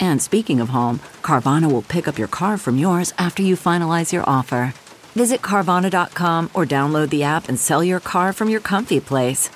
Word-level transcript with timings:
And 0.00 0.20
speaking 0.22 0.60
of 0.60 0.68
home, 0.68 0.98
Carvana 1.22 1.70
will 1.70 1.82
pick 1.82 2.06
up 2.06 2.18
your 2.18 2.28
car 2.28 2.58
from 2.58 2.78
yours 2.78 3.12
after 3.18 3.42
you 3.42 3.56
finalize 3.56 4.12
your 4.12 4.28
offer. 4.28 4.74
Visit 5.14 5.42
Carvana.com 5.42 6.50
or 6.54 6.64
download 6.64 7.10
the 7.10 7.22
app 7.22 7.48
and 7.48 7.58
sell 7.58 7.84
your 7.84 8.00
car 8.00 8.32
from 8.32 8.48
your 8.48 8.60
comfy 8.60 9.00
place. 9.00 9.50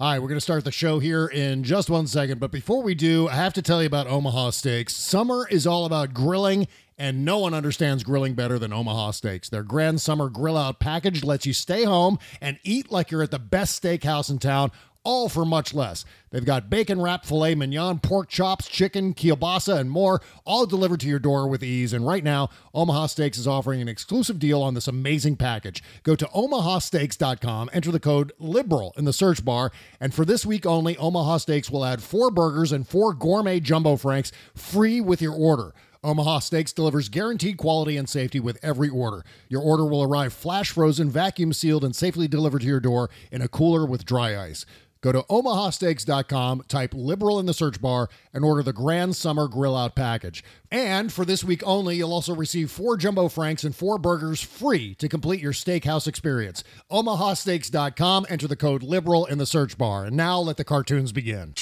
All 0.00 0.10
right, 0.10 0.18
we're 0.18 0.28
going 0.28 0.38
to 0.38 0.42
start 0.42 0.64
the 0.64 0.72
show 0.72 0.98
here 0.98 1.26
in 1.26 1.62
just 1.62 1.88
one 1.88 2.08
second. 2.08 2.40
But 2.40 2.50
before 2.50 2.82
we 2.82 2.96
do, 2.96 3.28
I 3.28 3.36
have 3.36 3.54
to 3.54 3.62
tell 3.62 3.80
you 3.80 3.86
about 3.86 4.08
Omaha 4.08 4.50
Steaks. 4.50 4.94
Summer 4.94 5.46
is 5.48 5.68
all 5.68 5.84
about 5.84 6.12
grilling, 6.12 6.66
and 6.98 7.24
no 7.24 7.38
one 7.38 7.54
understands 7.54 8.02
grilling 8.02 8.34
better 8.34 8.58
than 8.58 8.72
Omaha 8.72 9.12
Steaks. 9.12 9.48
Their 9.48 9.62
Grand 9.62 10.00
Summer 10.00 10.28
Grill 10.28 10.56
Out 10.56 10.80
package 10.80 11.22
lets 11.22 11.46
you 11.46 11.52
stay 11.52 11.84
home 11.84 12.18
and 12.40 12.58
eat 12.64 12.90
like 12.90 13.12
you're 13.12 13.22
at 13.22 13.30
the 13.30 13.38
best 13.38 13.80
steakhouse 13.80 14.28
in 14.30 14.38
town 14.38 14.72
all 15.04 15.28
for 15.28 15.44
much 15.44 15.74
less. 15.74 16.04
They've 16.30 16.44
got 16.44 16.68
bacon 16.68 17.00
wrapped 17.00 17.26
filet 17.26 17.54
mignon, 17.54 18.00
pork 18.00 18.28
chops, 18.28 18.66
chicken, 18.66 19.14
kielbasa, 19.14 19.78
and 19.78 19.90
more, 19.90 20.20
all 20.44 20.66
delivered 20.66 21.00
to 21.00 21.06
your 21.06 21.18
door 21.18 21.46
with 21.46 21.62
ease. 21.62 21.92
And 21.92 22.06
right 22.06 22.24
now, 22.24 22.48
Omaha 22.72 23.06
Steaks 23.06 23.38
is 23.38 23.46
offering 23.46 23.80
an 23.80 23.88
exclusive 23.88 24.38
deal 24.38 24.62
on 24.62 24.74
this 24.74 24.88
amazing 24.88 25.36
package. 25.36 25.82
Go 26.02 26.16
to 26.16 26.26
omahasteaks.com, 26.26 27.70
enter 27.72 27.92
the 27.92 28.00
code 28.00 28.32
LIBERAL 28.38 28.94
in 28.96 29.04
the 29.04 29.12
search 29.12 29.44
bar, 29.44 29.70
and 30.00 30.12
for 30.12 30.24
this 30.24 30.44
week 30.44 30.66
only, 30.66 30.96
Omaha 30.96 31.36
Steaks 31.38 31.70
will 31.70 31.84
add 31.84 32.02
four 32.02 32.30
burgers 32.30 32.72
and 32.72 32.88
four 32.88 33.14
gourmet 33.14 33.60
jumbo 33.60 33.96
franks 33.96 34.32
free 34.54 35.00
with 35.00 35.22
your 35.22 35.34
order. 35.34 35.72
Omaha 36.04 36.40
Steaks 36.40 36.74
delivers 36.74 37.08
guaranteed 37.08 37.56
quality 37.56 37.96
and 37.96 38.06
safety 38.06 38.38
with 38.38 38.58
every 38.62 38.90
order. 38.90 39.24
Your 39.48 39.62
order 39.62 39.86
will 39.86 40.02
arrive 40.02 40.34
flash 40.34 40.70
frozen, 40.70 41.08
vacuum 41.08 41.54
sealed, 41.54 41.82
and 41.82 41.96
safely 41.96 42.28
delivered 42.28 42.60
to 42.60 42.66
your 42.66 42.78
door 42.78 43.08
in 43.32 43.40
a 43.40 43.48
cooler 43.48 43.86
with 43.86 44.04
dry 44.04 44.38
ice. 44.38 44.66
Go 45.04 45.12
to 45.12 45.20
omahasteaks.com, 45.24 46.62
type 46.66 46.94
liberal 46.94 47.38
in 47.38 47.44
the 47.44 47.52
search 47.52 47.78
bar, 47.78 48.08
and 48.32 48.42
order 48.42 48.62
the 48.62 48.72
Grand 48.72 49.14
Summer 49.14 49.48
Grill 49.48 49.76
Out 49.76 49.94
package. 49.94 50.42
And 50.70 51.12
for 51.12 51.26
this 51.26 51.44
week 51.44 51.62
only, 51.66 51.96
you'll 51.96 52.14
also 52.14 52.34
receive 52.34 52.70
four 52.70 52.96
jumbo 52.96 53.28
franks 53.28 53.64
and 53.64 53.76
four 53.76 53.98
burgers 53.98 54.40
free 54.40 54.94
to 54.94 55.06
complete 55.06 55.42
your 55.42 55.52
steakhouse 55.52 56.08
experience. 56.08 56.64
omahasteaks.com, 56.90 58.24
enter 58.30 58.48
the 58.48 58.56
code 58.56 58.82
liberal 58.82 59.26
in 59.26 59.36
the 59.36 59.44
search 59.44 59.76
bar. 59.76 60.06
And 60.06 60.16
now 60.16 60.38
let 60.40 60.56
the 60.56 60.64
cartoons 60.64 61.12
begin. 61.12 61.52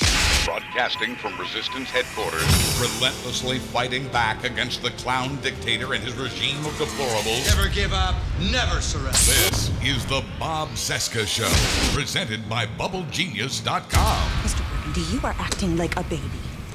Broadcasting 0.45 1.15
from 1.15 1.39
Resistance 1.39 1.89
headquarters, 1.89 2.43
relentlessly 2.81 3.61
fighting 3.61 4.09
back 4.09 4.43
against 4.43 4.83
the 4.83 4.91
clown 4.91 5.41
dictator 5.41 5.95
and 5.95 6.03
his 6.03 6.15
regime 6.15 6.59
of 6.67 6.73
deplorables. 6.73 7.47
Never 7.55 7.69
give 7.69 7.93
up, 7.93 8.17
never 8.51 8.81
surrender. 8.81 9.13
This 9.13 9.71
is 9.85 10.05
the 10.07 10.25
Bob 10.41 10.71
Cesca 10.71 11.27
Show, 11.29 11.49
presented 11.97 12.49
by 12.49 12.67
BubbleGenius.com. 12.67 14.31
Mr. 14.43 14.69
Burgundy, 14.69 15.15
you 15.15 15.21
are 15.23 15.37
acting 15.39 15.77
like 15.77 15.97
a 15.97 16.03
baby. 16.05 16.23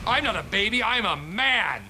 I'm 0.06 0.24
not 0.24 0.38
a 0.38 0.44
baby, 0.44 0.82
I'm 0.82 1.06
a 1.06 1.18
man. 1.18 1.82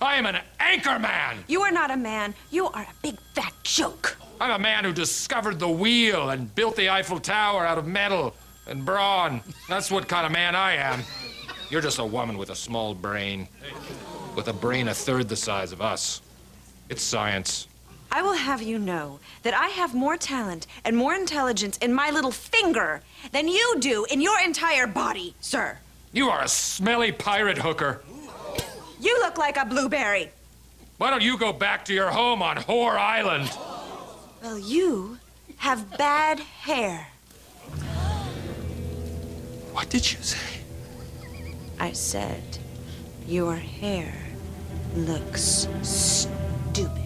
I 0.00 0.16
am 0.16 0.24
an 0.24 0.38
anchor 0.58 0.98
man. 0.98 1.44
You 1.48 1.60
are 1.60 1.70
not 1.70 1.90
a 1.90 1.98
man. 1.98 2.34
You 2.50 2.68
are 2.68 2.82
a 2.82 2.94
big 3.02 3.18
fat 3.34 3.52
joke. 3.62 4.16
I'm 4.40 4.52
a 4.52 4.58
man 4.58 4.84
who 4.84 4.92
discovered 4.92 5.58
the 5.58 5.68
wheel 5.68 6.30
and 6.30 6.54
built 6.54 6.76
the 6.76 6.88
Eiffel 6.88 7.20
Tower 7.20 7.66
out 7.66 7.76
of 7.76 7.86
metal 7.86 8.34
and 8.66 8.84
brawn. 8.84 9.42
That's 9.68 9.90
what 9.90 10.08
kind 10.08 10.26
of 10.26 10.32
man 10.32 10.54
I 10.54 10.76
am. 10.76 11.02
You're 11.68 11.80
just 11.80 11.98
a 11.98 12.04
woman 12.04 12.38
with 12.38 12.50
a 12.50 12.54
small 12.54 12.94
brain. 12.94 13.48
With 14.36 14.48
a 14.48 14.52
brain 14.52 14.88
a 14.88 14.94
third 14.94 15.28
the 15.28 15.36
size 15.36 15.72
of 15.72 15.80
us. 15.80 16.22
It's 16.88 17.02
science. 17.02 17.66
I 18.12 18.22
will 18.22 18.34
have 18.34 18.62
you 18.62 18.78
know 18.78 19.18
that 19.42 19.52
I 19.52 19.66
have 19.68 19.94
more 19.94 20.16
talent 20.16 20.68
and 20.84 20.96
more 20.96 21.14
intelligence 21.14 21.76
in 21.78 21.92
my 21.92 22.10
little 22.10 22.30
finger 22.30 23.02
than 23.32 23.48
you 23.48 23.76
do 23.80 24.06
in 24.10 24.20
your 24.20 24.40
entire 24.40 24.86
body, 24.86 25.34
sir. 25.40 25.78
You 26.12 26.28
are 26.28 26.42
a 26.42 26.48
smelly 26.48 27.10
pirate 27.10 27.58
hooker. 27.58 28.02
You 29.00 29.18
look 29.18 29.36
like 29.36 29.56
a 29.56 29.64
blueberry. 29.64 30.30
Why 30.98 31.10
don't 31.10 31.22
you 31.22 31.36
go 31.36 31.52
back 31.52 31.84
to 31.86 31.94
your 31.94 32.10
home 32.10 32.42
on 32.42 32.56
Whore 32.58 32.96
Island? 32.96 33.50
Well, 34.42 34.58
you 34.58 35.18
have 35.56 35.98
bad 35.98 36.38
hair. 36.38 37.08
What 39.72 39.90
did 39.90 40.10
you 40.10 40.18
say? 40.22 40.55
I 41.78 41.92
said, 41.92 42.58
your 43.26 43.56
hair 43.56 44.12
looks 44.94 45.68
stupid. 45.82 47.02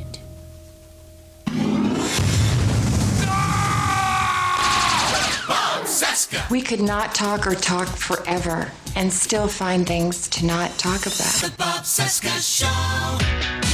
We 6.51 6.63
could 6.63 6.81
not 6.81 7.15
talk 7.15 7.47
or 7.47 7.55
talk 7.55 7.89
forever 7.89 8.71
and 8.97 9.13
still 9.13 9.49
find 9.49 9.87
things 9.87 10.29
to 10.29 10.47
not 10.47 10.77
talk 10.79 11.07
about. 11.07 11.17
The 11.17 11.55
Bob 11.57 11.85
Cesca 11.85 12.41
Show. 12.41 13.70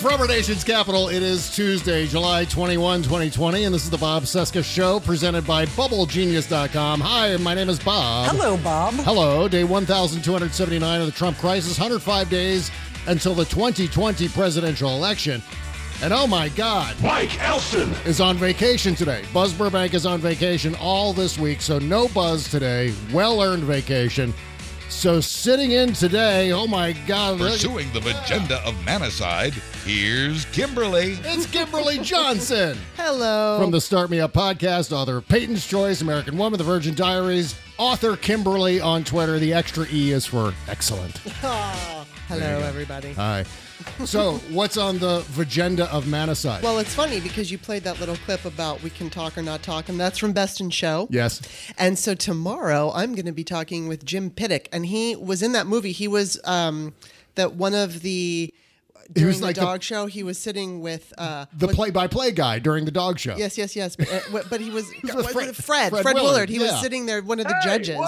From 0.00 0.20
our 0.20 0.28
nation's 0.28 0.62
capital, 0.62 1.08
it 1.08 1.24
is 1.24 1.50
Tuesday, 1.50 2.06
July 2.06 2.44
21, 2.44 3.02
2020, 3.02 3.64
and 3.64 3.74
this 3.74 3.82
is 3.82 3.90
the 3.90 3.98
Bob 3.98 4.22
Cesca 4.22 4.62
Show 4.62 5.00
presented 5.00 5.44
by 5.44 5.66
BubbleGenius.com. 5.66 7.00
Hi, 7.00 7.36
my 7.38 7.52
name 7.52 7.68
is 7.68 7.80
Bob. 7.80 8.30
Hello, 8.30 8.56
Bob. 8.58 8.94
Hello, 8.94 9.48
day 9.48 9.64
1279 9.64 11.00
of 11.00 11.06
the 11.06 11.12
Trump 11.12 11.36
crisis, 11.38 11.76
105 11.76 12.30
days 12.30 12.70
until 13.08 13.34
the 13.34 13.44
2020 13.46 14.28
presidential 14.28 14.90
election. 14.90 15.42
And 16.00 16.12
oh 16.12 16.28
my 16.28 16.48
God, 16.50 16.94
Mike 17.02 17.36
Elson 17.42 17.90
is 18.06 18.20
on 18.20 18.36
vacation 18.36 18.94
today. 18.94 19.24
Buzz 19.34 19.52
Burbank 19.52 19.94
is 19.94 20.06
on 20.06 20.20
vacation 20.20 20.76
all 20.76 21.12
this 21.12 21.40
week, 21.40 21.60
so 21.60 21.80
no 21.80 22.06
Buzz 22.06 22.48
today. 22.48 22.94
Well 23.12 23.42
earned 23.42 23.64
vacation. 23.64 24.32
So 24.88 25.20
sitting 25.20 25.72
in 25.72 25.92
today, 25.92 26.50
oh 26.52 26.66
my 26.66 26.92
God. 27.06 27.38
Pursuing 27.38 27.92
the 27.92 27.98
agenda 28.22 28.56
of 28.66 28.74
manicide, 28.86 29.54
here's 29.88 30.44
Kimberley. 30.46 31.18
It's 31.24 31.46
Kimberley 31.46 31.98
Johnson. 32.00 32.76
Hello. 32.96 33.58
From 33.58 33.70
the 33.70 33.80
Start 33.80 34.10
Me 34.10 34.20
Up 34.20 34.34
podcast, 34.34 34.92
author 34.92 35.16
of 35.16 35.28
Peyton's 35.28 35.66
Choice, 35.66 36.02
American 36.02 36.36
Woman, 36.36 36.58
The 36.58 36.64
Virgin 36.64 36.94
Diaries, 36.94 37.54
author 37.78 38.14
Kimberley 38.14 38.82
on 38.82 39.02
Twitter. 39.02 39.38
The 39.38 39.54
extra 39.54 39.86
E 39.90 40.12
is 40.12 40.26
for 40.26 40.52
excellent. 40.68 41.20
Oh, 41.42 42.06
hello, 42.26 42.58
everybody. 42.60 43.14
Hi. 43.14 43.44
So, 44.04 44.34
what's 44.50 44.76
on 44.76 44.98
the 44.98 45.24
agenda 45.38 45.90
of 45.90 46.04
manicide? 46.04 46.62
Well, 46.62 46.78
it's 46.78 46.94
funny 46.94 47.20
because 47.20 47.50
you 47.50 47.56
played 47.56 47.84
that 47.84 48.00
little 48.00 48.16
clip 48.16 48.44
about 48.44 48.82
we 48.82 48.90
can 48.90 49.08
talk 49.08 49.38
or 49.38 49.42
not 49.42 49.62
talk, 49.62 49.88
and 49.88 49.98
that's 49.98 50.18
from 50.18 50.32
Best 50.32 50.60
in 50.60 50.68
Show. 50.68 51.06
yes. 51.10 51.40
And 51.78 51.98
so 51.98 52.14
tomorrow 52.14 52.92
I'm 52.94 53.14
going 53.14 53.24
to 53.26 53.32
be 53.32 53.44
talking 53.44 53.88
with 53.88 54.04
Jim 54.04 54.28
Piddock, 54.30 54.68
and 54.72 54.84
he 54.84 55.16
was 55.16 55.42
in 55.42 55.52
that 55.52 55.66
movie. 55.66 55.92
He 55.92 56.06
was 56.08 56.38
um, 56.44 56.92
that 57.36 57.54
one 57.54 57.72
of 57.74 58.02
the 58.02 58.52
He 59.08 59.14
during 59.14 59.28
was 59.28 59.40
the 59.40 59.46
like 59.46 59.54
the- 59.56 59.62
dog 59.62 59.82
show. 59.82 60.06
He 60.06 60.22
was 60.22 60.38
sitting 60.38 60.80
with 60.80 61.12
uh, 61.16 61.46
The 61.54 61.68
play-by-play 61.68 62.32
guy 62.32 62.58
during 62.58 62.84
the 62.84 62.90
dog 62.90 63.18
show. 63.18 63.36
Yes, 63.36 63.56
yes, 63.56 63.74
yes. 63.74 63.96
But, 63.96 64.12
uh, 64.12 64.42
but 64.50 64.60
he 64.60 64.70
was, 64.70 64.84
with 65.02 65.14
what- 65.14 65.32
Fred- 65.32 65.56
Fred, 65.56 65.90
Fred 65.90 66.02
Fred, 66.02 66.14
Willard, 66.14 66.24
Willard. 66.24 66.48
He 66.50 66.56
yeah. 66.56 66.72
was 66.72 66.80
sitting 66.80 67.06
there, 67.06 67.22
one 67.22 67.40
of 67.40 67.46
the 67.46 67.58
judges, 67.64 67.98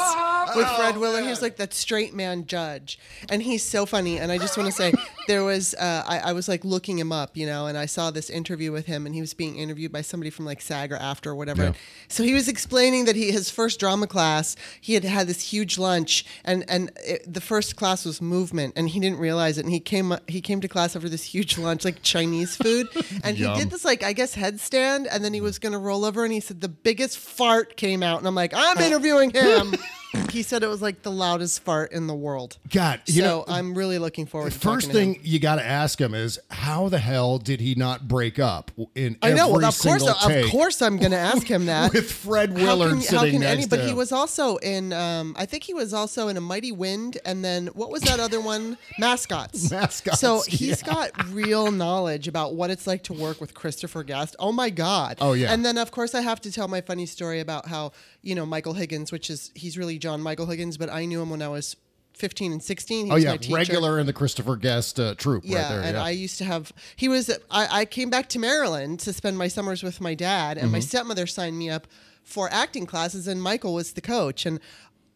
with 0.55 0.69
Fred 0.77 0.99
Willard. 0.99 1.25
He 1.25 1.31
was 1.31 1.41
like 1.43 1.57
that 1.57 1.73
straight 1.73 2.15
man 2.15 2.47
judge, 2.47 2.99
and 3.31 3.43
he's 3.43 3.63
so 3.63 3.87
funny. 3.87 4.19
And 4.19 4.31
I 4.31 4.37
just 4.39 4.57
want 4.59 4.69
to 4.69 4.73
say, 4.77 4.93
there 5.27 5.43
was 5.43 5.75
uh, 5.75 6.05
I, 6.07 6.19
I 6.19 6.33
was 6.33 6.49
like 6.49 6.65
looking 6.65 6.99
him 6.99 7.13
up, 7.13 7.37
you 7.37 7.47
know, 7.47 7.67
and 7.67 7.79
I 7.79 7.87
saw 7.87 8.11
this 8.11 8.29
interview 8.29 8.71
with 8.73 8.87
him, 8.87 9.07
and 9.07 9.15
he 9.15 9.21
was 9.21 9.33
being 9.33 9.57
interviewed 9.57 9.93
by 9.93 10.03
somebody 10.03 10.31
from 10.31 10.45
like 10.45 10.61
SAG 10.61 10.93
or 10.93 10.99
AFTRA 10.99 11.29
or 11.29 11.35
whatever. 11.35 11.63
Yeah. 11.63 11.73
So 12.09 12.23
he 12.25 12.35
was 12.35 12.49
explaining 12.49 13.07
that 13.07 13.17
he 13.17 13.31
his 13.31 13.49
first 13.51 13.81
drama 13.81 14.07
class, 14.07 14.57
he 14.81 14.95
had 14.95 15.05
had 15.05 15.27
this 15.27 15.41
huge 15.53 15.79
lunch, 15.79 16.25
and 16.45 16.65
and 16.69 16.91
it, 17.05 17.33
the 17.33 17.41
first 17.41 17.77
class 17.77 18.05
was 18.05 18.21
movement, 18.21 18.75
and 18.77 18.89
he 18.91 19.01
didn't 19.01 19.19
realize 19.19 19.57
it, 19.57 19.65
and 19.65 19.73
he 19.73 19.81
came 19.81 20.15
he 20.27 20.41
came 20.41 20.61
to 20.61 20.69
class 20.69 20.90
after 20.97 21.09
this 21.09 21.23
huge 21.23 21.59
lunch, 21.59 21.85
like 21.85 22.03
Chinese 22.03 22.57
food, 22.57 22.89
and 23.25 23.37
he 23.37 23.45
did 23.55 23.71
this 23.71 23.85
like 23.85 24.03
I 24.03 24.13
guess 24.13 24.35
headstand, 24.35 25.07
and 25.11 25.25
then 25.25 25.35
he 25.35 25.41
was 25.41 25.59
gonna 25.59 25.79
roll 25.79 26.05
over, 26.05 26.25
and 26.25 26.33
he 26.33 26.41
said 26.41 26.61
the 26.61 26.69
biggest 26.69 27.19
fart 27.19 27.77
came 27.77 28.03
out, 28.03 28.19
and 28.19 28.27
I'm 28.27 28.35
like, 28.35 28.53
I'm 28.55 28.79
uh, 28.79 28.83
interviewing 28.83 29.31
him. 29.31 29.75
he 30.31 30.43
said 30.43 30.63
it 30.63 30.69
was 30.69 30.83
like 30.83 31.03
the 31.03 31.11
loudest 31.11 31.63
fart 31.63 31.93
in 31.93 32.07
the 32.07 32.15
world. 32.15 32.59
God, 32.73 33.01
you 33.07 33.23
so 33.23 33.27
know, 33.27 33.45
I'm 33.49 33.75
really 33.75 33.99
looking 33.99 34.27
forward. 34.27 34.53
The 34.53 34.59
to 34.59 34.61
talking 34.61 34.75
first 34.75 34.91
to 34.91 34.99
him. 34.99 35.15
thing 35.15 35.23
you 35.23 35.39
got 35.39 35.57
to 35.57 35.65
ask 35.65 36.01
him 36.01 36.15
is 36.15 36.39
how 36.51 36.89
the 36.89 36.99
hell 36.99 37.39
did 37.39 37.61
he 37.61 37.75
not 37.75 38.09
break 38.09 38.39
up 38.39 38.71
in 38.95 39.17
I 39.23 39.33
know. 39.33 39.49
Well, 39.51 39.65
of 39.65 39.79
course, 39.79 40.07
of 40.07 40.51
course, 40.51 40.83
I'm 40.83 40.99
going 40.99 41.11
to 41.13 41.17
ask 41.17 41.47
him 41.47 41.67
that. 41.67 41.93
with 41.93 42.11
Fred 42.11 42.51
How 42.51 42.65
Willard 42.65 42.91
can, 42.93 43.01
sitting 43.01 43.19
how 43.19 43.25
can 43.25 43.41
next 43.41 43.53
any, 43.53 43.63
to 43.65 43.69
But 43.69 43.81
he 43.81 43.95
was 43.95 44.13
also 44.13 44.57
in. 44.57 44.93
Um, 44.93 45.35
I 45.39 45.47
think 45.47 45.65
he 45.65 45.75
was 45.75 45.93
also 45.95 46.29
in 46.29 46.37
a 46.37 46.41
Mighty 46.41 46.73
Wind, 46.73 47.19
and 47.25 47.45
then 47.45 47.69
what 47.69 47.91
was 47.91 48.03
that 48.03 48.21
other 48.21 48.41
one? 48.41 48.79
Mascots. 48.99 49.71
Mascots, 49.71 50.19
So 50.19 50.43
he's 50.47 50.83
yeah. 50.83 50.93
got 50.93 51.31
real 51.33 51.71
knowledge 51.71 52.29
about 52.29 52.55
what 52.55 52.71
it's 52.71 52.87
like 52.87 53.05
to 53.05 53.13
work 53.13 53.41
with 53.41 53.55
Christopher 53.55 54.03
Guest. 54.03 54.37
Oh 54.39 54.53
my 54.53 54.71
God. 54.71 55.19
Oh, 55.21 55.33
yeah. 55.33 55.53
And 55.53 55.65
then 55.65 55.79
of 55.79 55.91
course 55.91 56.15
I 56.15 56.21
have 56.21 56.41
to 56.43 56.53
tell 56.53 56.69
my 56.69 56.81
funny 56.81 57.07
story 57.07 57.41
about 57.41 57.67
how 57.69 57.93
you 58.23 58.35
know 58.35 58.45
Michael 58.47 58.75
Higgins, 58.75 59.13
which 59.13 59.31
is 59.31 59.51
he's 59.55 59.77
really 59.79 59.99
John 59.99 60.21
Michael 60.21 60.47
Higgins, 60.47 60.77
but 60.77 60.91
I 60.91 61.05
knew 61.07 61.21
him 61.23 61.31
when 61.31 61.43
I 61.43 61.49
was. 61.49 61.77
15 62.15 62.53
and 62.53 62.63
16 62.63 63.07
he 63.07 63.13
oh 63.13 63.15
was 63.15 63.25
yeah, 63.25 63.37
my 63.49 63.57
regular 63.59 63.99
in 63.99 64.05
the 64.05 64.13
Christopher 64.13 64.57
Guest 64.57 64.99
uh, 65.01 65.15
troupe 65.15 65.45
yeah, 65.47 65.63
right 65.63 65.69
there. 65.71 65.81
and 65.83 65.95
yeah. 65.97 66.03
I 66.03 66.11
used 66.11 66.37
to 66.39 66.45
have. 66.45 66.71
He 66.97 67.09
was. 67.09 67.31
I, 67.51 67.81
I 67.81 67.85
came 67.87 68.11
back 68.11 68.29
to 68.31 68.39
Maryland 68.39 68.99
to 69.01 69.13
spend 69.15 69.39
my 69.39 69.49
summers 69.49 69.83
with 69.83 70.01
my 70.03 70.15
dad, 70.15 70.59
and 70.59 70.71
my 70.71 70.81
Mhm. 70.81 70.83
stepmother 70.83 71.27
signed 71.27 71.57
me 71.57 71.71
up 71.71 71.87
for 72.25 72.53
acting 72.53 72.85
classes, 72.85 73.27
and 73.27 73.41
Michael 73.41 73.73
was 73.73 73.93
the 73.93 74.01
coach, 74.03 74.45
and 74.45 74.61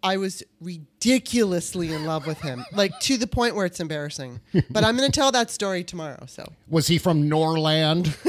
I 0.03 0.17
was 0.17 0.43
ridiculously 0.63 1.93
in 1.93 2.05
love 2.07 2.27
with 2.27 2.41
him, 2.41 2.65
like 2.73 2.99
to 3.01 3.19
the 3.19 3.27
point 3.27 3.55
where 3.55 3.67
it's 3.67 3.81
embarrassing. 3.81 4.41
But 4.71 4.85
I'm 4.85 4.97
going 4.97 5.11
to 5.11 5.15
tell 5.15 5.33
that 5.33 5.51
story 5.51 5.85
tomorrow. 5.85 6.25
So, 6.27 6.53
was 6.69 6.87
he 6.87 6.97
from 6.99 7.29
Norland? 7.29 8.17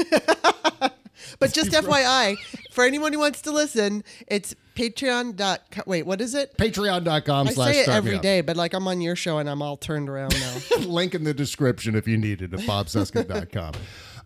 but 1.38 1.52
just 1.52 1.70
FYI, 1.70 2.36
for 2.72 2.84
anyone 2.84 3.12
who 3.12 3.20
wants 3.20 3.40
to 3.42 3.52
listen, 3.52 4.04
it's 4.26 4.54
Patreon.com. 4.76 5.84
Wait, 5.86 6.04
what 6.06 6.20
is 6.20 6.34
it? 6.34 6.56
Patreon.com 6.56 7.48
I 7.48 7.52
slash 7.52 7.72
say 7.74 7.80
it 7.80 7.84
Start 7.84 7.94
Me 8.04 8.08
every 8.10 8.16
Up. 8.16 8.22
day, 8.22 8.40
but 8.42 8.56
like 8.56 8.74
I'm 8.74 8.86
on 8.86 9.00
your 9.00 9.16
show 9.16 9.38
and 9.38 9.48
I'm 9.50 9.62
all 9.62 9.76
turned 9.76 10.08
around 10.08 10.34
now. 10.38 10.76
Link 10.86 11.14
in 11.14 11.24
the 11.24 11.34
description 11.34 11.94
if 11.96 12.06
you 12.06 12.16
need 12.16 12.42
it 12.42 12.52
at 12.54 12.60
bobcesca.com. 12.60 13.72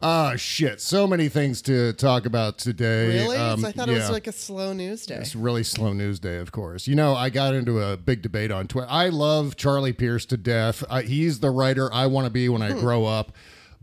Ah, 0.03 0.35
shit. 0.37 0.81
So 0.81 1.07
many 1.07 1.29
things 1.29 1.61
to 1.63 1.93
talk 1.93 2.25
about 2.25 2.57
today. 2.57 3.19
really? 3.23 3.37
Um, 3.37 3.63
I 3.65 3.71
thought 3.73 3.89
it 3.91 3.93
was 3.93 4.05
yeah. 4.05 4.09
like 4.11 4.27
a 4.27 4.33
slow 4.33 4.73
news 4.73 5.05
day. 5.05 5.17
It's 5.17 5.37
really 5.37 5.63
slow 5.63 5.93
news 5.93 6.19
day, 6.19 6.39
of 6.39 6.53
course. 6.53 6.87
You 6.89 6.95
know, 6.95 7.15
I 7.15 7.29
got 7.29 7.55
into 7.55 7.81
a 7.83 7.99
big 7.99 8.23
debate 8.23 8.51
on 8.51 8.67
Twitter. 8.67 8.89
I 8.91 9.11
love 9.11 9.57
Charlie 9.57 9.93
Pierce 9.93 10.25
to 10.27 10.39
death. 10.39 10.83
I, 10.89 11.03
he's 11.03 11.41
the 11.41 11.51
writer 11.51 11.93
I 11.93 12.07
want 12.07 12.25
to 12.25 12.31
be 12.31 12.49
when 12.49 12.63
I 12.63 12.73
Hmm. 12.73 12.81
grow 12.81 13.05
up. 13.05 13.33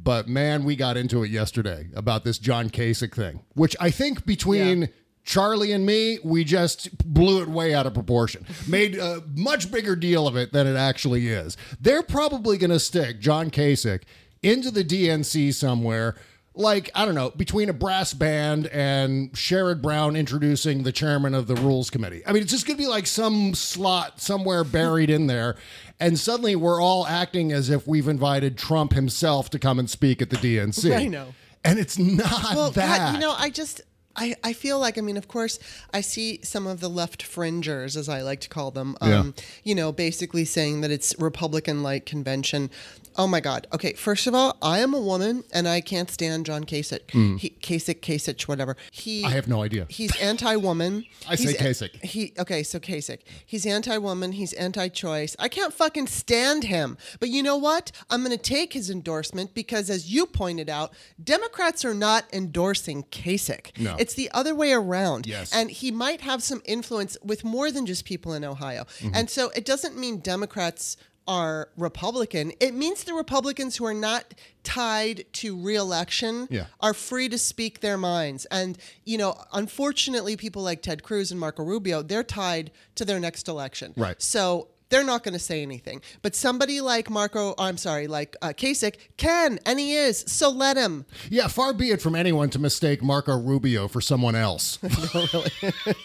But 0.04 0.28
man, 0.28 0.64
we 0.64 0.76
got 0.76 0.98
into 0.98 1.24
it 1.24 1.30
yesterday 1.30 1.90
about 1.96 2.24
this 2.24 2.40
John 2.40 2.70
Kasich 2.72 3.14
thing, 3.14 3.42
which 3.54 3.76
I 3.80 3.92
think 3.92 4.26
between 4.26 4.90
Charlie 5.28 5.74
and 5.74 5.86
me, 5.86 6.20
we 6.24 6.46
just 6.46 6.98
blew 7.00 7.42
it 7.42 7.50
way 7.50 7.74
out 7.74 7.86
of 7.86 7.94
proportion. 7.94 8.46
Made 8.66 8.96
a 8.96 9.22
much 9.36 9.70
bigger 9.70 9.94
deal 9.94 10.26
of 10.26 10.38
it 10.38 10.54
than 10.54 10.66
it 10.66 10.78
actually 10.78 11.28
is. 11.28 11.58
They're 11.82 12.02
probably 12.02 12.58
going 12.58 12.70
to 12.70 12.80
stick 12.80 13.20
John 13.20 13.52
Kasich 13.52 14.04
into 14.42 14.72
the 14.72 14.86
DNC 14.86 15.54
somewhere 15.54 16.16
like 16.56 16.90
I 16.96 17.06
don't 17.06 17.14
know, 17.14 17.30
between 17.30 17.70
a 17.70 17.74
brass 17.74 18.14
band 18.14 18.68
and 18.68 19.32
Sherrod 19.34 19.82
Brown 19.82 20.16
introducing 20.16 20.84
the 20.84 20.92
chairman 20.92 21.36
of 21.36 21.48
the 21.48 21.56
rules 21.56 21.90
committee. 21.90 22.24
I 22.26 22.32
mean, 22.32 22.42
it's 22.42 22.52
just 22.52 22.66
gonna 22.66 22.78
be 22.78 22.88
like 22.88 23.06
some 23.06 23.54
slot 23.54 24.20
somewhere 24.20 24.64
buried 24.64 25.10
in 25.10 25.28
there, 25.28 25.58
and 26.00 26.18
suddenly 26.18 26.56
we're 26.56 26.82
all 26.82 27.06
acting 27.06 27.52
as 27.52 27.70
if 27.70 27.86
we've 27.86 28.08
invited 28.08 28.58
Trump 28.58 28.94
himself 28.94 29.50
to 29.52 29.60
come 29.60 29.78
and 29.78 29.88
speak 29.88 30.20
at 30.22 30.32
the 30.32 30.38
DNC. 30.38 30.96
I 30.96 31.06
know. 31.06 31.36
and 31.64 31.78
it's 31.78 32.00
not 32.00 32.56
well, 32.56 32.72
that. 32.72 32.98
God, 32.98 33.14
you 33.14 33.20
know, 33.20 33.36
I 33.38 33.50
just. 33.50 33.82
I, 34.18 34.36
I 34.44 34.54
feel 34.54 34.80
like 34.80 34.98
I 34.98 35.02
mean 35.02 35.16
of 35.18 35.28
course 35.28 35.60
I 35.94 36.02
see 36.02 36.40
some 36.44 36.66
of 36.68 36.80
the 36.80 36.90
left 36.90 37.22
fringers 37.24 37.96
as 37.96 38.10
I 38.10 38.22
like 38.22 38.42
to 38.42 38.50
call 38.50 38.72
them 38.72 38.98
um, 39.00 39.10
Yeah. 39.10 39.44
you 39.64 39.76
know 39.76 39.92
basically 39.92 40.44
saying 40.46 40.82
that 40.82 40.92
it's 40.92 41.16
Republican 41.20 41.84
like 41.84 42.06
convention 42.06 42.70
oh 43.18 43.28
my 43.28 43.40
god 43.40 43.68
okay 43.74 43.94
first 43.94 44.28
of 44.28 44.36
all 44.36 44.58
I 44.62 44.80
am 44.80 44.94
a 44.94 45.00
woman 45.00 45.44
and 45.54 45.68
I 45.68 45.82
can't 45.82 46.10
stand 46.10 46.46
John 46.46 46.64
Kasich 46.66 47.06
Mm. 47.08 47.40
he, 47.40 47.50
Kasich 47.62 48.00
Kasich 48.02 48.48
whatever 48.48 48.76
he 48.92 49.24
I 49.24 49.30
have 49.32 49.48
no 49.48 49.62
idea. 49.64 49.86
he's 49.90 50.16
anti-woman 50.18 51.04
I 51.30 51.36
say 51.36 51.54
Kasich. 51.54 52.04
he 52.04 52.34
okay 52.38 52.64
so 52.64 52.80
Kasich 52.80 53.22
he's 53.46 53.66
anti-woman 53.66 54.34
he's 54.34 54.54
anti-choice 54.54 55.36
I 55.40 55.48
can't 55.50 55.74
fucking 55.74 56.08
stand 56.08 56.66
him 56.66 56.98
but 57.20 57.30
you 57.30 57.42
know 57.44 57.58
what 57.58 57.92
I'm 58.10 58.24
gonna 58.24 58.38
take 58.38 58.74
his 58.74 58.90
endorsement 58.90 59.54
because 59.54 59.90
as 59.90 60.12
you 60.12 60.26
pointed 60.26 60.70
out 60.70 60.94
Democrats 61.24 61.84
are 61.86 61.94
not 61.94 62.26
endorsing 62.34 63.04
Kasich 63.06 63.78
No. 63.80 63.96
it's 63.98 64.14
the 64.14 64.30
other 64.32 64.54
way 64.56 64.72
around 64.74 65.26
Yes. 65.26 65.54
and 65.54 65.70
he 65.72 65.92
might 65.92 66.22
have 66.22 66.44
some 66.44 66.62
influence 66.66 67.18
with 67.24 67.44
more 67.44 67.72
than 67.72 67.86
just 67.86 68.06
people 68.06 68.34
in 68.34 68.44
Ohio 68.44 68.86
Mm-hmm. 69.00 69.16
and 69.16 69.30
so 69.30 69.50
it 69.56 69.66
doesn't 69.66 69.98
mean 69.98 70.20
Democrats 70.20 70.98
are 71.28 71.70
Republican. 71.78 72.54
It 72.60 72.74
means 72.74 73.04
the 73.04 73.14
Republicans 73.14 73.76
who 73.76 73.86
are 73.86 73.94
not 73.94 74.34
tied 74.64 75.26
to 75.34 75.58
reelection 75.60 76.48
Yeah. 76.50 76.68
are 76.80 76.94
free 76.94 77.30
to 77.30 77.38
speak 77.38 77.82
their 77.82 77.98
minds. 77.98 78.46
And, 78.46 78.78
you 79.06 79.18
know, 79.18 79.36
unfortunately, 79.54 80.36
people 80.38 80.64
like 80.64 80.82
Ted 80.82 81.04
Cruz 81.04 81.32
and 81.32 81.40
Marco 81.40 81.64
Rubio, 81.64 82.02
they're 82.02 82.24
tied 82.24 82.72
to 82.96 83.06
their 83.06 83.20
next 83.20 83.48
election. 83.48 83.94
Right. 83.98 84.22
So 84.22 84.70
they're 84.90 85.04
not 85.04 85.24
going 85.24 85.34
to 85.34 85.40
say 85.40 85.62
anything. 85.62 86.02
But 86.22 86.36
somebody 86.36 86.82
like 86.82 87.10
Marco, 87.10 87.54
I'm 87.58 87.78
sorry, 87.78 88.08
like 88.08 88.36
uh, 88.42 88.50
Kasich 88.50 88.96
can, 89.18 89.60
and 89.66 89.80
he 89.80 89.94
is. 89.96 90.20
So 90.28 90.50
let 90.50 90.78
him. 90.78 91.06
Yeah, 91.30 91.48
far 91.48 91.74
be 91.74 91.92
it 91.92 92.02
from 92.02 92.16
anyone 92.16 92.50
to 92.52 92.60
mistake 92.60 93.02
Marco 93.04 93.38
Rubio 93.38 93.88
for 93.88 94.02
someone 94.02 94.36
else. 94.36 94.78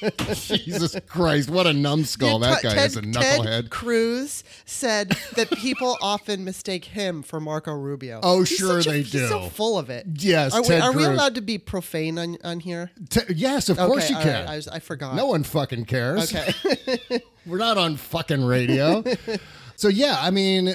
Jesus 0.43 0.97
Christ, 1.07 1.51
what 1.51 1.67
a 1.67 1.73
numbskull 1.73 2.41
Yeah, 2.41 2.51
that 2.51 2.63
Ted- 2.63 2.77
guy 2.77 2.85
is, 2.85 2.97
a 2.97 3.03
knucklehead. 3.03 3.45
Ted. 3.45 3.71
Cruz 3.71 4.45
said 4.65 5.11
that 5.37 5.51
people 5.53 5.97
often 6.03 6.45
mistake 6.45 6.85
him 6.87 7.23
for 7.23 7.41
Marco 7.41 7.73
Rubio. 7.73 8.21
Oh, 8.23 8.41
He's 8.41 8.49
sure 8.59 8.79
a- 8.79 8.83
they 8.83 9.03
he's 9.03 9.29
so 9.29 9.43
do. 9.43 9.49
full 9.51 9.79
of 9.79 9.91
it. 9.91 10.07
Yes, 10.15 10.55
Are, 10.55 10.63
we, 10.63 10.69
Ted 10.69 10.83
are 10.83 10.93
we 10.93 11.05
allowed 11.05 11.35
to 11.37 11.41
be 11.41 11.59
profane 11.59 12.19
on, 12.19 12.37
on 12.45 12.61
here? 12.61 12.91
T- 13.11 13.21
yes, 13.35 13.69
of 13.69 13.79
Okay, 13.79 13.87
course 13.87 14.11
you 14.11 14.17
can. 14.17 14.45
right, 14.45 14.53
I, 14.53 14.57
was, 14.57 14.69
I 14.69 14.79
forgot. 14.79 15.15
No 15.15 15.27
one 15.27 15.43
fucking 15.45 15.85
cares. 15.87 16.35
Okay. 16.35 17.21
We're 17.47 17.59
not 17.59 17.79
on 17.79 17.97
fucking 17.97 18.45
radio. 18.45 19.03
so 19.77 19.89
yeah, 19.89 20.17
I 20.21 20.31
mean, 20.31 20.69
uh, 20.69 20.75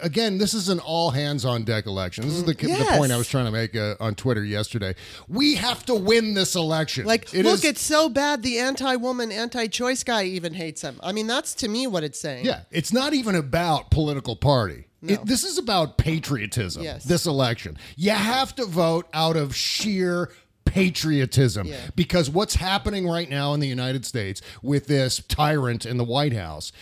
again, 0.00 0.38
this 0.38 0.54
is 0.54 0.68
an 0.68 0.78
all 0.80 1.10
hands 1.10 1.44
on 1.44 1.64
deck 1.64 1.86
election. 1.86 2.24
This 2.24 2.34
is 2.34 2.44
the, 2.44 2.54
the 2.54 2.84
point 2.96 3.12
I 3.12 3.16
was 3.16 3.28
trying 3.28 3.44
to 3.46 3.50
make 3.50 3.76
uh, 3.76 3.94
on 4.00 4.14
Twitter 4.14 4.44
yesterday. 4.44 4.94
We 5.28 5.56
have 5.56 5.84
to 5.86 5.94
win 5.94 6.34
this 6.34 6.54
election. 6.54 7.06
Like, 7.06 7.32
It 7.34 7.44
look, 7.44 7.54
is- 7.54 7.64
it's 7.64 7.80
so 7.82 8.08
bad 8.08 8.42
the 8.42 8.58
anti-woman, 8.58 9.30
anti-choice 9.32 10.04
guy 10.04 10.24
even 10.24 10.54
hates 10.54 10.82
him. 10.82 10.98
I 11.02 11.12
mean, 11.12 11.26
that's 11.26 11.54
to 11.56 11.68
me 11.68 11.86
what 11.86 12.04
it's 12.04 12.18
saying. 12.20 12.44
yeah, 12.46 12.62
it's 12.70 12.92
not 12.92 13.14
even 13.14 13.34
about 13.34 13.90
political 13.90 14.36
party. 14.36 14.86
It- 15.06 15.26
this 15.26 15.44
is 15.44 15.58
about 15.58 15.98
patriotism. 15.98 16.82
Yes. 16.82 17.04
This 17.04 17.26
election, 17.26 17.76
you 17.94 18.12
have 18.12 18.54
to 18.54 18.64
vote 18.64 19.06
out 19.12 19.36
of 19.36 19.54
sheer 19.54 20.30
patriotism 20.74 21.68
Yeah. 21.68 21.76
because 21.94 22.28
what's 22.28 22.56
happening 22.56 23.06
right 23.08 23.30
now 23.30 23.54
in 23.54 23.60
the 23.60 23.68
United 23.68 24.04
States 24.04 24.40
with 24.62 24.86
this 24.86 25.22
tyrant 25.28 25.86
in 25.86 25.96
the 25.96 26.04
White 26.04 26.32
House, 26.34 26.72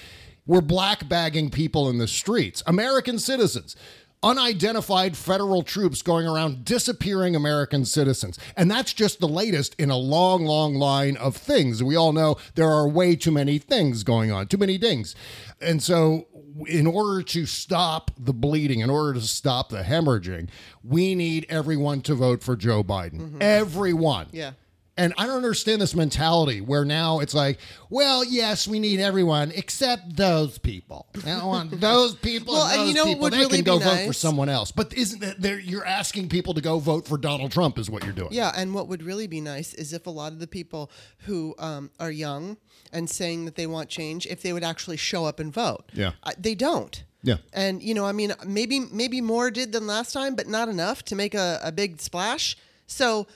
we're 0.46 0.61
black 0.62 1.08
bagging 1.08 1.50
people 1.50 1.88
in 1.90 1.99
the 1.99 2.08
streets, 2.08 2.62
American 2.66 3.18
citizens. 3.18 3.76
Unidentified 4.25 5.16
federal 5.16 5.62
troops 5.64 6.00
going 6.00 6.28
around 6.28 6.64
disappearing 6.64 7.34
American 7.34 7.84
citizens. 7.84 8.38
And 8.56 8.70
that's 8.70 8.92
just 8.92 9.18
the 9.18 9.26
latest 9.26 9.75
in 9.80 9.90
a 9.90 9.96
long, 9.96 10.44
long 10.46 10.76
line 10.76 11.16
of 11.16 11.37
things. 11.37 11.82
We 11.82 11.96
all 11.96 12.12
know 12.12 12.37
there 12.54 12.70
are 12.70 12.87
way 12.88 13.16
too 13.16 13.32
many 13.32 13.58
things 13.58 14.04
going 14.04 14.30
on, 14.30 14.46
too 14.46 14.58
many 14.58 14.78
dings. 14.78 15.16
And 15.61 15.82
so, 15.82 16.28
in 16.66 16.87
order 16.87 17.23
to 17.23 17.47
stop 17.47 18.11
the 18.18 18.32
bleeding, 18.32 18.80
in 18.80 18.90
order 18.90 19.14
to 19.14 19.21
stop 19.26 19.68
the 19.68 19.82
hemorrhaging, 19.82 20.49
we 20.85 21.14
need 21.14 21.47
everyone 21.49 22.00
to 22.02 22.14
vote 22.14 22.42
for 22.42 22.56
Joe 22.56 22.82
Biden. 22.82 23.21
Mm-hmm. 23.21 23.38
Everyone. 23.40 24.26
Yeah. 24.32 24.52
And 24.96 25.14
I 25.16 25.26
don't 25.26 25.37
understand 25.37 25.80
this 25.80 25.94
mentality 25.94 26.61
where 26.61 26.84
now 26.84 27.20
it's 27.20 27.32
like, 27.32 27.58
well, 27.88 28.22
yes, 28.22 28.68
we 28.68 28.78
need 28.78 29.00
everyone 29.00 29.50
except 29.54 30.16
those 30.16 30.58
people. 30.58 31.06
I 31.25 31.30
don't 31.30 31.46
want 31.46 31.70
those 31.80 32.14
people. 32.14 32.54
Well, 32.54 32.66
and 32.66 32.88
you 32.88 32.94
those 32.94 33.06
know 33.06 33.12
people. 33.12 33.30
they 33.30 33.38
really 33.38 33.56
can 33.56 33.64
go 33.64 33.78
vote 33.78 34.06
for 34.06 34.12
someone 34.12 34.50
else. 34.50 34.70
But 34.70 34.92
isn't 34.92 35.20
that 35.20 35.40
there? 35.40 35.58
You're 35.58 35.87
asking 35.87 36.28
people 36.28 36.52
to 36.54 36.61
go 36.61 36.78
vote 36.78 37.08
for 37.08 37.16
Donald 37.16 37.52
Trump 37.52 37.78
is 37.78 37.88
what 37.88 38.04
you're 38.04 38.12
doing. 38.12 38.32
Yeah, 38.32 38.52
and 38.54 38.75
what 38.75 38.87
would 38.88 39.02
really 39.02 39.26
be 39.26 39.40
nice 39.40 39.72
is 39.72 39.94
if 39.94 40.06
a 40.06 40.11
lot 40.11 40.32
of 40.32 40.40
the 40.40 40.46
people 40.46 40.90
who 41.20 41.54
um, 41.58 41.90
are 41.99 42.11
young 42.11 42.58
and 42.92 43.08
saying 43.08 43.46
that 43.46 43.56
they 43.56 43.66
want 43.66 43.88
change, 43.88 44.26
if 44.26 44.42
they 44.42 44.52
would 44.52 44.64
actually 44.64 44.99
show 44.99 45.25
up 45.25 45.40
and 45.40 45.54
vote. 45.54 45.90
Yeah. 45.94 46.12
Uh, 46.22 46.32
they 46.38 46.54
don't. 46.54 47.02
Yeah. 47.22 47.37
And 47.54 47.82
you 47.82 47.94
know, 47.94 48.04
I 48.04 48.12
mean, 48.12 48.34
maybe 48.44 48.80
maybe 48.80 49.22
more 49.22 49.50
did 49.50 49.72
than 49.72 49.87
last 49.87 50.12
time, 50.12 50.34
but 50.34 50.49
not 50.49 50.68
enough 50.68 51.02
to 51.04 51.16
make 51.16 51.34
a, 51.34 51.61
a 51.62 51.72
big 51.72 52.00
splash. 52.00 52.56
So 52.87 53.26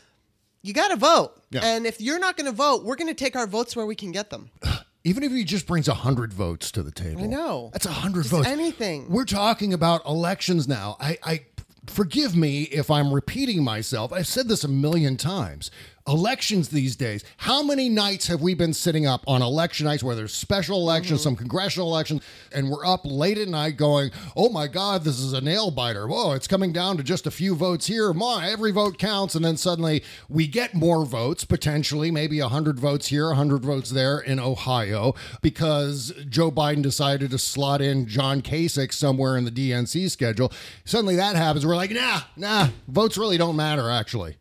you 0.66 0.74
got 0.74 0.88
to 0.88 0.96
vote. 0.96 1.40
Yeah. 1.50 1.60
And 1.64 1.86
if 1.86 2.00
you're 2.00 2.18
not 2.18 2.36
going 2.36 2.46
to 2.46 2.52
vote, 2.52 2.84
we're 2.84 2.96
going 2.96 3.08
to 3.08 3.14
take 3.14 3.36
our 3.36 3.46
votes 3.46 3.76
where 3.76 3.86
we 3.86 3.94
can 3.94 4.12
get 4.12 4.30
them. 4.30 4.50
Even 5.04 5.22
if 5.22 5.30
he 5.30 5.44
just 5.44 5.68
brings 5.68 5.86
100 5.86 6.32
votes 6.32 6.72
to 6.72 6.82
the 6.82 6.90
table. 6.90 7.22
I 7.22 7.26
know. 7.26 7.70
That's 7.72 7.86
100 7.86 8.22
Just 8.22 8.30
votes. 8.32 8.48
anything. 8.48 9.08
We're 9.08 9.24
talking 9.24 9.72
about 9.72 10.04
elections 10.04 10.66
now. 10.66 10.96
I, 10.98 11.16
I 11.22 11.46
forgive 11.86 12.34
me 12.34 12.62
if 12.64 12.90
I'm 12.90 13.12
repeating 13.14 13.62
myself. 13.62 14.12
I've 14.12 14.26
said 14.26 14.48
this 14.48 14.64
a 14.64 14.68
million 14.68 15.16
times. 15.16 15.70
Elections 16.08 16.68
these 16.68 16.94
days. 16.94 17.24
How 17.38 17.64
many 17.64 17.88
nights 17.88 18.28
have 18.28 18.40
we 18.40 18.54
been 18.54 18.72
sitting 18.72 19.06
up 19.06 19.24
on 19.26 19.42
election 19.42 19.86
nights 19.86 20.04
where 20.04 20.14
there's 20.14 20.32
special 20.32 20.78
elections, 20.78 21.18
mm-hmm. 21.18 21.24
some 21.24 21.36
congressional 21.36 21.88
elections, 21.88 22.22
and 22.52 22.70
we're 22.70 22.86
up 22.86 23.00
late 23.04 23.38
at 23.38 23.48
night 23.48 23.76
going, 23.76 24.12
"Oh 24.36 24.48
my 24.48 24.68
God, 24.68 25.02
this 25.02 25.18
is 25.18 25.32
a 25.32 25.40
nail 25.40 25.72
biter! 25.72 26.06
Whoa, 26.06 26.32
it's 26.32 26.46
coming 26.46 26.72
down 26.72 26.96
to 26.96 27.02
just 27.02 27.26
a 27.26 27.30
few 27.32 27.56
votes 27.56 27.86
here. 27.88 28.12
My 28.12 28.48
every 28.48 28.70
vote 28.70 28.98
counts." 28.98 29.34
And 29.34 29.44
then 29.44 29.56
suddenly 29.56 30.04
we 30.28 30.46
get 30.46 30.74
more 30.74 31.04
votes, 31.04 31.44
potentially 31.44 32.12
maybe 32.12 32.38
hundred 32.38 32.78
votes 32.78 33.08
here, 33.08 33.34
hundred 33.34 33.64
votes 33.64 33.90
there 33.90 34.20
in 34.20 34.38
Ohio, 34.38 35.16
because 35.42 36.12
Joe 36.28 36.52
Biden 36.52 36.82
decided 36.82 37.32
to 37.32 37.38
slot 37.38 37.80
in 37.80 38.06
John 38.06 38.42
Kasich 38.42 38.92
somewhere 38.92 39.36
in 39.36 39.44
the 39.44 39.50
DNC 39.50 40.08
schedule. 40.08 40.52
Suddenly 40.84 41.16
that 41.16 41.34
happens. 41.34 41.66
We're 41.66 41.74
like, 41.74 41.90
nah, 41.90 42.20
nah, 42.36 42.68
votes 42.86 43.18
really 43.18 43.38
don't 43.38 43.56
matter, 43.56 43.90
actually. 43.90 44.36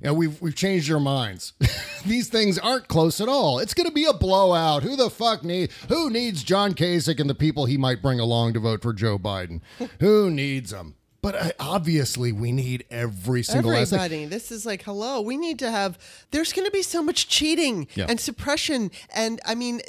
You 0.00 0.08
know, 0.08 0.14
we've 0.14 0.40
we've 0.42 0.54
changed 0.54 0.90
our 0.90 1.00
minds. 1.00 1.52
These 2.06 2.28
things 2.28 2.58
aren't 2.58 2.88
close 2.88 3.20
at 3.20 3.28
all. 3.28 3.58
It's 3.58 3.74
going 3.74 3.88
to 3.88 3.94
be 3.94 4.04
a 4.04 4.12
blowout. 4.12 4.82
Who 4.82 4.96
the 4.96 5.10
fuck 5.10 5.42
need 5.44 5.70
who 5.88 6.10
needs 6.10 6.42
John 6.44 6.74
Kasich 6.74 7.18
and 7.20 7.28
the 7.30 7.34
people 7.34 7.66
he 7.66 7.76
might 7.76 8.02
bring 8.02 8.20
along 8.20 8.54
to 8.54 8.60
vote 8.60 8.82
for 8.82 8.92
Joe 8.92 9.18
Biden? 9.18 9.60
who 10.00 10.30
needs 10.30 10.70
them? 10.70 10.94
But 11.22 11.34
uh, 11.36 11.50
obviously, 11.58 12.32
we 12.32 12.52
need 12.52 12.84
every 12.90 13.42
single. 13.42 13.72
Everybody. 13.72 14.26
This 14.26 14.52
is 14.52 14.66
like, 14.66 14.82
hello, 14.82 15.22
we 15.22 15.38
need 15.38 15.58
to 15.60 15.70
have, 15.70 15.98
there's 16.32 16.52
going 16.52 16.66
to 16.66 16.70
be 16.70 16.82
so 16.82 17.02
much 17.02 17.28
cheating 17.28 17.88
Yeah. 17.94 18.04
and 18.10 18.20
suppression. 18.20 18.90
And 19.14 19.40
I 19.46 19.54
mean, 19.54 19.80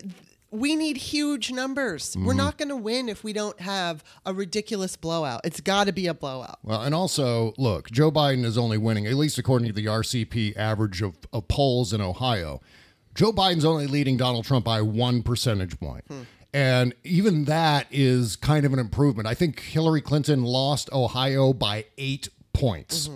we 0.59 0.75
need 0.75 0.97
huge 0.97 1.51
numbers. 1.51 2.15
We're 2.17 2.33
Mhm. 2.33 2.37
not 2.37 2.57
going 2.57 2.69
to 2.69 2.75
win 2.75 3.09
if 3.09 3.23
we 3.23 3.33
don't 3.33 3.59
have 3.61 4.03
a 4.25 4.33
ridiculous 4.33 4.95
blowout. 4.95 5.41
It's 5.43 5.59
got 5.61 5.85
to 5.85 5.93
be 5.93 6.07
a 6.07 6.13
blowout. 6.13 6.59
Well, 6.63 6.81
and 6.81 6.95
also, 6.95 7.53
look, 7.57 7.91
Joe 7.91 8.11
Biden 8.11 8.43
is 8.45 8.57
only 8.57 8.77
winning, 8.77 9.05
at 9.07 9.13
least 9.15 9.37
according 9.37 9.67
to 9.67 9.73
the 9.73 9.87
RCP 9.87 10.55
average 10.55 11.01
of, 11.01 11.15
of 11.33 11.47
polls 11.47 11.93
in 11.93 12.01
Ohio. 12.01 12.61
Joe 13.13 13.31
Biden's 13.31 13.65
only 13.65 13.87
leading 13.87 14.17
Donald 14.17 14.45
Trump 14.45 14.65
by 14.65 14.81
one 14.81 15.23
percentage 15.23 15.79
point. 15.79 16.03
And 16.53 16.93
even 17.03 17.45
that 17.45 17.87
is 17.91 18.35
kind 18.37 18.65
of 18.65 18.71
an 18.73 18.79
improvement. 18.79 19.27
I 19.27 19.33
think 19.33 19.59
Hillary 19.61 20.01
Clinton 20.01 20.43
lost 20.43 20.89
Ohio 20.93 21.51
by 21.53 21.85
eight 21.97 22.29
points. 22.53 23.09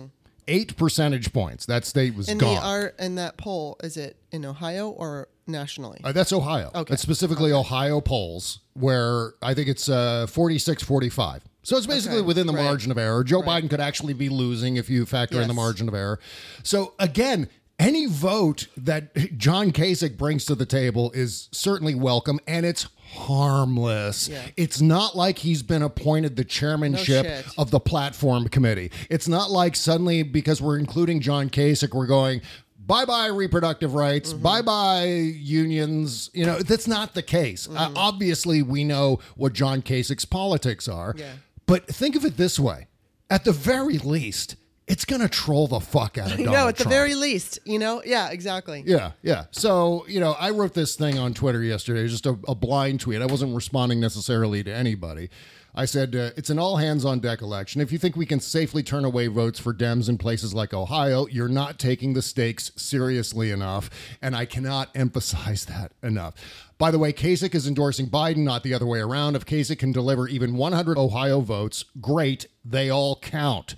Eight 0.48 0.76
percentage 0.76 1.32
points. 1.32 1.64
That 1.66 1.84
state 1.84 2.14
was 2.14 2.28
And 2.28 2.40
gone. 2.40 2.54
the 2.56 2.60
art 2.60 2.96
in 2.98 3.14
that 3.14 3.36
poll, 3.36 3.76
is 3.84 3.96
it 3.96 4.16
in 4.32 4.44
Ohio 4.44 4.88
or 4.90 5.28
nationally? 5.50 6.00
Uh, 6.02 6.12
that's 6.12 6.32
Ohio. 6.32 6.70
Okay. 6.74 6.90
That's 6.90 7.02
specifically 7.02 7.52
Ohio 7.52 8.00
polls 8.00 8.60
where 8.74 9.32
I 9.42 9.54
think 9.54 9.68
it's 9.68 9.88
uh, 9.88 10.26
46 10.28 10.82
45. 10.82 11.42
So 11.62 11.76
it's 11.76 11.86
basically 11.86 12.18
Okay, 12.18 12.26
within 12.26 12.46
the 12.46 12.54
right. 12.54 12.64
margin 12.64 12.90
of 12.90 12.96
error. 12.98 13.22
Joe 13.22 13.42
Biden 13.42 13.68
could 13.68 13.80
actually 13.80 14.14
be 14.14 14.28
losing 14.30 14.76
if 14.76 14.88
you 14.88 15.04
factor 15.04 15.40
in 15.42 15.48
the 15.48 15.54
margin 15.54 15.88
of 15.88 15.94
error. 15.94 16.18
So 16.62 16.94
again, 16.98 17.48
any 17.78 18.06
vote 18.06 18.68
that 18.76 19.14
John 19.38 19.70
Kasich 19.70 20.16
brings 20.16 20.44
to 20.46 20.54
the 20.54 20.66
table 20.66 21.10
is 21.12 21.48
certainly 21.52 21.94
welcome 21.94 22.38
and 22.46 22.64
it's 22.64 22.88
harmless. 23.12 24.28
Yeah. 24.28 24.42
It's 24.56 24.80
not 24.80 25.16
like 25.16 25.38
he's 25.38 25.62
been 25.62 25.82
appointed 25.82 26.36
the 26.36 26.44
chairmanship 26.44 27.26
shit. 27.26 27.46
of 27.58 27.70
the 27.70 27.80
platform 27.80 28.48
committee. 28.48 28.90
It's 29.08 29.28
not 29.28 29.50
like 29.50 29.76
suddenly 29.76 30.22
because 30.22 30.60
we're 30.62 30.78
including 30.78 31.20
John 31.20 31.50
Kasich, 31.50 31.92
we're 31.94 32.06
going, 32.06 32.40
bye 32.86 33.04
bye 33.04 33.26
reproductive 33.28 33.94
rights, 33.94 34.32
Mm-hmm. 34.32 34.42
bye 34.42 34.62
bye 34.62 35.04
unions. 35.04 36.30
You 36.34 36.46
know, 36.46 36.58
that's 36.60 36.88
not 36.88 37.14
the 37.14 37.22
case. 37.22 37.68
Uh, 37.70 37.92
obviously, 37.96 38.62
we 38.62 38.84
know 38.84 39.20
what 39.36 39.52
John 39.52 39.82
Kasich's 39.82 40.24
politics 40.24 40.88
are. 40.88 41.14
Yeah. 41.16 41.32
But 41.66 41.86
think 41.86 42.16
of 42.16 42.24
it 42.24 42.36
this 42.36 42.58
way 42.58 42.88
at 43.28 43.44
the 43.44 43.52
very 43.52 43.98
least, 43.98 44.56
it's 44.88 45.04
going 45.04 45.20
to 45.20 45.28
troll 45.28 45.68
the 45.68 45.78
fuck 45.78 46.18
out 46.18 46.32
of 46.32 46.38
You 46.40 46.46
Donald 46.46 46.62
know, 46.64 46.68
at 46.68 46.76
the 46.76 46.82
Trump. 46.82 46.92
very 46.92 47.14
least, 47.14 47.60
you 47.64 47.78
know? 47.78 48.02
Yeah, 48.04 48.30
exactly. 48.30 48.82
Yeah, 48.84 49.12
yeah. 49.22 49.44
So, 49.52 50.04
you 50.08 50.18
know, 50.18 50.32
I 50.32 50.50
wrote 50.50 50.74
this 50.74 50.96
thing 50.96 51.16
on 51.16 51.32
Twitter 51.32 51.62
yesterday, 51.62 52.08
just 52.08 52.26
a, 52.26 52.36
a 52.48 52.56
blind 52.56 52.98
tweet. 52.98 53.22
I 53.22 53.26
wasn't 53.26 53.54
responding 53.54 54.00
necessarily 54.00 54.64
to 54.64 54.74
anybody. 54.74 55.30
I 55.74 55.84
said, 55.84 56.16
uh, 56.16 56.30
it's 56.36 56.50
an 56.50 56.58
all 56.58 56.76
hands 56.76 57.04
on 57.04 57.20
deck 57.20 57.42
election. 57.42 57.80
If 57.80 57.92
you 57.92 57.98
think 57.98 58.16
we 58.16 58.26
can 58.26 58.40
safely 58.40 58.82
turn 58.82 59.04
away 59.04 59.28
votes 59.28 59.60
for 59.60 59.72
Dems 59.72 60.08
in 60.08 60.18
places 60.18 60.52
like 60.52 60.74
Ohio, 60.74 61.26
you're 61.26 61.48
not 61.48 61.78
taking 61.78 62.14
the 62.14 62.22
stakes 62.22 62.72
seriously 62.76 63.50
enough. 63.50 63.90
And 64.20 64.34
I 64.34 64.44
cannot 64.46 64.90
emphasize 64.94 65.64
that 65.66 65.92
enough. 66.02 66.34
By 66.78 66.90
the 66.90 66.98
way, 66.98 67.12
Kasich 67.12 67.54
is 67.54 67.68
endorsing 67.68 68.08
Biden, 68.08 68.38
not 68.38 68.62
the 68.62 68.74
other 68.74 68.86
way 68.86 69.00
around. 69.00 69.36
If 69.36 69.44
Kasich 69.46 69.78
can 69.78 69.92
deliver 69.92 70.26
even 70.26 70.56
100 70.56 70.96
Ohio 70.96 71.40
votes, 71.40 71.84
great. 72.00 72.46
They 72.64 72.88
all 72.90 73.16
count. 73.16 73.74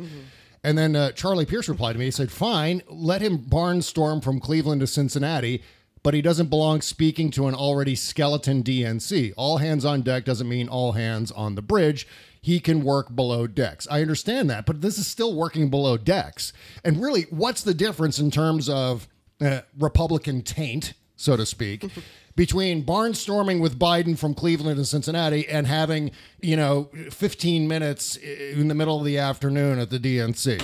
And 0.65 0.79
then 0.79 0.95
uh, 0.95 1.11
Charlie 1.13 1.45
Pierce 1.45 1.69
replied 1.69 1.95
to 1.95 1.99
me. 1.99 2.07
He 2.07 2.11
said, 2.13 2.31
Fine, 2.31 2.83
let 2.89 3.21
him 3.21 3.39
barnstorm 3.39 4.23
from 4.23 4.39
Cleveland 4.39 4.81
to 4.81 4.87
Cincinnati, 4.87 5.63
but 6.03 6.15
he 6.15 6.23
doesn't 6.23 6.49
belong 6.49 6.81
speaking 6.81 7.31
to 7.33 7.47
an 7.47 7.55
already 7.55 7.95
skeleton 7.95 8.63
DNC. 8.63 9.33
All 9.37 9.59
hands 9.59 9.85
on 9.85 10.03
deck 10.03 10.25
doesn't 10.25 10.49
mean 10.49 10.69
all 10.69 10.93
hands 10.93 11.31
on 11.31 11.55
the 11.55 11.63
bridge. 11.63 12.07
He 12.41 12.59
can 12.59 12.83
work 12.83 13.15
below 13.15 13.47
decks. 13.47 13.87
I 13.89 14.03
understand 14.03 14.51
that, 14.51 14.67
but 14.67 14.81
this 14.81 14.99
is 14.99 15.07
still 15.07 15.35
working 15.35 15.71
below 15.71 15.97
decks. 15.97 16.53
And 16.85 17.01
really, 17.01 17.23
what's 17.31 17.63
the 17.63 17.75
difference 17.75 18.19
in 18.19 18.33
terms 18.33 18.69
of 18.69 19.07
uh, 19.41 19.61
Republican 19.79 20.43
taint, 20.43 20.95
so 21.15 21.37
to 21.37 21.47
speak? 21.47 21.85
Between 22.35 22.85
barnstorming 22.85 23.61
with 23.61 23.79
Biden 23.79 24.19
from 24.19 24.35
Cleveland 24.35 24.79
to 24.79 24.87
Cincinnati 24.87 25.47
and 25.47 25.67
having, 25.67 26.11
you 26.41 26.57
know, 26.57 26.89
15 27.11 27.69
minutes 27.69 28.17
in 28.17 28.69
the 28.69 28.75
middle 28.75 28.99
of 28.99 29.05
the 29.05 29.19
afternoon 29.19 29.79
at 29.79 29.91
the 29.91 29.99
DNC. 29.99 30.63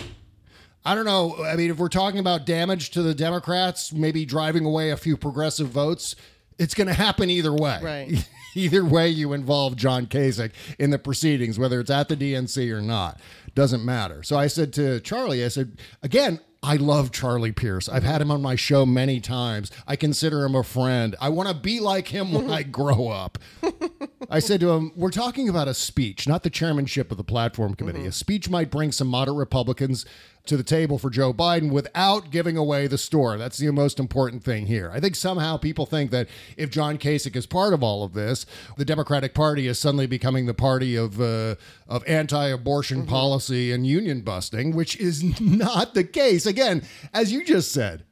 I 0.89 0.95
don't 0.95 1.05
know. 1.05 1.45
I 1.45 1.55
mean, 1.55 1.71
if 1.71 1.77
we're 1.77 1.91
talking 1.91 2.19
about 2.19 2.47
damage 2.47 2.93
to 2.93 3.03
the 3.03 3.15
Democrats, 3.15 3.93
maybe 3.93 4.25
driving 4.25 4.65
away 4.65 4.89
a 4.89 4.97
few 4.97 5.19
progressive 5.19 5.69
votes, 5.69 6.17
it's 6.59 6.73
going 6.73 6.87
to 6.87 6.95
happen 6.95 7.29
either 7.29 7.53
way. 7.53 7.79
Right. 7.83 8.29
either 8.55 8.83
way, 8.83 9.11
you 9.11 9.35
involve 9.35 9.77
John 9.77 10.07
Kasich 10.07 10.51
in 10.79 10.89
the 10.89 10.99
proceedings, 10.99 11.59
whether 11.59 11.79
it's 11.79 11.91
at 11.91 12.09
the 12.09 12.17
DNC 12.17 12.73
or 12.73 12.81
not, 12.81 13.21
doesn't 13.55 13.85
matter. 13.85 14.23
So 14.23 14.39
I 14.39 14.47
said 14.47 14.73
to 14.75 14.99
Charlie, 15.01 15.45
I 15.45 15.49
said, 15.49 15.79
again, 16.03 16.41
I 16.63 16.77
love 16.77 17.13
Charlie 17.13 17.53
Pierce. 17.53 17.91
I've 17.91 18.03
had 18.03 18.23
him 18.23 18.31
on 18.31 18.41
my 18.41 18.57
show 18.57 18.87
many 18.87 19.21
times. 19.21 19.71
I 19.87 19.95
consider 19.95 20.43
him 20.47 20.55
a 20.55 20.65
friend. 20.65 21.15
I 21.21 21.29
want 21.29 21.51
to 21.51 21.55
be 21.55 21.81
like 21.81 22.09
him 22.09 22.33
when 22.33 22.51
I 22.51 22.63
grow 22.79 23.09
up. 23.09 23.37
I 24.31 24.41
said 24.41 24.61
to 24.61 24.71
him, 24.71 24.93
We're 24.97 25.11
talking 25.11 25.49
about 25.49 25.69
a 25.69 25.75
speech, 25.75 26.27
not 26.27 26.43
the 26.43 26.51
chairmanship 26.51 27.11
of 27.11 27.17
the 27.17 27.25
platform 27.25 27.75
committee. 27.75 28.05
A 28.07 28.13
speech 28.13 28.51
might 28.51 28.71
bring 28.71 28.93
some 28.93 29.09
moderate 29.09 29.37
Republicans 29.37 30.05
to 30.47 30.57
the 30.57 30.63
table 30.63 30.99
for 30.99 31.11
Joe 31.11 31.33
Biden 31.33 31.71
without 31.71 32.31
giving 32.31 32.57
away 32.57 32.87
the 32.87 32.99
store. 32.99 33.37
That's 33.37 33.59
the 33.59 33.71
most 33.71 34.01
important 34.01 34.43
thing 34.43 34.67
here. 34.67 34.91
I 34.93 34.99
think 34.99 35.15
somehow 35.15 35.57
people 35.59 35.87
think 35.87 36.11
that 36.11 36.29
if 36.57 36.71
John 36.71 36.99
Kasich 36.99 37.37
is 37.37 37.47
part 37.47 37.75
of 37.75 37.83
all 37.83 38.03
of 38.03 38.15
this, 38.15 38.47
the 38.77 38.85
Democratic 38.85 39.35
Party 39.35 39.67
is 39.67 39.79
suddenly 39.79 40.07
becoming 40.07 40.47
the 40.47 40.55
party 40.55 40.97
of 40.97 41.21
uh, 41.21 41.55
of 41.87 42.03
anti-abortion 42.07 43.07
policy 43.07 43.73
and 43.73 43.87
union 43.87 44.23
busting, 44.23 44.75
which 44.75 44.97
is 44.97 45.41
not 45.41 45.95
the 45.95 46.05
case. 46.05 46.47
Again, 46.47 46.83
as 47.13 47.31
you 47.31 47.45
just 47.45 47.71
said, 47.71 48.05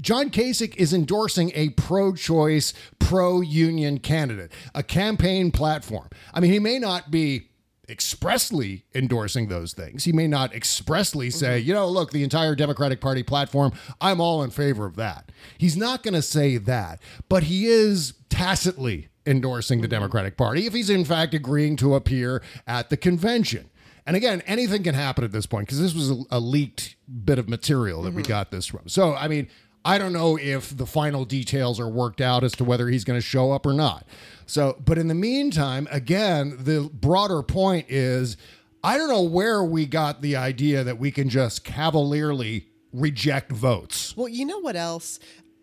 John 0.00 0.30
Kasich 0.30 0.74
is 0.76 0.94
endorsing 0.94 1.52
a 1.54 1.70
pro 1.70 2.14
choice, 2.14 2.72
pro 2.98 3.40
union 3.40 3.98
candidate, 3.98 4.52
a 4.74 4.82
campaign 4.82 5.50
platform. 5.50 6.08
I 6.32 6.40
mean, 6.40 6.52
he 6.52 6.58
may 6.58 6.78
not 6.78 7.10
be 7.10 7.50
expressly 7.88 8.84
endorsing 8.94 9.48
those 9.48 9.72
things. 9.72 10.04
He 10.04 10.12
may 10.12 10.28
not 10.28 10.54
expressly 10.54 11.28
mm-hmm. 11.28 11.38
say, 11.38 11.58
you 11.58 11.74
know, 11.74 11.88
look, 11.88 12.12
the 12.12 12.22
entire 12.22 12.54
Democratic 12.54 13.00
Party 13.00 13.22
platform, 13.22 13.72
I'm 14.00 14.20
all 14.20 14.42
in 14.42 14.50
favor 14.50 14.86
of 14.86 14.96
that. 14.96 15.32
He's 15.58 15.76
not 15.76 16.02
going 16.02 16.14
to 16.14 16.22
say 16.22 16.56
that, 16.56 17.00
but 17.28 17.44
he 17.44 17.66
is 17.66 18.14
tacitly 18.28 19.08
endorsing 19.26 19.80
the 19.80 19.86
mm-hmm. 19.86 19.96
Democratic 19.96 20.36
Party 20.36 20.66
if 20.66 20.72
he's 20.72 20.88
in 20.88 21.04
fact 21.04 21.34
agreeing 21.34 21.76
to 21.76 21.94
appear 21.94 22.42
at 22.66 22.90
the 22.90 22.96
convention. 22.96 23.69
And 24.10 24.16
again, 24.16 24.42
anything 24.48 24.82
can 24.82 24.96
happen 24.96 25.22
at 25.22 25.30
this 25.30 25.46
point 25.46 25.68
because 25.68 25.80
this 25.80 25.94
was 25.94 26.10
a, 26.10 26.16
a 26.32 26.40
leaked 26.40 26.96
bit 27.24 27.38
of 27.38 27.48
material 27.48 28.02
that 28.02 28.12
we 28.12 28.22
mm-hmm. 28.22 28.28
got 28.28 28.50
this 28.50 28.66
from. 28.66 28.88
So, 28.88 29.14
I 29.14 29.28
mean, 29.28 29.46
I 29.84 29.98
don't 29.98 30.12
know 30.12 30.36
if 30.36 30.76
the 30.76 30.84
final 30.84 31.24
details 31.24 31.78
are 31.78 31.88
worked 31.88 32.20
out 32.20 32.42
as 32.42 32.50
to 32.54 32.64
whether 32.64 32.88
he's 32.88 33.04
going 33.04 33.18
to 33.18 33.24
show 33.24 33.52
up 33.52 33.64
or 33.64 33.72
not. 33.72 34.04
So, 34.46 34.76
but 34.84 34.98
in 34.98 35.06
the 35.06 35.14
meantime, 35.14 35.86
again, 35.92 36.56
the 36.58 36.90
broader 36.92 37.40
point 37.44 37.86
is 37.88 38.36
I 38.82 38.98
don't 38.98 39.10
know 39.10 39.22
where 39.22 39.62
we 39.62 39.86
got 39.86 40.22
the 40.22 40.34
idea 40.34 40.82
that 40.82 40.98
we 40.98 41.12
can 41.12 41.28
just 41.28 41.62
cavalierly 41.62 42.66
reject 42.92 43.52
votes. 43.52 44.16
Well, 44.16 44.26
you 44.26 44.44
know 44.44 44.58
what 44.58 44.74
else? 44.74 45.20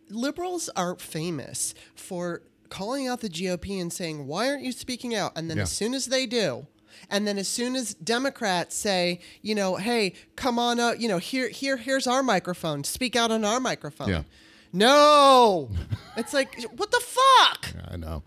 Liberals 0.10 0.70
are 0.78 0.96
famous 0.96 1.74
for 1.96 2.44
calling 2.70 3.10
out 3.10 3.20
the 3.20 3.30
GOP 3.30 3.82
and 3.82 3.92
saying, 3.92 4.26
"Why 4.26 4.50
aren't 4.50 4.64
you 4.64 4.72
speaking 4.72 5.14
out?" 5.14 5.34
And 5.36 5.50
then 5.50 5.58
Yeah. 5.58 5.64
as 5.64 5.72
soon 5.74 5.94
as 5.94 6.06
they 6.06 6.26
do, 6.26 6.66
and 7.10 7.28
then 7.28 7.38
as 7.38 7.48
soon 7.48 7.76
as 7.76 7.94
Democrats 7.96 8.76
say, 8.76 9.20
you 9.42 9.56
know, 9.56 9.76
"Hey, 9.76 10.14
come 10.36 10.60
on 10.60 10.80
up," 10.80 11.00
you 11.00 11.08
know, 11.08 11.18
here, 11.18 11.50
here, 11.50 11.78
here's 11.78 12.08
our 12.08 12.24
microphone. 12.24 12.84
Speak 12.84 13.16
out 13.16 13.32
on 13.32 13.44
our 13.46 13.60
microphone. 13.60 14.10
Yeah. 14.10 14.24
No, 14.74 15.70
it's 16.18 16.34
like 16.34 16.62
what 16.76 16.92
the 16.92 17.02
fuck? 17.02 17.74
I 17.90 17.96
know. 17.96 18.24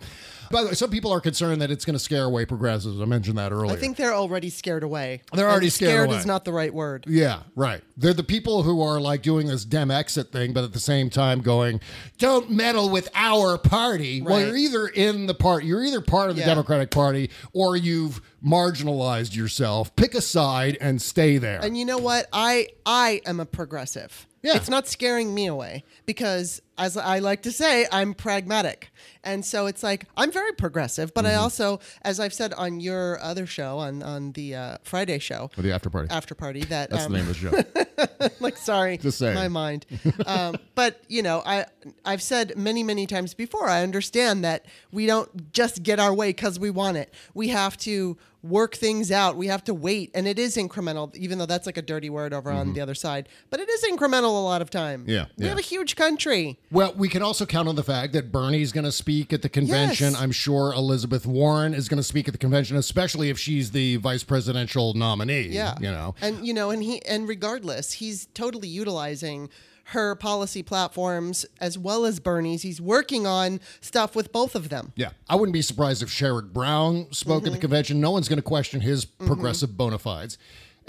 By 0.51 0.63
the 0.63 0.69
way, 0.69 0.75
some 0.75 0.91
people 0.91 1.13
are 1.13 1.21
concerned 1.21 1.63
that 1.63 1.71
it's 1.71 1.85
going 1.85 1.95
to 1.95 2.01
scare 2.01 2.25
away 2.25 2.45
progressives. 2.45 3.01
I 3.01 3.05
mentioned 3.05 3.39
that 3.39 3.53
earlier. 3.53 3.73
I 3.73 3.77
think 3.77 3.97
they're 3.97 4.13
already 4.15 4.51
scared 4.51 4.83
away. 4.83 5.23
They're 5.33 5.47
And 5.47 5.53
already 5.53 5.71
scared 5.71 6.09
away. 6.09 6.19
is 6.19 6.27
not 6.27 6.45
the 6.45 6.53
right 6.53 6.75
word. 6.75 7.05
Yeah, 7.09 7.43
right. 7.55 7.83
They're 7.97 8.13
the 8.15 8.25
people 8.25 8.63
who 8.65 8.83
are 8.83 9.01
like 9.01 9.23
doing 9.23 9.47
this 9.47 9.65
dem 9.65 9.91
exit 9.91 10.33
thing, 10.33 10.53
but 10.53 10.65
at 10.65 10.73
the 10.73 10.81
same 10.81 11.09
time 11.09 11.41
going, 11.41 11.81
"Don't 12.19 12.51
meddle 12.51 12.89
with 12.91 13.09
our 13.15 13.59
party." 13.59 14.23
Well, 14.23 14.41
you're 14.45 14.57
either 14.57 14.87
in 14.89 15.27
the 15.27 15.35
part, 15.35 15.65
you're 15.65 15.85
either 15.85 16.01
part 16.01 16.31
of 16.31 16.37
the 16.37 16.41
Yeah. 16.43 16.49
Democratic 16.49 16.91
Party, 16.91 17.31
or 17.53 17.77
you've 17.77 18.21
marginalized 18.45 19.35
yourself. 19.37 19.95
Pick 19.97 20.15
a 20.15 20.21
side 20.21 20.77
and 20.81 21.01
stay 21.01 21.39
there. 21.39 21.61
And 21.63 21.77
you 21.77 21.85
know 21.85 21.99
what? 21.99 22.27
I 22.33 22.69
I 22.87 23.21
am 23.27 23.41
a 23.41 23.47
progressive. 23.47 24.27
Yeah. 24.43 24.57
It's 24.57 24.71
not 24.71 24.89
scaring 24.89 25.35
me 25.35 25.47
away 25.47 25.85
because 26.07 26.63
as 26.79 26.97
I 26.97 27.19
like 27.19 27.43
to 27.43 27.53
say, 27.53 27.87
I'm 27.93 28.15
pragmatic. 28.15 28.91
And 29.23 29.45
so 29.45 29.67
it's 29.67 29.83
like 29.83 30.07
I'm 30.17 30.31
very 30.33 30.53
progressive, 30.53 31.13
but 31.13 31.27
I 31.27 31.31
Mm-hmm. 31.31 31.43
also, 31.43 31.81
as 32.03 32.19
I've 32.19 32.33
said 32.33 32.55
on 32.55 32.81
your 32.81 33.21
other 33.23 33.47
show, 33.47 33.79
on 33.79 34.03
on 34.03 34.33
the 34.33 34.55
uh, 34.55 34.77
Friday 34.83 35.19
show, 35.19 35.51
Or 35.59 35.63
the 35.63 35.73
after 35.73 35.91
party. 35.91 36.09
after 36.11 36.35
party, 36.35 36.61
that 36.65 36.91
That's 36.91 37.05
um, 37.05 37.13
the 37.13 37.19
name 37.19 37.29
of 37.29 37.41
the 37.41 37.51
show. 37.51 38.29
like 38.41 38.57
sorry 38.57 38.97
Just 38.99 39.19
saying. 39.19 39.35
my 39.35 39.49
mind 39.49 39.85
um, 40.27 40.57
but 40.75 41.03
you 41.09 41.23
know 41.23 41.43
i 41.45 41.67
i've 42.07 42.23
said 42.23 42.57
many 42.57 42.83
many 42.83 43.07
times 43.07 43.35
before 43.35 43.69
i 43.69 43.83
understand 43.83 44.43
that 44.45 44.65
we 44.91 45.05
don't 45.07 45.53
just 45.53 45.83
get 45.83 45.99
our 46.01 46.13
way 46.15 46.31
because 46.31 46.59
we 46.59 46.71
want 46.71 46.97
it 46.97 47.13
we 47.35 47.49
have 47.49 47.77
to 47.77 48.17
work 48.43 48.75
things 48.75 49.11
out 49.13 49.37
we 49.37 49.47
have 49.49 49.63
to 49.65 49.75
wait 49.75 50.11
and 50.15 50.27
it 50.27 50.39
is 50.39 50.57
incremental 50.57 51.15
even 51.17 51.37
though 51.39 51.45
that's 51.47 51.67
like 51.67 51.77
a 51.77 51.83
dirty 51.83 52.09
word 52.09 52.33
over 52.33 52.51
on 52.51 52.73
the 52.73 52.81
other 52.81 52.95
side 52.95 53.29
but 53.51 53.61
it 53.61 53.69
is 53.69 53.85
incremental 53.85 54.25
a 54.25 54.45
lot 54.45 54.63
of 54.63 54.71
time 54.71 55.01
Mm-hmm. 55.03 55.11
Yeah, 55.11 55.27
we 55.37 55.45
yeah. 55.45 55.49
have 55.51 55.59
a 55.59 55.63
huge 55.63 55.95
country 55.97 56.59
Well, 56.73 56.95
we 56.97 57.09
can 57.09 57.23
also 57.23 57.47
count 57.47 57.69
on 57.69 57.75
the 57.75 57.83
fact 57.83 58.13
that 58.13 58.31
Bernie's 58.31 58.71
going 58.71 58.85
to 58.85 58.93
speak 58.93 59.33
at 59.33 59.43
the 59.43 59.49
convention. 59.49 60.13
Yes. 60.13 60.21
I'm 60.21 60.31
sure 60.31 60.73
Elizabeth 60.73 61.27
Warren 61.27 61.75
is 61.75 61.89
going 61.89 61.99
to 61.99 62.05
speak 62.05 62.29
at 62.29 62.33
the 62.33 62.39
convention, 62.39 62.77
especially 62.77 63.29
if 63.29 63.39
she's 63.39 63.73
the 63.73 63.97
vice 63.97 64.23
presidential 64.23 64.95
nominee. 64.95 65.49
Yeah. 65.49 65.75
You 65.81 65.91
know, 65.91 66.15
And 66.21 66.47
you 66.47 66.55
know, 66.55 66.71
and 66.71 66.83
he 66.83 67.05
and 67.07 67.29
regardless, 67.29 67.95
he's 67.95 68.27
totally 68.35 68.69
utilizing 68.69 69.51
her 69.91 70.15
policy 70.15 70.63
platforms 70.63 71.45
as 71.61 71.77
well 71.77 72.05
as 72.05 72.21
Bernie's. 72.21 72.63
He's 72.63 72.81
working 72.81 73.27
on 73.27 73.61
stuff 73.81 74.15
with 74.15 74.33
both 74.33 74.55
of 74.55 74.69
them. 74.69 74.93
Yeah, 74.95 75.11
I 75.29 75.35
wouldn't 75.35 75.53
be 75.53 75.63
surprised 75.63 76.03
if 76.03 76.09
Sherrod 76.09 76.53
Brown 76.53 77.09
spoke 77.11 77.39
at 77.39 77.45
the 77.45 77.51
mm-hmm. 77.51 77.61
convention. 77.61 78.01
No 78.01 78.13
one's 78.13 78.29
going 78.29 78.37
to 78.37 78.43
question 78.43 78.81
his 78.81 79.07
mm-hmm. 79.07 79.27
progressive 79.27 79.77
bona 79.77 79.99
fides. 79.99 80.39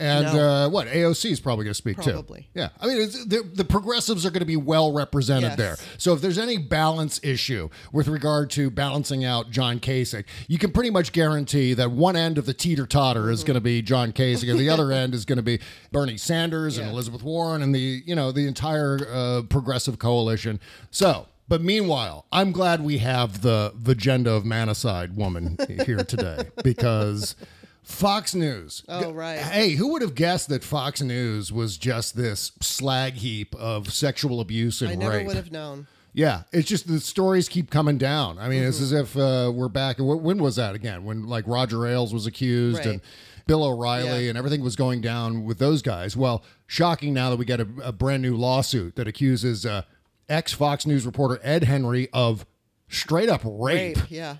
And 0.01 0.25
No. 0.35 0.49
uh, 0.65 0.69
what 0.69 0.87
AOC 0.87 1.29
is 1.31 1.39
probably 1.39 1.63
going 1.65 1.71
to 1.71 1.77
speak 1.77 1.97
Probably. 1.97 2.41
too. 2.41 2.45
Yeah, 2.59 2.69
I 2.81 2.87
mean 2.87 3.01
it's, 3.01 3.23
the, 3.25 3.43
the 3.53 3.63
progressives 3.63 4.25
are 4.25 4.31
going 4.31 4.39
to 4.39 4.45
be 4.45 4.55
well 4.57 4.91
represented 4.91 5.51
Yes. 5.51 5.57
there. 5.57 5.77
So 5.99 6.13
if 6.13 6.21
there's 6.21 6.39
any 6.39 6.57
balance 6.57 7.19
issue 7.23 7.69
with 7.93 8.07
regard 8.07 8.49
to 8.51 8.71
balancing 8.71 9.23
out 9.23 9.51
John 9.51 9.79
Kasich, 9.79 10.25
you 10.47 10.57
can 10.57 10.71
pretty 10.71 10.89
much 10.89 11.11
guarantee 11.11 11.75
that 11.75 11.91
one 11.91 12.15
end 12.15 12.37
of 12.39 12.45
the 12.47 12.53
teeter 12.53 12.87
totter 12.87 13.29
is 13.29 13.43
going 13.43 13.53
to 13.55 13.61
be 13.61 13.81
John 13.83 14.11
Kasich, 14.11 14.49
and 14.49 14.59
the 14.59 14.69
other 14.69 14.91
end 15.01 15.13
is 15.13 15.23
going 15.23 15.37
to 15.37 15.43
be 15.43 15.59
Bernie 15.91 16.17
Sanders 16.17 16.77
and 16.79 16.89
Elizabeth 16.89 17.21
Warren 17.21 17.61
and 17.61 17.73
the 17.75 18.01
you 18.05 18.15
know 18.15 18.31
the 18.31 18.47
entire 18.47 18.99
uh, 19.11 19.41
progressive 19.43 19.99
coalition. 19.99 20.59
So. 20.89 21.27
But 21.47 21.61
meanwhile, 21.61 22.27
I'm 22.31 22.53
glad 22.53 22.81
we 22.81 22.99
have 22.99 23.41
the 23.41 23.73
the 23.75 23.91
agenda 23.91 24.31
of 24.31 24.43
manicide 24.45 25.15
woman 25.15 25.57
here 25.85 26.01
today 26.05 26.45
because 26.63 27.35
Fox 27.83 28.35
News. 28.35 28.83
Oh, 28.87 29.11
right. 29.11 29.39
Hey, 29.39 29.71
who 29.71 29.91
would 29.93 30.01
have 30.01 30.15
guessed 30.15 30.49
that 30.49 30.63
Fox 30.63 31.01
News 31.01 31.51
was 31.51 31.77
just 31.77 32.15
this 32.15 32.51
slag 32.61 33.13
heap 33.13 33.55
of 33.55 33.91
sexual 33.91 34.39
abuse 34.39 34.81
and 34.81 34.91
I 34.91 34.95
never 34.95 35.17
rape? 35.17 35.27
would 35.27 35.35
have 35.35 35.51
known. 35.51 35.87
Yeah, 36.13 36.43
it's 36.51 36.67
just 36.67 36.87
the 36.87 36.99
stories 36.99 37.47
keep 37.47 37.71
coming 37.71 37.97
down. 37.97 38.37
I 38.37 38.49
mean, 38.49 38.63
it's 38.63 38.77
Mm-hmm. 38.77 38.83
as 38.83 38.91
if 38.91 39.17
uh, 39.17 39.51
we're 39.55 39.69
back. 39.69 39.97
wh- 39.97 40.21
When 40.21 40.39
was 40.39 40.57
that 40.57 40.75
again? 40.75 41.05
When 41.05 41.25
like 41.27 41.45
Roger 41.47 41.87
Ailes 41.87 42.13
was 42.13 42.25
accused 42.27 42.79
Right. 42.79 42.87
and 42.87 43.01
Bill 43.47 43.63
O'Reilly 43.63 44.25
Yeah. 44.25 44.29
and 44.29 44.37
everything 44.37 44.61
was 44.61 44.75
going 44.75 44.99
down 45.01 45.45
with 45.45 45.57
those 45.57 45.81
guys. 45.81 46.15
Well, 46.17 46.43
shocking 46.67 47.13
now 47.13 47.29
that 47.29 47.37
we 47.37 47.45
get 47.45 47.61
a, 47.61 47.67
a 47.81 47.91
brand 47.93 48.21
new 48.21 48.35
lawsuit 48.35 48.95
that 48.97 49.07
accuses 49.07 49.65
uh, 49.65 49.83
ex 50.29 50.51
Fox 50.53 50.85
News 50.85 51.05
reporter 51.05 51.39
Ed 51.43 51.63
Henry 51.63 52.09
of 52.11 52.45
straight 52.89 53.29
up 53.29 53.41
rape. 53.45 53.95
Rape, 53.97 54.11
yeah. 54.11 54.35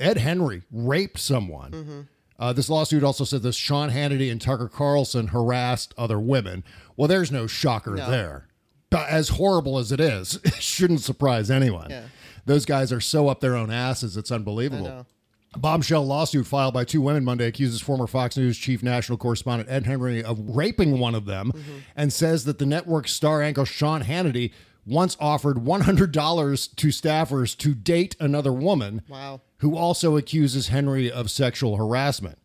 Ed 0.00 0.18
Henry 0.18 0.62
raped 0.70 1.18
someone. 1.20 1.70
Mm-hmm. 1.70 2.00
Uh, 2.38 2.52
this 2.52 2.68
lawsuit 2.70 3.02
also 3.02 3.24
said 3.24 3.42
that 3.42 3.54
Sean 3.54 3.90
Hannity 3.90 4.30
and 4.30 4.40
Tucker 4.40 4.68
Carlson 4.68 5.28
harassed 5.28 5.92
other 5.98 6.20
women. 6.20 6.62
Well, 6.96 7.08
there's 7.08 7.32
no 7.32 7.46
shocker 7.46 7.96
No. 7.96 8.08
there. 8.10 8.46
But 8.90 9.08
as 9.08 9.30
horrible 9.30 9.78
as 9.78 9.92
it 9.92 10.00
is, 10.00 10.36
it 10.44 10.54
shouldn't 10.54 11.00
surprise 11.00 11.50
anyone. 11.50 11.90
Yeah. 11.90 12.04
Those 12.46 12.64
guys 12.64 12.92
are 12.92 13.00
so 13.00 13.28
up 13.28 13.40
their 13.40 13.56
own 13.56 13.70
asses, 13.70 14.16
it's 14.16 14.30
unbelievable. 14.30 15.06
A 15.54 15.58
bombshell 15.58 16.06
lawsuit 16.06 16.46
filed 16.46 16.74
by 16.74 16.84
two 16.84 17.00
women 17.00 17.24
Monday 17.24 17.46
accuses 17.46 17.80
former 17.80 18.06
Fox 18.06 18.36
News 18.36 18.56
chief 18.58 18.82
national 18.82 19.18
correspondent 19.18 19.68
Ed 19.70 19.86
Henry 19.86 20.22
of 20.22 20.38
raping 20.56 20.98
one 20.98 21.14
of 21.14 21.24
them 21.24 21.52
Mm-hmm. 21.54 21.72
and 21.96 22.12
says 22.12 22.44
that 22.44 22.58
the 22.58 22.66
network's 22.66 23.12
star 23.12 23.42
anchor 23.42 23.64
Sean 23.66 24.02
Hannity 24.04 24.52
once 24.88 25.16
offered 25.20 25.58
$100 25.58 26.76
to 26.76 26.88
staffers 26.88 27.56
to 27.58 27.74
date 27.74 28.16
another 28.20 28.52
woman 28.52 29.02
Wow. 29.08 29.40
who 29.58 29.76
also 29.76 30.16
accuses 30.16 30.68
Henry 30.68 31.10
of 31.10 31.30
sexual 31.30 31.76
harassment. 31.76 32.38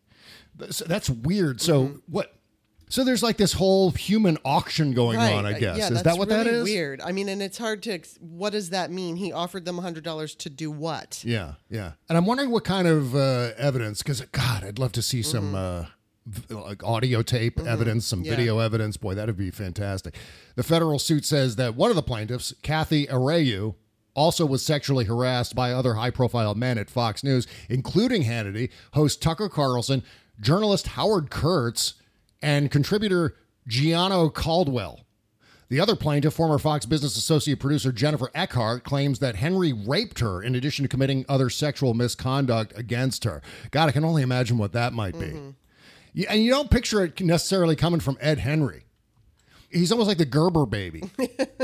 So 0.70 0.84
that's 0.84 1.08
weird. 1.10 1.60
So 1.60 1.84
Mm-hmm. 1.84 1.96
what? 2.06 2.30
So 2.90 3.02
there's 3.02 3.22
like 3.22 3.38
this 3.38 3.54
whole 3.54 3.90
human 3.90 4.36
auction 4.44 4.92
going 4.92 5.16
Right. 5.16 5.32
on. 5.32 5.46
I 5.46 5.54
uh, 5.54 5.58
guess 5.58 5.78
Yeah, 5.78 5.90
is 5.90 6.02
that 6.04 6.16
what 6.18 6.28
really 6.28 6.44
that 6.44 6.50
is? 6.52 6.64
Weird. 6.64 7.00
I 7.00 7.10
mean, 7.12 7.28
and 7.28 7.42
it's 7.42 7.58
hard 7.58 7.82
to. 7.84 7.92
ex- 7.92 8.18
What 8.20 8.50
does 8.50 8.70
that 8.70 8.92
mean? 8.92 9.16
He 9.16 9.32
offered 9.32 9.64
them 9.64 9.78
hundred 9.78 10.04
dollars 10.04 10.34
to 10.36 10.50
do 10.50 10.70
what? 10.70 11.20
Yeah, 11.24 11.54
yeah. 11.70 11.92
And 12.08 12.16
I'm 12.18 12.26
wondering 12.26 12.50
what 12.50 12.62
kind 12.62 12.86
of 12.86 13.16
uh, 13.16 13.50
evidence, 13.56 14.02
because 14.02 14.20
God, 14.32 14.62
I'd 14.62 14.78
love 14.78 14.92
to 14.92 15.02
see 15.02 15.22
some 15.22 15.54
uh, 15.56 15.80
v- 15.82 15.88
like 16.48 16.82
audio 16.82 17.22
tape 17.22 17.60
evidence, 17.60 18.06
some 18.06 18.20
Mm-hmm. 18.20 18.26
Yeah. 18.26 18.36
video 18.36 18.58
evidence. 18.58 18.96
Boy, 18.96 19.14
that'd 19.14 19.36
be 19.36 19.50
fantastic. 19.50 20.14
The 20.56 20.62
federal 20.62 20.98
suit 20.98 21.24
says 21.24 21.56
that 21.56 21.74
one 21.74 21.90
of 21.90 21.96
the 21.96 22.02
plaintiffs, 22.02 22.54
Kathy 22.62 23.06
Areu, 23.06 23.74
also 24.14 24.46
was 24.46 24.64
sexually 24.64 25.04
harassed 25.06 25.54
by 25.56 25.72
other 25.72 25.94
high-profile 25.94 26.54
men 26.54 26.78
at 26.78 26.88
Fox 26.88 27.24
News, 27.24 27.46
including 27.68 28.22
Hannity, 28.22 28.70
host 28.92 29.20
Tucker 29.20 29.48
Carlson, 29.48 30.02
journalist 30.40 30.86
Howard 30.88 31.30
Kurtz, 31.30 31.94
and 32.40 32.70
contributor 32.70 33.34
Gianno 33.68 34.32
Caldwell. 34.32 35.00
The 35.68 35.80
other 35.80 35.96
plaintiff, 35.96 36.34
former 36.34 36.58
Fox 36.58 36.86
Business 36.86 37.16
Associate 37.16 37.58
producer 37.58 37.90
Jennifer 37.90 38.30
Eckhart, 38.34 38.84
claims 38.84 39.18
that 39.18 39.36
Henry 39.36 39.72
raped 39.72 40.20
her 40.20 40.40
in 40.42 40.54
addition 40.54 40.84
to 40.84 40.88
committing 40.88 41.24
other 41.28 41.50
sexual 41.50 41.94
misconduct 41.94 42.72
against 42.76 43.24
her. 43.24 43.42
God, 43.72 43.88
I 43.88 43.92
can 43.92 44.04
only 44.04 44.22
imagine 44.22 44.58
what 44.58 44.72
that 44.74 44.92
might 44.92 45.18
be. 45.18 45.26
Yeah, 45.26 45.40
and 46.28 46.42
you 46.42 46.50
don't 46.50 46.70
picture 46.70 47.04
it 47.04 47.20
necessarily 47.20 47.76
coming 47.76 48.00
from 48.00 48.16
Ed 48.20 48.38
Henry. 48.38 48.84
He's 49.70 49.90
almost 49.90 50.06
like 50.08 50.18
the 50.18 50.24
Gerber 50.24 50.66
baby. 50.66 51.02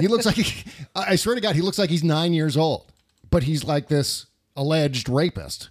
he 0.01 0.09
looks 0.09 0.27
like, 0.27 0.35
he, 0.35 0.65
I 0.95 1.15
swear 1.17 1.37
to 1.37 1.41
God, 1.41 1.55
he 1.55 1.63
looks 1.63 1.79
like 1.79 1.91
he's 1.91 2.03
nine 2.03 2.33
years 2.33 2.57
old, 2.57 2.91
but 3.31 3.45
he's 3.45 3.63
like 3.65 3.89
this 3.89 4.27
alleged 4.57 5.09
rapist. 5.09 5.71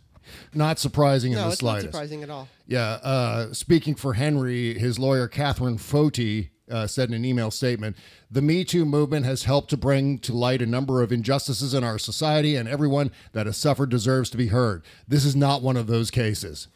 Not 0.53 0.79
surprising 0.79 1.31
in 1.33 1.37
No, 1.39 1.45
the 1.47 1.53
it's 1.53 1.61
not 1.63 1.81
surprising 1.81 2.23
at 2.23 2.29
all. 2.29 2.47
Yeah, 2.67 2.99
uh, 3.03 3.53
speaking 3.53 3.95
for 3.95 4.13
Henry, 4.13 4.77
his 4.77 4.99
lawyer 4.99 5.27
Catherine 5.27 5.77
Foti 5.77 6.49
uh, 6.69 6.85
said 6.85 7.09
in 7.09 7.15
an 7.15 7.25
email 7.25 7.49
statement, 7.49 7.97
"The 8.29 8.43
Me 8.43 8.63
Too 8.63 8.85
movement 8.85 9.25
has 9.25 9.45
helped 9.45 9.71
to 9.71 9.77
bring 9.77 10.19
to 10.19 10.33
light 10.33 10.61
a 10.61 10.67
number 10.67 11.01
of 11.01 11.11
injustices 11.11 11.73
in 11.73 11.83
our 11.83 11.97
society, 11.97 12.55
and 12.55 12.69
everyone 12.69 13.09
that 13.33 13.47
has 13.47 13.57
suffered 13.57 13.89
deserves 13.89 14.29
to 14.29 14.37
be 14.37 14.47
heard. 14.47 14.83
This 15.07 15.25
is 15.25 15.35
not 15.35 15.63
one 15.63 15.75
of 15.77 15.87
those 15.87 16.11
cases." 16.11 16.67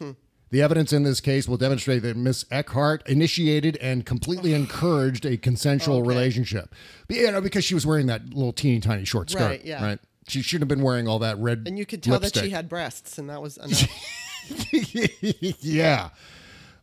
The 0.54 0.62
evidence 0.62 0.94
in 0.94 1.02
this 1.02 1.20
case 1.20 1.48
will 1.48 1.58
demonstrate 1.58 2.04
that 2.04 2.16
Miss 2.16 2.46
Eckhart 2.52 3.02
initiated 3.10 3.76
and 3.78 4.06
completely 4.06 4.54
encouraged 4.62 5.26
a 5.26 5.36
consensual 5.36 5.98
Okay. 5.98 6.08
relationship. 6.08 6.76
But, 7.08 7.18
you 7.18 7.32
know, 7.32 7.42
because 7.42 7.66
she 7.66 7.74
was 7.74 7.88
wearing 7.88 8.06
that 8.06 8.30
little 8.36 8.54
teeny 8.54 8.80
tiny 8.80 9.04
short 9.04 9.32
skirt, 9.32 9.42
Right, 9.42 9.66
yeah. 9.66 9.84
right? 9.84 10.00
She 10.28 10.44
shouldn't 10.44 10.70
have 10.70 10.78
been 10.78 10.86
wearing 10.86 11.08
all 11.08 11.18
that 11.20 11.40
red. 11.40 11.64
And 11.66 11.80
you 11.80 11.88
could 11.88 12.04
tell 12.04 12.20
that 12.20 12.36
she 12.36 12.52
had 12.52 12.70
breasts, 12.70 13.18
and 13.18 13.32
that 13.32 13.42
was 13.42 13.58
enough. 13.64 13.90
yeah. 15.64 16.10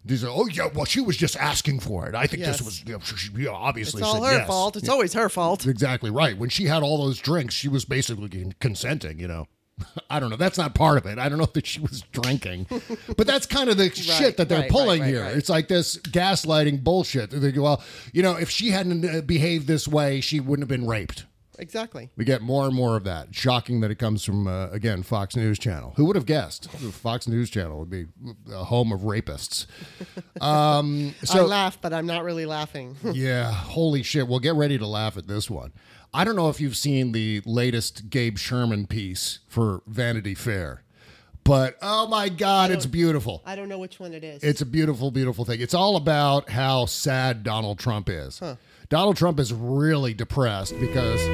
These 0.04 0.24
are, 0.24 0.30
oh 0.30 0.48
yeah, 0.48 0.68
well 0.74 0.85
she 0.87 1.00
was 1.00 1.16
just 1.16 1.37
asking 1.37 1.78
for 1.80 2.09
it. 2.09 2.16
I 2.16 2.26
think 2.26 2.40
Yes. 2.42 2.56
this 2.59 2.66
was 2.66 2.85
you 2.85 2.94
know, 2.94 3.00
she, 3.00 3.46
obviously 3.46 4.00
It's 4.00 4.09
all 4.09 4.24
her 4.24 4.38
yes. 4.38 4.46
fault. 4.48 4.76
It's 4.76 4.87
Yeah. 4.87 4.92
always 4.92 5.12
her 5.12 5.28
fault. 5.28 5.64
Exactly 5.66 6.11
right. 6.11 6.37
When 6.37 6.48
she 6.50 6.64
had 6.64 6.83
all 6.83 7.04
those 7.04 7.18
drinks, 7.20 7.54
she 7.54 7.68
was 7.68 7.85
basically 7.85 8.28
con- 8.30 8.54
consenting, 8.61 9.20
you 9.20 9.28
know. 9.28 9.46
I 10.11 10.21
don't 10.21 10.31
know. 10.31 10.37
That's 10.37 10.59
not 10.59 10.75
part 10.75 10.99
of 10.99 11.07
it. 11.07 11.19
I 11.19 11.29
don't 11.29 11.38
know 11.38 11.47
that 11.53 11.66
she 11.66 11.81
was 11.81 12.03
drinking. 12.12 12.66
but 13.16 13.27
that's 13.27 13.47
kind 13.47 13.71
of 13.71 13.77
the 13.77 13.90
shit 13.95 14.37
that 14.37 14.49
they're 14.49 14.61
right, 14.61 14.71
pulling 14.71 15.01
right, 15.01 15.07
right, 15.07 15.14
here. 15.14 15.23
right. 15.23 15.37
It's 15.37 15.49
like 15.49 15.69
this 15.69 15.97
gaslighting 15.99 16.83
bullshit. 16.83 17.31
They 17.31 17.53
go, 17.53 17.62
well, 17.62 17.83
you 18.12 18.23
know, 18.23 18.37
if 18.37 18.51
she 18.51 18.71
hadn't 18.71 19.05
uh, 19.05 19.21
behaved 19.23 19.66
this 19.66 19.87
way, 19.88 20.21
she 20.21 20.40
wouldn't 20.40 20.69
have 20.69 20.81
been 20.81 20.87
raped. 20.87 21.27
Exactly. 21.59 22.09
We 22.16 22.25
get 22.25 22.40
more 22.40 22.64
and 22.64 22.75
more 22.75 22.97
of 22.97 23.05
that. 23.05 23.35
Shocking 23.35 23.81
that 23.81 23.90
it 23.90 23.97
comes 23.97 24.25
from, 24.25 24.47
uh, 24.47 24.71
again, 24.71 25.03
Fox 25.03 25.37
News 25.37 25.59
Channel. 25.59 25.93
Who 25.97 26.07
would 26.07 26.16
have 26.16 26.25
guessed? 26.25 26.71
Fox 26.71 27.29
News 27.29 27.51
Channel 27.51 27.79
would 27.79 27.90
be 27.90 28.07
a 28.51 28.64
home 28.64 28.93
of 28.93 29.01
rapists. 29.01 29.66
Um, 30.40 31.14
I 31.21 31.25
so, 31.27 31.45
laugh, 31.45 31.79
but 31.79 31.93
I'm 31.93 32.07
not 32.07 32.25
really 32.25 32.47
laughing. 32.47 32.97
yeah, 33.12 33.53
holy 33.53 34.03
shit. 34.03 34.27
Well, 34.27 34.38
get 34.38 34.55
ready 34.55 34.79
to 34.79 34.87
laugh 34.87 35.19
at 35.19 35.27
this 35.29 35.51
one. 35.51 35.73
I 36.12 36.25
don't 36.25 36.35
know 36.35 36.49
if 36.49 36.61
you've 36.61 36.77
seen 36.77 37.12
the 37.12 37.40
latest 37.46 38.11
Gabe 38.11 38.37
Sherman 38.37 38.87
piece 38.87 39.38
for 39.46 39.83
Vanity 39.87 40.35
Fair, 40.35 40.83
but 41.44 41.77
oh 41.81 42.09
my 42.09 42.29
God, 42.29 42.73
it's 42.73 42.87
beautiful. 42.87 43.42
I 43.46 43.55
don't 43.55 43.68
know 43.68 43.79
which 43.79 44.01
one 44.01 44.12
it 44.12 44.25
is. 44.25 44.42
It's 44.42 44.61
a 44.61 44.66
beautiful, 44.66 45.12
beautiful 45.12 45.44
thing. 45.44 45.61
It's 45.61 45.75
all 45.75 45.94
about 45.96 46.51
how 46.51 46.87
sad 46.87 47.44
Donald 47.44 47.79
Trump 47.79 48.09
is. 48.09 48.42
Donald 48.88 49.16
Trump 49.16 49.38
is 49.38 49.53
really 49.53 50.12
depressed 50.12 50.79
because, 50.81 51.25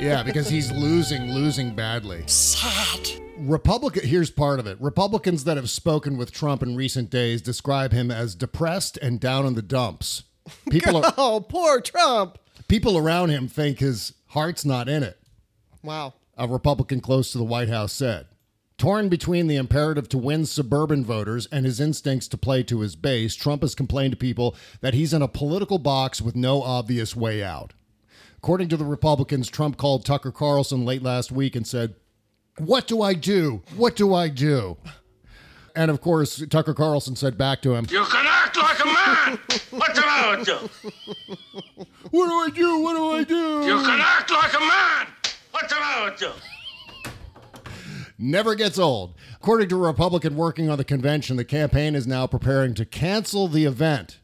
yeah, 0.00 0.22
because 0.22 0.48
he's 0.48 0.70
losing, 0.72 1.32
losing 1.32 1.74
badly. 1.74 2.22
Sad. 2.26 3.08
Republican, 3.36 4.06
here's 4.06 4.30
part 4.30 4.60
of 4.60 4.68
it. 4.68 4.80
Republicans 4.80 5.42
that 5.42 5.56
have 5.56 5.70
spoken 5.70 6.16
with 6.16 6.30
Trump 6.30 6.62
in 6.62 6.76
recent 6.76 7.10
days 7.10 7.42
describe 7.42 7.92
him 7.92 8.12
as 8.12 8.36
depressed 8.36 8.96
and 8.98 9.18
down 9.18 9.44
in 9.44 9.54
the 9.54 9.62
dumps. 9.62 10.22
People, 10.70 11.04
are, 11.04 11.14
oh, 11.18 11.44
poor 11.46 11.80
Trump. 11.80 12.38
People 12.68 12.96
around 12.96 13.30
him 13.30 13.48
think 13.48 13.78
his 13.78 14.12
heart's 14.28 14.64
not 14.64 14.88
in 14.88 15.02
it. 15.02 15.18
Wow. 15.82 16.14
a 16.36 16.46
Republican 16.46 17.00
close 17.00 17.32
to 17.32 17.38
the 17.38 17.44
White 17.44 17.68
House 17.68 17.92
said. 17.92 18.26
Torn 18.76 19.08
between 19.08 19.48
the 19.48 19.56
imperative 19.56 20.08
to 20.10 20.18
win 20.18 20.46
suburban 20.46 21.04
voters 21.04 21.48
and 21.50 21.66
his 21.66 21.80
instincts 21.80 22.28
to 22.28 22.36
play 22.38 22.62
to 22.62 22.80
his 22.80 22.94
base, 22.94 23.34
Trump 23.34 23.62
has 23.62 23.74
complained 23.74 24.12
to 24.12 24.16
people 24.16 24.54
that 24.80 24.94
he's 24.94 25.12
in 25.12 25.20
a 25.22 25.26
political 25.26 25.78
box 25.78 26.22
with 26.22 26.36
no 26.36 26.62
obvious 26.62 27.16
way 27.16 27.42
out. 27.42 27.72
According 28.36 28.68
to 28.68 28.76
the 28.76 28.84
Republicans, 28.84 29.48
Trump 29.48 29.76
called 29.78 30.04
Tucker 30.04 30.30
Carlson 30.30 30.84
late 30.84 31.02
last 31.02 31.32
week 31.32 31.56
and 31.56 31.66
said, 31.66 31.96
What 32.56 32.86
do 32.86 33.02
I 33.02 33.14
do? 33.14 33.62
What 33.76 33.96
do 33.96 34.14
I 34.14 34.28
do? 34.28 34.76
And 35.74 35.90
of 35.90 36.00
course, 36.00 36.44
Tucker 36.48 36.74
Carlson 36.74 37.16
said 37.16 37.36
back 37.36 37.62
to 37.62 37.74
him, 37.74 37.86
You 37.90 38.04
can 38.04 38.26
act 38.28 38.56
like 38.56 38.78
a 38.80 38.84
man. 38.84 39.38
What's 39.70 39.98
about 39.98 40.46
you? 40.46 40.70
What 42.10 42.26
do 42.26 42.32
I 42.32 42.50
do? 42.50 42.80
What 42.80 42.94
do 42.94 43.10
I 43.10 43.24
do? 43.24 43.66
You 43.66 43.76
can 43.82 44.00
act 44.00 44.30
like 44.30 44.54
a 44.54 44.60
man. 44.60 45.06
What's 45.50 45.72
the 45.72 45.80
matter 45.80 46.10
with 46.10 46.20
you? 46.20 46.30
never 48.18 48.54
gets 48.54 48.78
old. 48.78 49.14
According 49.36 49.68
to 49.68 49.76
a 49.76 49.86
Republican 49.86 50.36
working 50.36 50.68
on 50.68 50.76
the 50.76 50.84
convention, 50.84 51.36
the 51.36 51.44
campaign 51.44 51.94
is 51.94 52.06
now 52.06 52.26
preparing 52.26 52.74
to 52.74 52.84
cancel 52.84 53.48
the 53.48 53.64
event 53.64 54.18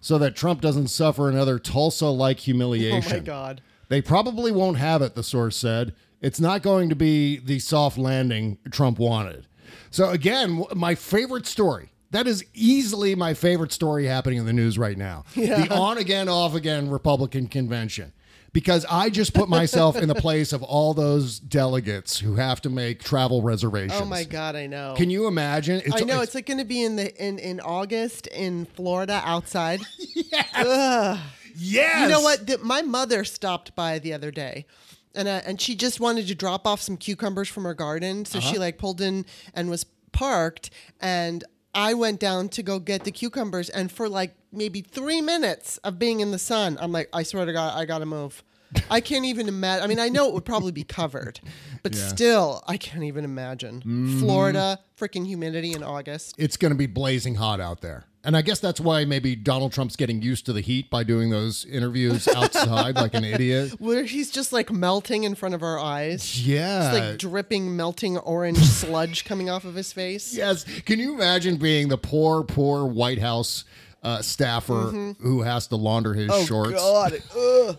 so 0.00 0.18
that 0.18 0.36
Trump 0.36 0.60
doesn't 0.60 0.88
suffer 0.88 1.28
another 1.28 1.58
Tulsa 1.58 2.06
like 2.06 2.40
humiliation. 2.40 3.12
Oh 3.12 3.16
my 3.16 3.20
God. 3.20 3.62
They 3.88 4.02
probably 4.02 4.52
won't 4.52 4.76
have 4.78 5.02
it, 5.02 5.14
the 5.14 5.22
source 5.22 5.56
said. 5.56 5.94
It's 6.20 6.40
not 6.40 6.62
going 6.62 6.88
to 6.88 6.96
be 6.96 7.38
the 7.38 7.58
soft 7.58 7.98
landing 7.98 8.58
Trump 8.70 8.98
wanted. 8.98 9.46
So, 9.90 10.10
again, 10.10 10.64
my 10.74 10.94
favorite 10.94 11.46
story. 11.46 11.91
That 12.12 12.26
is 12.28 12.44
easily 12.54 13.14
my 13.14 13.34
favorite 13.34 13.72
story 13.72 14.06
happening 14.06 14.38
in 14.38 14.46
the 14.46 14.52
news 14.52 14.78
right 14.78 14.96
now. 14.96 15.24
Yeah. 15.34 15.66
The 15.66 15.74
on 15.74 15.98
again, 15.98 16.28
off 16.28 16.54
again 16.54 16.88
Republican 16.88 17.48
convention. 17.48 18.12
Because 18.52 18.84
I 18.90 19.08
just 19.08 19.32
put 19.32 19.48
myself 19.48 19.96
in 19.96 20.08
the 20.08 20.14
place 20.14 20.52
of 20.52 20.62
all 20.62 20.92
those 20.92 21.40
delegates 21.40 22.18
who 22.18 22.34
have 22.36 22.60
to 22.62 22.68
make 22.70 23.02
travel 23.02 23.40
reservations. 23.40 23.98
Oh 24.00 24.04
my 24.04 24.24
God, 24.24 24.56
I 24.56 24.66
know. 24.66 24.92
Can 24.94 25.08
you 25.08 25.26
imagine? 25.26 25.80
I 25.90 26.00
know 26.04 26.20
it's, 26.20 26.34
like 26.34 26.44
going 26.44 26.58
to 26.58 26.66
be 26.66 26.82
in 26.82 26.96
the 26.96 27.14
in 27.16 27.38
in 27.38 27.60
August 27.60 28.26
in 28.26 28.66
Florida 28.66 29.22
outside. 29.24 29.80
yes. 30.14 31.18
Yes. 31.56 32.02
You 32.02 32.08
know 32.08 32.20
what? 32.20 32.46
The, 32.46 32.58
my 32.58 32.82
mother 32.82 33.24
stopped 33.24 33.74
by 33.74 33.98
the 33.98 34.12
other 34.12 34.30
day. 34.30 34.66
And, 35.14 35.28
uh, 35.28 35.40
and 35.44 35.60
she 35.60 35.74
just 35.74 36.00
wanted 36.00 36.26
to 36.28 36.34
drop 36.34 36.66
off 36.66 36.80
some 36.80 36.96
cucumbers 36.96 37.48
from 37.48 37.64
her 37.64 37.74
garden. 37.74 38.24
So 38.24 38.40
she 38.40 38.48
Uh-huh. 38.50 38.60
like 38.60 38.78
pulled 38.78 39.00
in 39.00 39.26
and 39.54 39.68
was 39.68 39.84
parked. 40.12 40.70
And 41.00 41.44
I 41.74 41.94
went 41.94 42.20
down 42.20 42.48
to 42.50 42.62
go 42.62 42.78
get 42.78 43.04
the 43.04 43.10
cucumbers. 43.10 43.68
And 43.70 43.90
for 43.90 44.08
like 44.08 44.34
maybe 44.52 44.80
three 44.82 45.20
minutes 45.20 45.78
of 45.78 45.98
being 45.98 46.20
in 46.20 46.30
the 46.30 46.38
sun, 46.38 46.76
I'm 46.80 46.92
like, 46.92 47.08
I 47.12 47.22
swear 47.22 47.44
to 47.46 47.52
God, 47.52 47.76
I 47.78 47.84
got 47.84 47.98
to 47.98 48.06
move. 48.06 48.42
I 48.90 49.00
can't 49.00 49.26
even 49.26 49.48
imagine. 49.48 49.84
I 49.84 49.86
mean, 49.86 49.98
I 50.00 50.08
know 50.08 50.28
it 50.28 50.34
would 50.34 50.44
probably 50.46 50.72
be 50.72 50.82
covered, 50.84 51.40
but 51.82 51.94
Yeah. 51.94 52.08
still, 52.08 52.62
I 52.66 52.78
can't 52.78 53.04
even 53.04 53.22
imagine. 53.24 53.82
Mhm. 53.84 54.18
Florida, 54.20 54.78
freaking 54.98 55.26
humidity 55.26 55.72
in 55.72 55.82
August. 55.82 56.34
it's 56.38 56.56
to 56.70 56.74
be 56.76 56.86
blazing 56.86 57.34
hot 57.34 57.60
out 57.60 57.82
there. 57.82 58.04
And 58.24 58.36
I 58.36 58.42
guess 58.42 58.60
that's 58.60 58.80
why 58.80 59.04
maybe 59.04 59.34
Donald 59.34 59.72
Trump's 59.72 59.96
getting 59.96 60.22
used 60.22 60.46
to 60.46 60.52
the 60.52 60.60
heat 60.60 60.88
by 60.90 61.02
doing 61.02 61.30
those 61.30 61.64
interviews 61.64 62.28
outside 62.36 62.94
like 62.94 63.14
an 63.14 63.24
idiot. 63.24 63.72
Where 63.80 64.04
he's 64.04 64.30
just 64.30 64.52
like 64.52 64.70
melting 64.70 65.24
in 65.24 65.34
front 65.34 65.56
of 65.56 65.62
our 65.64 65.78
eyes. 65.78 66.46
Yeah. 66.46 66.92
It's 66.92 66.98
like 67.00 67.18
dripping, 67.18 67.76
melting 67.76 68.18
orange 68.18 68.58
sludge 68.64 69.24
coming 69.24 69.50
off 69.50 69.64
of 69.64 69.74
his 69.74 69.92
face. 69.92 70.34
Yes. 70.36 70.64
Can 70.84 71.00
you 71.00 71.14
imagine 71.14 71.56
being 71.56 71.88
the 71.88 71.98
poor, 71.98 72.44
poor 72.44 72.86
White 72.86 73.18
House 73.18 73.64
uh, 74.04 74.22
staffer 74.22 74.72
Mhm. 74.92 75.16
who 75.20 75.42
has 75.42 75.66
to 75.68 75.76
launder 75.76 76.14
his 76.14 76.30
Oh, 76.30 76.44
shorts? 76.44 76.74
Oh, 76.76 77.08
God. 77.10 77.22
Ugh. 77.70 77.78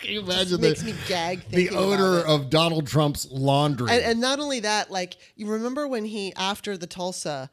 Can 0.00 0.12
you 0.12 0.20
imagine 0.20 0.60
makes 0.60 0.80
the, 0.80 0.92
me 0.92 0.98
gag 1.08 1.40
the 1.50 1.70
odor 1.70 2.24
of 2.24 2.50
Donald 2.50 2.86
Trump's 2.86 3.26
laundry? 3.32 3.90
And, 3.90 4.02
and 4.04 4.20
not 4.20 4.38
only 4.38 4.60
that, 4.60 4.90
like 4.92 5.16
you 5.36 5.46
remember 5.48 5.88
when 5.88 6.04
he 6.04 6.32
after 6.36 6.76
the 6.76 6.86
Tulsa 6.86 7.50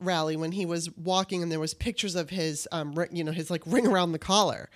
rally 0.00 0.36
when 0.36 0.52
he 0.52 0.64
was 0.66 0.88
walking 0.96 1.42
and 1.42 1.50
there 1.50 1.60
was 1.60 1.74
pictures 1.74 2.14
of 2.14 2.30
his 2.30 2.68
um 2.72 2.94
ri- 2.94 3.08
you 3.12 3.24
know 3.24 3.32
his 3.32 3.50
like 3.50 3.62
ring 3.66 3.86
around 3.86 4.12
the 4.12 4.18
collar. 4.18 4.68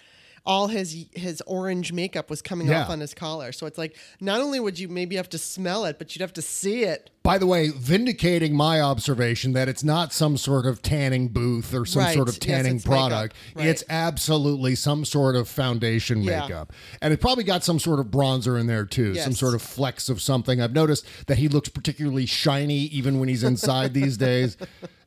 All 0.44 0.66
his 0.66 1.06
his 1.12 1.40
orange 1.46 1.92
makeup 1.92 2.28
was 2.28 2.42
coming 2.42 2.66
Yeah. 2.66 2.82
off 2.82 2.90
on 2.90 2.98
his 2.98 3.14
collar. 3.14 3.52
So 3.52 3.66
it's 3.66 3.78
like 3.78 3.96
not 4.20 4.40
only 4.40 4.58
would 4.58 4.76
you 4.78 4.88
maybe 4.88 5.14
have 5.16 5.28
to 5.28 5.38
smell 5.38 5.84
it, 5.84 5.98
but 5.98 6.14
you'd 6.16 6.20
have 6.22 6.32
to 6.32 6.42
see 6.42 6.82
it. 6.82 7.10
By 7.22 7.38
the 7.38 7.46
way, 7.46 7.68
vindicating 7.68 8.56
my 8.56 8.80
observation 8.80 9.52
that 9.52 9.68
it's 9.68 9.84
not 9.84 10.12
some 10.12 10.36
sort 10.36 10.66
of 10.66 10.82
tanning 10.82 11.28
booth 11.28 11.72
or 11.72 11.86
some 11.86 12.02
Right. 12.02 12.14
sort 12.16 12.28
of 12.28 12.34
Yes, 12.34 12.40
tanning 12.40 12.76
it's 12.76 12.84
product. 12.84 13.36
Right. 13.54 13.68
It's 13.68 13.84
absolutely 13.88 14.74
some 14.74 15.04
sort 15.04 15.36
of 15.36 15.48
foundation 15.48 16.22
Yeah. 16.22 16.40
makeup. 16.40 16.72
And 17.00 17.12
it 17.12 17.20
probably 17.20 17.44
got 17.44 17.62
some 17.62 17.78
sort 17.78 18.00
of 18.00 18.06
bronzer 18.06 18.58
in 18.58 18.66
there 18.66 18.84
too, 18.84 19.14
some 19.14 19.34
sort 19.34 19.54
of 19.54 19.62
flecks 19.62 20.08
of 20.08 20.20
something. 20.20 20.60
I've 20.60 20.72
noticed 20.74 21.04
that 21.28 21.38
he 21.38 21.46
looks 21.48 21.68
particularly 21.68 22.26
shiny 22.26 22.86
even 22.86 23.20
when 23.20 23.28
he's 23.28 23.44
inside 23.44 23.94
these 23.94 24.16
days. 24.16 24.56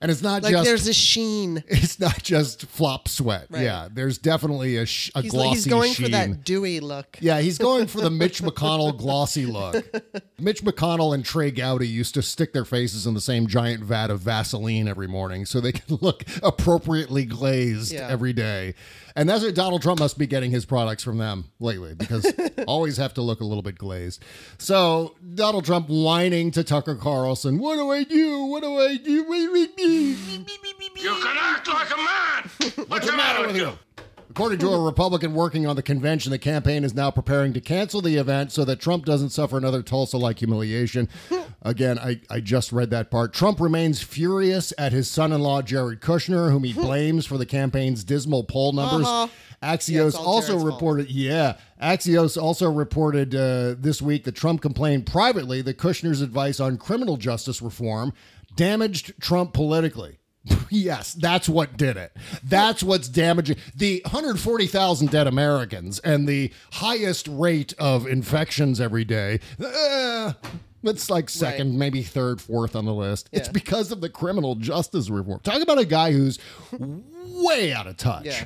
And 0.02 0.12
it's 0.12 0.22
not 0.22 0.44
Like 0.44 0.52
just 0.52 0.66
there's 0.66 0.88
a 0.88 0.94
sheen. 0.94 1.64
it's 1.68 2.00
not 2.00 2.22
just 2.22 2.66
flop 2.68 3.08
sweat. 3.08 3.48
Right. 3.50 3.64
Yeah, 3.64 3.88
there's 3.92 4.18
definitely 4.20 4.78
a, 4.78 4.86
sh- 4.86 5.10
a 5.16 5.22
He's, 5.24 5.32
glossy 5.32 5.50
he's 5.56 5.66
going 5.66 5.94
sheen. 5.94 6.06
for 6.06 6.12
that 6.12 6.44
dewy 6.44 6.80
look. 6.80 7.18
Yeah, 7.22 7.42
he's 7.42 7.58
going 7.58 7.88
for 7.88 8.02
the 8.02 8.12
Mitch 8.12 8.42
McConnell 8.44 8.96
glossy 8.98 9.46
look. 9.48 9.84
Mitch 10.38 10.64
McConnell 10.64 11.14
and 11.16 11.26
Trey 11.26 11.50
Gowdy 11.50 11.88
used 11.88 12.05
to 12.14 12.22
stick 12.22 12.54
their 12.54 12.66
faces 12.66 13.06
in 13.08 13.14
the 13.14 13.22
same 13.22 13.48
giant 13.48 13.84
vat 13.84 14.10
of 14.10 14.20
Vaseline 14.22 14.88
every 14.88 15.08
morning 15.08 15.46
so 15.46 15.60
they 15.60 15.72
could 15.74 16.02
look 16.02 16.24
appropriately 16.44 17.26
glazed 17.26 17.92
Yeah. 17.94 18.08
every 18.10 18.34
day. 18.34 18.74
And 19.18 19.30
that's 19.30 19.44
what 19.44 19.56
Donald 19.56 19.82
Trump 19.82 20.00
must 20.02 20.18
be 20.18 20.28
getting 20.28 20.52
his 20.52 20.66
products 20.66 21.02
from 21.04 21.18
them 21.18 21.46
lately 21.60 21.94
because 21.96 22.26
always 22.68 22.98
have 22.98 23.14
to 23.14 23.22
look 23.22 23.40
a 23.40 23.46
little 23.46 23.62
bit 23.64 23.78
glazed. 23.78 24.22
So 24.58 25.16
Donald 25.36 25.64
Trump 25.66 25.88
whining 25.88 26.52
to 26.52 26.64
Tucker 26.66 26.96
Carlson, 26.96 27.58
"What 27.60 27.76
do 27.76 27.92
I 27.92 28.04
do? 28.04 28.44
What 28.46 28.62
do 28.64 28.78
I 28.78 28.98
do?" 28.98 29.12
You 29.12 29.68
can 31.16 31.38
act 31.40 31.68
like 31.68 31.90
a 31.92 31.98
man. 31.98 32.86
What's 32.88 33.06
the 33.06 33.14
matter 33.16 33.48
with 33.48 33.56
you? 33.56 33.72
According 34.30 34.60
to 34.60 34.68
a 34.70 34.82
Republican 34.84 35.34
working 35.34 35.66
on 35.66 35.78
the 35.78 35.82
convention, 35.82 36.30
the 36.32 36.38
campaign 36.40 36.84
is 36.84 36.94
now 36.94 37.10
preparing 37.10 37.54
to 37.54 37.62
cancel 37.62 38.02
the 38.02 38.18
event 38.18 38.52
so 38.52 38.66
that 38.66 38.82
Trump 38.82 39.06
doesn't 39.06 39.30
suffer 39.30 39.58
another 39.58 39.82
Tulsa 39.82 40.18
like 40.18 40.40
humiliation. 40.40 41.08
Again, 41.66 41.98
I, 41.98 42.22
I 42.30 42.42
just 42.42 42.72
read 42.72 42.92
that 42.92 43.10
part. 43.10 43.34
Trump 43.34 43.60
remains 43.60 44.02
furious 44.02 44.72
at 44.78 44.92
his 44.92 45.10
son 45.10 45.32
in 45.34 45.42
law, 45.42 45.64
Jared 45.64 46.00
Kushner, 46.00 46.52
whom 46.52 46.64
he 46.64 46.74
blames 46.74 47.26
for 47.26 47.40
the 47.40 47.46
campaign's 47.46 48.04
dismal 48.04 48.44
poll 48.44 48.72
numbers. 48.72 49.08
Uh-huh. 49.08 49.28
Axios 49.64 50.14
Yeah, 50.14 50.20
also 50.20 50.48
Jared's 50.50 50.64
fault. 50.64 50.74
reported, 50.74 51.10
yeah, 51.10 51.56
Axios 51.82 52.40
also 52.40 52.72
reported 52.72 53.34
uh, 53.34 53.74
this 53.80 54.00
week 54.00 54.26
that 54.26 54.36
Trump 54.36 54.62
complained 54.62 55.08
privately 55.08 55.64
that 55.64 55.80
Kushner's 55.80 56.22
advice 56.22 56.60
on 56.60 56.78
criminal 56.78 57.18
justice 57.18 57.64
reform 57.64 58.14
damaged 58.56 59.14
Trump 59.20 59.54
politically. 59.54 60.20
yes, 60.70 61.14
that's 61.14 61.50
what 61.50 61.78
did 61.78 61.98
it. 61.98 62.16
That's 62.44 62.84
what's 62.84 63.08
damaging 63.08 63.58
the 63.76 64.02
140,000 64.06 65.10
dead 65.10 65.26
Americans 65.26 65.98
and 66.00 66.28
the 66.28 66.54
highest 66.74 67.28
rate 67.28 67.74
of 67.80 68.06
infections 68.06 68.80
every 68.80 69.04
day. 69.06 69.40
Uh, 69.60 70.34
It's 70.86 71.10
like 71.10 71.30
second, 71.30 71.78
maybe 71.78 72.04
third, 72.04 72.40
fourth 72.42 72.76
on 72.76 72.86
the 72.86 72.94
list. 72.94 73.30
It's 73.32 73.50
because 73.50 73.92
of 73.92 74.02
the 74.02 74.10
criminal 74.10 74.56
justice 74.56 75.10
reform. 75.10 75.40
Talk 75.42 75.62
about 75.62 75.80
a 75.80 75.86
guy 75.86 76.12
who's 76.12 76.40
way 77.28 77.74
out 77.74 77.88
of 77.88 77.98
touch. 77.98 78.26
Yeah. 78.26 78.46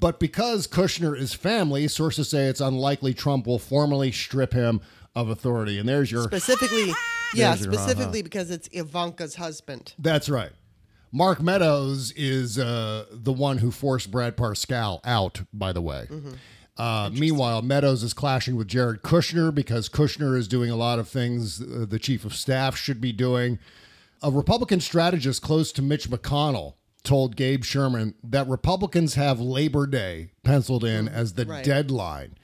But 0.00 0.18
because 0.18 0.66
Kushner 0.66 1.16
is 1.16 1.34
family, 1.34 1.86
sources 1.86 2.30
say 2.30 2.46
it's 2.46 2.60
unlikely 2.60 3.12
Trump 3.14 3.46
will 3.46 3.58
formally 3.58 4.10
strip 4.10 4.52
him 4.52 4.80
of 5.14 5.28
authority. 5.28 5.78
And 5.78 5.88
there's 5.88 6.10
your. 6.10 6.22
Specifically, 6.22 6.86
yeah, 7.34 7.54
your 7.54 7.68
uh-huh. 7.68 7.76
specifically 7.76 8.22
because 8.22 8.50
it's 8.50 8.68
Ivanka's 8.72 9.34
husband. 9.34 9.94
That's 9.98 10.28
right. 10.28 10.52
Mark 11.12 11.42
Meadows 11.42 12.12
is 12.12 12.58
uh, 12.58 13.04
the 13.10 13.32
one 13.32 13.58
who 13.58 13.70
forced 13.70 14.10
Brad 14.10 14.36
Parscale 14.36 15.00
out, 15.04 15.42
by 15.52 15.72
the 15.72 15.82
way. 15.82 16.06
Uh, 16.80 17.10
meanwhile, 17.12 17.60
Meadows 17.60 18.02
is 18.02 18.14
clashing 18.14 18.56
with 18.56 18.66
Jared 18.68 19.02
Kushner 19.02 19.54
because 19.54 19.88
Kushner 19.88 20.36
is 20.36 20.48
doing 20.48 20.70
a 20.70 20.76
lot 20.76 20.98
of 20.98 21.08
things 21.08 21.60
uh, 21.60 21.84
the 21.88 21.98
chief 21.98 22.24
of 22.24 22.34
staff 22.34 22.76
should 22.76 23.00
be 23.00 23.12
doing. 23.12 23.58
A 24.22 24.30
Republican 24.30 24.80
strategist 24.80 25.42
close 25.42 25.72
to 25.72 25.82
Mitch 25.82 26.08
McConnell 26.08 26.74
told 27.02 27.36
Gabe 27.36 27.64
Sherman 27.64 28.14
that 28.22 28.46
Republicans 28.48 29.14
have 29.14 29.40
Labor 29.40 29.86
Day 29.86 30.32
penciled 30.42 30.84
in 30.84 31.08
as 31.08 31.34
the 31.34 31.44
Right. 31.46 31.64
deadline 31.64 32.36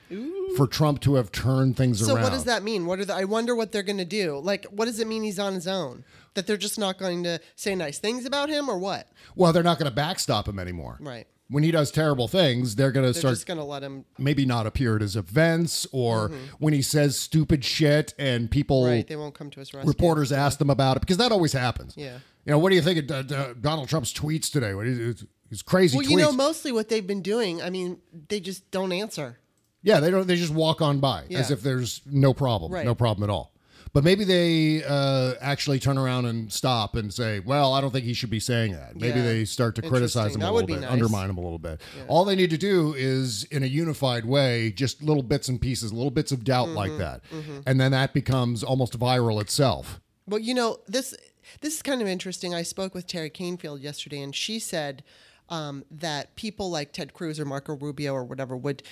for 0.57 0.67
Trump 0.67 1.01
to 1.01 1.15
have 1.15 1.33
turned 1.33 1.77
things 1.77 1.99
So 2.01 2.07
around. 2.07 2.17
So 2.17 2.23
what 2.23 2.33
does 2.33 2.45
that 2.45 2.63
mean? 2.63 2.87
What 2.87 2.99
are 2.99 3.05
the, 3.05 3.15
I 3.15 3.25
wonder 3.25 3.55
what 3.55 3.73
they're 3.73 3.83
going 3.83 3.99
to 3.99 4.05
do. 4.05 4.39
Like, 4.39 4.65
what 4.67 4.85
does 4.87 5.01
it 5.01 5.07
mean 5.07 5.23
he's 5.23 5.39
on 5.39 5.53
his 5.55 5.67
own? 5.67 6.05
That 6.35 6.47
they're 6.47 6.57
just 6.57 6.79
not 6.79 6.99
going 6.99 7.25
to 7.25 7.41
say 7.55 7.75
nice 7.75 7.99
things 7.99 8.25
about 8.27 8.49
him, 8.49 8.69
or 8.69 8.79
what? 8.79 9.09
Well, 9.35 9.53
they're 9.53 9.63
not 9.63 9.79
going 9.79 9.91
to 9.91 9.95
backstop 9.95 10.47
him 10.49 10.59
anymore. 10.59 10.99
Right. 11.01 11.27
When 11.49 11.63
he 11.63 11.71
does 11.71 11.93
terrible 11.93 12.27
things, 12.27 12.75
they're 12.75 12.91
going 12.91 13.07
to 13.07 13.13
They're 13.13 13.21
start 13.21 13.35
just 13.35 13.47
to 13.47 13.63
let 13.63 13.83
him. 13.83 14.05
maybe 14.19 14.45
not 14.45 14.67
appear 14.67 14.97
at 14.97 15.01
his 15.03 15.15
events 15.15 15.87
or 15.93 16.33
when 16.59 16.73
he 16.73 16.83
says 16.83 17.19
stupid 17.19 17.65
shit 17.65 18.15
and 18.19 18.51
people 18.51 18.83
Mm-hmm. 18.83 18.91
Right. 18.93 19.07
They 19.07 19.15
won't 19.17 19.35
come 19.35 19.51
to 19.51 19.61
his 19.61 19.73
rescue. 19.73 19.89
reporters 19.89 20.33
ask 20.33 20.59
them 20.59 20.71
about 20.71 20.97
it 20.97 21.01
because 21.01 21.19
that 21.19 21.31
always 21.31 21.53
happens. 21.53 21.95
Yeah. 21.97 22.19
You 22.45 22.53
know, 22.53 22.59
what 22.59 22.71
do 22.71 22.75
you 22.77 22.83
think 22.83 23.11
of 23.11 23.31
uh, 23.33 23.35
uh, 23.35 23.55
Donald 23.61 23.89
Trump's 23.89 24.13
tweets 24.13 24.51
today? 24.51 24.75
What 24.75 24.87
is 24.89 25.25
his 25.49 25.63
crazy 25.63 25.97
Well, 25.97 26.07
tweets? 26.07 26.11
you 26.11 26.17
know, 26.17 26.33
mostly 26.33 26.73
what 26.73 26.89
they've 26.89 27.07
been 27.07 27.23
doing. 27.23 27.63
I 27.63 27.71
mean, 27.71 27.99
they 28.29 28.41
just 28.41 28.69
don't 28.73 28.91
answer. 28.93 29.39
yeah, 29.83 30.01
they 30.01 30.11
don't. 30.11 30.27
They 30.27 30.35
just 30.37 30.53
walk 30.53 30.83
on 30.83 30.99
by 30.99 31.25
Yeah. 31.29 31.39
as 31.39 31.51
if 31.53 31.63
there's 31.63 32.03
no 32.07 32.35
problem, 32.35 32.73
Right. 32.73 32.85
no 32.85 32.95
problem 32.97 33.29
at 33.29 33.33
all. 33.33 33.53
But 33.97 34.05
maybe 34.05 34.25
they 34.25 34.85
uh, 34.85 35.37
actually 35.41 35.79
turn 35.79 35.97
around 35.97 36.27
and 36.27 36.53
stop 36.53 36.97
and 36.97 37.11
say, 37.15 37.41
"Well, 37.41 37.73
I 37.73 37.81
don't 37.81 37.93
think 37.93 38.05
he 38.05 38.13
should 38.13 38.29
be 38.29 38.41
saying 38.41 38.73
that." 38.73 38.95
Maybe 38.95 39.21
Yeah. 39.21 39.25
they 39.25 39.45
start 39.47 39.75
to 39.77 39.81
criticize 39.81 40.35
him 40.35 40.43
a 40.43 40.53
little 40.53 40.67
bit, 40.67 40.83
nice. 40.83 40.91
undermine 40.91 41.31
him 41.31 41.39
a 41.39 41.41
little 41.41 41.59
bit. 41.59 41.81
All 42.07 42.27
they 42.27 42.37
need 42.37 42.51
to 42.51 42.59
do 42.59 42.93
is, 42.95 43.45
in 43.45 43.63
a 43.63 43.67
unified 43.67 44.27
way, 44.27 44.71
just 44.71 45.03
little 45.03 45.23
bits 45.23 45.49
and 45.49 45.59
pieces, 45.59 45.95
little 45.95 46.11
bits 46.11 46.31
of 46.31 46.45
doubt 46.45 46.67
Mm-hmm. 46.69 46.77
like 46.77 46.99
that, 46.99 47.23
and 47.67 47.81
then 47.81 47.91
that 47.93 48.13
becomes 48.13 48.63
almost 48.63 48.99
viral 48.99 49.41
itself. 49.41 49.99
Well, 50.27 50.41
you 50.41 50.53
know 50.53 50.81
this. 50.87 51.15
This 51.63 51.77
is 51.77 51.81
kind 51.81 52.03
of 52.03 52.07
interesting. 52.07 52.55
I 52.55 52.65
spoke 52.65 52.95
with 52.95 53.07
Teri 53.07 53.33
Kanefield 53.33 53.81
yesterday, 53.83 54.21
and 54.21 54.35
she 54.37 54.59
said 54.59 55.05
um, 55.49 55.87
that 55.91 56.37
people 56.37 56.69
like 56.71 56.93
Ted 56.93 57.15
Cruz 57.15 57.41
or 57.41 57.47
Marco 57.47 57.75
Rubio 57.75 58.13
or 58.13 58.25
whatever 58.25 58.59
would 58.59 58.83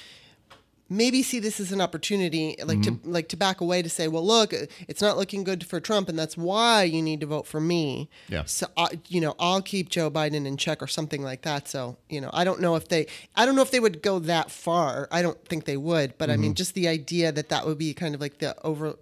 maybe 0.89 1.23
see 1.23 1.41
this 1.41 1.61
as 1.61 1.73
an 1.73 1.81
opportunity, 1.81 2.57
like 2.65 2.83
to 2.83 2.99
like 3.05 3.29
to 3.29 3.37
back 3.37 3.61
away 3.61 3.83
to 3.83 3.89
say, 3.89 4.09
"Well, 4.09 4.25
look, 4.25 4.53
it's 4.53 5.01
not 5.01 5.17
looking 5.17 5.45
good 5.45 5.67
for 5.67 5.81
Trump, 5.81 6.09
and 6.09 6.19
that's 6.19 6.37
why 6.37 6.85
you 6.85 7.03
need 7.03 7.21
to 7.21 7.27
vote 7.27 7.47
for 7.47 7.61
me." 7.61 8.09
Yeah. 8.29 8.45
So, 8.45 8.67
uh, 8.77 8.89
you 9.09 9.21
know, 9.21 9.35
I'll 9.39 9.63
keep 9.63 9.89
Joe 9.89 10.11
Biden 10.11 10.47
in 10.47 10.57
check 10.57 10.83
or 10.83 10.87
something 10.87 11.23
like 11.23 11.43
that. 11.43 11.69
So, 11.69 11.97
you 12.09 12.21
know, 12.21 12.31
I 12.33 12.45
don't 12.45 12.61
know 12.61 12.77
if 12.77 12.89
they, 12.89 13.07
I 13.35 13.47
don't 13.47 13.57
know 13.57 13.63
if 13.63 13.71
they 13.71 13.81
would 13.81 14.03
go 14.03 14.19
that 14.21 14.51
far. 14.51 15.09
I 15.11 15.23
don't 15.23 15.43
think 15.47 15.65
they 15.65 15.77
would, 15.77 16.19
but 16.19 16.31
I 16.31 16.37
mean, 16.37 16.55
just 16.55 16.75
the 16.75 16.89
idea 16.89 17.33
that 17.33 17.49
that 17.49 17.67
would 17.67 17.79
be 17.79 17.95
kind 17.95 18.15
of 18.15 18.21
like 18.21 18.39
the 18.39 18.55
over, 18.65 18.95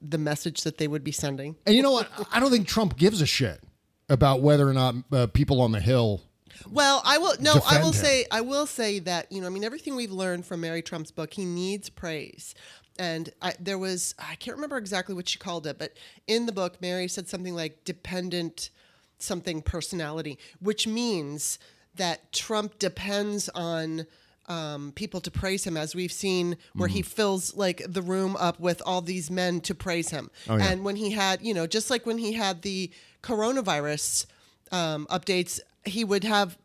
the 0.00 0.18
message 0.18 0.62
that 0.62 0.78
they 0.78 0.88
would 0.88 1.04
be 1.04 1.12
sending. 1.12 1.56
And 1.66 1.74
you 1.74 1.82
know 1.82 1.92
what? 1.92 2.08
I 2.32 2.40
don't 2.40 2.50
think 2.50 2.66
Trump 2.66 2.96
gives 2.96 3.20
a 3.20 3.26
shit 3.26 3.62
about 4.08 4.42
whether 4.42 4.68
or 4.68 4.72
not 4.72 4.94
uh, 5.12 5.26
people 5.28 5.60
on 5.60 5.72
the 5.72 5.80
Hill. 5.80 6.22
Well, 6.68 7.02
I 7.04 7.18
will 7.18 7.34
no, 7.40 7.60
I 7.68 7.82
will 7.82 7.92
say 7.92 8.26
I 8.30 8.40
will 8.40 8.66
say 8.66 8.98
that, 9.00 9.30
you 9.30 9.40
know, 9.40 9.46
I 9.46 9.50
mean 9.50 9.64
everything 9.64 9.96
we've 9.96 10.12
learned 10.12 10.46
from 10.46 10.60
Mary 10.60 10.82
Trump's 10.82 11.10
book, 11.10 11.34
he 11.34 11.44
needs 11.44 11.88
praise. 11.88 12.54
And 12.98 13.30
I, 13.40 13.54
there 13.58 13.78
was 13.78 14.14
I 14.18 14.34
can't 14.34 14.56
remember 14.56 14.76
exactly 14.76 15.14
what 15.14 15.28
she 15.28 15.38
called 15.38 15.66
it, 15.66 15.78
but 15.78 15.92
in 16.26 16.46
the 16.46 16.52
book 16.52 16.80
Mary 16.80 17.08
said 17.08 17.28
something 17.28 17.54
like 17.54 17.84
dependent 17.84 18.70
something 19.18 19.62
personality, 19.62 20.38
which 20.60 20.86
means 20.86 21.58
that 21.96 22.32
Trump 22.32 22.78
depends 22.78 23.48
on 23.50 24.06
um, 24.48 24.92
people 24.96 25.20
to 25.20 25.30
praise 25.30 25.64
him, 25.64 25.76
as 25.76 25.94
we've 25.94 26.12
seen, 26.12 26.56
where 26.74 26.88
he 26.88 27.02
fills 27.02 27.54
like 27.54 27.82
the 27.86 28.02
room 28.02 28.36
up 28.36 28.58
with 28.58 28.82
all 28.84 29.00
these 29.00 29.30
men 29.30 29.60
to 29.62 29.74
praise 29.74 30.10
him. 30.10 30.30
Oh, 30.48 30.56
yeah. 30.56 30.70
And 30.70 30.84
when 30.84 30.96
he 30.96 31.10
had, 31.12 31.40
you 31.42 31.54
know, 31.54 31.66
just 31.66 31.88
like 31.88 32.04
when 32.04 32.18
he 32.18 32.32
had 32.32 32.62
the 32.62 32.90
coronavirus 33.22 34.26
um, 34.72 35.06
updates, 35.08 35.60
he 35.84 36.04
would 36.04 36.24
have 36.24 36.58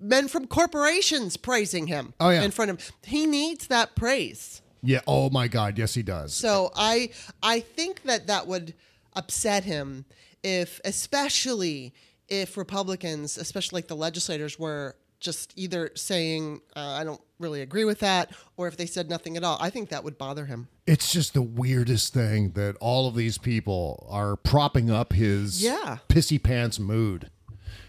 men 0.00 0.28
from 0.28 0.46
corporations 0.46 1.36
praising 1.36 1.86
him 1.88 2.14
Oh, 2.20 2.30
yeah. 2.30 2.42
in 2.42 2.50
front 2.50 2.70
of 2.70 2.80
him. 2.80 2.92
He 3.04 3.26
needs 3.26 3.66
that 3.68 3.94
praise. 3.96 4.62
Yeah. 4.82 5.00
Oh 5.08 5.28
my 5.30 5.48
God. 5.48 5.76
Yes, 5.76 5.94
he 5.94 6.02
does. 6.04 6.32
So 6.34 6.70
I 6.76 7.10
I 7.42 7.60
think 7.60 8.02
that 8.04 8.28
that 8.28 8.46
would 8.46 8.74
upset 9.16 9.64
him 9.64 10.04
if 10.44 10.80
especially 10.84 11.92
if 12.28 12.56
Republicans, 12.56 13.36
especially 13.38 13.78
like 13.78 13.88
the 13.88 13.96
legislators 13.96 14.56
were 14.58 14.94
just 15.18 15.52
either 15.56 15.90
saying 15.96 16.60
uh, 16.76 16.80
I 16.80 17.02
don't 17.02 17.20
really 17.40 17.60
agree 17.62 17.84
with 17.84 17.98
that 18.00 18.30
or 18.56 18.68
if 18.68 18.76
they 18.76 18.86
said 18.86 19.08
nothing 19.10 19.36
at 19.36 19.42
all. 19.42 19.58
I 19.60 19.68
think 19.70 19.88
that 19.88 20.04
would 20.04 20.16
bother 20.16 20.46
him. 20.46 20.68
It's 20.86 21.10
just 21.12 21.34
the 21.34 21.42
weirdest 21.42 22.14
thing 22.14 22.50
that 22.52 22.76
all 22.80 23.08
of 23.08 23.16
these 23.16 23.36
people 23.36 24.06
are 24.08 24.36
propping 24.36 24.90
up 24.92 25.12
his 25.12 25.60
Yeah. 25.60 25.98
pissy 26.08 26.40
pants 26.40 26.78
mood. 26.78 27.30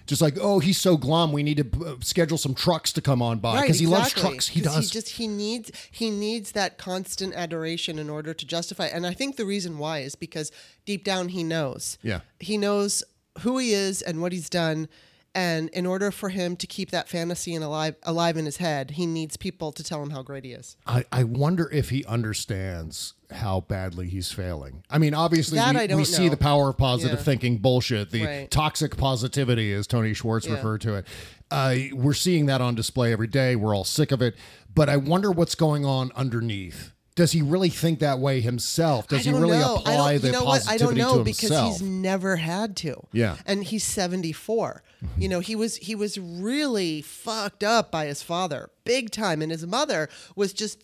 Just 0.09 0.23
like, 0.23 0.39
oh, 0.41 0.57
he's 0.57 0.81
so 0.81 0.97
glum. 0.97 1.31
We 1.31 1.43
need 1.43 1.57
to 1.57 1.85
uh, 1.85 1.95
schedule 2.01 2.39
some 2.39 2.55
trucks 2.55 2.91
to 2.93 3.01
come 3.01 3.21
on 3.21 3.37
by 3.37 3.61
because 3.61 3.77
he 3.77 3.85
loves 3.85 4.11
trucks. 4.11 4.47
He 4.47 4.59
does. 4.59 4.85
He 4.85 4.89
just 4.89 5.09
he 5.09 5.27
needs 5.27 5.71
he 5.91 6.09
needs 6.09 6.53
that 6.53 6.79
constant 6.79 7.35
adoration 7.35 7.99
in 7.99 8.09
order 8.09 8.33
to 8.33 8.43
justify. 8.43 8.87
And 8.87 9.05
I 9.05 9.13
think 9.13 9.35
the 9.35 9.45
reason 9.45 9.77
why 9.77 9.99
is 9.99 10.15
because 10.15 10.51
deep 10.83 11.03
down 11.03 11.29
he 11.29 11.43
knows. 11.43 11.99
Yeah. 12.01 12.21
He 12.39 12.57
knows 12.57 13.03
who 13.41 13.59
he 13.59 13.71
is 13.71 14.01
and 14.01 14.19
what 14.19 14.31
he's 14.31 14.49
done. 14.49 14.89
And 15.35 15.69
in 15.69 15.85
order 15.85 16.09
for 16.09 16.29
him 16.29 16.55
to 16.55 16.65
keep 16.65 16.89
that 16.89 17.07
fantasy 17.07 17.53
and 17.53 17.63
alive 17.63 17.95
alive 18.01 18.35
in 18.35 18.45
his 18.45 18.57
head, 18.57 18.89
he 18.91 19.05
needs 19.05 19.37
people 19.37 19.71
to 19.73 19.83
tell 19.83 20.01
him 20.01 20.09
how 20.09 20.23
great 20.23 20.43
he 20.43 20.53
is. 20.53 20.75
I, 20.87 21.05
I 21.11 21.23
wonder 21.23 21.69
if 21.71 21.91
he 21.91 22.03
understands 22.05 23.13
how 23.31 23.61
badly 23.61 24.07
he's 24.07 24.31
failing. 24.31 24.83
I 24.89 24.97
mean, 24.97 25.13
obviously, 25.13 25.57
That 25.57 25.89
we, 25.89 25.95
we 25.95 26.05
see 26.05 26.29
the 26.29 26.37
power 26.37 26.69
of 26.69 26.77
positive 26.77 27.19
Yeah. 27.19 27.23
thinking 27.23 27.57
bullshit, 27.57 28.09
the 28.11 28.25
Right. 28.25 28.51
toxic 28.51 28.97
positivity, 28.97 29.71
as 29.73 29.85
Tony 29.87 30.13
Schwartz 30.13 30.47
Yeah. 30.47 30.53
referred 30.53 30.81
to 30.81 30.95
it. 30.95 31.05
Uh, 31.51 31.75
we're 31.93 32.13
seeing 32.13 32.47
that 32.47 32.61
on 32.61 32.75
display 32.75 33.11
every 33.11 33.27
day. 33.27 33.55
We're 33.55 33.75
all 33.75 33.83
sick 33.83 34.11
of 34.11 34.21
it. 34.21 34.35
But 34.73 34.89
I 34.89 34.97
wonder 34.97 35.31
what's 35.31 35.55
going 35.55 35.85
on 35.85 36.11
underneath. 36.15 36.91
Does 37.15 37.33
he 37.33 37.41
really 37.41 37.69
think 37.69 37.99
that 37.99 38.19
way 38.19 38.39
himself? 38.39 39.07
Does 39.09 39.19
I 39.19 39.23
he 39.23 39.31
don't 39.31 39.41
really 39.41 39.57
know. 39.57 39.75
I 39.85 39.93
apply 39.93 40.17
the 40.19 40.31
know 40.31 40.43
what? 40.45 40.65
I 40.69 40.77
don't 40.77 40.95
know 40.95 41.17
to 41.17 41.23
because 41.23 41.41
himself? 41.49 41.73
he's 41.73 41.81
never 41.81 42.37
had 42.37 42.77
to. 42.77 43.07
Yeah. 43.11 43.35
And 43.45 43.63
he's 43.63 43.83
74. 43.83 44.83
You 45.17 45.27
know, 45.27 45.39
he 45.41 45.55
was 45.55 45.75
he 45.77 45.95
was 45.95 46.17
really 46.17 47.01
fucked 47.01 47.63
up 47.63 47.91
by 47.91 48.05
his 48.05 48.21
father, 48.23 48.69
big 48.85 49.11
time, 49.11 49.41
and 49.41 49.51
his 49.51 49.65
mother 49.67 50.07
was 50.35 50.53
just 50.53 50.81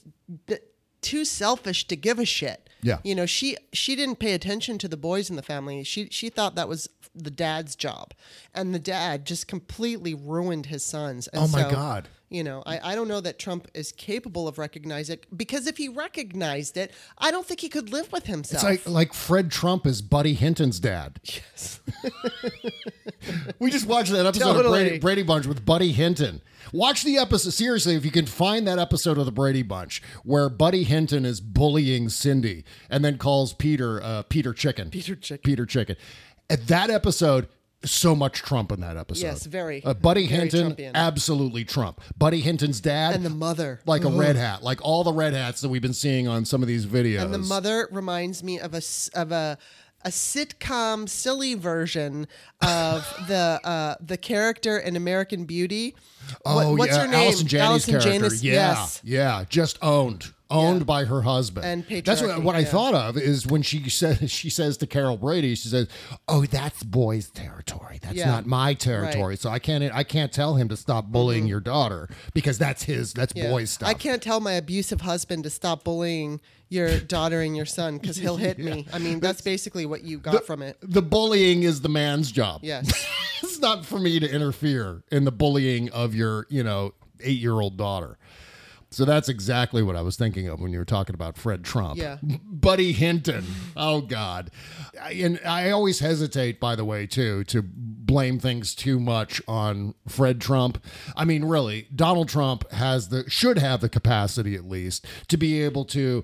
too 1.06 1.24
selfish 1.24 1.88
to 1.88 1.96
give 1.96 2.18
a 2.20 2.26
shit. 2.26 2.68
Yeah. 2.82 2.98
You 3.04 3.16
know, 3.16 3.26
she 3.26 3.58
she 3.74 3.96
didn't 3.96 4.18
pay 4.18 4.34
attention 4.34 4.78
to 4.80 4.88
the 4.88 4.98
boys 4.98 5.30
in 5.30 5.36
the 5.36 5.42
family. 5.42 5.84
She 5.84 6.08
she 6.10 6.30
thought 6.30 6.56
that 6.56 6.68
was 6.68 6.90
the 7.14 7.32
dad's 7.32 7.76
job. 7.76 8.14
And 8.54 8.74
the 8.74 8.80
dad 8.80 9.26
just 9.26 9.48
completely 9.48 10.14
ruined 10.14 10.66
his 10.68 10.84
sons. 10.84 11.28
And 11.28 11.44
Oh 11.44 11.48
my 11.48 11.64
so, 11.64 11.72
God. 11.72 12.10
You 12.30 12.44
know, 12.44 12.64
I, 12.66 12.92
I 12.92 12.96
don't 12.96 13.08
know 13.08 13.22
that 13.22 13.38
Trump 13.38 13.68
is 13.76 13.92
capable 13.92 14.48
of 14.48 14.58
recognizing 14.58 15.14
it 15.14 15.38
because 15.38 15.68
if 15.68 15.78
he 15.78 15.88
recognized 15.88 16.76
it, 16.76 16.92
I 17.20 17.30
don't 17.32 17.46
think 17.46 17.62
he 17.62 17.70
could 17.70 17.92
live 17.92 18.12
with 18.12 18.26
himself. 18.26 18.64
It's 18.64 18.86
like 18.88 18.94
like 18.94 19.14
Fred 19.14 19.52
Trump 19.52 19.86
is 19.86 20.02
Buddy 20.02 20.34
Hinton's 20.34 20.80
dad. 20.80 21.20
Yes. 21.24 21.80
We 23.60 23.72
just 23.72 23.88
watched 23.88 24.12
that 24.12 24.26
episode 24.26 24.50
of 24.50 24.56
Totally. 24.58 24.80
Brady, 24.84 25.00
Brady 25.00 25.24
Bunch 25.24 25.46
with 25.48 25.66
Buddy 25.66 25.92
Hinton. 25.92 26.42
Watch 26.74 27.04
the 27.04 27.18
episode 27.18 27.52
seriously 27.54 27.96
if 27.96 28.06
you 28.06 28.12
can 28.12 28.26
find 28.26 28.68
that 28.68 28.80
episode 28.80 29.18
of 29.18 29.26
the 29.26 29.32
Brady 29.32 29.64
Bunch 29.64 30.02
where 30.24 30.50
Buddy 30.50 30.84
Hinton 30.84 31.26
is 31.26 31.42
bullying 31.42 32.10
Cindy 32.10 32.64
and 32.90 33.04
then 33.04 33.18
calls 33.18 33.54
Peter 33.54 34.02
uh, 34.02 34.24
Peter 34.24 34.54
Chicken. 34.54 34.90
Peter 34.90 35.16
Chicken. 35.16 35.44
Peter 35.44 35.66
Chicken. 35.66 35.96
At 36.50 36.68
that 36.68 36.90
episode, 36.90 37.48
so 37.84 38.16
much 38.16 38.42
Trump 38.42 38.72
in 38.72 38.80
that 38.82 38.98
episode. 38.98 39.26
Yes, 39.26 39.46
very. 39.46 39.84
Uh, 39.84 39.94
Buddy 39.94 40.28
Very 40.28 40.50
Hinton, 40.50 40.76
Trumpian. 40.76 40.92
absolutely 40.94 41.66
Trump. 41.66 42.02
Buddy 42.18 42.42
Hinton's 42.42 42.82
dad 42.82 43.16
and 43.16 43.26
the 43.26 43.30
mother. 43.30 43.80
like 43.86 44.04
a 44.04 44.10
red 44.10 44.36
hat, 44.36 44.64
like 44.64 44.80
all 44.84 45.04
the 45.04 45.14
red 45.14 45.34
hats 45.34 45.62
that 45.62 45.70
we've 45.70 45.82
been 45.82 45.94
seeing 45.94 46.28
on 46.28 46.46
some 46.46 46.62
of 46.62 46.68
these 46.68 46.86
videos. 46.86 47.22
And 47.24 47.34
the 47.34 47.38
mother 47.40 47.88
reminds 47.92 48.44
me 48.44 48.60
of 48.60 48.74
a 48.74 48.82
of 49.14 49.32
a 49.32 49.58
a 50.06 50.10
sitcom 50.10 51.10
silly 51.10 51.56
version 51.56 52.28
of 52.62 53.06
the 53.28 53.60
uh, 53.64 53.96
the 54.00 54.18
character 54.18 54.78
in 54.78 54.96
American 54.96 55.46
Beauty. 55.46 55.96
Oh 56.46 56.56
What- 56.56 56.78
what's 56.78 56.92
yeah, 56.96 57.02
her 57.02 57.08
name? 57.08 57.24
Allison 57.28 57.48
Janney's 57.48 57.68
Allison 57.70 57.92
character. 57.94 58.12
Janney's- 58.12 58.44
yeah, 58.44 58.54
Yes. 58.54 59.02
yeah, 59.04 59.44
just 59.50 59.78
owned. 59.82 60.32
Owned 60.50 60.86
by 60.86 61.06
her 61.06 61.22
husband. 61.22 61.66
And 61.66 62.04
that's 62.04 62.22
what, 62.22 62.32
patriarchy, 62.32 62.44
what 62.44 62.56
I 62.56 62.64
thought 62.64 62.94
of 62.94 63.18
is 63.18 63.48
when 63.48 63.62
she 63.62 63.90
says 63.90 64.32
she 64.32 64.50
says 64.50 64.78
to 64.78 64.88
Carol 64.88 65.18
Brady, 65.18 65.56
she 65.56 65.70
says, 65.70 65.88
"Oh, 66.28 66.46
that's 66.46 66.84
boys' 66.84 67.30
territory. 67.30 68.00
That's 68.02 68.16
Yeah. 68.16 68.28
not 68.28 68.46
my 68.46 68.74
territory. 68.74 69.34
Right. 69.34 69.40
So 69.40 69.50
I 69.50 69.60
can't 69.60 69.84
I 69.94 70.04
can't 70.04 70.32
tell 70.32 70.56
him 70.56 70.70
to 70.70 70.78
stop 70.78 71.08
bullying 71.08 71.44
mm-hmm. 71.44 71.50
your 71.50 71.60
daughter 71.60 72.10
because 72.34 72.58
that's 72.58 72.84
his 72.84 73.14
that's 73.14 73.34
Yeah. 73.36 73.50
boys 73.50 73.72
stuff." 73.72 73.90
I 73.90 73.94
can't 73.94 74.22
tell 74.22 74.40
my 74.40 74.54
abusive 74.54 75.02
husband 75.02 75.44
to 75.44 75.50
stop 75.50 75.84
bullying 75.84 76.42
your 76.70 77.00
daughter 77.00 77.42
and 77.42 77.56
your 77.56 77.66
son 77.66 77.98
because 77.98 78.18
he'll 78.18 78.38
hit 78.38 78.58
me. 78.58 78.88
I 78.94 79.00
mean, 79.00 79.20
that's 79.20 79.42
basically 79.42 79.86
what 79.86 80.04
you 80.04 80.20
got 80.20 80.46
from 80.46 80.62
it. 80.62 80.78
the 80.82 81.02
bullying 81.02 81.64
is 81.64 81.82
the 81.82 81.90
man's 81.90 82.32
job. 82.32 82.62
Yes. 82.64 83.08
it's 83.44 83.60
not 83.60 83.86
for 83.86 84.00
me 84.00 84.20
to 84.20 84.30
interfere 84.30 85.04
in 85.12 85.26
the 85.26 85.32
bullying 85.32 85.90
of 85.92 86.16
your, 86.16 86.48
you 86.50 86.64
know, 86.64 86.94
eight 87.22 87.40
year 87.40 87.54
old 87.54 87.78
daughter. 87.78 88.18
So 88.96 89.04
that's 89.04 89.28
exactly 89.28 89.84
what 89.84 89.98
I 89.98 90.02
was 90.02 90.16
thinking 90.16 90.48
of 90.48 90.62
when 90.62 90.72
you 90.72 90.80
were 90.80 90.86
talking 90.86 91.16
about 91.16 91.38
Fred 91.38 91.66
Trump. 91.66 91.98
Yeah. 91.98 92.18
Buddy 92.46 92.94
Hinton. 92.94 93.44
Oh, 93.76 94.00
God. 94.00 94.52
And 95.04 95.38
I 95.46 95.70
always 95.72 96.00
hesitate, 96.00 96.62
by 96.62 96.78
the 96.78 96.86
way, 96.86 97.06
too, 97.06 97.44
to 97.44 97.62
blame 97.62 98.40
things 98.40 98.74
too 98.74 98.98
much 98.98 99.42
on 99.50 99.96
Fred 100.08 100.40
Trump. 100.40 100.82
I 101.14 101.26
mean, 101.26 101.44
really, 101.44 101.90
Donald 101.94 102.30
Trump 102.30 102.72
has 102.72 103.10
the, 103.10 103.30
should 103.30 103.58
have 103.58 103.82
the 103.82 103.90
capacity 103.90 104.56
at 104.56 104.64
least 104.64 105.06
to 105.28 105.36
be 105.36 105.62
able 105.62 105.84
to 105.88 106.24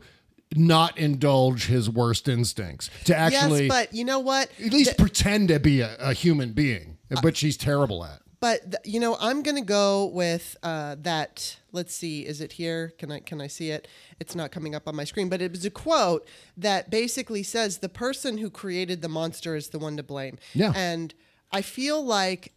not 0.56 0.98
indulge 0.98 1.66
his 1.66 1.90
worst 1.90 2.30
instincts, 2.30 2.90
to 3.04 3.14
actually 3.14 3.64
yes, 3.64 3.70
but 3.70 3.94
you 3.94 4.06
know 4.06 4.20
what? 4.20 4.50
at 4.64 4.72
least 4.72 4.98
pretend 4.98 5.50
to 5.50 5.60
be 5.60 5.82
a, 5.82 5.98
a 6.00 6.14
human 6.14 6.54
being, 6.54 6.98
which 7.22 7.36
she's 7.36 7.58
terrible 7.58 8.06
at. 8.06 8.22
But 8.40 8.72
th- 8.72 8.82
you 8.86 9.02
know, 9.02 9.18
I'm 9.20 9.44
gonna 9.44 9.62
go 9.62 10.06
with 10.06 10.56
uh, 10.64 10.96
that. 11.02 11.58
Let's 11.72 11.94
see, 11.94 12.26
is 12.26 12.42
it 12.42 12.54
here? 12.54 12.94
Can 12.98 13.12
I 13.12 13.20
can 13.20 13.40
I 13.40 13.48
see 13.48 13.70
it? 13.72 13.88
It's 14.20 14.36
not 14.36 14.52
coming 14.52 14.76
up 14.76 14.88
on 14.88 14.96
my 14.96 15.04
screen, 15.06 15.30
but 15.30 15.42
it 15.42 15.52
was 15.52 15.64
a 15.64 15.70
quote 15.70 16.28
that 16.58 16.90
basically 16.90 17.44
says 17.44 17.78
the 17.78 17.90
person 17.90 18.38
who 18.40 18.50
created 18.50 19.02
the 19.02 19.10
monster 19.10 19.56
is 19.56 19.70
the 19.70 19.80
one 19.80 19.96
to 19.98 20.04
blame. 20.04 20.38
Yeah. 20.54 20.74
And 20.76 21.14
I 21.52 21.62
feel 21.62 22.04
like 22.04 22.54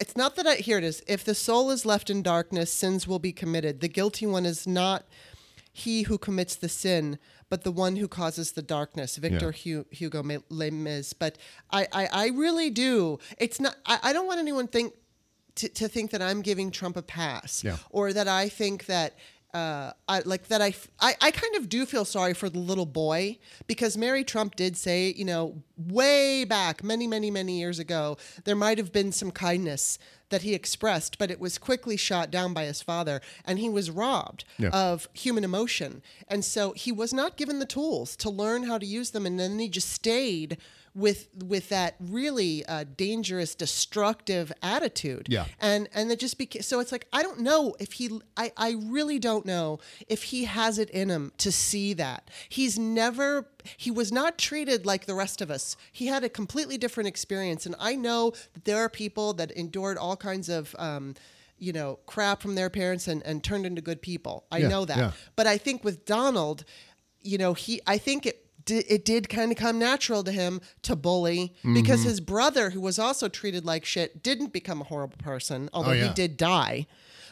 it's 0.00 0.16
not 0.16 0.34
that 0.36 0.46
I 0.46 0.56
here 0.56 0.78
it 0.78 0.84
is. 0.84 1.02
If 1.06 1.24
the 1.24 1.34
soul 1.34 1.70
is 1.70 1.86
left 1.86 2.10
in 2.10 2.22
darkness, 2.22 2.72
sins 2.72 3.06
will 3.06 3.18
be 3.18 3.32
committed. 3.32 3.80
The 3.80 3.88
guilty 3.88 4.26
one 4.26 4.46
is 4.46 4.66
not 4.66 5.06
he 5.72 6.02
who 6.02 6.18
commits 6.18 6.56
the 6.56 6.68
sin, 6.68 7.18
but 7.48 7.62
the 7.64 7.70
one 7.70 7.96
who 7.96 8.08
causes 8.08 8.52
the 8.52 8.62
darkness. 8.62 9.16
Victor 9.16 9.52
Hu- 9.52 9.86
Hugo 9.90 10.22
Mis. 10.22 11.12
But 11.12 11.38
I, 11.70 11.86
I, 11.92 12.08
I 12.12 12.26
really 12.28 12.70
do. 12.70 13.18
It's 13.38 13.60
not. 13.60 13.76
I, 13.86 13.98
I 14.02 14.12
don't 14.12 14.26
want 14.26 14.40
anyone 14.40 14.66
think 14.66 14.94
to, 15.56 15.68
to 15.68 15.88
think 15.88 16.10
that 16.10 16.22
I'm 16.22 16.42
giving 16.42 16.70
Trump 16.70 16.96
a 16.96 17.02
pass, 17.02 17.62
Yeah. 17.64 17.76
or 17.90 18.12
that 18.12 18.28
I 18.28 18.48
think 18.48 18.86
that. 18.86 19.14
Uh, 19.52 19.92
I 20.08 20.20
like 20.20 20.46
that. 20.46 20.62
I, 20.62 20.68
f- 20.68 20.86
I, 21.00 21.16
I 21.20 21.32
kind 21.32 21.56
of 21.56 21.68
do 21.68 21.84
feel 21.84 22.04
sorry 22.04 22.34
for 22.34 22.48
the 22.48 22.60
little 22.60 22.86
boy 22.86 23.36
because 23.66 23.96
Mary 23.96 24.22
Trump 24.22 24.54
did 24.54 24.76
say, 24.76 25.12
you 25.16 25.24
know, 25.24 25.60
way 25.76 26.44
back, 26.44 26.84
many, 26.84 27.08
many, 27.08 27.32
many 27.32 27.58
years 27.58 27.80
ago, 27.80 28.16
there 28.44 28.54
might 28.54 28.78
have 28.78 28.92
been 28.92 29.10
some 29.10 29.32
kindness 29.32 29.98
that 30.28 30.42
he 30.42 30.54
expressed, 30.54 31.18
but 31.18 31.32
it 31.32 31.40
was 31.40 31.58
quickly 31.58 31.96
shot 31.96 32.30
down 32.30 32.54
by 32.54 32.64
his 32.64 32.80
father, 32.80 33.20
and 33.44 33.58
he 33.58 33.68
was 33.68 33.90
robbed 33.90 34.44
Yeah. 34.56 34.68
of 34.68 35.08
human 35.14 35.42
emotion. 35.42 36.00
And 36.28 36.44
so 36.44 36.70
he 36.74 36.92
was 36.92 37.12
not 37.12 37.36
given 37.36 37.58
the 37.58 37.66
tools 37.66 38.14
to 38.18 38.30
learn 38.30 38.62
how 38.68 38.78
to 38.78 38.86
use 38.86 39.10
them, 39.10 39.26
and 39.26 39.40
then 39.40 39.58
he 39.58 39.68
just 39.68 39.90
stayed 39.90 40.58
with 40.94 41.28
with 41.46 41.68
that 41.68 41.94
really 42.00 42.64
uh, 42.66 42.84
dangerous, 42.96 43.54
destructive 43.54 44.52
attitude. 44.62 45.26
Yeah. 45.30 45.46
And 45.60 45.88
and 45.94 46.10
it 46.10 46.18
just 46.18 46.38
became 46.38 46.62
so. 46.62 46.80
It's 46.80 46.92
like 46.92 47.06
I 47.12 47.22
don't 47.22 47.40
know 47.40 47.74
if 47.78 47.92
he. 47.92 48.20
I 48.36 48.52
I 48.56 48.76
really 48.82 49.18
don't 49.18 49.46
know 49.46 49.78
if 50.08 50.24
he 50.24 50.44
has 50.44 50.78
it 50.78 50.90
in 50.90 51.08
him 51.08 51.32
to 51.38 51.52
see 51.52 51.92
that. 51.94 52.28
He's 52.48 52.78
never. 52.78 53.46
He 53.76 53.90
was 53.90 54.10
not 54.10 54.38
treated 54.38 54.86
like 54.86 55.06
the 55.06 55.14
rest 55.14 55.40
of 55.40 55.50
us. 55.50 55.76
He 55.92 56.06
had 56.06 56.24
a 56.24 56.28
completely 56.28 56.78
different 56.78 57.08
experience, 57.08 57.66
and 57.66 57.76
I 57.78 57.94
know 57.94 58.30
that 58.54 58.64
there 58.64 58.78
are 58.78 58.88
people 58.88 59.32
that 59.34 59.50
endured 59.52 59.98
all 59.98 60.16
kinds 60.16 60.48
of. 60.48 60.74
Um, 60.78 61.14
you 61.62 61.74
know, 61.74 61.98
crap 62.06 62.40
from 62.40 62.54
their 62.54 62.70
parents 62.70 63.06
and, 63.06 63.22
and 63.26 63.44
turned 63.44 63.66
into 63.66 63.82
good 63.82 64.00
people. 64.00 64.46
I 64.50 64.58
Yeah, 64.60 64.68
know 64.68 64.86
that. 64.86 64.96
yeah. 64.96 65.10
But 65.36 65.46
I 65.46 65.58
think 65.58 65.84
with 65.84 66.06
Donald, 66.06 66.64
you 67.20 67.36
know, 67.36 67.52
he 67.52 67.82
I 67.86 67.98
think 67.98 68.24
it 68.24 68.46
di- 68.70 68.84
it 68.88 69.04
did 69.04 69.28
kind 69.28 69.50
of 69.52 69.58
come 69.58 69.78
natural 69.78 70.22
to 70.24 70.32
him 70.32 70.60
to 70.82 70.96
bully 70.96 71.52
because 71.74 72.00
Mhm. 72.00 72.04
his 72.04 72.20
brother, 72.20 72.70
who 72.70 72.80
was 72.80 72.98
also 72.98 73.28
treated 73.28 73.64
like 73.64 73.84
shit, 73.84 74.22
didn't 74.22 74.52
become 74.52 74.80
a 74.80 74.84
horrible 74.84 75.18
person, 75.18 75.68
although 75.72 75.90
Oh, 75.90 75.94
yeah. 75.94 76.08
he 76.08 76.14
did 76.14 76.36
die. 76.36 76.86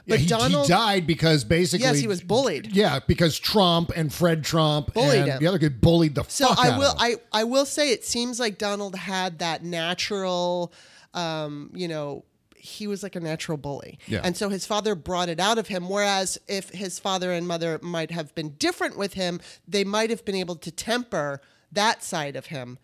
Yeah, 0.07 0.13
But 0.15 0.19
he, 0.21 0.25
he 0.25 0.29
Donald 0.31 0.69
died 0.69 1.07
because 1.07 1.45
basically 1.45 1.85
Yes, 1.85 1.99
he 1.99 2.07
was 2.07 2.23
bullied. 2.23 2.75
Yeah, 2.75 3.01
because 3.07 3.39
Trump 3.39 3.93
and 3.95 4.13
Fred 4.13 4.43
Trump 4.43 4.95
Bullied 4.95 5.21
and 5.21 5.29
him. 5.33 5.39
the 5.41 5.47
other 5.47 5.59
kid 5.59 5.81
bullied 5.83 6.15
the 6.15 6.25
So 6.29 6.49
fuck 6.49 6.59
I 6.59 6.71
out 6.71 6.79
will 6.79 6.93
of 6.93 7.01
him. 7.03 7.19
I 7.33 7.41
I 7.41 7.45
will 7.45 7.67
say 7.67 7.91
it 7.91 8.05
seems 8.07 8.41
like 8.41 8.57
Donald 8.59 8.95
had 8.97 9.39
that 9.41 9.63
natural 9.65 10.73
um, 11.15 11.71
you 11.75 11.89
know, 11.89 12.25
he 12.59 12.87
was 12.87 13.03
like 13.03 13.17
a 13.17 13.21
natural 13.21 13.57
bully. 13.59 13.99
Yeah. 14.07 14.21
And 14.25 14.37
so 14.37 14.49
his 14.49 14.67
father 14.67 14.95
brought 14.95 15.29
it 15.29 15.41
out 15.41 15.59
of 15.59 15.69
him. 15.69 15.89
Whereas 15.89 16.39
if 16.49 16.71
his 16.71 16.99
father 16.99 17.33
and 17.33 17.47
mother 17.47 17.79
might 17.83 18.11
have 18.11 18.35
been 18.35 18.51
different 18.59 18.97
with 18.99 19.15
him, 19.15 19.41
they 19.67 19.85
might 19.85 20.11
have 20.11 20.25
been 20.25 20.35
able 20.35 20.57
to 20.57 20.71
temper 20.71 21.41
that 21.73 22.03
side 22.03 22.37
of 22.37 22.47
him. 22.47 22.79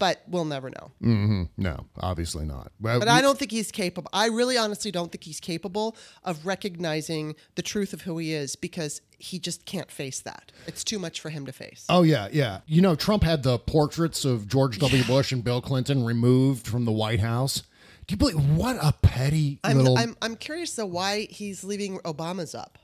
But 0.00 0.22
we'll 0.26 0.44
never 0.44 0.70
know. 0.70 0.90
hmm 1.00 1.42
No, 1.56 1.86
obviously 2.00 2.44
not. 2.44 2.72
Well, 2.80 2.98
But 2.98 3.06
we- 3.06 3.12
I 3.14 3.22
don't 3.22 3.38
think 3.38 3.52
he's 3.52 3.70
capable. 3.70 4.10
I 4.12 4.26
really 4.26 4.58
honestly 4.58 4.90
don't 4.90 5.10
think 5.12 5.22
he's 5.22 5.38
capable 5.38 5.96
of 6.24 6.44
recognizing 6.44 7.36
the 7.54 7.62
truth 7.62 7.92
of 7.92 8.02
who 8.02 8.18
he 8.18 8.32
is 8.34 8.56
because 8.56 9.00
he 9.18 9.38
just 9.38 9.64
can't 9.66 9.90
face 9.92 10.20
that. 10.20 10.50
It's 10.66 10.82
too 10.82 10.98
much 10.98 11.20
for 11.20 11.30
him 11.30 11.46
to 11.46 11.52
face. 11.52 11.86
Oh 11.88 12.02
yeah, 12.02 12.28
yeah. 12.32 12.60
You 12.66 12.82
know, 12.82 12.96
Trump 12.96 13.22
had 13.22 13.44
the 13.44 13.56
portraits 13.58 14.24
of 14.24 14.48
George 14.48 14.78
W. 14.80 15.04
Bush 15.04 15.30
and 15.30 15.44
Bill 15.44 15.62
Clinton 15.62 16.04
removed 16.04 16.66
from 16.66 16.84
the 16.86 16.92
White 16.92 17.20
House. 17.20 17.62
Do 18.06 18.12
you 18.12 18.16
believe 18.16 18.56
what 18.56 18.76
a 18.82 18.92
petty 18.92 19.60
I'm, 19.64 19.78
little 19.78 19.96
I'm, 19.98 20.16
I'm 20.20 20.36
curious 20.36 20.74
though 20.74 20.86
why 20.86 21.26
he's 21.30 21.64
leaving 21.64 21.98
Obama's 22.00 22.54
up. 22.54 22.78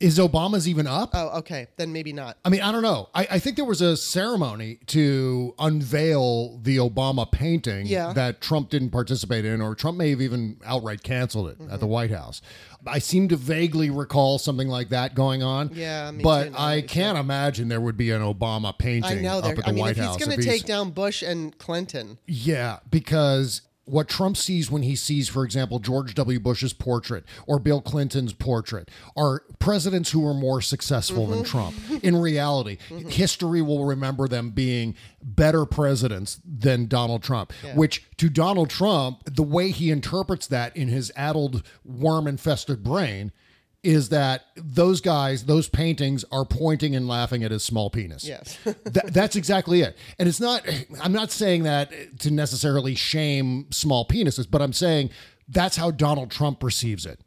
is 0.00 0.18
Obama's 0.18 0.68
even 0.68 0.86
up? 0.88 1.10
Oh, 1.14 1.38
okay. 1.38 1.68
Then 1.76 1.92
maybe 1.92 2.12
not. 2.12 2.36
I 2.44 2.48
mean, 2.48 2.60
I 2.60 2.72
don't 2.72 2.82
know. 2.82 3.08
I, 3.14 3.26
I 3.32 3.38
think 3.38 3.54
there 3.56 3.64
was 3.64 3.80
a 3.80 3.96
ceremony 3.96 4.80
to 4.88 5.54
unveil 5.60 6.58
the 6.58 6.78
Obama 6.78 7.30
painting 7.30 7.86
Yeah. 7.86 8.12
that 8.14 8.40
Trump 8.40 8.68
didn't 8.70 8.90
participate 8.90 9.44
in, 9.44 9.60
or 9.62 9.76
Trump 9.76 9.96
may 9.96 10.10
have 10.10 10.20
even 10.20 10.56
outright 10.66 11.02
canceled 11.04 11.48
it 11.50 11.58
Mm-hmm. 11.60 11.72
at 11.72 11.78
the 11.78 11.86
White 11.86 12.10
House. 12.10 12.42
I 12.86 12.98
seem 12.98 13.28
to 13.28 13.36
vaguely 13.36 13.88
recall 13.90 14.38
something 14.38 14.66
like 14.68 14.88
that 14.88 15.14
going 15.14 15.42
on. 15.44 15.70
Yeah, 15.72 16.10
me 16.10 16.22
but 16.24 16.44
too, 16.46 16.50
now 16.50 16.58
I 16.58 16.80
can't 16.82 17.16
imagine 17.16 17.68
there 17.68 17.80
would 17.80 17.96
be 17.96 18.10
an 18.10 18.20
Obama 18.22 18.76
painting 18.76 19.18
I 19.18 19.22
know. 19.22 19.38
up 19.38 19.44
at 19.44 19.56
the 19.58 19.68
I 19.68 19.72
mean, 19.72 19.80
White 19.80 19.90
if 19.92 19.96
he's 19.98 20.06
House. 20.06 20.16
going 20.18 20.32
if 20.32 20.36
to 20.38 20.42
he's- 20.42 20.58
take 20.60 20.66
down 20.66 20.90
Bush 20.90 21.22
and 21.22 21.56
Clinton, 21.58 22.18
yeah, 22.26 22.80
because 22.90 23.62
what 23.86 24.08
Trump 24.08 24.36
sees 24.36 24.70
when 24.70 24.82
he 24.82 24.96
sees, 24.96 25.28
for 25.28 25.44
example, 25.44 25.78
George 25.78 26.14
W. 26.14 26.40
Bush's 26.40 26.72
portrait 26.72 27.24
or 27.46 27.58
Bill 27.58 27.80
Clinton's 27.80 28.32
portrait 28.32 28.90
are 29.16 29.42
presidents 29.58 30.10
who 30.10 30.26
are 30.26 30.34
more 30.34 30.60
successful 30.60 31.26
than 31.26 31.42
mm-hmm. 31.42 31.90
Trump. 31.90 32.04
In 32.04 32.16
reality, 32.16 32.78
mm-hmm. 32.88 33.08
history 33.08 33.62
will 33.62 33.84
remember 33.84 34.28
them 34.28 34.50
being 34.50 34.94
better 35.22 35.66
presidents 35.66 36.40
than 36.44 36.86
Donald 36.86 37.22
Trump, 37.22 37.52
which 37.74 38.04
to 38.16 38.28
Donald 38.28 38.70
Trump, 38.70 39.22
the 39.24 39.42
way 39.42 39.70
he 39.70 39.90
interprets 39.90 40.46
that 40.46 40.76
in 40.76 40.88
his 40.88 41.12
addled, 41.16 41.62
worm 41.84 42.26
infested 42.26 42.82
brain. 42.82 43.32
Is 43.84 44.08
that 44.08 44.46
those 44.56 45.00
guys, 45.00 45.44
those 45.44 45.68
paintings 45.68 46.24
are 46.32 46.44
pointing 46.44 46.96
and 46.96 47.06
laughing 47.06 47.44
at 47.44 47.50
his 47.50 47.62
small 47.62 47.90
penis. 47.90 48.24
Yes. 48.26 48.58
That, 48.84 49.12
that's 49.12 49.36
exactly 49.36 49.80
it. 49.80 49.96
And 50.18 50.28
it's 50.28 50.40
not, 50.40 50.62
I'm 51.02 51.12
not 51.12 51.30
saying 51.30 51.64
that 51.64 51.92
to 52.20 52.30
necessarily 52.30 52.94
shame 52.94 53.66
small 53.70 54.06
penises, 54.06 54.46
but 54.48 54.62
I'm 54.62 54.72
saying 54.72 55.10
that's 55.48 55.76
how 55.76 55.90
Donald 55.90 56.30
Trump 56.30 56.60
perceives 56.60 57.06
it. 57.06 57.20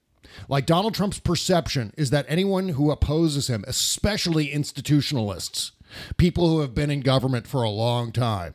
Like 0.49 0.65
Donald 0.65 0.93
Trump's 0.93 1.19
perception 1.19 1.93
is 1.97 2.09
that 2.11 2.25
anyone 2.29 2.69
who 2.69 2.91
opposes 2.91 3.47
him, 3.47 3.63
especially 3.67 4.49
institutionalists, 4.49 5.71
people 6.17 6.49
who 6.49 6.59
have 6.61 6.73
been 6.75 6.91
in 6.91 7.01
government 7.01 7.47
for 7.47 7.63
a 7.63 7.69
long 7.69 8.11
time, 8.11 8.53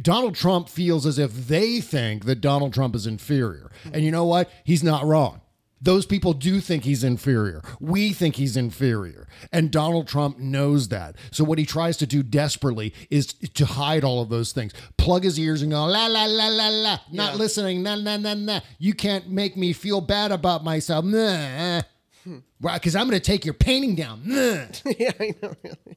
Donald 0.00 0.34
Trump 0.34 0.68
feels 0.68 1.04
as 1.04 1.18
if 1.18 1.48
they 1.48 1.80
think 1.80 2.24
that 2.24 2.40
Donald 2.40 2.72
Trump 2.72 2.94
is 2.94 3.06
inferior. 3.06 3.70
And 3.92 4.04
you 4.04 4.10
know 4.10 4.24
what? 4.24 4.50
He's 4.64 4.82
not 4.82 5.04
wrong. 5.04 5.40
Those 5.84 6.06
people 6.06 6.32
do 6.32 6.60
think 6.60 6.84
he's 6.84 7.02
inferior. 7.02 7.60
We 7.80 8.12
think 8.12 8.36
he's 8.36 8.56
inferior. 8.56 9.26
And 9.50 9.70
Donald 9.72 10.06
Trump 10.06 10.38
knows 10.38 10.88
that. 10.88 11.16
So 11.32 11.42
what 11.42 11.58
he 11.58 11.66
tries 11.66 11.96
to 11.96 12.06
do 12.06 12.22
desperately 12.22 12.94
is 13.10 13.26
to 13.26 13.66
hide 13.66 14.04
all 14.04 14.22
of 14.22 14.28
those 14.28 14.52
things. 14.52 14.72
Plug 14.96 15.24
his 15.24 15.40
ears 15.40 15.60
and 15.60 15.72
go, 15.72 15.84
la, 15.84 16.06
la, 16.06 16.24
la, 16.26 16.46
la, 16.46 16.68
la. 16.68 16.98
Not 17.10 17.32
Yeah. 17.32 17.38
listening, 17.38 17.82
na, 17.82 17.96
na, 17.96 18.16
na, 18.16 18.34
na. 18.34 18.60
You 18.78 18.94
can't 18.94 19.28
make 19.28 19.56
me 19.56 19.72
feel 19.72 20.00
bad 20.00 20.30
about 20.30 20.62
myself. 20.62 21.04
Nah. 21.04 21.82
Hmm. 22.22 22.38
Because 22.60 22.94
I'm 22.94 23.08
going 23.08 23.18
to 23.20 23.24
take 23.26 23.44
your 23.44 23.54
painting 23.54 23.96
down. 23.96 24.22
Nah. 24.24 24.66
yeah, 24.98 25.10
I 25.18 25.34
know. 25.42 25.54
Really. 25.64 25.96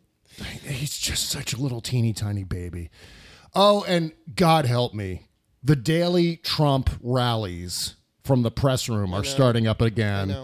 He's 0.68 0.98
just 0.98 1.30
such 1.30 1.54
a 1.54 1.58
little 1.58 1.80
teeny 1.82 2.12
tiny 2.12 2.44
baby. 2.44 2.90
Oh, 3.54 3.86
and 3.88 4.14
God 4.36 4.66
help 4.66 4.96
me, 4.96 5.28
the 5.64 5.76
daily 5.76 6.38
Trump 6.38 6.90
rallies 7.02 7.96
from 8.26 8.42
the 8.42 8.52
press 8.52 8.90
room 8.90 9.14
are 9.14 9.24
starting 9.24 9.68
up 9.68 9.82
again 9.82 10.36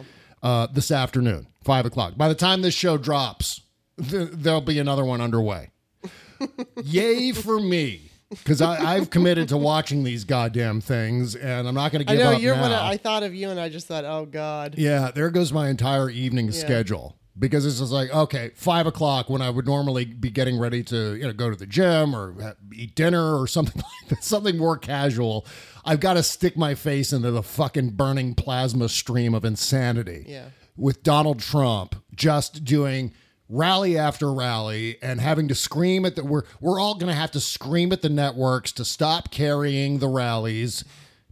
uh, 0.43 0.67
this 0.67 0.91
afternoon, 0.91 1.47
five 1.63 1.85
o'clock. 1.85 2.15
By 2.15 2.27
the 2.29 2.35
time 2.35 2.61
this 2.61 2.73
show 2.73 2.97
drops, 2.97 3.61
th- 4.09 4.29
there'll 4.31 4.61
be 4.61 4.79
another 4.79 5.03
one 5.03 5.19
underway. 5.21 5.71
Yay 6.83 7.31
for 7.31 7.59
me. 7.59 8.07
Because 8.29 8.61
I've 8.61 9.09
committed 9.09 9.49
to 9.49 9.57
watching 9.57 10.03
these 10.05 10.23
goddamn 10.23 10.79
things, 10.79 11.35
and 11.35 11.67
I'm 11.67 11.75
not 11.75 11.91
going 11.91 12.05
to 12.05 12.09
I 12.09 12.15
give 12.15 12.23
know 12.25 12.31
up 12.31 12.41
you're 12.41 12.55
now. 12.55 12.61
one. 12.61 12.71
of- 12.71 12.79
I 12.79 12.95
thought 12.95 13.23
of 13.23 13.35
you, 13.35 13.49
and 13.49 13.59
I 13.59 13.67
just 13.67 13.87
thought, 13.87 14.05
oh 14.05 14.25
God. 14.25 14.75
Yeah, 14.77 15.11
there 15.13 15.29
goes 15.31 15.51
my 15.51 15.67
entire 15.67 16.09
evening 16.09 16.49
schedule 16.53 17.17
because 17.37 17.65
it's 17.65 17.79
just 17.79 17.91
like 17.91 18.09
okay, 18.13 18.51
five 18.55 18.87
o'clock 18.87 19.29
when 19.29 19.41
I 19.41 19.49
would 19.49 19.65
normally 19.65 20.05
be 20.05 20.29
getting 20.29 20.57
ready 20.57 20.81
to 20.83 21.15
you 21.15 21.23
know 21.23 21.33
go 21.33 21.49
to 21.49 21.57
the 21.57 21.65
gym 21.65 22.15
or 22.15 22.41
ha- 22.41 22.53
eat 22.73 22.95
dinner 22.95 23.37
or 23.37 23.47
something 23.47 23.75
like 24.01 24.09
that, 24.09 24.23
something 24.23 24.57
more 24.57 24.77
casual. 24.77 25.45
I've 25.85 25.99
got 25.99 26.13
to 26.13 26.23
stick 26.23 26.57
my 26.57 26.75
face 26.75 27.13
into 27.13 27.31
the 27.31 27.43
fucking 27.43 27.91
burning 27.91 28.35
plasma 28.35 28.89
stream 28.89 29.33
of 29.33 29.45
insanity. 29.45 30.25
Yeah. 30.27 30.49
with 30.77 31.03
Donald 31.03 31.39
Trump 31.39 31.95
just 32.15 32.63
doing 32.63 33.13
rally 33.49 33.97
after 33.97 34.33
rally 34.33 34.97
and 35.01 35.19
having 35.19 35.47
to 35.49 35.53
scream 35.55 36.05
at 36.05 36.15
the 36.15 36.23
we're 36.23 36.43
we're 36.61 36.79
all 36.79 36.95
going 36.95 37.09
to 37.09 37.19
have 37.19 37.31
to 37.31 37.39
scream 37.39 37.91
at 37.91 38.01
the 38.01 38.09
networks 38.09 38.71
to 38.71 38.85
stop 38.85 39.29
carrying 39.29 39.99
the 39.99 40.07
rallies 40.07 40.85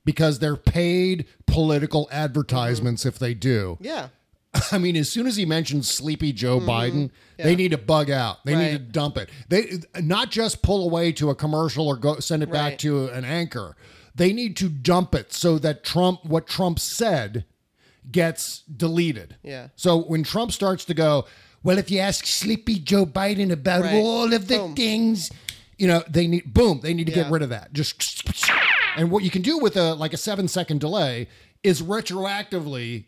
because 0.03 0.39
they're 0.39 0.57
paid 0.57 1.25
political 1.45 2.09
advertisements 2.11 3.05
if 3.05 3.17
they 3.17 3.33
do. 3.33 3.77
Yeah. 3.79 4.09
I 4.71 4.77
mean, 4.79 4.95
as 4.95 5.11
soon 5.11 5.27
as 5.27 5.35
he 5.35 5.45
mentions 5.45 5.87
Sleepy 5.87 6.33
Joe 6.33 6.59
mm-hmm. 6.59 6.69
Biden, 6.69 7.11
they 7.37 7.55
need 7.55 7.71
to 7.71 7.77
bug 7.77 8.09
out. 8.09 8.43
They 8.43 8.55
need 8.55 8.71
to 8.71 8.79
dump 8.79 9.17
it. 9.17 9.29
They 9.47 9.79
not 10.01 10.31
just 10.31 10.61
pull 10.61 10.83
away 10.83 11.11
to 11.13 11.29
a 11.29 11.35
commercial 11.35 11.87
or 11.87 11.95
go 11.95 12.19
send 12.19 12.43
it 12.43 12.51
back 12.51 12.79
to 12.79 13.07
an 13.09 13.23
anchor. 13.23 13.75
They 14.19 14.33
need 14.33 14.57
to 14.57 14.67
dump 14.67 15.15
it 15.15 15.31
so 15.31 15.57
that 15.59 15.85
Trump, 15.85 16.25
what 16.25 16.45
Trump 16.45 16.77
said, 16.77 17.45
gets 18.11 18.63
deleted. 18.63 19.37
Yeah. 19.43 19.69
So 19.77 19.97
when 20.01 20.23
Trump 20.23 20.51
starts 20.51 20.83
to 20.85 20.93
go, 20.93 21.25
well, 21.63 21.77
if 21.77 21.89
you 21.89 21.99
ask 21.99 22.25
Sleepy 22.25 22.79
Joe 22.79 23.05
Biden 23.05 23.49
about 23.49 23.83
Right. 23.83 23.95
all 23.95 24.33
of 24.33 24.49
the 24.49 24.57
Boom. 24.57 24.75
things, 24.75 25.31
you 25.77 25.87
know, 25.87 26.03
they 26.09 26.27
need 26.27 26.53
boom, 26.53 26.81
they 26.83 26.93
need 26.93 27.05
to 27.05 27.13
get 27.13 27.31
rid 27.31 27.41
of 27.41 27.49
that. 27.49 27.71
Just 27.71 28.13
and 28.97 29.09
what 29.09 29.23
you 29.23 29.29
can 29.29 29.41
do 29.41 29.57
with 29.57 29.77
a 29.77 29.93
like 29.93 30.11
a 30.11 30.17
seven 30.17 30.49
second 30.49 30.81
delay 30.81 31.29
is 31.63 31.81
retroactively 31.81 33.05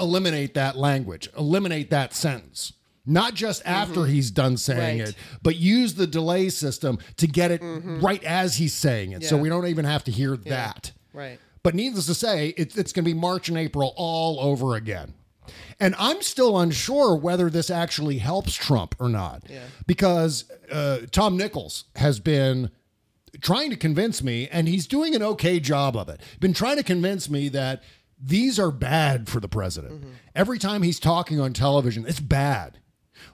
eliminate 0.00 0.54
that 0.54 0.76
language, 0.76 1.28
eliminate 1.38 1.90
that 1.90 2.12
sentence. 2.12 2.72
Not 3.10 3.34
just 3.34 3.62
after 3.66 4.00
mm-hmm. 4.00 4.12
he's 4.12 4.30
done 4.30 4.56
saying 4.56 5.00
Right. 5.00 5.08
it, 5.08 5.16
but 5.42 5.56
use 5.56 5.94
the 5.94 6.06
delay 6.06 6.48
system 6.48 6.98
to 7.16 7.26
get 7.26 7.50
it 7.50 7.60
mm-hmm. 7.60 7.98
right 8.00 8.22
as 8.22 8.56
he's 8.56 8.72
saying 8.72 9.12
it. 9.12 9.24
So 9.24 9.36
we 9.36 9.48
don't 9.48 9.66
even 9.66 9.84
have 9.84 10.04
to 10.04 10.12
hear 10.12 10.36
that. 10.36 10.92
Right. 11.12 11.40
But 11.64 11.74
needless 11.74 12.06
to 12.06 12.14
say, 12.14 12.54
it, 12.56 12.78
it's 12.78 12.92
going 12.92 13.04
to 13.04 13.10
be 13.10 13.14
March 13.14 13.48
and 13.48 13.58
April 13.58 13.92
all 13.96 14.38
over 14.40 14.76
again. 14.76 15.14
And 15.80 15.96
I'm 15.98 16.22
still 16.22 16.58
unsure 16.60 17.16
whether 17.16 17.50
this 17.50 17.68
actually 17.68 18.18
helps 18.18 18.54
Trump 18.54 18.94
or 19.00 19.08
not. 19.08 19.42
Yeah. 19.48 19.64
Because 19.86 20.48
uh, 20.70 21.00
Tom 21.10 21.36
Nichols 21.36 21.86
has 21.96 22.20
been 22.20 22.70
trying 23.40 23.70
to 23.70 23.76
convince 23.76 24.22
me, 24.22 24.48
and 24.52 24.68
he's 24.68 24.86
doing 24.86 25.16
an 25.16 25.22
okay 25.22 25.58
job 25.58 25.96
of 25.96 26.08
it, 26.08 26.20
been 26.38 26.54
trying 26.54 26.76
to 26.76 26.84
convince 26.84 27.28
me 27.28 27.48
that 27.48 27.82
these 28.22 28.58
are 28.58 28.70
bad 28.70 29.28
for 29.28 29.40
the 29.40 29.48
president. 29.48 29.94
Mm-hmm. 29.94 30.10
Every 30.36 30.58
time 30.58 30.82
he's 30.82 31.00
talking 31.00 31.40
on 31.40 31.52
television, 31.52 32.04
it's 32.06 32.20
bad. 32.20 32.78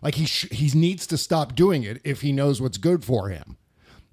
Like 0.03 0.14
he 0.16 0.26
sh- 0.26 0.51
he 0.53 0.70
needs 0.78 1.07
to 1.09 1.16
stop 1.18 1.55
doing 1.55 1.82
it 1.82 2.01
if 2.05 2.20
he 2.22 2.32
knows 2.32 2.61
what's 2.61 2.78
good 2.78 3.05
for 3.05 3.28
him. 3.28 3.57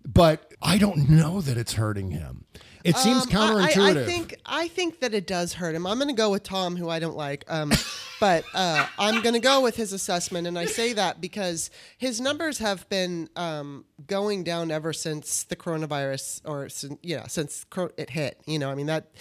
But 0.06 0.52
I 0.62 0.78
don't 0.78 1.10
know 1.10 1.40
that 1.42 1.58
it's 1.58 1.74
hurting 1.74 2.12
him. 2.12 2.44
It 2.84 2.98
seems 2.98 3.24
Um, 3.24 3.30
counterintuitive. 3.32 3.98
I, 3.98 4.02
I 4.02 4.06
think 4.06 4.36
I 4.46 4.68
think 4.68 5.00
that 5.00 5.14
it 5.14 5.26
does 5.26 5.54
hurt 5.54 5.74
him. 5.74 5.88
I'm 5.88 5.98
going 5.98 6.10
to 6.14 6.14
go 6.22 6.30
with 6.32 6.44
Tom, 6.44 6.76
who 6.76 6.90
I 6.90 7.00
don't 7.00 7.16
like, 7.16 7.46
um, 7.48 7.72
but 8.20 8.44
uh, 8.54 8.86
I'm 9.00 9.22
going 9.22 9.36
to 9.36 9.40
go 9.40 9.62
with 9.62 9.78
his 9.78 9.94
assessment, 9.94 10.48
and 10.48 10.60
I 10.60 10.66
say 10.66 10.92
that 10.92 11.22
because 11.22 11.70
his 11.98 12.20
numbers 12.20 12.58
have 12.58 12.88
been 12.90 13.30
um, 13.38 13.86
going 14.06 14.44
down 14.44 14.70
ever 14.72 14.92
since 14.92 15.44
the 15.44 15.56
coronavirus, 15.56 16.42
or 16.44 16.68
yeah, 17.02 17.28
since 17.28 17.66
it 17.98 18.10
hit. 18.10 18.42
You 18.46 18.60
know, 18.60 18.70
I 18.70 18.76
mean 18.76 18.88
that 18.88 19.12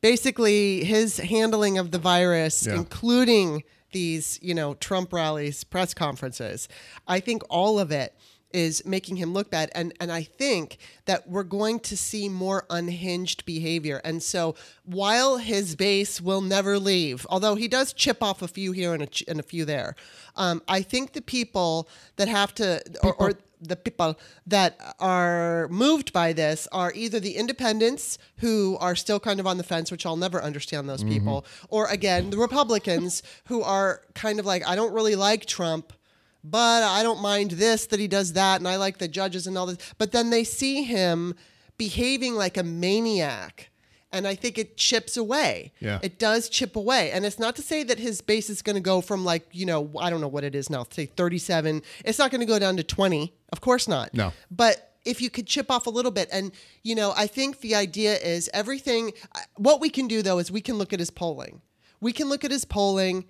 basically 0.00 0.84
his 0.84 1.18
handling 1.18 1.78
of 1.78 1.90
the 1.90 1.98
virus, 1.98 2.66
Yeah. 2.66 2.74
including 2.76 3.62
these, 3.92 4.38
you 4.42 4.54
know, 4.54 4.74
Trump 4.74 5.12
rallies, 5.12 5.64
press 5.64 5.94
conferences. 5.94 6.68
I 7.06 7.20
think 7.20 7.42
all 7.48 7.78
of 7.78 7.90
it 7.90 8.14
is 8.52 8.84
making 8.84 9.16
him 9.16 9.32
look 9.32 9.50
bad. 9.50 9.70
And 9.74 9.92
and 10.00 10.10
I 10.12 10.22
think 10.22 10.78
that 11.06 11.28
we're 11.28 11.42
going 11.42 11.80
to 11.80 11.96
see 11.96 12.28
more 12.28 12.64
unhinged 12.70 13.44
behavior. 13.44 14.00
And 14.04 14.22
so 14.22 14.54
while 14.84 15.38
his 15.38 15.76
base 15.76 16.20
will 16.20 16.40
never 16.40 16.78
leave, 16.78 17.26
although 17.28 17.54
he 17.54 17.68
does 17.68 17.92
chip 17.92 18.22
off 18.22 18.42
a 18.42 18.48
few 18.48 18.72
here 18.72 18.94
and 18.94 19.02
a, 19.02 19.06
ch- 19.06 19.24
and 19.28 19.40
a 19.40 19.42
few 19.42 19.64
there, 19.64 19.96
um, 20.36 20.62
I 20.68 20.82
think 20.82 21.12
the 21.12 21.22
people 21.22 21.88
that 22.16 22.28
have 22.28 22.54
to 22.56 22.82
or, 23.02 23.14
or 23.14 23.32
the 23.64 23.76
people 23.76 24.18
that 24.44 24.76
are 24.98 25.68
moved 25.68 26.12
by 26.12 26.32
this 26.32 26.66
are 26.72 26.92
either 26.96 27.20
the 27.20 27.36
independents 27.36 28.18
who 28.38 28.76
are 28.80 28.96
still 28.96 29.20
kind 29.20 29.38
of 29.38 29.46
on 29.46 29.56
the 29.56 29.62
fence, 29.62 29.90
which 29.92 30.04
I'll 30.04 30.16
never 30.16 30.42
understand 30.42 30.88
those 30.88 31.04
people, 31.04 31.46
or 31.68 31.86
again, 31.86 32.30
the 32.30 32.38
Republicans 32.38 33.22
who 33.46 33.62
are 33.62 34.02
kind 34.14 34.40
of 34.40 34.46
like, 34.46 34.66
I 34.66 34.74
don't 34.74 34.92
really 34.92 35.14
like 35.14 35.46
Trump, 35.46 35.92
but 36.44 36.82
I 36.82 37.02
don't 37.02 37.20
mind 37.20 37.52
this, 37.52 37.86
that 37.86 38.00
he 38.00 38.08
does 38.08 38.32
that, 38.32 38.60
and 38.60 38.68
I 38.68 38.76
like 38.76 38.98
the 38.98 39.08
judges 39.08 39.46
and 39.46 39.56
all 39.56 39.66
this. 39.66 39.78
But 39.98 40.12
then 40.12 40.30
they 40.30 40.44
see 40.44 40.82
him 40.82 41.34
behaving 41.78 42.34
like 42.34 42.56
a 42.56 42.62
maniac. 42.62 43.70
And 44.14 44.26
I 44.26 44.34
think 44.34 44.58
it 44.58 44.76
chips 44.76 45.16
away. 45.16 45.72
Yeah. 45.80 45.98
It 46.02 46.18
does 46.18 46.50
chip 46.50 46.76
away. 46.76 47.10
And 47.12 47.24
it's 47.24 47.38
not 47.38 47.56
to 47.56 47.62
say 47.62 47.82
that 47.84 47.98
his 47.98 48.20
base 48.20 48.50
is 48.50 48.60
going 48.60 48.74
to 48.74 48.82
go 48.82 49.00
from 49.00 49.24
like, 49.24 49.48
you 49.52 49.64
know, 49.64 49.90
I 49.98 50.10
don't 50.10 50.20
know 50.20 50.28
what 50.28 50.44
it 50.44 50.54
is 50.54 50.68
now, 50.68 50.84
say 50.90 51.06
37. 51.06 51.82
It's 52.04 52.18
not 52.18 52.30
going 52.30 52.40
to 52.40 52.46
go 52.46 52.58
down 52.58 52.76
to 52.76 52.82
20. 52.82 53.32
Of 53.52 53.62
course 53.62 53.88
not. 53.88 54.12
No. 54.12 54.32
But 54.50 54.92
if 55.06 55.22
you 55.22 55.30
could 55.30 55.46
chip 55.46 55.70
off 55.70 55.86
a 55.86 55.90
little 55.90 56.10
bit, 56.10 56.28
and, 56.30 56.52
you 56.82 56.94
know, 56.94 57.14
I 57.16 57.26
think 57.26 57.60
the 57.60 57.74
idea 57.74 58.16
is 58.16 58.50
everything, 58.52 59.12
uh, 59.34 59.40
what 59.56 59.80
we 59.80 59.88
can 59.88 60.08
do 60.08 60.20
though 60.20 60.38
is 60.38 60.52
we 60.52 60.60
can 60.60 60.76
look 60.76 60.92
at 60.92 60.98
his 60.98 61.10
polling. 61.10 61.62
We 62.00 62.12
can 62.12 62.28
look 62.28 62.44
at 62.44 62.50
his 62.50 62.66
polling 62.66 63.24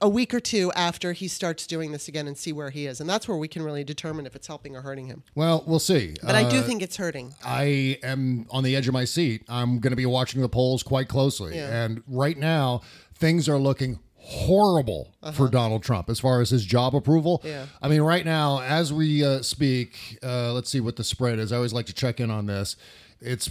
a 0.00 0.08
week 0.08 0.32
or 0.34 0.40
two 0.40 0.72
after 0.74 1.12
he 1.12 1.28
starts 1.28 1.66
doing 1.66 1.92
this 1.92 2.08
again 2.08 2.26
and 2.26 2.36
see 2.36 2.52
where 2.52 2.70
he 2.70 2.86
is. 2.86 3.00
And 3.00 3.08
that's 3.08 3.28
where 3.28 3.36
we 3.36 3.46
can 3.46 3.62
really 3.62 3.84
determine 3.84 4.26
if 4.26 4.34
it's 4.34 4.46
helping 4.46 4.74
or 4.74 4.80
hurting 4.82 5.06
him. 5.06 5.22
well, 5.34 5.62
we'll 5.66 5.78
see. 5.78 6.14
But 6.22 6.34
I 6.34 6.48
do 6.48 6.58
Uh, 6.58 6.62
think 6.62 6.82
it's 6.82 6.96
hurting. 6.96 7.34
I 7.44 7.98
am 8.02 8.46
on 8.50 8.64
the 8.64 8.74
edge 8.74 8.88
of 8.88 8.94
my 8.94 9.04
seat. 9.04 9.44
I'm 9.48 9.78
going 9.78 9.90
to 9.92 9.96
be 9.96 10.06
watching 10.06 10.40
the 10.40 10.48
polls 10.48 10.82
quite 10.82 11.08
closely. 11.08 11.54
Yeah. 11.56 11.84
And 11.84 12.02
right 12.08 12.36
now, 12.38 12.80
things 13.14 13.48
are 13.48 13.58
looking 13.58 14.00
horrible 14.16 15.12
for 15.34 15.48
Donald 15.48 15.82
Trump 15.82 16.08
as 16.08 16.20
far 16.20 16.40
as 16.40 16.50
his 16.50 16.64
job 16.64 16.94
approval. 16.94 17.40
Uh-huh. 17.44 17.48
Yeah. 17.52 17.66
I 17.82 17.88
mean, 17.88 18.02
right 18.02 18.24
now, 18.24 18.60
as 18.62 18.92
we 18.92 19.24
uh, 19.24 19.42
speak, 19.42 20.18
uh, 20.22 20.52
let's 20.52 20.70
see 20.70 20.80
what 20.80 20.96
the 20.96 21.04
spread 21.04 21.38
is. 21.38 21.52
I 21.52 21.56
always 21.56 21.72
like 21.72 21.86
to 21.86 21.92
check 21.92 22.20
in 22.20 22.30
on 22.30 22.46
this. 22.46 22.76
It's 23.24 23.48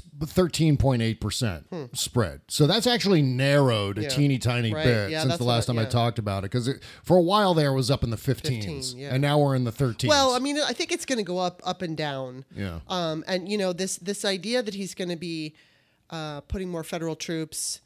13.8% 0.77 1.89
spread. 1.97 2.41
So 2.47 2.67
that's 2.67 2.87
actually 2.87 3.21
narrowed 3.21 3.97
a 3.97 4.01
Hmm. 4.01 4.03
Yeah. 4.03 4.09
teeny 4.09 4.37
tiny 4.39 4.73
Right. 4.73 4.83
bit 4.83 5.11
Yeah, 5.11 5.23
since 5.23 5.37
the 5.37 5.43
last 5.43 5.67
what- 5.67 5.75
time 5.75 5.85
I 5.85 5.89
talked 5.89 6.19
about 6.19 6.39
it. 6.43 6.51
Because 6.51 6.69
for 7.03 7.17
a 7.17 7.21
while 7.21 7.53
there, 7.53 7.71
it 7.71 7.75
was 7.75 7.91
up 7.91 8.03
in 8.03 8.09
the 8.09 8.17
15s. 8.17 8.91
15, 8.91 8.97
yeah. 8.99 9.13
And 9.13 9.21
now 9.21 9.39
we're 9.39 9.55
in 9.55 9.63
the 9.63 9.71
13s. 9.71 10.09
Well, 10.09 10.31
I 10.33 10.39
mean, 10.39 10.57
I 10.59 10.73
think 10.73 10.91
it's 10.91 11.05
going 11.05 11.17
to 11.17 11.23
go 11.23 11.37
up, 11.39 11.61
up 11.65 11.81
and 11.81 11.95
down. 11.97 12.45
Yeah. 12.55 12.79
Um, 12.87 13.23
and 13.27 13.47
you 13.49 13.57
know, 13.57 13.73
this 13.73 13.97
this 13.97 14.23
idea 14.25 14.63
that 14.63 14.73
he's 14.73 14.93
going 14.95 15.09
to 15.09 15.15
be 15.15 15.53
uh, 16.09 16.41
putting 16.41 16.69
more 16.69 16.83
federal 16.83 17.15
troops 17.15 17.79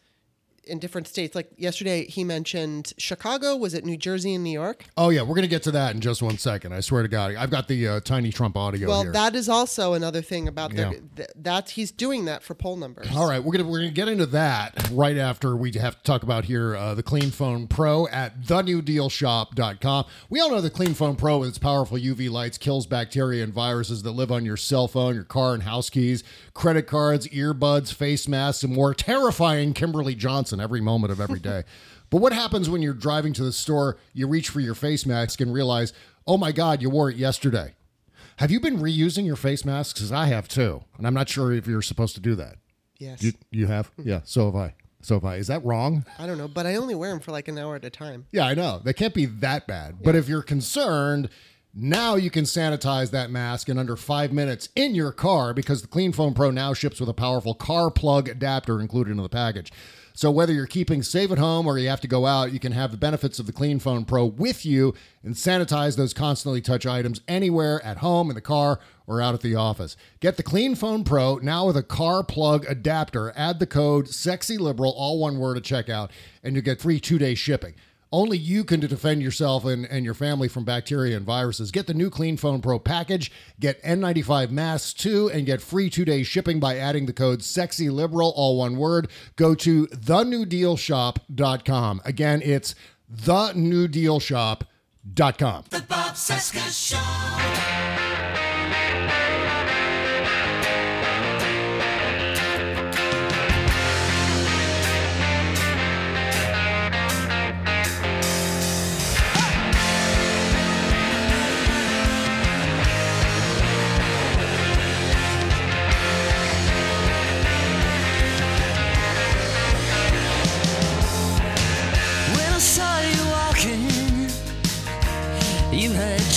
in 0.68 0.80
different 0.80 1.08
states. 1.08 1.36
Like 1.36 1.50
yesterday, 1.58 2.06
he 2.06 2.24
mentioned 2.24 2.94
Chicago. 2.98 3.56
Was 3.56 3.74
it 3.74 3.86
New 3.86 3.98
Jersey 3.98 4.34
and 4.34 4.44
New 4.44 4.52
York? 4.52 4.86
Oh 4.98 5.10
yeah, 5.10 5.22
we're 5.22 5.36
gonna 5.36 5.48
get 5.48 5.64
to 5.64 5.72
that 5.72 5.96
in 5.96 6.02
just 6.02 6.22
one 6.22 6.38
second. 6.38 6.74
I 6.74 6.80
swear 6.80 7.02
to 7.04 7.08
God, 7.08 7.36
I've 7.36 7.50
got 7.52 7.68
the 7.68 7.88
uh, 7.88 8.00
tiny 8.02 8.32
Trump 8.32 8.58
audio 8.58 8.88
well, 8.88 9.04
here. 9.04 9.12
that 9.12 9.36
is 9.36 9.50
also 9.50 9.94
another 9.94 10.22
thing 10.22 10.48
about 10.48 10.74
Yeah. 10.74 10.90
the, 10.90 11.02
th- 11.16 11.30
that 11.36 11.70
he's 11.72 11.92
doing 11.92 12.26
that 12.26 12.44
for 12.44 12.54
poll 12.56 12.76
numbers. 12.78 13.08
All 13.16 13.28
right, 13.30 13.44
we're 13.44 13.54
gonna 13.58 13.70
we're 13.70 13.80
gonna 13.80 13.92
get 13.92 14.08
into 14.08 14.26
that 14.28 14.90
right 14.92 15.18
after 15.18 15.56
we 15.56 15.72
have 15.74 15.98
to 15.98 16.04
talk 16.04 16.24
about 16.24 16.46
here 16.46 16.76
uh, 16.76 16.94
the 16.94 17.04
Clean 17.04 17.32
Phone 17.32 17.68
Pro 17.68 18.08
at 18.08 18.42
thenewdealshop.com. 18.42 20.06
We 20.30 20.40
all 20.40 20.52
know 20.52 20.62
the 20.62 20.70
Clean 20.70 20.94
Phone 20.94 21.16
Pro 21.16 21.40
with 21.40 21.50
its 21.50 21.58
powerful 21.58 21.98
UV 21.98 22.30
lights 22.30 22.58
kills 22.58 22.86
bacteria 22.86 23.44
and 23.44 23.54
viruses 23.54 24.04
that 24.04 24.12
live 24.12 24.32
on 24.32 24.46
your 24.46 24.58
cell 24.58 24.88
phone, 24.88 25.16
your 25.16 25.24
car, 25.24 25.54
and 25.54 25.64
house 25.64 25.90
keys, 25.90 26.24
credit 26.54 26.88
cards, 26.88 27.28
earbuds, 27.30 27.94
face 27.94 28.28
masks, 28.28 28.64
and 28.64 28.74
more. 28.74 28.94
Terrifying 28.94 29.74
Kimberley 29.74 30.16
Johnson 30.16 30.55
every 30.62 30.82
moment 30.82 31.12
of 31.12 31.20
every 31.22 31.40
day. 31.40 31.64
but 32.10 32.22
what 32.22 32.34
happens 32.34 32.70
when 32.70 32.82
you're 32.82 32.94
driving 32.94 33.34
to 33.34 33.44
the 33.44 33.52
store, 33.52 33.98
you 34.14 34.28
reach 34.28 34.50
for 34.50 34.60
your 34.60 34.76
face 34.76 35.06
mask 35.06 35.42
and 35.42 35.54
realize, 35.54 35.94
oh 36.28 36.38
my 36.38 36.52
God, 36.52 36.82
you 36.82 36.90
wore 36.90 37.10
it 37.10 37.18
yesterday? 37.18 37.74
Have 38.38 38.52
you 38.52 38.60
been 38.60 38.78
reusing 38.80 39.26
your 39.26 39.36
face 39.38 39.64
masks? 39.64 40.00
Because 40.00 40.12
I 40.12 40.26
have 40.26 40.48
too, 40.48 40.84
and 40.98 41.08
I'm 41.08 41.14
not 41.14 41.30
sure 41.30 41.54
if 41.54 41.68
you're 41.68 41.82
supposed 41.82 42.16
to 42.16 42.22
do 42.22 42.36
that. 42.36 42.56
Yes. 43.00 43.22
You 43.24 43.34
you 43.52 43.68
have? 43.68 43.92
Mm-hmm. 43.94 44.10
Yeah, 44.10 44.22
so 44.24 44.46
have 44.46 44.56
I. 44.56 44.74
So 45.02 45.16
have 45.16 45.26
I. 45.26 45.36
Is 45.38 45.48
that 45.48 45.64
wrong? 45.64 46.06
I 46.20 46.26
don't 46.26 46.38
know, 46.38 46.48
but 46.48 46.66
I 46.66 46.76
only 46.76 46.96
wear 46.96 47.12
them 47.12 47.20
for 47.20 47.32
like 47.32 47.48
an 47.48 47.58
hour 47.58 47.76
at 47.76 47.86
a 47.86 47.90
time. 47.90 48.26
Yeah, 48.32 48.46
I 48.46 48.54
know. 48.54 48.82
They 48.84 48.94
can't 48.94 49.14
be 49.14 49.26
that 49.26 49.68
bad. 49.68 49.98
But 50.04 50.16
if 50.16 50.28
you're 50.28 50.42
concerned, 50.42 51.30
Now 51.78 52.16
you 52.16 52.30
can 52.32 52.46
sanitize 52.46 53.12
that 53.12 53.30
mask 53.30 53.68
in 53.68 53.78
under 53.78 53.98
five 53.98 54.32
minutes 54.32 54.70
in 54.78 54.96
your 54.96 55.12
car 55.12 55.54
because 55.54 55.82
the 55.82 55.90
Clean 55.90 56.14
Phone 56.14 56.34
Pro 56.34 56.50
now 56.50 56.74
ships 56.74 57.02
with 57.02 57.10
a 57.10 57.14
powerful 57.14 57.54
car 57.54 57.92
plug 57.92 58.30
adapter 58.30 58.80
included 58.80 59.12
in 59.12 59.18
the 59.18 59.28
package. 59.28 59.74
So 60.18 60.32
whether 60.32 60.54
you're 60.54 60.66
keeping 60.66 61.04
safe 61.04 61.30
at 61.30 61.38
home 61.38 61.68
or 61.68 61.78
you 61.78 61.90
have 61.90 62.00
to 62.00 62.08
go 62.08 62.26
out, 62.26 62.54
you 62.54 62.60
can 62.60 62.72
have 62.72 62.92
the 62.92 62.98
benefits 62.98 63.38
of 63.38 63.48
the 63.48 63.52
Clean 63.52 63.80
Phone 63.80 64.06
Pro 64.06 64.26
with 64.26 64.66
you 64.66 64.94
and 65.22 65.36
sanitize 65.36 65.98
those 65.98 66.14
constantly 66.14 66.62
touch 66.62 66.86
items 66.86 67.20
anywhere 67.28 67.84
at 67.84 67.98
home, 67.98 68.30
in 68.30 68.36
the 68.36 68.42
car, 68.42 68.80
or 69.06 69.22
out 69.22 69.34
at 69.34 69.42
the 69.42 69.56
office. 69.56 69.98
Get 70.22 70.38
the 70.38 70.44
Clean 70.44 70.74
Phone 70.74 71.04
Pro 71.04 71.36
now 71.40 71.68
with 71.68 71.76
a 71.76 71.84
car 71.84 72.24
plug 72.24 72.66
adapter. 72.66 73.34
Add 73.36 73.60
the 73.60 73.68
code 73.68 74.08
SEXYLIBERAL, 74.08 74.94
all 74.96 75.20
one 75.20 75.38
word 75.38 75.58
at 75.58 75.64
checkout, 75.64 76.12
and 76.42 76.56
you 76.56 76.62
get 76.62 76.80
free 76.80 77.02
two-day 77.02 77.36
shipping. 77.36 77.74
Only 78.16 78.38
you 78.38 78.64
can 78.64 78.80
defend 78.80 79.22
yourself 79.22 79.66
and, 79.66 79.86
and 79.88 80.06
your 80.06 80.14
family 80.14 80.48
from 80.48 80.64
bacteria 80.64 81.18
and 81.18 81.26
viruses. 81.26 81.70
Get 81.70 81.86
the 81.86 81.94
new 81.94 82.10
Clean 82.10 82.38
Phone 82.38 82.62
Pro 82.62 82.80
package, 82.80 83.30
get 83.60 83.84
N95 83.84 84.52
masks 84.52 84.94
too, 84.94 85.30
and 85.32 85.46
get 85.46 85.62
free 85.62 85.90
two 85.90 86.06
day 86.06 86.24
shipping 86.24 86.62
by 86.62 86.78
adding 86.78 87.08
the 87.08 87.14
code 87.14 87.42
SEXYLIBERAL, 87.42 88.32
all 88.34 88.58
one 88.58 88.78
word. 88.78 89.10
Go 89.36 89.54
to 89.56 89.88
thenewdealshop.com. 89.88 92.02
Again, 92.06 92.42
it's 92.42 92.74
thenewdealshop.com. 93.14 95.64
The 95.70 95.82
Bob 95.82 96.16
Cesca 96.16 96.72
Show. 96.72 98.15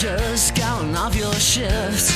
Just 0.01 0.55
gotten 0.55 0.95
off 0.95 1.17
your 1.17 1.33
shift. 1.35 2.13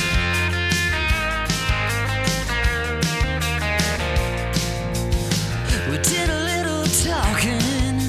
We 5.91 5.97
did 5.97 6.29
a 6.29 6.43
little 6.45 6.85
talking, 7.03 7.99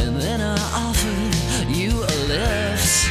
and 0.00 0.16
then 0.20 0.40
I 0.40 0.56
offered 0.74 1.70
you 1.70 1.90
a 1.92 2.14
lift. 2.26 3.08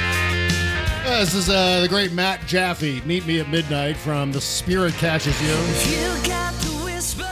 Uh, 1.08 1.20
This 1.22 1.34
is 1.34 1.50
uh, 1.50 1.80
the 1.80 1.88
great 1.88 2.12
Matt 2.12 2.46
Jaffe. 2.46 3.02
Meet 3.06 3.26
me 3.26 3.40
at 3.40 3.48
midnight 3.50 3.96
from 3.96 4.34
The 4.34 4.42
Spirit 4.42 4.94
Catches 4.96 5.42
You. 5.42 5.56
You 5.96 6.84
whisper. 6.84 7.24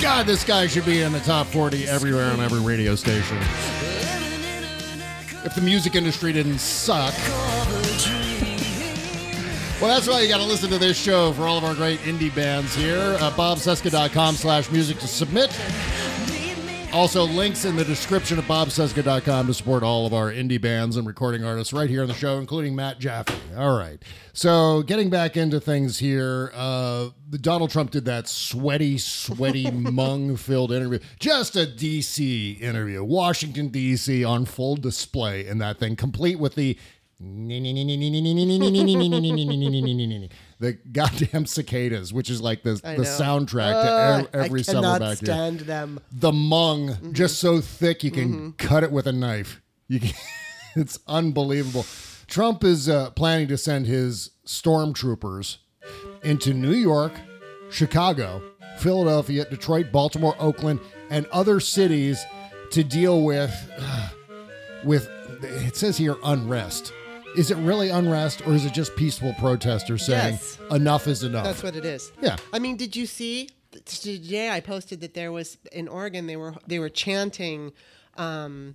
God, 0.00 0.26
this 0.26 0.44
guy 0.44 0.68
should 0.68 0.86
be 0.86 1.02
in 1.02 1.10
the 1.10 1.20
top 1.20 1.48
40 1.48 1.88
everywhere 1.88 2.30
on 2.30 2.38
every 2.38 2.60
radio 2.60 2.94
station. 2.94 3.38
If 5.44 5.54
the 5.54 5.60
music 5.60 5.96
industry 5.96 6.32
didn't 6.32 6.58
suck. 6.58 7.14
Well, 9.80 9.92
that's 9.92 10.06
why 10.06 10.20
you 10.20 10.28
got 10.28 10.38
to 10.38 10.44
listen 10.44 10.70
to 10.70 10.78
this 10.78 10.96
show 10.96 11.32
for 11.32 11.42
all 11.42 11.58
of 11.58 11.64
our 11.64 11.74
great 11.74 11.98
indie 12.00 12.32
bands 12.32 12.72
here. 12.74 13.16
Uh, 13.18 13.32
bobcesca.com 13.32 14.36
slash 14.36 14.70
music 14.70 14.98
to 15.00 15.08
submit. 15.08 15.50
Also, 16.92 17.24
links 17.24 17.64
in 17.64 17.74
the 17.74 17.86
description 17.86 18.38
of 18.38 18.44
bobcesca.com 18.44 19.46
to 19.46 19.54
support 19.54 19.82
all 19.82 20.04
of 20.04 20.12
our 20.12 20.30
indie 20.30 20.60
bands 20.60 20.98
and 20.98 21.06
recording 21.06 21.42
artists 21.42 21.72
right 21.72 21.88
here 21.88 22.02
on 22.02 22.08
the 22.08 22.12
show, 22.12 22.38
including 22.38 22.76
Matt 22.76 22.98
Jaffe. 22.98 23.32
All 23.56 23.78
right. 23.78 23.98
So, 24.34 24.82
getting 24.82 25.08
back 25.08 25.34
into 25.34 25.58
things 25.58 25.98
here, 25.98 26.52
uh, 26.54 27.08
Donald 27.40 27.70
Trump 27.70 27.92
did 27.92 28.04
that 28.04 28.28
sweaty, 28.28 28.98
sweaty, 28.98 29.70
mung 29.70 30.36
filled 30.36 30.70
interview. 30.70 30.98
Just 31.18 31.56
a 31.56 31.64
D.C. 31.64 32.58
interview. 32.60 33.02
Washington, 33.02 33.68
D.C. 33.68 34.22
on 34.22 34.44
full 34.44 34.76
display 34.76 35.46
in 35.46 35.56
that 35.58 35.78
thing, 35.78 35.96
complete 35.96 36.38
with 36.38 36.56
the 36.56 36.76
the 40.62 40.72
goddamn 40.92 41.44
cicadas, 41.44 42.12
which 42.12 42.30
is 42.30 42.40
like 42.40 42.62
the 42.62 42.80
I 42.84 42.94
the 42.96 43.02
know. 43.02 43.08
soundtrack 43.08 43.72
Ugh, 43.74 44.30
to 44.30 44.36
every 44.36 44.60
I 44.60 44.62
summer 44.62 44.80
cannot 44.80 45.00
back 45.00 45.16
stand 45.18 45.60
them. 45.60 46.00
The 46.12 46.32
mung, 46.32 46.88
Mm-hmm. 46.90 47.12
just 47.12 47.38
so 47.40 47.60
thick 47.60 48.02
you 48.04 48.10
can 48.12 48.52
cut 48.52 48.84
it 48.84 48.92
with 48.92 49.06
a 49.06 49.12
knife. 49.12 49.60
You 49.88 50.00
can, 50.00 50.12
it's 50.76 50.98
unbelievable. 51.08 51.84
Trump 52.28 52.64
is 52.64 52.88
uh, 52.88 53.10
planning 53.10 53.48
to 53.48 53.58
send 53.58 53.86
his 53.86 54.30
stormtroopers 54.46 55.58
into 56.22 56.54
New 56.54 56.72
York, 56.72 57.12
Chicago, 57.70 58.40
Philadelphia, 58.78 59.44
Detroit, 59.50 59.90
Baltimore, 59.92 60.34
Oakland, 60.38 60.80
and 61.10 61.26
other 61.26 61.60
cities 61.60 62.24
to 62.70 62.82
deal 62.84 63.22
with 63.22 63.52
with 64.84 65.08
it 65.42 65.76
says 65.76 65.96
here 65.98 66.16
unrest. 66.24 66.92
Is 67.36 67.50
it 67.50 67.56
really 67.58 67.88
unrest 67.88 68.46
or 68.46 68.52
is 68.54 68.64
it 68.64 68.72
just 68.74 68.94
peaceful 68.96 69.32
protesters 69.38 70.04
saying 70.06 70.34
Yes. 70.34 70.58
enough 70.70 71.06
is 71.06 71.22
enough? 71.22 71.44
That's 71.44 71.62
what 71.62 71.76
it 71.76 71.84
is. 71.84 72.12
Yeah. 72.20 72.36
I 72.52 72.58
mean, 72.58 72.76
did 72.76 72.94
you 72.96 73.06
see 73.06 73.48
today? 73.86 74.50
I 74.50 74.60
posted 74.60 75.00
that 75.00 75.14
there 75.14 75.32
was 75.32 75.56
in 75.72 75.88
Oregon. 75.88 76.26
They 76.26 76.36
were 76.36 76.54
they 76.66 76.78
were 76.78 76.90
chanting, 76.90 77.72
um, 78.18 78.74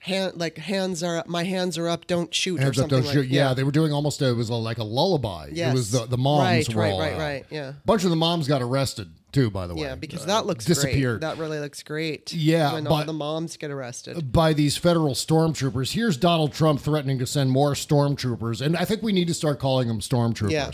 hand 0.00 0.32
like 0.36 0.58
hands 0.58 1.02
are 1.02 1.18
up. 1.18 1.28
My 1.28 1.44
hands 1.44 1.78
are 1.78 1.88
up. 1.88 2.06
Don't 2.06 2.34
shoot 2.34 2.56
Hands 2.58 2.66
or 2.66 2.70
up, 2.70 2.74
something 2.90 2.98
don't 2.98 3.06
like 3.06 3.14
shoot. 3.14 3.26
Yeah, 3.28 3.54
they 3.54 3.62
were 3.64 3.70
doing 3.70 3.92
almost 3.92 4.20
a, 4.22 4.28
it 4.28 4.34
was 4.36 4.48
a, 4.48 4.54
like 4.54 4.78
a 4.78 4.84
lullaby. 4.84 5.50
It 5.54 5.72
was 5.72 5.90
the, 5.92 6.06
the 6.06 6.18
moms 6.18 6.68
Right, 6.68 6.74
were 6.74 6.82
right, 6.82 6.92
all 6.92 7.00
right, 7.00 7.12
out. 7.12 7.18
right, 7.20 7.46
yeah. 7.50 7.68
A 7.70 7.74
bunch 7.86 8.04
of 8.04 8.10
the 8.10 8.16
moms 8.16 8.48
got 8.48 8.60
arrested 8.60 9.08
too. 9.34 9.50
By 9.50 9.66
the 9.66 9.74
way, 9.74 9.82
Yeah, 9.82 9.94
because 9.96 10.22
Uh, 10.22 10.26
that 10.26 10.46
looks 10.46 10.64
disappeared. 10.64 11.20
Great. 11.20 11.28
That 11.28 11.38
really 11.38 11.58
looks 11.58 11.82
great. 11.82 12.32
Yeah, 12.32 12.72
when 12.72 12.86
all 12.86 13.04
the 13.04 13.12
moms 13.12 13.56
get 13.58 13.70
arrested. 13.70 14.32
by 14.32 14.54
these 14.54 14.76
federal 14.78 15.14
stormtroopers. 15.14 15.92
Here's 15.92 16.16
Donald 16.16 16.52
Trump 16.54 16.80
threatening 16.80 17.18
to 17.18 17.26
send 17.26 17.50
more 17.50 17.72
stormtroopers, 17.74 18.60
and 18.62 18.76
I 18.76 18.84
think 18.86 19.02
we 19.02 19.12
need 19.12 19.28
to 19.28 19.34
start 19.34 19.58
calling 19.58 19.88
them 19.88 20.00
stormtroopers. 20.00 20.50
Yeah. 20.50 20.70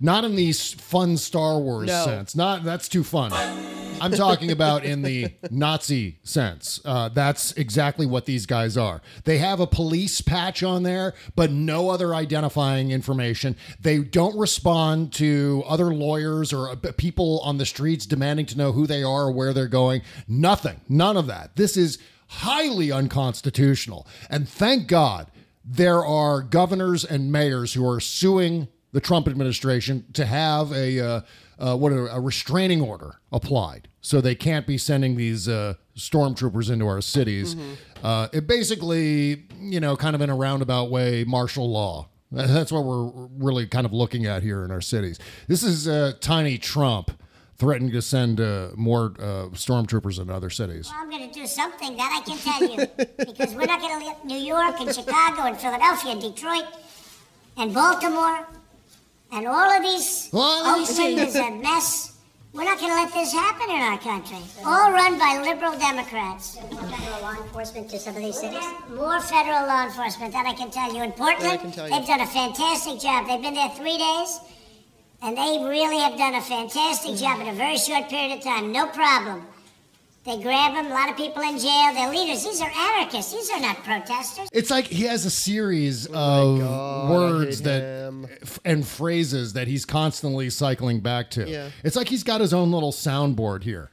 Not 0.00 0.24
in 0.24 0.36
these 0.36 0.72
fun 0.72 1.16
Star 1.18 1.58
Wars 1.58 1.88
No. 1.88 2.04
sense. 2.06 2.34
Not 2.34 2.64
that's 2.64 2.88
too 2.88 3.04
fun. 3.04 3.32
I'm 4.00 4.10
talking 4.12 4.50
about 4.50 4.84
in 4.84 5.02
the 5.02 5.28
Nazi 5.50 6.18
sense. 6.24 6.80
Uh, 6.84 7.08
that's 7.08 7.52
exactly 7.52 8.06
what 8.06 8.26
these 8.26 8.44
guys 8.44 8.76
are. 8.76 9.00
They 9.24 9.38
have 9.38 9.60
a 9.60 9.68
police 9.68 10.20
patch 10.20 10.62
on 10.64 10.82
there, 10.82 11.14
but 11.36 11.52
no 11.52 11.90
other 11.90 12.12
identifying 12.12 12.90
information. 12.90 13.56
They 13.80 13.98
don't 14.00 14.36
respond 14.36 15.12
to 15.14 15.62
other 15.68 15.94
lawyers 15.94 16.52
or 16.52 16.70
uh, 16.70 16.76
people 16.96 17.40
on 17.44 17.58
the 17.58 17.64
streets 17.66 18.03
demanding 18.06 18.46
to 18.46 18.56
know 18.56 18.72
who 18.72 18.86
they 18.86 19.02
are 19.02 19.24
or 19.24 19.32
where 19.32 19.52
they're 19.52 19.68
going. 19.68 20.02
Nothing. 20.28 20.80
None 20.88 21.16
of 21.16 21.26
that. 21.26 21.56
This 21.56 21.76
is 21.76 21.98
highly 22.28 22.90
unconstitutional. 22.90 24.06
And 24.30 24.48
thank 24.48 24.88
God 24.88 25.30
there 25.64 26.04
are 26.04 26.42
governors 26.42 27.04
and 27.04 27.32
mayors 27.32 27.74
who 27.74 27.88
are 27.88 28.00
suing 28.00 28.68
the 28.92 29.00
Trump 29.00 29.26
administration 29.26 30.04
to 30.12 30.24
have 30.24 30.72
a 30.72 31.00
uh, 31.00 31.20
uh, 31.58 31.76
what 31.76 31.92
a, 31.92 32.14
a 32.14 32.20
restraining 32.20 32.80
order 32.80 33.16
applied, 33.32 33.88
so 34.00 34.20
they 34.20 34.34
can't 34.34 34.66
be 34.66 34.76
sending 34.76 35.16
these 35.16 35.48
uh, 35.48 35.74
stormtroopers 35.96 36.70
into 36.70 36.86
our 36.86 37.00
cities. 37.00 37.56
Uh, 38.02 38.28
it 38.32 38.46
basically, 38.46 39.44
you 39.60 39.80
know, 39.80 39.96
kind 39.96 40.14
of 40.14 40.20
in 40.20 40.30
a 40.30 40.36
roundabout 40.36 40.90
way, 40.90 41.24
martial 41.24 41.70
law. 41.70 42.08
That's 42.30 42.72
what 42.72 42.84
we're 42.84 43.28
really 43.38 43.66
kind 43.66 43.86
of 43.86 43.92
looking 43.92 44.26
at 44.26 44.42
here 44.42 44.64
in 44.64 44.70
our 44.70 44.80
cities. 44.80 45.18
This 45.46 45.62
is 45.62 45.86
uh, 45.86 46.14
Tiny 46.20 46.58
Trump 46.58 47.12
threatening 47.56 47.92
to 47.92 48.02
send 48.02 48.40
uh, 48.40 48.68
more 48.74 49.14
uh, 49.18 49.48
stormtroopers 49.52 50.20
into 50.20 50.32
other 50.34 50.50
cities. 50.50 50.90
I'm 50.92 51.08
going 51.10 51.28
to 51.28 51.34
do 51.34 51.46
something 51.46 51.96
that 51.96 52.22
I 52.22 52.28
can 52.28 52.38
tell 52.38 52.62
you 52.62 53.06
because 53.18 53.54
we're 53.54 53.66
not 53.66 53.80
going 53.80 54.00
to 54.00 54.06
let 54.06 54.24
New 54.24 54.38
York 54.38 54.80
and 54.80 54.94
Chicago 54.94 55.42
and 55.42 55.56
Philadelphia 55.56 56.12
and 56.12 56.20
Detroit 56.20 56.64
and 57.56 57.72
Baltimore 57.72 58.46
and 59.32 59.46
all 59.46 59.70
of 59.70 59.82
these 59.82 60.30
All 60.32 60.64
of 60.64 60.88
Oakland 60.88 61.18
is 61.18 61.36
a 61.36 61.50
mess. 61.50 62.10
We're 62.52 62.62
not 62.62 62.78
going 62.78 62.90
to 62.90 63.02
let 63.02 63.12
this 63.12 63.32
happen 63.32 63.68
in 63.68 63.82
our 63.82 63.98
country. 63.98 64.38
All 64.64 64.92
run 64.92 65.18
by 65.18 65.42
liberal 65.42 65.76
Democrats. 65.76 66.56
More 66.70 66.82
federal 66.86 67.20
law 67.22 67.32
enforcement 67.42 67.90
to 67.90 67.98
some 67.98 68.14
of 68.14 68.22
these 68.22 68.38
cities. 68.38 68.62
More 68.90 69.20
federal 69.20 69.66
law 69.66 69.84
enforcement, 69.86 70.32
that 70.32 70.46
I 70.46 70.54
can 70.54 70.70
tell 70.70 70.94
you. 70.94 71.02
In 71.02 71.10
Portland, 71.10 71.52
I 71.52 71.56
can 71.56 71.72
tell 71.72 71.88
you. 71.88 71.96
they've 71.96 72.06
done 72.06 72.20
a 72.20 72.26
fantastic 72.28 73.00
job. 73.00 73.26
They've 73.26 73.42
been 73.42 73.54
there 73.54 73.70
three 73.70 73.98
days, 73.98 74.38
and 75.24 75.36
they 75.36 75.66
really 75.66 75.98
have 75.98 76.18
done 76.18 76.34
a 76.34 76.40
fantastic 76.42 77.12
mm-hmm. 77.12 77.24
job 77.24 77.40
in 77.40 77.48
a 77.48 77.54
very 77.54 77.78
short 77.78 78.08
period 78.10 78.36
of 78.38 78.44
time. 78.44 78.70
No 78.72 78.86
problem. 78.88 79.46
They 80.24 80.40
grab 80.40 80.74
them, 80.74 80.86
a 80.86 80.90
lot 80.90 81.10
of 81.10 81.16
people 81.18 81.42
in 81.42 81.58
jail. 81.58 81.92
They're 81.92 82.10
leaders. 82.10 82.44
These 82.44 82.60
are 82.62 82.70
anarchists. 82.70 83.32
These 83.32 83.50
are 83.50 83.60
not 83.60 83.76
protesters. 83.84 84.48
It's 84.52 84.70
like 84.70 84.86
he 84.86 85.04
has 85.04 85.26
a 85.26 85.30
series 85.30 86.08
Oh 86.10 86.54
of 86.54 86.60
God, 86.60 87.06
I 87.06 87.10
words 87.10 87.58
hate 87.58 87.64
that 87.64 87.82
him. 87.82 88.26
f- 88.40 88.58
and 88.64 88.86
phrases 88.86 89.52
that 89.52 89.66
he's 89.66 89.84
constantly 89.84 90.48
cycling 90.48 91.00
back 91.00 91.30
to. 91.32 91.48
Yeah. 91.48 91.70
It's 91.82 91.94
like 91.94 92.08
he's 92.08 92.22
got 92.22 92.40
his 92.40 92.54
own 92.54 92.72
little 92.72 92.92
soundboard 92.92 93.64
here. 93.64 93.90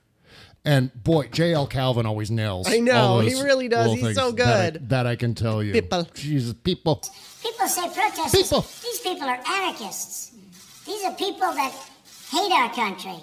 And 0.64 0.94
boy, 1.04 1.28
J.L. 1.28 1.68
Cauvin 1.68 2.06
always 2.06 2.32
nails. 2.32 2.68
I 2.70 2.80
know, 2.80 2.94
all 2.94 3.20
he 3.20 3.42
really 3.42 3.68
does. 3.68 3.88
little 3.88 3.96
He's 3.96 4.04
things 4.04 4.18
so 4.18 4.32
that 4.32 4.48
I- 4.48 4.72
good. 4.72 4.90
That 4.90 5.08
I, 5.08 5.16
can 5.16 5.34
tell 5.36 5.62
you. 5.64 5.74
People. 5.74 6.08
Jesus, 6.14 6.54
people. 6.54 7.04
People 7.42 7.68
say 7.68 7.90
protesters. 7.90 8.82
These 8.82 9.00
people 9.00 9.28
are 9.28 9.40
anarchists. 9.46 10.31
These 10.92 11.06
are 11.06 11.14
people 11.14 11.54
that 11.54 11.74
hate 12.32 12.52
our 12.52 12.70
country. 12.74 13.16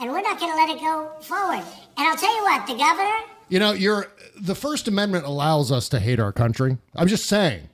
And 0.00 0.10
we're 0.12 0.22
not 0.22 0.38
going 0.38 0.52
to 0.52 0.56
let 0.56 0.68
it 0.70 0.78
go 0.80 1.10
forward. 1.22 1.64
And 1.96 2.06
I'll 2.08 2.16
tell 2.16 2.34
you 2.36 2.42
what, 2.44 2.66
the 2.68 2.74
governor, 2.74 3.18
You 3.48 3.58
know, 3.58 3.72
you're 3.72 4.06
the 4.40 4.54
First 4.54 4.86
Amendment 4.86 5.24
allows 5.24 5.72
us 5.72 5.88
to 5.88 5.98
hate 5.98 6.20
our 6.20 6.32
country. 6.32 6.78
I'm 6.94 7.08
just 7.08 7.26
saying. 7.26 7.68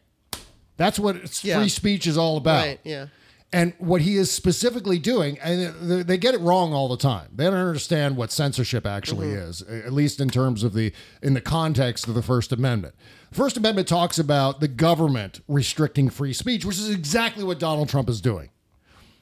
That's 0.79 0.99
what 0.99 1.45
Yeah. 1.45 1.59
free 1.59 1.69
speech 1.69 2.07
is 2.07 2.17
all 2.17 2.39
about. 2.39 2.65
Right, 2.67 2.81
yeah. 2.83 3.07
And 3.53 3.75
what 3.79 4.01
he 4.01 4.17
is 4.17 4.31
specifically 4.31 4.99
doing, 4.99 5.39
and 5.43 5.75
they- 5.83 6.03
they 6.03 6.17
get 6.19 6.35
it 6.35 6.41
wrong 6.41 6.73
all 6.73 6.89
the 6.89 6.97
time. 6.97 7.29
They 7.35 7.45
don't 7.45 7.55
understand 7.55 8.17
what 8.17 8.33
censorship 8.33 8.87
actually 8.87 9.27
Mm-hmm. 9.29 9.51
is, 9.51 9.63
at 9.63 9.93
least 9.93 10.19
in 10.21 10.31
terms 10.31 10.63
of 10.63 10.73
the 10.73 10.93
in 11.23 11.35
the 11.35 11.41
context 11.43 12.09
of 12.09 12.15
the 12.15 12.23
First 12.23 12.53
Amendment. 12.53 12.95
The 13.31 13.37
First 13.37 13.59
Amendment 13.59 13.87
talks 13.87 14.19
about 14.19 14.61
the 14.61 14.69
government 14.69 15.41
restricting 15.47 16.09
free 16.09 16.33
speech, 16.33 16.65
which 16.65 16.79
is 16.79 16.89
exactly 16.89 17.45
what 17.45 17.59
Donald 17.59 17.91
Trump 17.91 18.09
is 18.09 18.21
doing. 18.23 18.49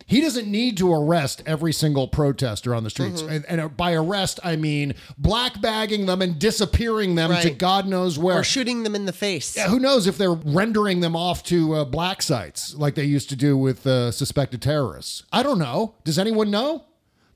He 0.09 0.23
doesn't 0.23 0.51
need 0.51 0.79
to 0.79 0.91
arrest 0.91 1.43
every 1.45 1.73
single 1.75 2.09
protester 2.09 2.75
on 2.75 2.83
the 2.83 2.89
streets. 2.89 3.21
Mm-hmm. 3.21 3.45
And, 3.51 3.61
and 3.61 3.77
by 3.77 3.93
arrest, 3.93 4.41
I 4.43 4.57
mean 4.57 4.95
black 5.19 5.61
bagging 5.61 6.07
them 6.07 6.23
and 6.23 6.39
disappearing 6.39 7.15
them 7.15 7.31
to 7.43 7.51
God 7.51 7.87
knows 7.87 8.19
where. 8.19 8.39
Or 8.39 8.43
shooting 8.43 8.85
them 8.85 8.95
in 8.95 9.05
the 9.05 9.13
face. 9.13 9.55
Yeah, 9.55 9.69
who 9.69 9.79
knows 9.79 10.07
if 10.07 10.17
they're 10.17 10.33
rendering 10.33 11.01
them 11.01 11.15
off 11.15 11.43
to 11.45 11.75
uh, 11.75 11.85
black 11.85 12.23
sites 12.23 12.75
like 12.75 12.95
they 12.95 13.05
used 13.05 13.29
to 13.29 13.37
do 13.37 13.55
with 13.57 13.87
uh, 13.87 14.11
suspected 14.11 14.63
terrorists? 14.63 15.25
I 15.31 15.43
don't 15.43 15.59
know. 15.59 15.95
Does 16.05 16.19
anyone 16.19 16.51
know? 16.51 16.87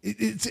It, 0.03 0.16
it's, 0.18 0.49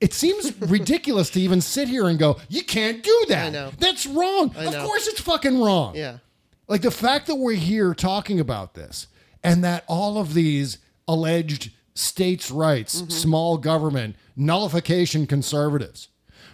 it 0.00 0.14
seems 0.14 0.58
ridiculous 0.60 1.28
to 1.30 1.40
even 1.40 1.60
sit 1.60 1.86
here 1.86 2.08
and 2.08 2.18
go, 2.18 2.38
you 2.48 2.64
can't 2.64 3.02
do 3.02 3.24
that. 3.28 3.48
I 3.48 3.50
know. 3.50 3.72
That's 3.78 4.06
wrong. 4.06 4.54
I 4.56 4.64
of 4.64 4.72
know. 4.72 4.86
course 4.86 5.06
it's 5.06 5.20
fucking 5.20 5.60
wrong. 5.60 5.96
Yeah. 5.96 6.18
Like 6.66 6.80
the 6.80 6.90
fact 6.90 7.26
that 7.26 7.34
we're 7.34 7.56
here 7.56 7.92
talking 7.92 8.40
about 8.40 8.72
this 8.72 9.06
and 9.44 9.62
that 9.64 9.84
all 9.86 10.16
of 10.16 10.32
these 10.32 10.78
alleged 11.08 11.70
states' 11.94 12.50
rights, 12.50 13.00
Mm-hmm. 13.02 13.10
small 13.10 13.58
government, 13.58 14.16
nullification 14.36 15.26
conservatives, 15.26 16.08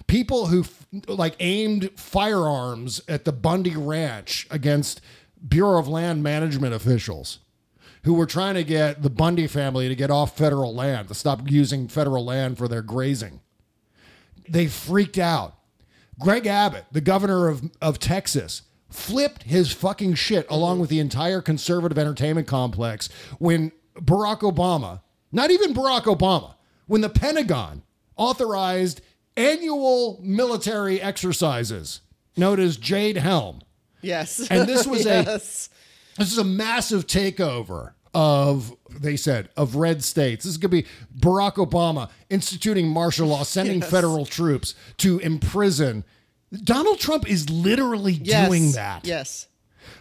people 0.06 0.46
who 0.46 0.60
f- 0.60 0.86
like 1.06 1.36
aimed 1.40 1.90
firearms 1.96 3.00
at 3.08 3.24
the 3.24 3.32
Bundy 3.32 3.76
Ranch 3.76 4.46
against 4.50 5.00
Bureau 5.46 5.78
of 5.78 5.86
Land 5.88 6.22
Management 6.22 6.74
officials 6.74 7.38
who 8.04 8.14
were 8.14 8.26
trying 8.26 8.54
to 8.54 8.64
get 8.64 9.02
the 9.02 9.10
Bundy 9.10 9.46
family 9.46 9.88
to 9.88 9.94
get 9.94 10.10
off 10.10 10.36
federal 10.36 10.74
land, 10.74 11.08
to 11.08 11.14
stop 11.14 11.50
using 11.50 11.88
federal 11.88 12.24
land 12.24 12.56
for 12.56 12.66
their 12.68 12.80
grazing. 12.82 13.40
They 14.48 14.66
freaked 14.66 15.18
out. 15.18 15.54
Greg 16.18 16.46
Abbott, 16.46 16.86
the 16.90 17.00
governor 17.00 17.48
of, 17.48 17.70
of 17.82 17.98
Texas, 17.98 18.62
flipped 18.88 19.42
his 19.42 19.72
fucking 19.72 20.14
shit 20.14 20.46
along 20.48 20.78
with 20.80 20.88
the 20.90 21.00
entire 21.00 21.42
conservative 21.42 21.98
entertainment 21.98 22.46
complex 22.46 23.08
when 23.38 23.72
Barack 24.00 24.40
Obama, 24.40 25.00
not 25.32 25.50
even 25.50 25.74
Barack 25.74 26.02
Obama, 26.04 26.54
when 26.86 27.00
the 27.00 27.08
Pentagon 27.08 27.82
authorized 28.16 29.00
annual 29.36 30.18
military 30.22 31.00
exercises 31.00 32.00
known 32.36 32.60
as 32.60 32.76
Jade 32.76 33.16
Helm. 33.16 33.60
Yes. 34.00 34.46
And 34.50 34.68
this 34.68 34.86
was 34.86 35.04
yes. 35.04 35.68
a 36.16 36.18
this 36.20 36.32
is 36.32 36.38
a 36.38 36.44
massive 36.44 37.06
takeover 37.06 37.92
of 38.14 38.74
they 38.90 39.16
said 39.16 39.48
of 39.56 39.76
red 39.76 40.02
states. 40.02 40.44
This 40.44 40.52
is 40.52 40.58
going 40.58 40.70
to 40.70 40.82
be 40.82 40.88
Barack 41.18 41.54
Obama 41.54 42.08
instituting 42.30 42.88
martial 42.88 43.28
law, 43.28 43.42
sending 43.42 43.80
Yes. 43.80 43.90
federal 43.90 44.24
troops 44.24 44.74
to 44.98 45.18
imprison. 45.18 46.04
Donald 46.64 46.98
Trump 46.98 47.28
is 47.28 47.50
literally 47.50 48.12
Yes. 48.14 48.48
doing 48.48 48.72
that. 48.72 49.04
Yes. 49.04 49.47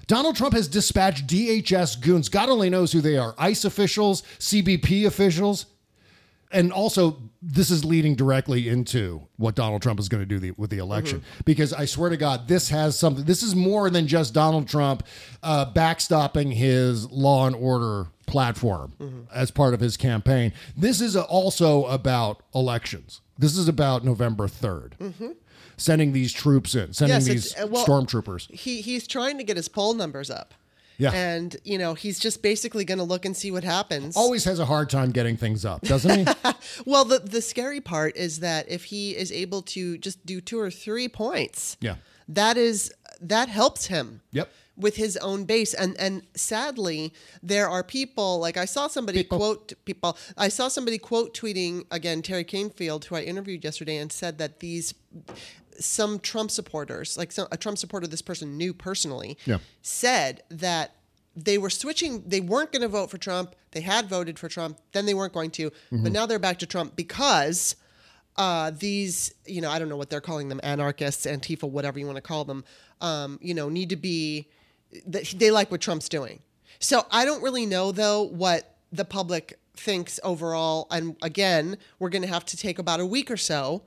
Donald 0.07 0.35
Trump 0.35 0.53
has 0.53 0.67
dispatched 0.67 1.27
DHS 1.27 2.01
goons. 2.01 2.29
God 2.29 2.49
only 2.49 2.69
knows 2.69 2.91
who 2.91 3.01
they 3.01 3.17
are 3.17 3.35
ICE 3.37 3.65
officials, 3.65 4.21
CBP 4.39 5.05
officials. 5.05 5.65
And 6.49 6.71
also, 6.71 7.21
this 7.41 7.69
is 7.69 7.83
leading 7.83 8.15
directly 8.15 8.69
into 8.69 9.27
what 9.35 9.55
Donald 9.55 9.81
Trump 9.81 9.99
is 9.99 10.07
going 10.07 10.21
to 10.21 10.25
do 10.25 10.39
the, 10.39 10.51
with 10.51 10.69
the 10.69 10.77
election. 10.77 11.19
Mm-hmm. 11.19 11.41
Because 11.43 11.73
I 11.73 11.83
swear 11.83 12.09
to 12.09 12.15
God, 12.15 12.47
this 12.47 12.69
has 12.69 12.97
something. 12.97 13.25
This 13.25 13.43
is 13.43 13.53
more 13.53 13.89
than 13.89 14.07
just 14.07 14.33
Donald 14.33 14.69
Trump 14.69 15.03
uh, 15.43 15.71
backstopping 15.73 16.53
his 16.53 17.09
law 17.11 17.47
and 17.47 17.55
order 17.55 18.07
platform 18.27 18.93
mm-hmm. 18.97 19.21
as 19.33 19.51
part 19.51 19.73
of 19.73 19.81
his 19.81 19.97
campaign. 19.97 20.53
This 20.77 21.01
is 21.01 21.17
also 21.17 21.85
about 21.85 22.43
elections. 22.55 23.19
This 23.37 23.57
is 23.57 23.67
about 23.67 24.05
November 24.05 24.47
3rd. 24.47 24.93
Sending 25.77 26.11
these 26.11 26.33
troops 26.33 26.73
in, 26.73 26.91
sending 26.93 27.15
Yes, 27.15 27.25
these 27.25 27.55
uh, 27.55 27.67
well, 27.67 27.85
stormtroopers. 27.85 28.49
He 28.51 28.81
he's 28.81 29.07
trying 29.07 29.37
to 29.37 29.43
get 29.43 29.57
his 29.57 29.69
poll 29.69 29.93
numbers 29.93 30.29
up. 30.29 30.53
Yeah. 30.97 31.11
And 31.11 31.55
you 31.63 31.77
know, 31.77 31.93
he's 31.93 32.19
just 32.19 32.41
basically 32.41 32.83
going 32.83 32.97
to 32.97 33.03
look 33.03 33.25
and 33.25 33.37
see 33.37 33.51
what 33.51 33.63
happens. 33.63 34.17
always 34.17 34.43
has 34.45 34.59
a 34.59 34.65
hard 34.65 34.89
time 34.89 35.11
getting 35.11 35.37
things 35.37 35.63
up, 35.65 35.81
doesn't 35.81 36.27
he? 36.27 36.33
Well, 36.85 37.05
the 37.05 37.19
the 37.19 37.41
scary 37.41 37.81
part 37.81 38.17
is 38.17 38.39
that 38.39 38.69
if 38.69 38.85
he 38.85 39.15
is 39.15 39.31
able 39.31 39.61
to 39.63 39.97
just 39.97 40.25
do 40.25 40.41
two 40.41 40.59
or 40.59 40.71
three 40.71 41.07
points, 41.07 41.77
yeah. 41.79 41.95
that 42.27 42.57
is 42.57 42.91
that 43.21 43.49
helps 43.49 43.87
him. 43.87 44.21
Yep. 44.31 44.51
With 44.75 44.95
his 44.95 45.17
own 45.17 45.45
base, 45.45 45.73
and 45.73 45.97
and 45.97 46.21
sadly, 46.35 47.11
there 47.41 47.67
are 47.67 47.83
people 47.83 48.39
like 48.39 48.57
I 48.57 48.65
saw 48.65 48.87
somebody 48.87 49.23
quote 49.23 49.73
people. 49.85 50.15
I 50.37 50.49
saw 50.49 50.67
somebody 50.67 50.99
quote 50.99 51.33
tweeting 51.33 51.85
again 51.89 52.21
Teri 52.21 52.45
Kanefield, 52.45 53.05
who 53.05 53.15
I 53.15 53.21
interviewed 53.21 53.63
yesterday, 53.63 53.97
and 53.97 54.11
said 54.11 54.37
that 54.37 54.59
these 54.59 54.93
some 55.79 56.19
Trump 56.19 56.51
supporters, 56.51 57.17
like 57.17 57.31
some, 57.31 57.47
a 57.51 57.57
Trump 57.57 57.77
supporter 57.77 58.07
this 58.07 58.21
person 58.21 58.57
knew 58.57 58.73
personally, 58.73 59.37
Yeah. 59.45 59.57
said 59.81 60.43
that 60.49 60.91
they 61.35 61.57
were 61.57 61.69
switching. 61.69 62.23
They 62.25 62.41
weren't 62.41 62.71
going 62.71 62.81
to 62.81 62.87
vote 62.87 63.11
for 63.11 63.17
Trump. 63.17 63.55
They 63.71 63.81
had 63.81 64.07
voted 64.09 64.39
for 64.39 64.49
Trump. 64.49 64.79
Then 64.91 65.05
they 65.05 65.13
weren't 65.13 65.33
going 65.33 65.51
to. 65.51 65.69
Mm-hmm. 65.69 66.03
But 66.03 66.11
now 66.11 66.25
they're 66.25 66.39
back 66.39 66.59
to 66.59 66.65
Trump 66.65 66.95
because 66.95 67.75
uh, 68.37 68.71
these, 68.71 69.33
you 69.45 69.61
know, 69.61 69.69
I 69.69 69.77
don't 69.79 69.89
know 69.89 69.97
what 69.97 70.09
they're 70.09 70.21
calling 70.21 70.49
them, 70.49 70.59
anarchists, 70.63 71.25
Antifa, 71.25 71.69
whatever 71.69 71.99
you 71.99 72.05
want 72.05 72.17
to 72.17 72.21
call 72.21 72.43
them, 72.45 72.63
um, 73.01 73.37
you 73.41 73.53
know, 73.53 73.69
need 73.69 73.89
to 73.89 73.95
be. 73.95 74.47
They 75.05 75.51
like 75.51 75.69
what 75.69 75.81
Trump's 75.81 76.09
doing. 76.09 76.39
So 76.79 77.05
I 77.11 77.25
don't 77.25 77.41
really 77.43 77.65
know 77.65 77.91
though 77.91 78.23
what 78.23 78.75
the 78.91 79.05
public 79.05 79.59
thinks 79.75 80.19
overall. 80.23 80.87
And 80.91 81.15
again, 81.21 81.77
we're 81.99 82.09
going 82.09 82.21
to 82.21 82.27
have 82.27 82.45
to 82.45 82.57
take 82.57 82.79
about 82.79 82.99
a 82.99 83.05
week 83.05 83.29
or 83.29 83.37
so 83.37 83.83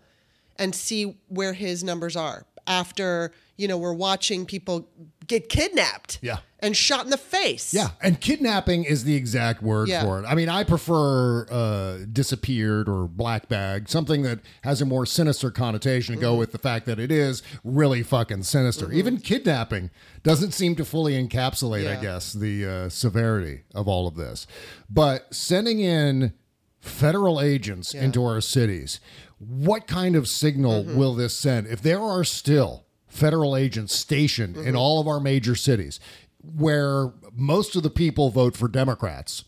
and 0.61 0.75
see 0.75 1.17
where 1.29 1.53
his 1.55 1.83
numbers 1.83 2.15
are 2.15 2.47
after 2.67 3.33
you 3.57 3.67
know 3.67 3.77
we're 3.79 3.93
watching 3.93 4.47
people 4.47 4.89
get 5.27 5.49
kidnapped 5.49 6.19
Yeah. 6.23 6.39
and 6.59 6.77
shot 6.77 7.05
in 7.05 7.11
the 7.11 7.17
face 7.17 7.73
Yeah, 7.73 7.91
and 8.03 8.21
kidnapping 8.21 8.83
is 8.85 9.05
the 9.05 9.15
exact 9.15 9.63
word 9.63 9.89
Yeah. 9.89 10.03
for 10.03 10.19
it. 10.19 10.27
I 10.27 10.35
mean, 10.35 10.49
I 10.49 10.65
prefer 10.65 11.47
uh, 11.49 11.99
disappeared 12.13 12.89
or 12.89 13.07
black 13.07 13.49
bag, 13.49 13.89
something 13.89 14.23
that 14.23 14.41
has 14.63 14.83
a 14.83 14.87
more 14.87 15.07
sinister 15.07 15.51
connotation 15.53 16.17
to 16.17 16.21
go 16.21 16.33
Mm-hmm. 16.33 16.39
with 16.41 16.53
the 16.53 16.59
fact 16.59 16.87
that 16.87 16.99
it 16.99 17.13
is 17.13 17.43
really 17.63 18.03
fucking 18.03 18.43
sinister. 18.43 18.91
Even 18.93 19.19
kidnapping 19.19 19.91
doesn't 20.25 20.51
seem 20.53 20.75
to 20.77 20.85
fully 20.85 21.13
encapsulate, 21.15 21.87
I 21.89 22.01
guess, 22.01 22.33
the 22.33 22.67
uh, 22.67 22.89
severity 22.89 23.63
of 23.75 23.87
all 23.87 24.09
of 24.09 24.17
this. 24.17 24.47
But 24.89 25.33
sending 25.33 25.79
in 25.81 26.33
federal 26.81 27.41
agents 27.41 27.95
into 27.95 28.25
our 28.25 28.41
cities, 28.41 29.01
what 29.39 29.87
kind 29.87 30.17
of 30.17 30.29
signal 30.29 30.85
Mm-hmm. 30.85 30.97
will 30.99 31.15
this 31.15 31.37
send? 31.39 31.67
If 31.67 31.83
there 31.83 32.01
are 32.01 32.25
still 32.25 32.87
federal 33.09 33.57
agents 33.57 33.95
stationed 33.95 34.57
Mm-hmm. 34.57 34.69
in 34.69 34.77
all 34.77 35.01
of 35.01 35.07
our 35.09 35.21
major 35.21 35.55
cities 35.55 36.01
where 36.43 37.13
most 37.35 37.77
of 37.77 37.83
the 37.83 37.91
people 37.91 38.31
vote 38.31 38.57
for 38.57 38.67
Democrats, 38.69 39.45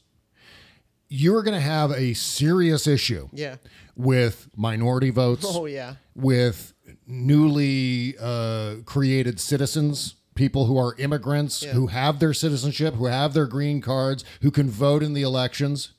you're 1.08 1.42
going 1.42 1.54
to 1.54 1.60
have 1.60 1.90
a 1.90 2.14
serious 2.14 2.86
issue 2.86 3.28
yeah 3.32 3.56
with 3.96 4.48
minority 4.56 5.10
votes, 5.10 5.44
oh 5.46 5.66
yeah 5.66 5.94
with 6.14 6.72
newly 7.06 8.14
uh, 8.18 8.76
created 8.84 9.38
citizens, 9.40 10.14
people 10.34 10.66
who 10.66 10.76
are 10.78 10.94
immigrants, 10.98 11.62
Yeah. 11.62 11.72
who 11.72 11.86
have 11.88 12.18
their 12.18 12.32
citizenship, 12.34 12.94
who 12.94 13.06
have 13.06 13.34
their 13.34 13.46
green 13.46 13.80
cards, 13.80 14.24
who 14.40 14.50
can 14.50 14.68
vote 14.70 15.02
in 15.02 15.12
the 15.12 15.22
elections. 15.22 15.92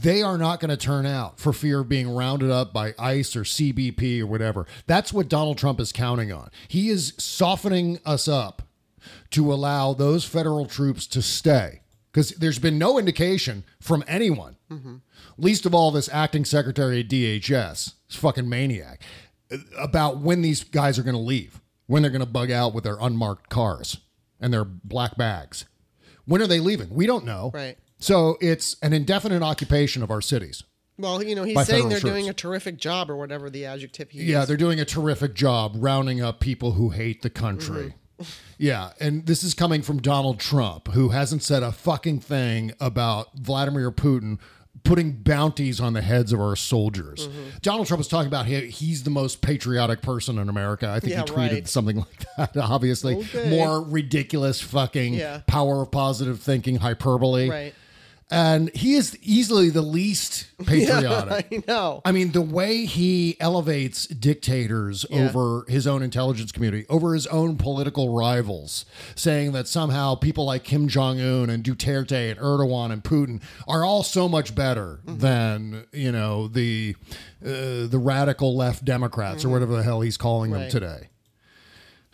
They 0.00 0.22
are 0.22 0.38
not 0.38 0.58
going 0.58 0.70
to 0.70 0.76
turn 0.76 1.04
out 1.04 1.38
for 1.38 1.52
fear 1.52 1.80
of 1.80 1.88
being 1.88 2.08
rounded 2.08 2.50
up 2.50 2.72
by 2.72 2.94
ICE 2.98 3.36
or 3.36 3.42
CBP 3.42 4.22
or 4.22 4.26
whatever. 4.26 4.66
That's 4.86 5.12
what 5.12 5.28
Donald 5.28 5.58
Trump 5.58 5.78
is 5.80 5.92
counting 5.92 6.32
on. 6.32 6.48
He 6.66 6.88
is 6.88 7.12
softening 7.18 8.00
us 8.06 8.26
up 8.26 8.62
to 9.32 9.52
allow 9.52 9.92
those 9.92 10.24
federal 10.24 10.64
troops 10.64 11.06
to 11.08 11.20
stay 11.20 11.82
because 12.10 12.30
there's 12.30 12.58
been 12.58 12.78
no 12.78 12.98
indication 12.98 13.64
from 13.80 14.02
anyone, 14.08 14.56
mm-hmm. 14.70 14.96
least 15.36 15.66
of 15.66 15.74
all 15.74 15.90
this 15.90 16.08
acting 16.10 16.46
secretary 16.46 17.00
at 17.00 17.08
DHS, 17.08 17.94
this 18.08 18.16
fucking 18.16 18.48
maniac, 18.48 19.02
about 19.78 20.18
when 20.18 20.40
these 20.40 20.64
guys 20.64 20.98
are 20.98 21.02
going 21.02 21.14
to 21.14 21.20
leave, 21.20 21.60
when 21.86 22.00
they're 22.00 22.10
going 22.10 22.20
to 22.20 22.26
bug 22.26 22.50
out 22.50 22.72
with 22.72 22.84
their 22.84 22.96
unmarked 22.98 23.50
cars 23.50 23.98
and 24.40 24.54
their 24.54 24.64
black 24.64 25.18
bags. 25.18 25.66
When 26.24 26.40
are 26.40 26.46
they 26.46 26.60
leaving? 26.60 26.88
We 26.90 27.06
don't 27.06 27.26
know. 27.26 27.50
Right. 27.52 27.76
So 28.02 28.36
it's 28.40 28.76
an 28.82 28.92
indefinite 28.92 29.42
occupation 29.42 30.02
of 30.02 30.10
our 30.10 30.20
cities. 30.20 30.62
Well, 30.98 31.22
you 31.22 31.34
know, 31.34 31.44
he's 31.44 31.54
by 31.54 31.64
saying 31.64 31.88
they're 31.88 32.00
troops. 32.00 32.12
doing 32.14 32.28
a 32.28 32.32
terrific 32.34 32.76
job 32.76 33.10
or 33.10 33.16
whatever 33.16 33.48
the 33.48 33.64
adjective 33.64 34.10
he 34.10 34.24
Yeah, 34.24 34.38
used. 34.40 34.50
they're 34.50 34.56
doing 34.56 34.78
a 34.80 34.84
terrific 34.84 35.34
job 35.34 35.72
rounding 35.76 36.20
up 36.20 36.38
people 36.40 36.72
who 36.72 36.90
hate 36.90 37.22
the 37.22 37.30
country. 37.30 37.94
Mm-hmm. 38.18 38.24
Yeah, 38.58 38.90
and 39.00 39.26
this 39.26 39.42
is 39.42 39.52
coming 39.52 39.82
from 39.82 40.00
Donald 40.00 40.38
Trump, 40.38 40.86
who 40.92 41.08
hasn't 41.08 41.42
said 41.42 41.64
a 41.64 41.72
fucking 41.72 42.20
thing 42.20 42.72
about 42.78 43.36
Vladimir 43.36 43.90
Putin 43.90 44.38
putting 44.84 45.12
bounties 45.14 45.80
on 45.80 45.92
the 45.94 46.02
heads 46.02 46.32
of 46.32 46.38
our 46.40 46.54
soldiers. 46.54 47.26
Mm-hmm. 47.26 47.48
Donald 47.62 47.88
Trump 47.88 47.98
was 47.98 48.06
talking 48.06 48.28
about 48.28 48.46
he, 48.46 48.60
he's 48.68 49.02
the 49.02 49.10
most 49.10 49.40
patriotic 49.40 50.02
person 50.02 50.38
in 50.38 50.48
America. 50.48 50.88
I 50.88 51.00
think 51.00 51.12
Yeah, 51.14 51.20
he 51.22 51.24
tweeted 51.32 51.52
right. 51.52 51.68
something 51.68 51.96
like 52.38 52.52
that, 52.52 52.56
obviously. 52.62 53.16
Okay. 53.16 53.50
More 53.50 53.82
ridiculous 53.82 54.60
fucking 54.60 55.14
Yeah. 55.14 55.40
power 55.48 55.82
of 55.82 55.90
positive 55.90 56.38
thinking 56.40 56.76
hyperbole. 56.76 57.50
Right. 57.50 57.74
And 58.32 58.74
he 58.74 58.94
is 58.94 59.18
easily 59.20 59.68
the 59.68 59.82
least 59.82 60.46
patriotic. 60.66 61.46
I 61.52 61.62
know. 61.70 62.00
I 62.02 62.12
mean, 62.12 62.32
the 62.32 62.40
way 62.40 62.86
he 62.86 63.36
elevates 63.38 64.06
dictators 64.06 65.04
Yeah. 65.10 65.28
over 65.28 65.66
his 65.68 65.86
own 65.86 66.02
intelligence 66.02 66.50
community, 66.50 66.86
over 66.88 67.12
his 67.12 67.26
own 67.26 67.58
political 67.58 68.14
rivals, 68.16 68.86
saying 69.14 69.52
that 69.52 69.68
somehow 69.68 70.14
people 70.14 70.46
like 70.46 70.64
Kim 70.64 70.88
Jong 70.88 71.20
Un 71.20 71.50
and 71.50 71.62
Duterte 71.62 72.30
and 72.30 72.40
Erdogan 72.40 72.90
and 72.90 73.04
Putin 73.04 73.42
are 73.68 73.84
all 73.84 74.02
so 74.02 74.28
much 74.28 74.54
better 74.54 75.00
Mm-hmm. 75.04 75.18
than 75.18 75.86
you 75.92 76.10
know 76.12 76.48
the 76.48 76.96
uh, 77.44 77.86
the 77.86 78.00
radical 78.02 78.56
left 78.56 78.84
Democrats 78.84 79.44
or 79.44 79.50
whatever 79.50 79.76
the 79.76 79.82
hell 79.82 80.00
he's 80.00 80.16
calling 80.16 80.52
them 80.52 80.62
Mm-hmm. 80.62 80.70
Today. 80.70 81.08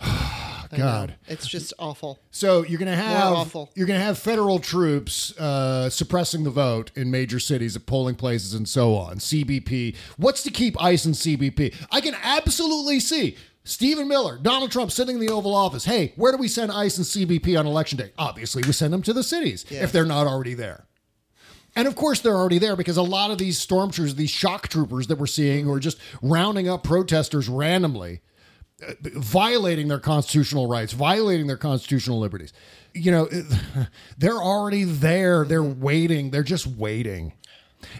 God. 0.77 1.15
It's 1.27 1.47
just 1.47 1.73
awful. 1.79 2.19
So 2.31 2.65
you're 2.65 2.79
gonna 2.79 2.95
have 2.97 3.33
awful. 3.33 3.71
you're 3.75 3.87
gonna 3.87 4.01
have 4.01 4.19
federal 4.19 4.59
troops 4.59 5.37
uh, 5.39 5.89
suppressing 5.91 6.45
the 6.45 6.51
vote 6.51 6.91
in 6.95 7.11
major 7.11 7.41
cities 7.41 7.77
at 7.77 7.87
polling 7.87 8.15
places 8.17 8.55
and 8.55 8.69
so 8.69 8.95
on. 8.97 9.19
CBP. 9.19 9.97
What's 10.17 10.43
to 10.45 10.51
keep 10.51 10.81
ICE 10.83 11.05
and 11.07 11.15
CBP? 11.15 11.75
I 11.91 12.01
can 12.01 12.15
absolutely 12.23 13.01
see 13.01 13.37
Stephen 13.65 14.09
Miller, 14.09 14.39
Donald 14.39 14.71
Trump 14.73 14.91
sitting 14.91 15.17
in 15.17 15.21
the 15.27 15.33
Oval 15.33 15.55
Office. 15.55 15.85
Hey, 15.85 16.13
where 16.17 16.33
do 16.33 16.39
we 16.39 16.49
send 16.49 16.73
ICE 16.73 16.97
and 16.97 17.07
CBP 17.07 17.59
on 17.59 17.67
election 17.67 17.99
day? 17.99 18.13
Obviously, 18.19 18.63
we 18.67 18.73
send 18.73 18.93
them 18.93 19.03
to 19.03 19.13
the 19.13 19.23
cities 19.23 19.65
Yeah. 19.69 19.83
if 19.85 19.93
they're 19.93 20.07
not 20.07 20.27
already 20.27 20.55
there. 20.55 20.87
And 21.77 21.87
of 21.87 21.95
course, 21.95 22.21
they're 22.21 22.35
already 22.35 22.59
there 22.59 22.75
because 22.77 22.97
a 22.97 23.03
lot 23.03 23.31
of 23.31 23.39
these 23.39 23.65
stormtroopers, 23.65 24.17
these 24.17 24.31
shock 24.31 24.69
troopers 24.69 25.07
that 25.09 25.19
we're 25.19 25.27
seeing, 25.27 25.67
who 25.67 25.73
are 25.73 25.79
just 25.81 25.99
rounding 26.23 26.69
up 26.69 26.83
protesters 26.83 27.49
randomly, 27.49 28.21
violating 29.03 29.89
their 29.89 29.99
constitutional 29.99 30.69
rights, 30.69 30.93
violating 30.93 31.47
their 31.47 31.57
constitutional 31.57 32.19
liberties. 32.19 32.53
You 32.95 33.11
know, 33.11 33.29
they're 34.19 34.33
already 34.35 34.85
there. 34.85 35.45
They're 35.45 35.63
waiting. 35.63 36.31
They're 36.31 36.43
just 36.43 36.67
waiting. 36.67 37.33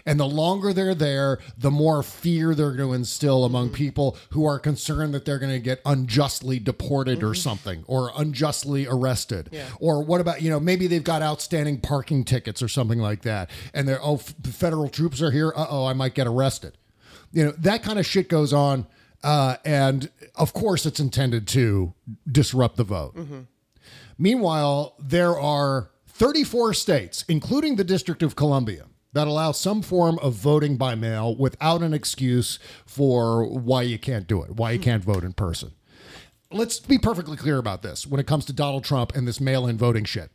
And 0.05 0.19
the 0.19 0.25
longer 0.25 0.73
they're 0.73 0.95
there, 0.95 1.39
the 1.57 1.71
more 1.71 2.03
fear 2.03 2.53
they're 2.53 2.73
going 2.73 2.89
to 2.89 2.93
instill 2.93 3.45
among 3.45 3.69
people 3.69 4.17
who 4.31 4.45
are 4.45 4.59
concerned 4.59 5.13
that 5.13 5.25
they're 5.25 5.39
going 5.39 5.53
to 5.53 5.59
get 5.59 5.81
unjustly 5.85 6.59
deported 6.59 7.23
or 7.23 7.33
something, 7.33 7.83
or 7.87 8.11
unjustly 8.17 8.87
arrested. 8.87 9.49
Yeah. 9.51 9.67
Or 9.79 10.03
what 10.03 10.19
about, 10.21 10.41
you 10.41 10.49
know, 10.49 10.59
maybe 10.59 10.87
they've 10.87 11.03
got 11.03 11.21
outstanding 11.21 11.79
parking 11.79 12.25
tickets 12.25 12.61
or 12.61 12.67
something 12.67 12.99
like 12.99 13.21
that. 13.21 13.49
And 13.73 13.87
they're, 13.87 14.03
oh, 14.03 14.15
f- 14.15 14.33
federal 14.43 14.89
troops 14.89 15.21
are 15.21 15.31
here. 15.31 15.53
Uh 15.55 15.67
oh, 15.69 15.85
I 15.85 15.93
might 15.93 16.13
get 16.13 16.27
arrested. 16.27 16.77
You 17.31 17.45
know, 17.45 17.51
that 17.59 17.83
kind 17.83 17.99
of 17.99 18.05
shit 18.05 18.27
goes 18.27 18.51
on. 18.51 18.85
Uh, 19.23 19.57
and 19.65 20.09
of 20.35 20.53
course, 20.53 20.85
it's 20.85 20.99
intended 20.99 21.47
to 21.49 21.93
disrupt 22.29 22.77
the 22.77 22.83
vote. 22.83 23.15
Meanwhile, 24.17 24.95
there 24.99 25.37
are 25.39 25.91
34 26.07 26.73
states, 26.73 27.23
including 27.27 27.75
the 27.75 27.83
District 27.83 28.21
of 28.23 28.35
Columbia, 28.35 28.85
that 29.13 29.27
allow 29.27 29.51
some 29.51 29.81
form 29.81 30.19
of 30.19 30.33
voting 30.33 30.77
by 30.77 30.95
mail 30.95 31.35
without 31.35 31.81
an 31.81 31.93
excuse 31.93 32.59
for 32.85 33.45
why 33.45 33.81
you 33.81 33.97
can't 33.97 34.27
do 34.27 34.41
it, 34.43 34.51
why 34.51 34.71
you 34.71 34.79
can't 34.79 35.03
vote 35.03 35.23
in 35.23 35.33
person. 35.33 35.71
Let's 36.51 36.79
be 36.79 36.97
perfectly 36.97 37.37
clear 37.37 37.57
about 37.57 37.81
this 37.81 38.07
when 38.07 38.19
it 38.19 38.27
comes 38.27 38.45
to 38.45 38.53
Donald 38.53 38.83
Trump 38.83 39.15
and 39.15 39.27
this 39.27 39.39
mail 39.39 39.67
in 39.67 39.77
voting 39.77 40.03
shit. 40.03 40.31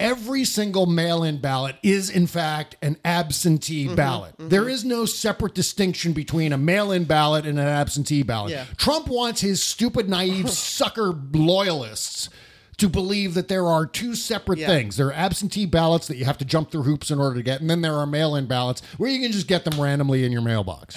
Every 0.00 0.44
single 0.44 0.86
mail 0.86 1.24
in 1.24 1.40
ballot 1.40 1.76
is, 1.82 2.08
in 2.08 2.28
fact, 2.28 2.76
an 2.82 2.98
absentee 3.04 3.86
mm-hmm. 3.86 3.96
ballot. 3.96 4.32
Mm-hmm. 4.34 4.48
There 4.48 4.68
is 4.68 4.84
no 4.84 5.06
separate 5.06 5.54
distinction 5.54 6.12
between 6.12 6.52
a 6.52 6.58
mail 6.58 6.92
in 6.92 7.04
ballot 7.04 7.46
and 7.46 7.58
an 7.58 7.66
absentee 7.66 8.22
ballot. 8.22 8.52
Yeah. 8.52 8.66
Trump 8.76 9.08
wants 9.08 9.40
his 9.40 9.62
stupid, 9.62 10.08
naive 10.08 10.50
sucker 10.52 11.12
loyalists 11.32 12.28
to 12.76 12.88
believe 12.88 13.34
that 13.34 13.48
there 13.48 13.66
are 13.66 13.86
two 13.86 14.14
separate 14.14 14.60
Yeah. 14.60 14.68
things. 14.68 14.96
There 14.96 15.08
are 15.08 15.12
absentee 15.12 15.66
ballots 15.66 16.06
that 16.06 16.16
you 16.16 16.24
have 16.26 16.38
to 16.38 16.44
jump 16.44 16.70
through 16.70 16.84
hoops 16.84 17.10
in 17.10 17.18
order 17.18 17.34
to 17.34 17.42
get, 17.42 17.60
and 17.60 17.68
then 17.68 17.80
there 17.80 17.94
are 17.94 18.06
mail 18.06 18.36
in 18.36 18.46
ballots 18.46 18.82
where 18.98 19.10
you 19.10 19.20
can 19.20 19.32
just 19.32 19.48
get 19.48 19.64
them 19.64 19.80
randomly 19.80 20.24
in 20.24 20.30
your 20.30 20.42
mailbox. 20.42 20.96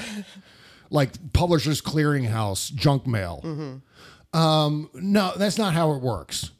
like 0.91 1.33
Publishers 1.33 1.81
Clearinghouse 1.81 2.71
junk 2.75 3.07
mail. 3.07 3.41
Mm-hmm. 3.43 4.37
Um, 4.37 4.89
no, 4.93 5.33
that's 5.35 5.57
not 5.57 5.73
how 5.73 5.93
it 5.93 6.01
works. 6.01 6.51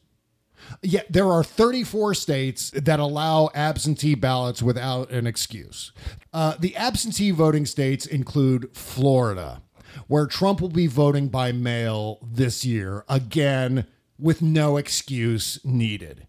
Yeah, 0.82 1.02
there 1.10 1.28
are 1.28 1.44
34 1.44 2.14
states 2.16 2.72
that 2.72 3.00
allow 3.00 3.50
absentee 3.54 4.16
ballots 4.16 4.62
without 4.64 5.12
an 5.12 5.28
excuse. 5.28 5.92
Uh, 6.34 6.56
the 6.60 6.76
absentee 6.76 7.32
voting 7.32 7.66
states 7.66 8.06
include 8.06 8.76
Florida, 8.76 9.62
where 10.08 10.26
Trump 10.26 10.62
will 10.62 10.70
be 10.70 10.88
voting 10.88 11.28
by 11.28 11.52
mail 11.52 12.20
this 12.22 12.66
year, 12.66 13.04
again, 13.10 13.86
with 14.18 14.42
no 14.42 14.78
excuse 14.78 15.60
needed. 15.64 16.28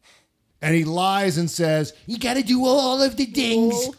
And 0.60 0.74
he 0.74 0.84
lies 0.84 1.38
and 1.38 1.50
says, 1.50 1.92
You 2.06 2.18
got 2.18 2.34
to 2.34 2.42
do 2.42 2.64
all 2.64 3.02
of 3.02 3.16
the 3.16 3.26
things. 3.26 3.90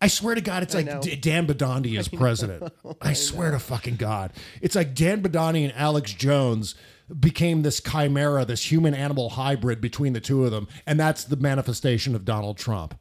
I 0.00 0.08
swear 0.08 0.34
to 0.34 0.40
God, 0.40 0.64
it's 0.64 0.74
I 0.74 0.78
like 0.78 0.86
know. 0.86 1.00
D- 1.00 1.14
Dan 1.14 1.46
Bidondi 1.46 1.96
is 1.98 2.08
president. 2.08 2.72
I, 3.00 3.12
swear 3.12 3.52
to 3.52 3.60
fucking 3.60 3.96
God. 3.96 4.32
It's 4.60 4.74
like 4.74 4.94
Dan 4.94 5.22
Bidondi 5.22 5.62
and 5.62 5.72
Alex 5.76 6.12
Jones 6.12 6.74
became 7.18 7.62
this 7.62 7.80
chimera, 7.80 8.44
this 8.44 8.70
human 8.70 8.94
animal 8.94 9.30
hybrid 9.30 9.80
between 9.80 10.12
the 10.12 10.20
two 10.20 10.44
of 10.44 10.50
them. 10.50 10.68
And 10.86 10.98
that's 10.98 11.24
the 11.24 11.36
manifestation 11.36 12.14
of 12.14 12.24
Donald 12.24 12.58
Trump. 12.58 12.98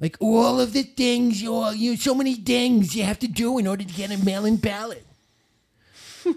Like 0.00 0.16
all 0.20 0.60
of 0.60 0.72
the 0.72 0.82
things, 0.82 1.40
you, 1.40 1.68
you 1.70 1.96
so 1.96 2.14
many 2.14 2.34
things 2.34 2.94
you 2.94 3.04
have 3.04 3.18
to 3.20 3.28
do 3.28 3.58
in 3.58 3.66
order 3.66 3.84
to 3.84 3.92
get 3.92 4.10
a 4.10 4.24
mail 4.24 4.44
in 4.44 4.56
ballot. 4.56 5.06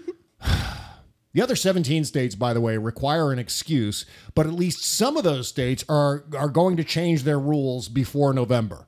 The 1.34 1.42
other 1.42 1.54
17 1.54 2.04
states, 2.04 2.34
by 2.34 2.52
the 2.52 2.60
way, 2.60 2.78
require 2.78 3.30
an 3.30 3.38
excuse, 3.38 4.04
but 4.34 4.46
at 4.46 4.54
least 4.54 4.82
some 4.82 5.16
of 5.16 5.22
those 5.22 5.46
states 5.46 5.84
are, 5.88 6.24
are 6.36 6.48
going 6.48 6.76
to 6.78 6.82
change 6.82 7.22
their 7.22 7.38
rules 7.38 7.88
before 7.88 8.32
November, 8.32 8.87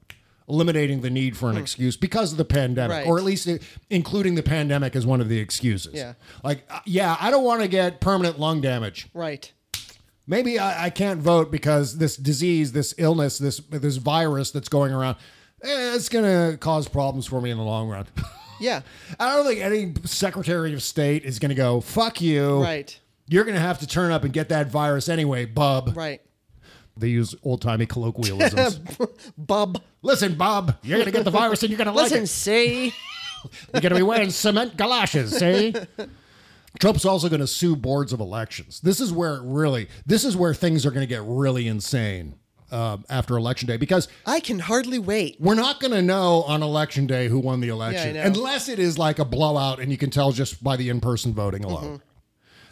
eliminating 0.50 1.00
the 1.00 1.08
need 1.10 1.36
for 1.36 1.48
an 1.48 1.56
excuse 1.56 1.96
because 1.96 2.32
of 2.32 2.38
the 2.38 2.44
pandemic, 2.44 2.90
Right. 2.98 3.06
or 3.06 3.16
at 3.18 3.24
least 3.24 3.48
including 3.88 4.34
the 4.34 4.42
pandemic 4.42 4.94
as 4.96 5.06
one 5.06 5.20
of 5.20 5.28
the 5.28 5.38
excuses. 5.38 5.94
Yeah. 5.94 6.14
Like, 6.44 6.64
uh, 6.68 6.80
yeah, 6.84 7.16
I 7.20 7.30
don't 7.30 7.44
want 7.44 7.62
to 7.62 7.68
get 7.68 8.00
permanent 8.00 8.38
lung 8.38 8.60
damage. 8.60 9.08
Right. 9.14 9.50
Maybe 10.26 10.58
I, 10.58 10.86
I 10.86 10.90
can't 10.90 11.20
vote 11.20 11.50
because 11.50 11.98
this 11.98 12.16
disease, 12.16 12.72
this 12.72 12.94
illness, 12.98 13.38
this 13.38 13.58
this 13.70 13.96
virus 13.96 14.50
that's 14.50 14.68
going 14.68 14.92
around, 14.92 15.16
eh, 15.62 15.94
it's 15.94 16.08
going 16.08 16.24
to 16.24 16.56
cause 16.58 16.86
problems 16.88 17.26
for 17.26 17.40
me 17.40 17.50
in 17.50 17.56
the 17.56 17.64
long 17.64 17.88
run. 17.88 18.06
Yeah. 18.60 18.82
I 19.18 19.34
don't 19.34 19.46
think 19.46 19.60
any 19.60 19.94
Secretary 20.04 20.74
of 20.74 20.82
State 20.82 21.24
is 21.24 21.38
going 21.38 21.48
to 21.48 21.54
go, 21.54 21.80
fuck 21.80 22.20
you. 22.20 22.62
Right. 22.62 23.00
You're 23.26 23.44
going 23.44 23.54
to 23.54 23.60
have 23.60 23.78
to 23.78 23.86
turn 23.86 24.12
up 24.12 24.22
and 24.22 24.34
get 24.34 24.50
that 24.50 24.66
virus 24.70 25.08
anyway, 25.08 25.46
bub. 25.46 25.96
Right. 25.96 26.20
They 26.96 27.08
use 27.08 27.34
old 27.42 27.62
timey 27.62 27.86
colloquialisms. 27.86 28.80
Bob, 29.38 29.80
Listen, 30.02 30.34
Bob, 30.34 30.76
you're 30.82 30.98
going 30.98 31.06
to 31.06 31.12
get 31.12 31.24
the 31.24 31.30
virus 31.30 31.62
and 31.62 31.70
you're 31.70 31.78
going 31.78 31.86
to 31.86 31.92
like 31.92 32.10
Listen, 32.10 32.24
it. 32.24 32.28
see? 32.28 32.94
You're 33.72 33.80
going 33.80 33.92
to 33.92 33.96
be 33.96 34.02
wearing 34.02 34.28
cement 34.28 34.76
galoshes, 34.76 35.34
see? 35.38 35.74
Trump's 36.78 37.06
also 37.06 37.30
going 37.30 37.40
to 37.40 37.46
sue 37.46 37.74
boards 37.74 38.12
of 38.12 38.20
elections. 38.20 38.80
This 38.80 39.00
is 39.00 39.14
where 39.14 39.36
it 39.36 39.42
really, 39.44 39.88
this 40.04 40.24
is 40.24 40.36
where 40.36 40.52
things 40.52 40.84
are 40.84 40.90
going 40.90 41.06
to 41.06 41.08
get 41.08 41.22
really 41.24 41.66
insane 41.66 42.34
um, 42.70 43.04
after 43.08 43.36
election 43.38 43.66
day 43.66 43.78
because 43.78 44.08
I 44.26 44.40
can 44.40 44.58
hardly 44.58 44.98
wait. 44.98 45.36
we're 45.40 45.54
not 45.54 45.80
going 45.80 45.92
to 45.92 46.02
know 46.02 46.42
on 46.42 46.62
election 46.62 47.06
day 47.06 47.28
who 47.28 47.38
won 47.38 47.60
the 47.60 47.68
election 47.68 48.14
know. 48.14 48.22
unless 48.22 48.68
it 48.68 48.78
is 48.78 48.98
like 48.98 49.18
a 49.18 49.24
blowout 49.24 49.80
and 49.80 49.90
you 49.90 49.96
can 49.96 50.10
tell 50.10 50.32
just 50.32 50.62
by 50.62 50.76
the 50.76 50.90
in-person 50.90 51.32
voting 51.32 51.64
alone. 51.64 52.02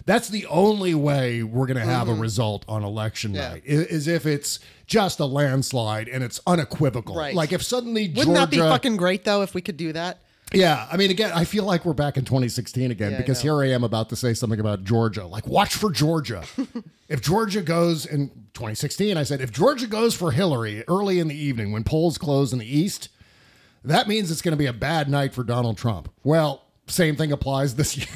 Mm-hmm. 0.09 0.12
That's 0.16 0.28
the 0.28 0.46
only 0.46 0.94
way 0.94 1.42
we're 1.42 1.66
going 1.66 1.76
to 1.78 1.84
have 1.84 2.09
a 2.09 2.14
result 2.14 2.64
on 2.68 2.82
election 2.82 3.34
Yeah. 3.34 3.48
night 3.50 3.62
i- 3.66 3.70
is 3.70 4.09
if 4.09 4.24
it's 4.26 4.59
just 4.86 5.20
a 5.20 5.26
landslide 5.26 6.09
and 6.09 6.24
it's 6.24 6.40
unequivocal. 6.46 7.14
Right. 7.14 7.34
Like 7.34 7.52
if 7.52 7.62
suddenly 7.62 8.09
Wouldn't 8.09 8.24
Georgia, 8.26 8.40
that 8.40 8.50
be 8.50 8.56
fucking 8.59 8.96
great 8.96 9.24
though 9.24 9.42
if 9.42 9.54
we 9.54 9.61
could 9.61 9.76
do 9.76 9.92
that? 9.92 10.18
yeah, 10.54 10.88
I 10.90 10.96
mean, 10.96 11.11
again, 11.11 11.30
I 11.34 11.44
feel 11.44 11.64
like 11.64 11.84
we're 11.84 11.92
back 11.92 12.16
in 12.16 12.24
2016 12.24 12.90
again 12.90 13.12
Yeah, 13.12 13.18
because 13.18 13.44
know. 13.44 13.59
here 13.61 13.70
I 13.70 13.74
am 13.74 13.84
about 13.84 14.09
to 14.09 14.16
say 14.16 14.32
something 14.32 14.59
about 14.59 14.82
Georgia. 14.82 15.26
Like, 15.26 15.46
watch 15.46 15.74
for 15.74 15.90
Georgia. 15.90 16.42
if 17.11 17.20
Georgia 17.20 17.61
goes 17.61 18.06
in 18.06 18.28
2016, 18.54 19.18
I 19.18 19.24
said, 19.24 19.42
if 19.42 19.52
Georgia 19.52 19.86
goes 19.86 20.14
for 20.14 20.32
Hillary 20.32 20.84
early 20.88 21.18
in 21.18 21.28
the 21.28 21.36
evening 21.36 21.70
when 21.70 21.84
polls 21.84 22.16
close 22.16 22.54
in 22.54 22.59
the 22.61 22.64
East, 22.78 23.11
that 23.84 24.09
means 24.09 24.30
it's 24.30 24.40
going 24.40 24.52
to 24.52 24.56
be 24.59 24.64
a 24.64 24.72
bad 24.72 25.11
night 25.11 25.34
for 25.34 25.44
Donald 25.44 25.76
Trump. 25.76 26.11
Well, 26.24 26.62
same 26.86 27.14
thing 27.14 27.30
applies 27.30 27.74
this 27.74 27.94
year. 27.98 28.06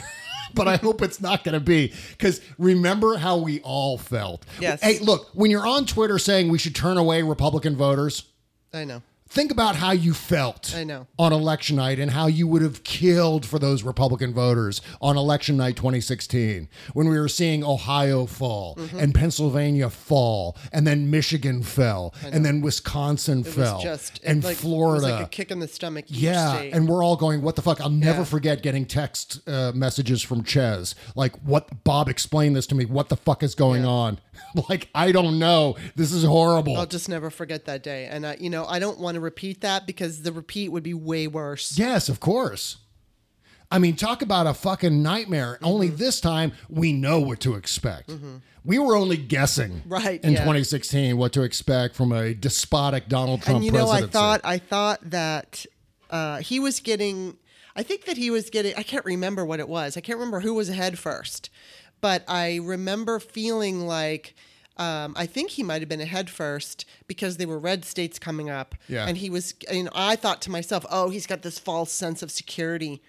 But 0.54 0.68
I 0.68 0.76
hope 0.76 1.02
it's 1.02 1.20
not 1.20 1.44
going 1.44 1.54
to 1.54 1.60
be 1.60 1.92
because 2.10 2.40
remember 2.58 3.16
how 3.16 3.38
we 3.38 3.60
all 3.60 3.98
felt. 3.98 4.44
Yes. 4.60 4.80
Hey, 4.82 4.98
look, 4.98 5.30
when 5.34 5.50
you're 5.50 5.66
on 5.66 5.86
Twitter 5.86 6.18
saying 6.18 6.50
we 6.50 6.58
should 6.58 6.74
turn 6.74 6.98
away 6.98 7.22
Republican 7.22 7.76
voters, 7.76 8.24
I 8.72 8.84
know. 8.84 9.02
Think 9.32 9.50
about 9.50 9.76
how 9.76 9.92
you 9.92 10.12
felt 10.12 10.74
I 10.76 10.84
know. 10.84 11.06
on 11.18 11.32
election 11.32 11.76
night 11.76 11.98
and 11.98 12.10
how 12.10 12.26
you 12.26 12.46
would 12.46 12.60
have 12.60 12.84
killed 12.84 13.46
for 13.46 13.58
those 13.58 13.82
Republican 13.82 14.34
voters 14.34 14.82
on 15.00 15.16
election 15.16 15.56
night 15.56 15.74
2016 15.74 16.68
when 16.92 17.08
we 17.08 17.18
were 17.18 17.28
seeing 17.30 17.64
Ohio 17.64 18.26
fall 18.26 18.76
Mm-hmm. 18.76 18.98
and 18.98 19.14
Pennsylvania 19.14 19.88
fall 19.88 20.56
and 20.70 20.86
then 20.86 21.10
Michigan 21.10 21.62
fell 21.62 22.14
and 22.22 22.44
then 22.44 22.60
Wisconsin 22.60 23.40
It 23.40 23.46
fell 23.46 23.80
just 23.80 24.18
it, 24.18 24.24
and 24.26 24.44
like, 24.44 24.58
Florida. 24.58 25.06
It 25.06 25.10
was 25.10 25.20
like 25.20 25.26
a 25.26 25.30
kick 25.30 25.50
in 25.50 25.60
the 25.60 25.68
stomach. 25.68 26.10
each 26.10 26.18
Yeah, 26.18 26.56
state. 26.56 26.74
and 26.74 26.86
we're 26.86 27.02
all 27.02 27.16
going, 27.16 27.40
what 27.40 27.56
the 27.56 27.62
fuck? 27.62 27.80
I'll 27.80 27.88
never 27.88 28.18
Yeah. 28.18 28.24
forget 28.24 28.62
getting 28.62 28.84
text 28.84 29.40
uh, 29.48 29.72
messages 29.74 30.20
from 30.22 30.44
Chez. 30.44 30.94
Like, 31.16 31.36
what? 31.40 31.84
Bob, 31.84 32.10
explain 32.10 32.52
this 32.52 32.66
to 32.66 32.74
me. 32.74 32.84
What 32.84 33.08
the 33.08 33.16
fuck 33.16 33.42
is 33.42 33.54
going 33.54 33.86
on? 33.86 34.18
like, 34.68 34.88
I 34.94 35.12
don't 35.12 35.38
know. 35.38 35.76
This 35.96 36.12
is 36.12 36.24
horrible. 36.24 36.76
I'll 36.76 36.86
just 36.86 37.08
never 37.08 37.30
forget 37.30 37.64
that 37.66 37.82
day. 37.82 38.06
And 38.06 38.26
I, 38.26 38.36
you 38.38 38.50
know, 38.50 38.64
I 38.66 38.78
don't 38.78 38.98
want 38.98 39.14
to 39.16 39.20
repeat 39.20 39.60
that 39.62 39.86
because 39.86 40.22
the 40.22 40.32
repeat 40.32 40.70
would 40.70 40.82
be 40.82 40.94
way 40.94 41.26
worse. 41.26 41.78
yes, 41.78 42.08
of 42.08 42.20
course. 42.20 42.76
I 43.70 43.78
mean, 43.78 43.96
talk 43.96 44.20
about 44.20 44.46
a 44.46 44.52
fucking 44.52 45.02
nightmare. 45.02 45.58
Only 45.62 45.88
Mm-hmm. 45.88 45.96
this 45.96 46.20
time 46.20 46.52
we 46.68 46.92
know 46.92 47.20
what 47.20 47.40
to 47.40 47.54
expect. 47.54 48.12
We 48.64 48.78
were 48.78 48.94
only 48.94 49.16
guessing 49.16 49.82
Right, 49.86 50.22
in 50.22 50.32
yeah. 50.32 50.40
2016 50.40 51.16
what 51.16 51.32
to 51.32 51.42
expect 51.42 51.96
from 51.96 52.12
a 52.12 52.34
despotic 52.34 53.08
Donald 53.08 53.40
Trump 53.42 53.56
and 53.56 53.64
you 53.64 53.72
know, 53.72 53.88
I 53.88 54.02
thought, 54.02 54.42
I 54.44 54.58
thought 54.58 55.00
that 55.10 55.64
uh, 56.10 56.38
he 56.38 56.60
was 56.60 56.80
getting. 56.80 57.38
I 57.74 57.82
think 57.82 58.04
that 58.04 58.18
he 58.18 58.30
was 58.30 58.50
getting. 58.50 58.74
I 58.76 58.82
can't 58.82 59.04
remember 59.06 59.46
what 59.46 59.58
it 59.58 59.68
was. 59.68 59.96
I 59.96 60.00
can't 60.02 60.18
remember 60.18 60.40
who 60.40 60.52
was 60.52 60.68
ahead 60.68 60.98
first, 60.98 61.48
but 62.02 62.24
I 62.28 62.56
remember 62.62 63.20
feeling 63.20 63.86
like. 63.86 64.34
Um, 64.78 65.12
I 65.16 65.26
think 65.26 65.50
he 65.50 65.62
might 65.62 65.82
have 65.82 65.88
been 65.88 66.00
ahead 66.00 66.30
first 66.30 66.86
because 67.06 67.36
there 67.36 67.46
were 67.46 67.58
red 67.58 67.84
states 67.84 68.18
coming 68.18 68.48
up, 68.48 68.74
Yeah. 68.88 69.06
and 69.06 69.18
he 69.18 69.28
was. 69.28 69.54
You 69.70 69.84
know, 69.84 69.90
I 69.94 70.16
thought 70.16 70.40
to 70.42 70.50
myself, 70.50 70.86
"Oh, 70.90 71.10
he's 71.10 71.26
got 71.26 71.42
this 71.42 71.58
false 71.58 71.92
sense 71.92 72.22
of 72.22 72.30
security," 72.30 73.02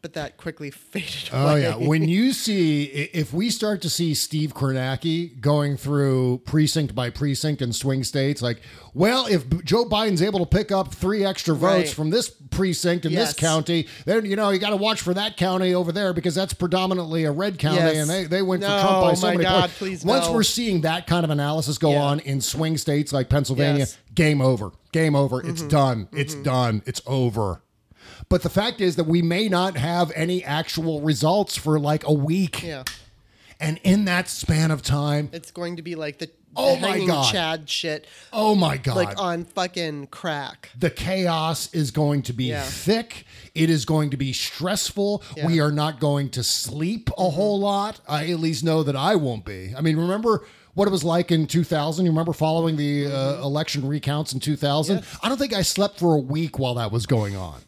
but 0.00 0.14
that 0.14 0.36
quickly 0.38 0.70
faded 0.70 1.04
Mm-hmm. 1.30 1.36
Oh 1.36 1.54
yeah, 1.56 1.76
when 1.76 2.08
you 2.08 2.32
see 2.32 2.84
if 2.84 3.32
we 3.34 3.50
start 3.50 3.82
to 3.82 3.90
see 3.90 4.14
Steve 4.14 4.54
Kornacki 4.54 5.40
going 5.40 5.76
through 5.76 6.38
precinct 6.46 6.94
by 6.94 7.10
precinct 7.10 7.60
in 7.60 7.72
swing 7.72 8.02
states, 8.04 8.40
like, 8.40 8.60
well, 8.94 9.26
if 9.26 9.48
Joe 9.64 9.84
Biden's 9.84 10.22
able 10.22 10.38
to 10.40 10.46
pick 10.46 10.72
up 10.72 10.94
three 10.94 11.24
extra 11.24 11.54
votes 11.54 11.74
Right. 11.74 11.88
from 11.88 12.10
this 12.10 12.30
precinct 12.30 13.04
in 13.04 13.12
Yes. 13.12 13.28
this 13.28 13.36
county, 13.36 13.86
then 14.06 14.24
you 14.24 14.36
know 14.36 14.50
you 14.50 14.58
got 14.58 14.70
to 14.70 14.76
watch 14.76 15.00
for 15.00 15.12
that 15.14 15.36
county 15.36 15.74
over 15.74 15.92
there 15.92 16.12
because 16.14 16.34
that's 16.34 16.54
predominantly 16.54 17.24
a 17.24 17.32
red 17.32 17.58
county, 17.58 17.76
Yes. 17.78 17.96
and 17.96 18.08
they 18.10 18.24
they 18.24 18.42
went 18.42 18.62
for 18.62 18.68
Trump 18.68 19.02
by 19.02 19.14
so 19.14 19.26
many 19.32 19.44
God, 19.44 19.70
points. 19.78 20.04
Once 20.04 20.26
no. 20.26 20.32
we're 20.32 20.42
seeing 20.44 20.80
that 20.82 20.93
kind 21.00 21.24
of 21.24 21.30
analysis 21.30 21.78
go 21.78 21.92
Yeah. 21.92 22.02
on 22.02 22.20
in 22.20 22.40
swing 22.40 22.76
states 22.78 23.12
like 23.12 23.28
Pennsylvania, 23.28 23.80
Yes. 23.80 23.98
game 24.14 24.40
over, 24.40 24.72
game 24.92 25.14
over. 25.16 25.40
It's 25.40 25.60
Mm-hmm. 25.60 25.68
done. 25.68 26.08
It's 26.12 26.34
done. 26.34 26.82
It's 26.86 27.02
over. 27.06 27.62
But 28.28 28.42
the 28.42 28.50
fact 28.50 28.80
is 28.80 28.96
that 28.96 29.04
we 29.04 29.22
may 29.22 29.48
not 29.48 29.76
have 29.76 30.12
any 30.14 30.42
actual 30.44 31.00
results 31.00 31.56
for 31.56 31.78
like 31.78 32.06
a 32.06 32.12
week. 32.12 32.62
yeah, 32.62 32.84
And 33.60 33.78
in 33.84 34.04
that 34.06 34.28
span 34.28 34.70
of 34.70 34.82
time, 34.82 35.28
it's 35.32 35.50
going 35.50 35.76
to 35.76 35.82
be 35.82 35.94
like 35.94 36.18
the, 36.18 36.30
Oh 36.56 36.76
my 36.76 37.04
God. 37.04 37.32
Chad 37.32 37.68
shit, 37.68 38.06
oh 38.32 38.54
my 38.54 38.76
God. 38.76 38.94
like 38.94 39.20
on 39.20 39.44
fucking 39.44 40.06
crack. 40.08 40.70
the 40.78 40.88
chaos 40.90 41.68
is 41.74 41.90
going 41.90 42.22
to 42.22 42.32
be 42.32 42.44
Yeah. 42.44 42.62
thick. 42.62 43.26
It 43.56 43.68
is 43.70 43.84
going 43.84 44.10
to 44.10 44.16
be 44.16 44.32
stressful. 44.32 45.22
Yeah. 45.36 45.42
Mm-hmm. 45.44 45.52
We 45.52 45.60
are 45.60 45.72
not 45.72 45.98
going 45.98 46.30
to 46.30 46.44
sleep 46.44 47.10
a 47.18 47.30
whole 47.30 47.58
lot. 47.58 48.00
I 48.06 48.26
at 48.30 48.38
least 48.38 48.62
know 48.62 48.82
that 48.84 48.94
I 48.94 49.16
won't 49.16 49.44
be. 49.44 49.74
I 49.76 49.80
mean, 49.80 49.96
remember 49.96 50.44
what 50.74 50.86
it 50.88 50.90
was 50.90 51.04
like 51.04 51.30
in 51.32 51.46
2000? 51.46 52.04
You 52.04 52.10
remember 52.10 52.32
following 52.32 52.76
the 52.76 53.06
uh, 53.06 53.42
election 53.42 53.86
recounts 53.86 54.32
in 54.32 54.40
2000? 54.40 54.96
Mm-hmm. 54.96 55.04
Yes. 55.04 55.18
I 55.22 55.28
don't 55.28 55.38
think 55.38 55.52
I 55.52 55.62
slept 55.62 55.98
for 55.98 56.14
a 56.14 56.20
week 56.20 56.58
while 56.58 56.74
that 56.74 56.90
was 56.92 57.06
going 57.06 57.36
on. 57.36 57.60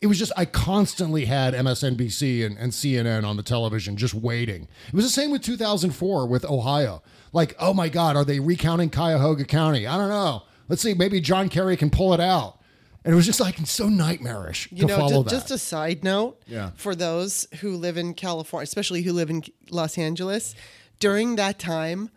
It 0.00 0.06
was 0.06 0.18
just, 0.18 0.32
I 0.34 0.46
constantly 0.46 1.26
had 1.26 1.52
MSNBC 1.52 2.46
and, 2.46 2.56
and 2.56 2.72
CNN 2.72 3.22
on 3.24 3.36
the 3.36 3.42
television 3.42 3.98
just 3.98 4.14
waiting. 4.14 4.66
It 4.88 4.94
was 4.94 5.04
the 5.04 5.10
same 5.10 5.30
with 5.30 5.42
2004 5.42 6.26
with 6.26 6.44
Ohio. 6.46 7.02
Like, 7.34 7.54
oh 7.58 7.74
my 7.74 7.90
God, 7.90 8.16
are 8.16 8.24
they 8.24 8.40
recounting 8.40 8.88
Cuyahoga 8.88 9.44
County? 9.44 9.86
I 9.86 9.98
don't 9.98 10.08
know. 10.08 10.44
Let's 10.68 10.80
see, 10.82 10.94
maybe 10.94 11.20
John 11.20 11.48
Kerry 11.50 11.76
can 11.76 11.90
pull 11.90 12.14
it 12.14 12.20
out. 12.20 12.58
And 13.04 13.12
it 13.12 13.16
was 13.16 13.26
just 13.26 13.40
like 13.40 13.56
so 13.66 13.88
nightmarish 13.88 14.68
You 14.72 14.82
to 14.82 14.86
know, 14.86 14.96
follow 14.98 15.22
just, 15.22 15.24
that. 15.24 15.30
just 15.30 15.50
a 15.50 15.58
side 15.58 16.04
note 16.04 16.40
Yeah. 16.46 16.70
for 16.76 16.94
those 16.94 17.46
who 17.60 17.76
live 17.76 17.96
in 17.96 18.14
California, 18.14 18.64
especially 18.64 19.02
who 19.02 19.12
live 19.12 19.30
in 19.30 19.42
Los 19.70 19.96
Angeles, 19.98 20.54
during 20.98 21.36
that 21.36 21.58
time, 21.58 22.10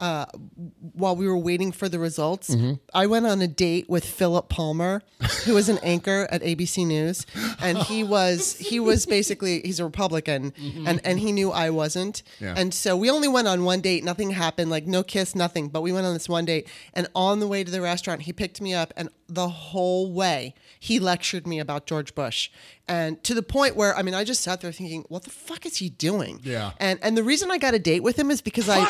uh, 0.00 0.26
while 0.94 1.14
we 1.14 1.26
were 1.28 1.36
waiting 1.38 1.72
for 1.72 1.88
the 1.88 1.98
results, 1.98 2.50
Mm-hmm. 2.50 2.72
I 2.94 3.06
went 3.06 3.26
on 3.26 3.40
a 3.42 3.46
date 3.46 3.88
with 3.88 4.04
Philip 4.04 4.48
Palmer, 4.48 5.02
who 5.44 5.54
was 5.54 5.68
an 5.68 5.78
anchor 5.82 6.26
at 6.30 6.42
ABC 6.42 6.86
News, 6.86 7.26
and 7.60 7.78
he 7.78 8.02
was 8.16 8.56
he 8.58 8.80
was 8.80 9.06
basically 9.06 9.60
he's 9.60 9.78
a 9.80 9.84
Republican, 9.84 10.52
and 10.86 11.00
and 11.04 11.18
he 11.20 11.32
knew 11.32 11.50
I 11.52 11.70
wasn't, 11.70 12.22
Mm-hmm. 12.24 12.44
Yeah. 12.44 12.54
and 12.56 12.72
so 12.74 12.96
we 12.96 13.10
only 13.10 13.28
went 13.28 13.46
on 13.46 13.64
one 13.64 13.80
date. 13.80 14.02
Nothing 14.04 14.30
happened, 14.30 14.70
like 14.70 14.86
no 14.86 15.02
kiss, 15.02 15.34
nothing. 15.34 15.68
But 15.68 15.82
we 15.82 15.92
went 15.92 16.06
on 16.06 16.14
this 16.14 16.28
one 16.28 16.44
date, 16.46 16.66
and 16.94 17.06
on 17.14 17.40
the 17.40 17.46
way 17.46 17.62
to 17.62 17.70
the 17.70 17.80
restaurant, 17.82 18.22
he 18.22 18.32
picked 18.32 18.60
me 18.60 18.72
up, 18.74 18.92
and 18.96 19.08
the 19.34 19.48
whole 19.48 20.12
way 20.12 20.54
he 20.78 20.98
lectured 20.98 21.46
me 21.46 21.58
about 21.58 21.86
George 21.86 22.14
Bush, 22.14 22.50
and 22.88 23.22
to 23.24 23.34
the 23.34 23.42
point 23.42 23.76
where 23.76 23.96
I 23.96 24.02
mean, 24.02 24.14
I 24.14 24.24
just 24.24 24.42
sat 24.42 24.60
there 24.60 24.72
thinking, 24.72 25.04
what 25.08 25.22
the 25.24 25.30
fuck 25.30 25.64
is 25.66 25.76
he 25.76 25.88
doing? 25.90 26.40
Yeah. 26.42 26.72
And 26.78 26.98
and 27.02 27.16
the 27.16 27.22
reason 27.22 27.50
I 27.50 27.58
got 27.58 27.74
a 27.74 27.78
date 27.78 28.02
with 28.02 28.18
him 28.18 28.30
is 28.30 28.40
because 28.40 28.68
I 28.68 28.80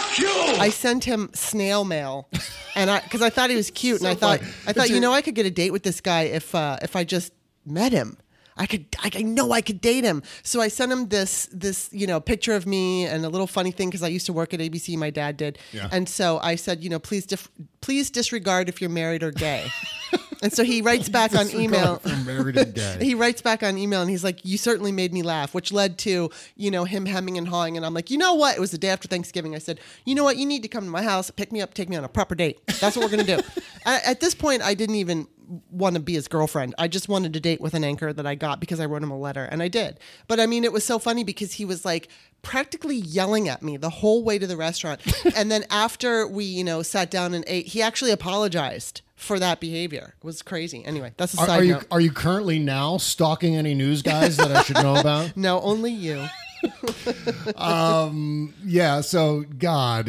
I 0.58 0.70
sent 0.70 1.04
him 1.04 1.30
snail 1.34 1.84
mail, 1.84 2.28
and 2.74 2.90
I 2.90 3.00
because 3.00 3.22
I 3.22 3.30
thought 3.30 3.50
he 3.50 3.56
was 3.56 3.70
cute, 3.70 3.98
and 4.00 4.08
I 4.08 4.14
thought 4.14 4.40
funny. 4.40 4.52
I 4.66 4.72
thought 4.72 4.84
It's 4.84 4.90
you 4.90 4.96
a- 4.98 5.00
know 5.00 5.12
I 5.12 5.22
could 5.22 5.34
get 5.34 5.46
a 5.46 5.50
date 5.50 5.70
with 5.72 5.82
this 5.82 6.00
guy 6.00 6.22
if 6.22 6.54
uh, 6.54 6.78
if 6.82 6.96
I 6.96 7.04
just 7.04 7.32
met 7.66 7.92
him. 7.92 8.16
I 8.56 8.66
could, 8.66 8.84
I, 8.98 9.10
I 9.14 9.22
know 9.22 9.52
I 9.52 9.62
could 9.62 9.80
date 9.80 10.04
him. 10.04 10.22
So 10.42 10.60
I 10.60 10.68
sent 10.68 10.92
him 10.92 11.08
this, 11.08 11.48
this, 11.50 11.88
you 11.92 12.06
know, 12.06 12.20
picture 12.20 12.52
of 12.54 12.66
me 12.66 13.06
and 13.06 13.24
a 13.24 13.28
little 13.30 13.46
funny 13.46 13.70
thing 13.70 13.88
because 13.88 14.02
I 14.02 14.08
used 14.08 14.26
to 14.26 14.34
work 14.34 14.52
at 14.52 14.60
ABC. 14.60 14.98
My 14.98 15.08
dad 15.08 15.38
did, 15.38 15.58
Yeah. 15.72 15.88
and 15.90 16.06
so 16.06 16.38
I 16.42 16.56
said, 16.56 16.84
you 16.84 16.90
know, 16.90 16.98
please, 16.98 17.24
dif- 17.24 17.48
please 17.80 18.10
disregard 18.10 18.68
if 18.68 18.82
you're 18.82 18.90
married 18.90 19.22
or 19.22 19.30
gay. 19.30 19.70
and 20.42 20.52
so 20.52 20.64
he 20.64 20.82
writes 20.82 21.08
back 21.08 21.34
on 21.34 21.50
email. 21.50 21.96
Disregard 21.96 22.00
if 22.04 22.26
you're 22.26 22.34
married 22.34 22.56
or 22.58 22.64
gay. 22.64 22.98
he 23.00 23.14
writes 23.14 23.42
back 23.42 23.62
on 23.62 23.78
email 23.78 24.00
and 24.00 24.10
he's 24.10 24.24
like, 24.24 24.44
"You 24.44 24.58
certainly 24.58 24.92
made 24.92 25.12
me 25.12 25.22
laugh," 25.22 25.54
which 25.54 25.72
led 25.72 25.98
to 25.98 26.30
you 26.56 26.70
know 26.70 26.84
him 26.84 27.06
hemming 27.06 27.38
and 27.38 27.48
hawing. 27.48 27.76
And 27.76 27.84
I'm 27.84 27.94
like, 27.94 28.10
you 28.10 28.18
know 28.18 28.34
what? 28.34 28.56
It 28.56 28.60
was 28.60 28.70
the 28.70 28.78
day 28.78 28.88
after 28.88 29.08
Thanksgiving. 29.08 29.54
I 29.54 29.58
said, 29.58 29.80
you 30.04 30.14
know 30.14 30.24
what? 30.24 30.36
You 30.36 30.46
need 30.46 30.62
to 30.62 30.68
come 30.68 30.84
to 30.84 30.90
my 30.90 31.02
house, 31.02 31.30
pick 31.30 31.52
me 31.52 31.60
up, 31.60 31.74
take 31.74 31.88
me 31.88 31.96
on 31.96 32.04
a 32.04 32.08
proper 32.08 32.34
date. 32.34 32.60
That's 32.80 32.96
what 32.96 33.04
we're 33.04 33.16
gonna 33.16 33.24
do. 33.24 33.40
at, 33.86 34.04
at 34.04 34.20
this 34.20 34.34
point, 34.34 34.62
I 34.62 34.74
didn't 34.74 34.96
even 34.96 35.26
want 35.70 35.94
to 35.96 36.00
be 36.00 36.14
his 36.14 36.28
girlfriend. 36.28 36.74
I 36.78 36.86
just 36.86 37.08
wanted 37.08 37.32
to 37.32 37.40
date 37.40 37.60
with 37.60 37.74
an 37.74 37.82
anchor 37.82 38.12
that 38.12 38.26
I 38.26 38.36
got 38.36 38.60
because 38.60 38.78
I 38.78 38.86
wrote 38.86 39.02
him 39.02 39.10
a 39.10 39.18
letter, 39.18 39.44
and 39.44 39.62
I 39.62 39.68
did. 39.68 39.98
But 40.28 40.40
I 40.40 40.46
mean, 40.46 40.64
it 40.64 40.72
was 40.72 40.84
so 40.84 40.98
funny 40.98 41.24
because 41.24 41.54
he 41.54 41.64
was 41.64 41.84
like 41.84 42.08
practically 42.42 42.96
yelling 42.96 43.48
at 43.48 43.62
me 43.62 43.76
the 43.76 43.90
whole 43.90 44.22
way 44.22 44.38
to 44.38 44.46
the 44.46 44.56
restaurant. 44.56 45.00
and 45.36 45.50
then 45.50 45.64
after 45.70 46.26
we, 46.26 46.44
you 46.44 46.64
know, 46.64 46.82
sat 46.82 47.10
down 47.10 47.34
and 47.34 47.44
ate, 47.46 47.66
he 47.66 47.82
actually 47.82 48.10
apologized 48.10 49.02
for 49.20 49.38
that 49.38 49.60
behavior. 49.60 50.14
It 50.18 50.24
was 50.24 50.42
crazy. 50.42 50.84
Anyway, 50.84 51.12
that's 51.16 51.34
a 51.34 51.40
Are, 51.40 51.46
side 51.46 51.60
are 51.60 51.64
you 51.64 51.72
note. 51.74 51.86
are 51.90 52.00
you 52.00 52.10
currently 52.10 52.58
now 52.58 52.96
stalking 52.96 53.54
any 53.56 53.74
news 53.74 54.02
guys 54.02 54.36
that 54.38 54.50
I 54.50 54.62
should 54.62 54.76
know 54.76 54.96
about? 54.96 55.32
No, 55.36 55.60
only 55.60 55.92
you. 55.92 56.26
um, 57.56 58.54
yeah. 58.64 59.00
So 59.00 59.44
God, 59.58 60.08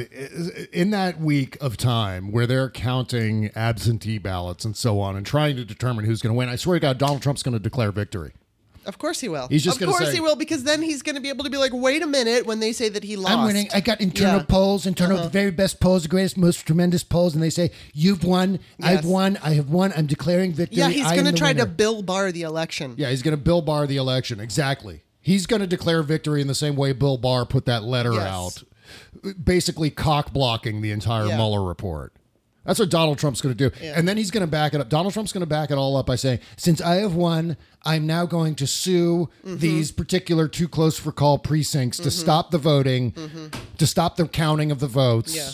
in 0.74 0.90
that 0.92 1.20
week 1.20 1.58
of 1.62 1.78
time 1.78 2.32
where 2.32 2.46
they're 2.48 2.70
counting 2.70 3.52
absentee 3.56 4.18
ballots 4.18 4.66
and 4.66 4.76
so 4.76 5.00
on 5.00 5.16
and 5.16 5.26
trying 5.26 5.56
to 5.58 5.66
determine 5.66 6.06
who's 6.06 6.22
going 6.22 6.34
to 6.34 6.38
win, 6.38 6.50
I 6.50 6.56
swear 6.56 6.78
to 6.78 6.82
God, 6.82 6.98
Donald 6.98 7.22
Trump's 7.22 7.44
going 7.44 7.54
to 7.54 7.60
declare 7.60 7.92
victory. 7.92 8.34
Of 8.86 8.98
course 8.98 9.20
he 9.20 9.30
will. 9.30 9.48
He's 9.48 9.64
just 9.64 9.76
of 9.78 9.80
gonna 9.82 9.92
course 9.92 10.06
say- 10.10 10.14
he 10.16 10.20
will 10.20 10.36
because 10.36 10.64
then 10.64 10.82
he's 10.82 11.02
going 11.04 11.16
to 11.16 11.22
be 11.22 11.30
able 11.30 11.44
to 11.44 11.50
be 11.52 11.58
like, 11.58 11.72
wait 11.74 12.02
a 12.02 12.08
minute, 12.08 12.46
when 12.48 12.60
they 12.60 12.72
say 12.74 12.90
that 12.90 13.04
he 13.04 13.16
lost. 13.16 13.38
I'm 13.38 13.46
winning. 13.46 13.70
I 13.74 13.80
got 13.80 14.02
internal 14.02 14.40
Yeah. 14.40 14.46
polls, 14.46 14.86
internal, 14.88 15.18
Uh-huh. 15.18 15.26
the 15.26 15.30
very 15.32 15.52
best 15.52 15.80
polls, 15.80 16.04
the 16.04 16.10
greatest, 16.10 16.36
most 16.38 16.66
tremendous 16.66 17.04
polls, 17.04 17.34
and 17.36 17.44
they 17.44 17.50
say 17.52 17.72
you've 17.94 18.24
won. 18.24 18.60
I've 18.82 19.04
Yes. 19.04 19.06
won. 19.06 19.38
I 19.44 19.54
have 19.54 19.70
won. 19.70 19.94
I'm 19.96 20.08
declaring 20.08 20.54
victory. 20.54 20.80
Yeah, 20.80 20.90
he's 20.90 21.06
I 21.06 21.10
am 21.10 21.16
going 21.16 21.26
to 21.26 21.32
the 21.32 21.38
try 21.38 21.54
to 21.54 21.60
winner." 21.60 21.72
Bill 21.74 22.02
Barr 22.02 22.32
the 22.32 22.42
election. 22.42 22.96
Yeah, 22.98 23.10
he's 23.12 23.22
going 23.22 23.36
to 23.38 23.42
Bill 23.44 23.62
Barr 23.62 23.86
the 23.86 23.98
election. 23.98 24.40
Exactly. 24.40 25.04
He's 25.22 25.46
going 25.46 25.60
to 25.62 25.68
declare 25.68 26.02
victory 26.02 26.42
in 26.42 26.48
the 26.48 26.56
same 26.56 26.76
way 26.76 26.94
Bill 26.94 27.18
Barr 27.18 27.46
put 27.46 27.66
that 27.66 27.84
letter 27.84 28.14
Yes. 28.14 28.24
out, 28.28 28.64
basically 29.44 29.92
cock 29.92 30.34
blocking 30.34 30.82
the 30.82 30.92
entire 30.92 31.28
Yeah. 31.28 31.36
Mueller 31.38 31.64
report. 31.64 32.14
That's 32.66 32.78
what 32.80 32.90
Donald 32.92 33.18
Trump's 33.18 33.42
going 33.42 33.56
to 33.56 33.70
do. 33.70 33.76
Yeah. 33.84 33.94
And 33.98 34.08
then 34.08 34.18
he's 34.18 34.30
going 34.30 34.42
to 34.46 34.52
back 34.52 34.74
it 34.76 34.82
up. 34.82 34.88
Donald 34.90 35.14
Trump's 35.14 35.34
going 35.34 35.42
to 35.42 35.48
back 35.48 35.72
it 35.72 35.78
all 35.80 35.98
up 35.98 36.06
by 36.06 36.16
saying, 36.16 36.40
since 36.58 36.80
I 36.80 36.96
have 36.98 37.16
won, 37.16 37.58
I'm 37.84 38.06
now 38.06 38.26
going 38.28 38.54
to 38.56 38.68
sue 38.68 39.30
Mm-hmm. 39.44 39.58
these 39.58 39.92
particular 39.92 40.48
too 40.48 40.68
close 40.68 41.00
for 41.00 41.12
call 41.12 41.40
precincts 41.40 41.98
to 42.00 42.12
stop 42.12 42.52
the 42.52 42.60
voting, 42.60 43.14
to 43.80 43.88
stop 43.88 44.16
the 44.16 44.28
counting 44.28 44.72
of 44.72 44.80
the 44.80 44.88
votes. 44.88 45.36
Yeah. 45.36 45.50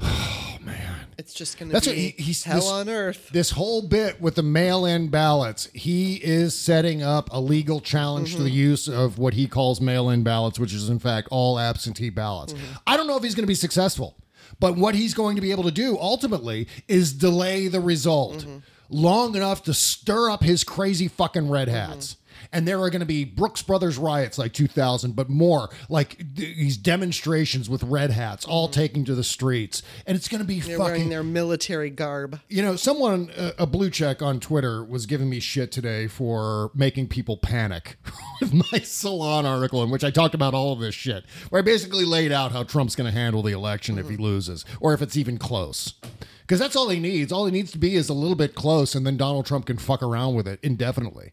It's 1.18 1.34
just 1.34 1.58
going 1.58 1.68
to 1.68 1.74
That's 1.74 1.86
be 1.86 1.90
what 1.92 1.98
he, 1.98 2.14
he's 2.22 2.44
hell 2.44 2.56
this, 2.60 2.70
on 2.70 2.88
earth. 2.88 3.28
This 3.30 3.50
whole 3.50 3.86
bit 3.86 4.22
with 4.22 4.36
the 4.36 4.42
mail-in 4.42 5.08
ballots, 5.08 5.68
he 5.74 6.14
is 6.14 6.58
setting 6.58 7.02
up 7.02 7.28
a 7.30 7.38
legal 7.38 7.78
challenge 7.80 8.30
Mm-hmm. 8.30 8.38
to 8.38 8.42
the 8.44 8.50
use 8.50 8.88
of 8.88 9.18
what 9.18 9.34
he 9.34 9.46
calls 9.46 9.82
mail-in 9.82 10.22
ballots, 10.22 10.58
which 10.58 10.72
is 10.72 10.88
in 10.88 10.98
fact 10.98 11.28
all 11.30 11.58
absentee 11.58 12.08
ballots. 12.08 12.54
Mm-hmm. 12.54 12.72
I 12.86 12.96
don't 12.96 13.06
know 13.06 13.18
if 13.18 13.22
he's 13.22 13.34
going 13.34 13.42
to 13.42 13.46
be 13.48 13.54
successful, 13.54 14.16
But 14.58 14.76
what 14.76 14.94
he's 14.94 15.14
going 15.14 15.36
to 15.36 15.42
be 15.42 15.50
able 15.50 15.64
to 15.64 15.70
do 15.70 15.96
ultimately 15.98 16.66
is 16.88 17.12
delay 17.12 17.68
the 17.68 17.80
result 17.80 18.38
mm-hmm. 18.38 18.58
long 18.88 19.36
enough 19.36 19.62
to 19.64 19.74
stir 19.74 20.30
up 20.30 20.42
his 20.42 20.64
crazy 20.64 21.08
fucking 21.08 21.48
red 21.48 21.68
hats. 21.68 22.16
And 22.52 22.66
there 22.66 22.80
are 22.80 22.90
going 22.90 23.00
to 23.00 23.06
be 23.06 23.24
Brooks 23.24 23.62
Brothers 23.62 23.96
riots 23.96 24.38
like 24.38 24.52
2000, 24.52 25.14
but 25.14 25.28
more 25.28 25.70
like 25.88 26.18
these 26.34 26.76
demonstrations 26.76 27.70
with 27.70 27.82
red 27.82 28.10
hats, 28.10 28.44
all 28.44 28.68
taking 28.68 29.04
to 29.04 29.14
the 29.14 29.22
streets. 29.24 29.82
And 30.06 30.16
it's 30.16 30.28
going 30.28 30.40
to 30.40 30.46
be 30.46 30.60
They're 30.60 30.76
fucking 30.76 30.92
wearing 30.92 31.08
their 31.10 31.22
military 31.22 31.90
garb. 31.90 32.40
you 32.48 32.62
know, 32.62 32.76
someone, 32.76 33.30
uh, 33.36 33.52
a 33.58 33.66
blue 33.66 33.90
check 33.90 34.20
on 34.22 34.40
Twitter, 34.40 34.84
was 34.84 35.06
giving 35.06 35.30
me 35.30 35.38
shit 35.40 35.70
today 35.70 36.06
for 36.08 36.70
making 36.74 37.08
people 37.08 37.36
panic 37.36 37.96
with 38.40 38.52
my 38.52 38.78
Salon 38.80 39.46
article, 39.46 39.82
in 39.82 39.90
which 39.90 40.04
I 40.04 40.10
talked 40.10 40.34
about 40.34 40.54
all 40.54 40.72
of 40.72 40.80
this 40.80 40.94
shit, 40.94 41.24
where 41.50 41.60
I 41.60 41.62
basically 41.62 42.04
laid 42.04 42.32
out 42.32 42.52
how 42.52 42.64
Trump's 42.64 42.96
going 42.96 43.10
to 43.10 43.16
handle 43.16 43.42
the 43.42 43.52
election 43.52 43.98
if 43.98 44.08
he 44.08 44.16
loses, 44.16 44.64
or 44.80 44.92
if 44.92 45.02
it's 45.02 45.16
even 45.16 45.38
close. 45.38 45.94
Because 46.42 46.58
that's 46.58 46.74
all 46.74 46.88
he 46.88 46.98
needs. 46.98 47.30
All 47.30 47.46
he 47.46 47.52
needs 47.52 47.70
to 47.70 47.78
be 47.78 47.94
is 47.94 48.08
a 48.08 48.12
little 48.14 48.34
bit 48.34 48.56
close, 48.56 48.96
and 48.96 49.06
then 49.06 49.16
Donald 49.16 49.46
Trump 49.46 49.66
can 49.66 49.78
fuck 49.78 50.02
around 50.02 50.34
with 50.34 50.48
it 50.48 50.58
indefinitely. 50.64 51.32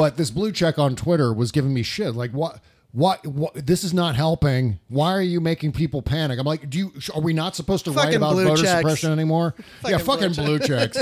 But 0.00 0.16
this 0.16 0.30
blue 0.30 0.50
check 0.50 0.78
on 0.78 0.96
Twitter 0.96 1.30
was 1.30 1.52
giving 1.52 1.74
me 1.74 1.82
shit. 1.82 2.14
Like, 2.14 2.30
what? 2.30 2.62
What, 2.92 3.26
what? 3.26 3.66
This 3.66 3.84
is 3.84 3.92
not 3.92 4.16
helping. 4.16 4.80
Why 4.88 5.12
are 5.12 5.20
you 5.20 5.42
making 5.42 5.72
people 5.72 6.00
panic? 6.00 6.38
I'm 6.38 6.46
like, 6.46 6.70
do 6.70 6.78
you? 6.78 6.92
Are 7.14 7.20
we 7.20 7.34
not 7.34 7.54
supposed 7.54 7.84
to 7.84 7.92
write 7.92 8.14
about 8.14 8.34
voter 8.34 8.62
checks. 8.62 8.78
suppression 8.78 9.12
anymore? 9.12 9.54
yeah, 9.86 9.98
Fucking 9.98 10.32
fucking 10.32 10.32
blue 10.32 10.58
blue 10.58 10.66
checks. 10.66 10.96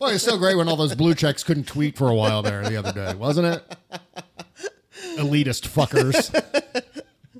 well, 0.00 0.10
it's 0.14 0.24
so 0.24 0.36
great 0.36 0.56
when 0.56 0.68
all 0.68 0.74
those 0.74 0.96
blue 0.96 1.14
checks 1.14 1.44
couldn't 1.44 1.68
tweet 1.68 1.96
for 1.96 2.08
a 2.08 2.14
while 2.14 2.42
there 2.42 2.68
the 2.68 2.76
other 2.76 2.92
day, 2.92 3.14
wasn't 3.14 3.46
it? 3.46 3.76
Elitist 5.16 5.68
fuckers. 5.68 6.34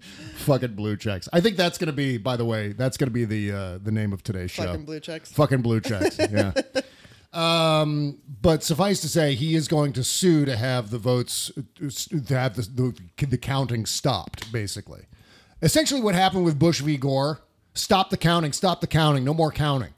fucking 0.37 0.75
blue 0.75 0.97
checks. 0.97 1.29
I 1.33 1.41
think 1.41 1.57
that's 1.57 1.77
gonna 1.77 1.93
be, 1.93 2.19
by 2.19 2.37
the 2.37 2.45
way, 2.45 2.71
that's 2.71 2.97
gonna 2.97 3.11
be 3.11 3.25
the 3.25 3.51
uh, 3.51 3.79
the 3.83 3.91
name 3.91 4.13
of 4.13 4.23
today's 4.23 4.53
show. 4.53 4.65
Fucking 4.65 4.85
blue 4.85 5.01
checks. 5.01 5.33
Fucking 5.33 5.61
blue 5.61 5.81
checks. 5.81 6.21
Yeah. 6.21 6.53
Um, 7.33 8.19
but 8.43 8.65
suffice 8.65 9.01
to 9.03 9.09
say, 9.09 9.35
he 9.35 9.55
is 9.55 9.69
going 9.69 9.93
to 9.93 10.03
sue 10.03 10.45
to 10.45 10.57
have 10.57 10.91
the 10.91 10.99
votes 10.99 11.53
to 11.77 12.35
have 12.35 12.57
the, 12.57 12.95
the, 13.17 13.27
the 13.27 13.39
counting 13.39 13.87
stopped. 13.87 14.51
Basically, 14.53 15.07
essentially, 15.63 16.01
what 16.01 16.15
happened 16.15 16.45
with 16.45 16.59
Bush 16.59 16.81
v. 16.81 16.97
Gore: 16.97 17.41
stop 17.75 18.11
the 18.11 18.17
counting, 18.17 18.53
stop 18.53 18.81
the 18.81 18.89
counting, 18.89 19.25
no 19.25 19.33
more 19.33 19.53
counting, 19.53 19.95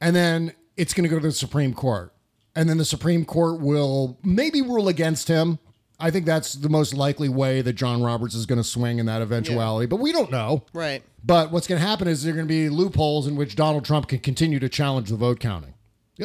and 0.00 0.14
then 0.14 0.52
it's 0.76 0.92
going 0.92 1.04
to 1.04 1.08
go 1.08 1.18
to 1.18 1.28
the 1.28 1.32
Supreme 1.32 1.72
Court, 1.72 2.12
and 2.54 2.68
then 2.68 2.76
the 2.76 2.84
Supreme 2.84 3.24
Court 3.24 3.60
will 3.60 4.18
maybe 4.22 4.60
rule 4.60 4.88
against 4.88 5.28
him. 5.28 5.58
I 5.98 6.10
think 6.10 6.26
that's 6.26 6.54
the 6.54 6.68
most 6.68 6.92
likely 6.94 7.28
way 7.28 7.62
that 7.62 7.74
John 7.74 8.02
Roberts 8.02 8.34
is 8.34 8.44
going 8.44 8.58
to 8.58 8.64
swing 8.64 8.98
in 8.98 9.06
that 9.06 9.22
eventuality, 9.22 9.86
but 9.86 10.00
we 10.00 10.10
don't 10.10 10.32
know. 10.32 10.64
Right. 10.72 11.02
But 11.24 11.52
what's 11.52 11.68
going 11.68 11.80
to 11.80 11.86
happen 11.86 12.08
is 12.08 12.24
there 12.24 12.32
are 12.32 12.36
going 12.36 12.48
to 12.48 12.52
be 12.52 12.68
loopholes 12.68 13.28
in 13.28 13.36
which 13.36 13.54
Donald 13.54 13.84
Trump 13.84 14.08
can 14.08 14.18
continue 14.18 14.58
to 14.58 14.68
challenge 14.68 15.10
the 15.10 15.16
vote 15.16 15.38
counting. 15.38 15.74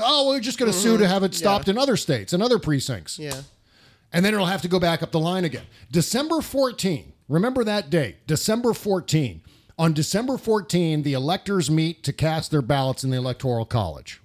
Oh, 0.02 0.30
we're 0.30 0.40
just 0.40 0.58
going 0.58 0.72
to 0.72 0.78
sue 0.78 0.98
to 0.98 1.04
mm-hmm. 1.04 1.12
have 1.12 1.24
it 1.24 1.34
stopped 1.34 1.68
in 1.68 1.78
other 1.78 1.98
states 1.98 2.34
and 2.34 2.42
other 2.42 2.60
precincts. 2.60 3.20
Yeah. 3.20 3.42
And 4.14 4.24
then 4.24 4.34
it'll 4.34 4.46
have 4.46 4.62
to 4.62 4.68
go 4.68 4.80
back 4.80 5.04
up 5.04 5.12
the 5.12 5.20
line 5.20 5.46
again. 5.46 5.66
December 5.92 6.42
14, 6.42 7.14
remember 7.28 7.64
that 7.64 7.90
date, 7.90 8.26
December 8.26 8.74
14. 8.74 9.42
On 9.80 9.94
December 9.94 10.38
14, 10.38 11.04
the 11.04 11.14
electors 11.14 11.70
meet 11.70 12.04
to 12.04 12.14
cast 12.14 12.50
their 12.50 12.62
ballots 12.62 13.04
in 13.04 13.12
the 13.12 13.18
Electoral 13.18 13.66
College. 13.66 14.22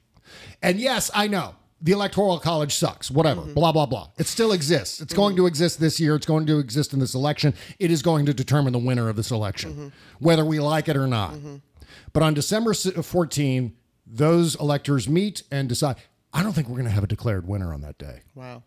And 0.63 0.81
yes, 0.81 1.11
I 1.15 1.27
know. 1.27 1.57
The 1.83 1.93
Electoral 1.93 2.39
College 2.39 2.75
sucks. 2.75 3.11
Whatever. 3.11 3.43
Mm-hmm. 3.43 3.55
Blah, 3.55 3.73
blah, 3.73 3.87
blah. 3.87 4.09
It 4.17 4.27
still 4.27 4.53
exists. 4.53 5.01
It's 5.01 5.13
going 5.13 5.35
mm-hmm. 5.35 5.43
to 5.43 5.47
exist 5.47 5.81
this 5.81 5.99
year. 5.99 6.15
It's 6.15 6.25
going 6.25 6.47
to 6.47 6.59
exist 6.59 6.95
in 6.95 7.01
this 7.01 7.15
election. 7.15 7.55
It 7.79 7.91
is 7.91 8.03
going 8.03 8.25
to 8.27 8.33
determine 8.33 8.73
the 8.73 8.79
winner 8.79 9.09
of 9.09 9.17
this 9.17 9.31
election, 9.31 9.93
whether 10.21 10.45
we 10.45 10.61
like 10.61 10.89
it 10.89 10.97
or 10.97 11.09
not. 11.09 11.35
But 12.13 12.23
on 12.23 12.35
December 12.35 12.71
s- 12.71 12.87
uh, 12.87 13.03
14, 13.03 13.75
those 14.13 14.55
electors 14.57 15.09
meet 15.09 15.43
and 15.51 15.69
decide. 15.69 15.97
I 16.33 16.43
don't 16.43 16.53
think 16.53 16.69
we're 16.69 16.77
going 16.77 16.87
to 16.87 16.93
have 16.93 17.05
a 17.05 17.09
declared 17.09 17.47
winner 17.47 17.73
on 17.75 17.81
that 17.83 17.99
day. 17.99 18.21
Wow. 18.35 18.63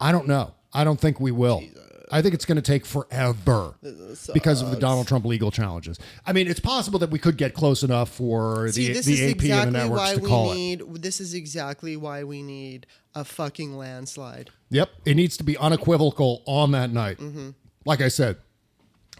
I 0.00 0.12
don't 0.12 0.26
know. 0.26 0.54
I 0.72 0.84
don't 0.84 1.00
think 1.00 1.20
we 1.20 1.30
will. 1.30 1.62
I 2.10 2.22
think 2.22 2.34
it's 2.34 2.46
going 2.46 2.56
to 2.56 2.62
take 2.62 2.86
forever 2.86 3.74
because 4.32 4.62
of 4.62 4.70
the 4.70 4.78
Donald 4.78 5.06
Trump 5.08 5.26
legal 5.26 5.50
challenges. 5.50 5.98
I 6.26 6.32
mean, 6.32 6.48
it's 6.48 6.60
possible 6.60 6.98
that 7.00 7.10
we 7.10 7.18
could 7.18 7.36
get 7.36 7.52
close 7.54 7.82
enough 7.82 8.08
for 8.10 8.68
See, 8.70 8.92
the, 8.92 9.00
the 9.00 9.30
AP 9.30 9.36
exactly 9.36 9.50
and 9.52 9.74
the 9.74 9.78
networks 9.78 10.00
why 10.02 10.14
to 10.14 10.20
we 10.20 10.28
call 10.28 10.52
it. 10.52 10.54
need. 10.54 10.82
This 11.02 11.20
is 11.20 11.34
exactly 11.34 11.96
why 11.96 12.24
we 12.24 12.42
need 12.42 12.86
a 13.14 13.24
fucking 13.24 13.76
landslide. 13.76 14.50
Yep. 14.70 14.90
It 15.04 15.14
needs 15.14 15.36
to 15.38 15.44
be 15.44 15.56
unequivocal 15.58 16.42
on 16.46 16.70
that 16.72 16.90
night. 16.90 17.18
Mm-hmm. 17.18 17.50
Like 17.84 18.00
I 18.00 18.08
said, 18.08 18.36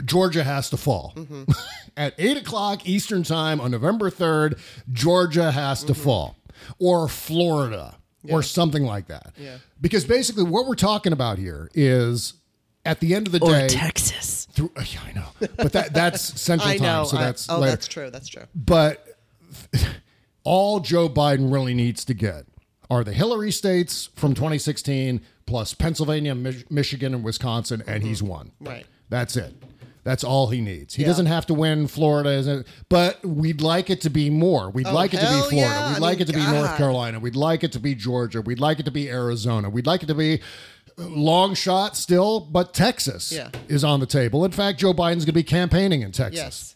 Georgia 0.05 0.45
has 0.45 0.71
to 0.71 0.77
fall. 0.77 1.13
Mm-hmm. 1.17 1.45
At 1.97 2.15
8 2.19 2.37
o'clock 2.39 2.87
Eastern 2.89 3.23
Time 3.25 3.61
on 3.61 3.71
November 3.71 4.11
3rd, 4.11 4.59
Georgia 4.93 5.51
has 5.51 5.83
to 5.85 5.95
fall. 5.95 6.37
Or 6.79 7.09
Florida. 7.09 7.97
Or 8.31 8.43
something 8.43 8.83
like 8.85 9.07
that. 9.07 9.33
Mm-hmm. 9.35 9.45
Yeah. 9.45 9.59
Because 9.81 10.05
basically, 10.05 10.45
what 10.45 10.67
we're 10.67 10.75
talking 10.75 11.13
about 11.15 11.39
here 11.39 11.71
is 11.73 12.35
at 12.85 13.01
the 13.01 13.15
end 13.15 13.27
of 13.27 13.33
the 13.33 13.43
Or 13.43 13.53
day. 13.53 13.69
Texas. 13.69 14.47
Through, 14.53 14.71
yeah, 14.77 15.01
I 15.07 15.13
know. 15.13 15.49
But 15.57 15.73
that 15.73 15.95
that's 15.95 16.21
Central 16.41 16.69
I 16.69 16.77
Time. 16.77 16.87
know. 16.87 17.05
So 17.05 17.17
I- 17.17 17.21
that's 17.23 17.49
oh, 17.49 17.59
later. 17.61 17.71
that's 17.71 17.89
true. 17.89 18.11
That's 18.11 18.29
true. 18.29 18.43
But 18.55 19.07
all 20.45 20.81
Joe 20.81 21.09
Biden 21.09 21.53
really 21.53 21.75
needs 21.75 22.05
to 22.07 22.15
get 22.15 22.45
are 22.91 23.05
the 23.05 23.13
Hillary 23.13 23.51
states 23.53 24.11
from 24.17 24.35
2016 24.35 25.21
plus 25.47 25.75
Pennsylvania, 25.75 26.35
Mich- 26.35 26.71
Michigan, 26.71 27.15
and 27.15 27.23
Wisconsin, 27.25 27.83
and 27.87 28.03
he's 28.03 28.23
won. 28.23 28.53
Right. 28.61 28.87
That's 29.09 29.37
it. 29.37 29.55
That's 30.09 30.25
all 30.25 30.47
he 30.49 30.63
needs. 30.63 30.95
He 30.95 31.03
Yeah. 31.03 31.09
doesn't 31.09 31.27
have 31.27 31.45
to 31.49 31.55
win 31.55 31.87
Florida, 31.87 32.65
but 32.89 33.23
we'd 33.23 33.61
like 33.61 33.91
it 33.91 34.01
to 34.01 34.09
be 34.09 34.31
more. 34.31 34.71
We'd 34.71 34.87
Oh, 34.87 34.95
like 34.95 35.13
it 35.13 35.19
to 35.21 35.27
be 35.27 35.29
Florida. 35.51 35.57
yeah. 35.57 35.89
We'd 35.91 35.97
I 35.97 35.99
like 35.99 36.19
mean, 36.19 36.23
it 36.23 36.33
to 36.33 36.39
be 36.39 36.47
North 36.47 36.77
Carolina. 36.79 37.21
We'd 37.21 37.37
like 37.37 37.63
it 37.63 37.73
to 37.73 37.79
be 37.79 37.95
Georgia. 37.95 38.41
We'd 38.41 38.59
like 38.59 38.81
it 38.81 38.85
to 38.87 38.91
be 38.91 39.11
Arizona. 39.11 39.69
We'd 39.69 39.87
like 39.87 40.03
it 40.03 40.07
to 40.07 40.15
be 40.15 40.41
long 40.97 41.53
shot 41.55 41.95
still, 41.95 42.41
but 42.41 42.73
Texas 42.73 43.31
Yeah. 43.33 43.51
is 43.69 43.85
on 43.85 44.01
the 44.01 44.07
table. 44.07 44.47
In 44.47 44.51
fact, 44.51 44.81
Joe 44.81 44.95
Biden's 44.95 45.27
going 45.27 45.27
to 45.27 45.33
be 45.33 45.43
campaigning 45.43 46.01
in 46.01 46.11
Texas. 46.13 46.41
Yes. 46.43 46.75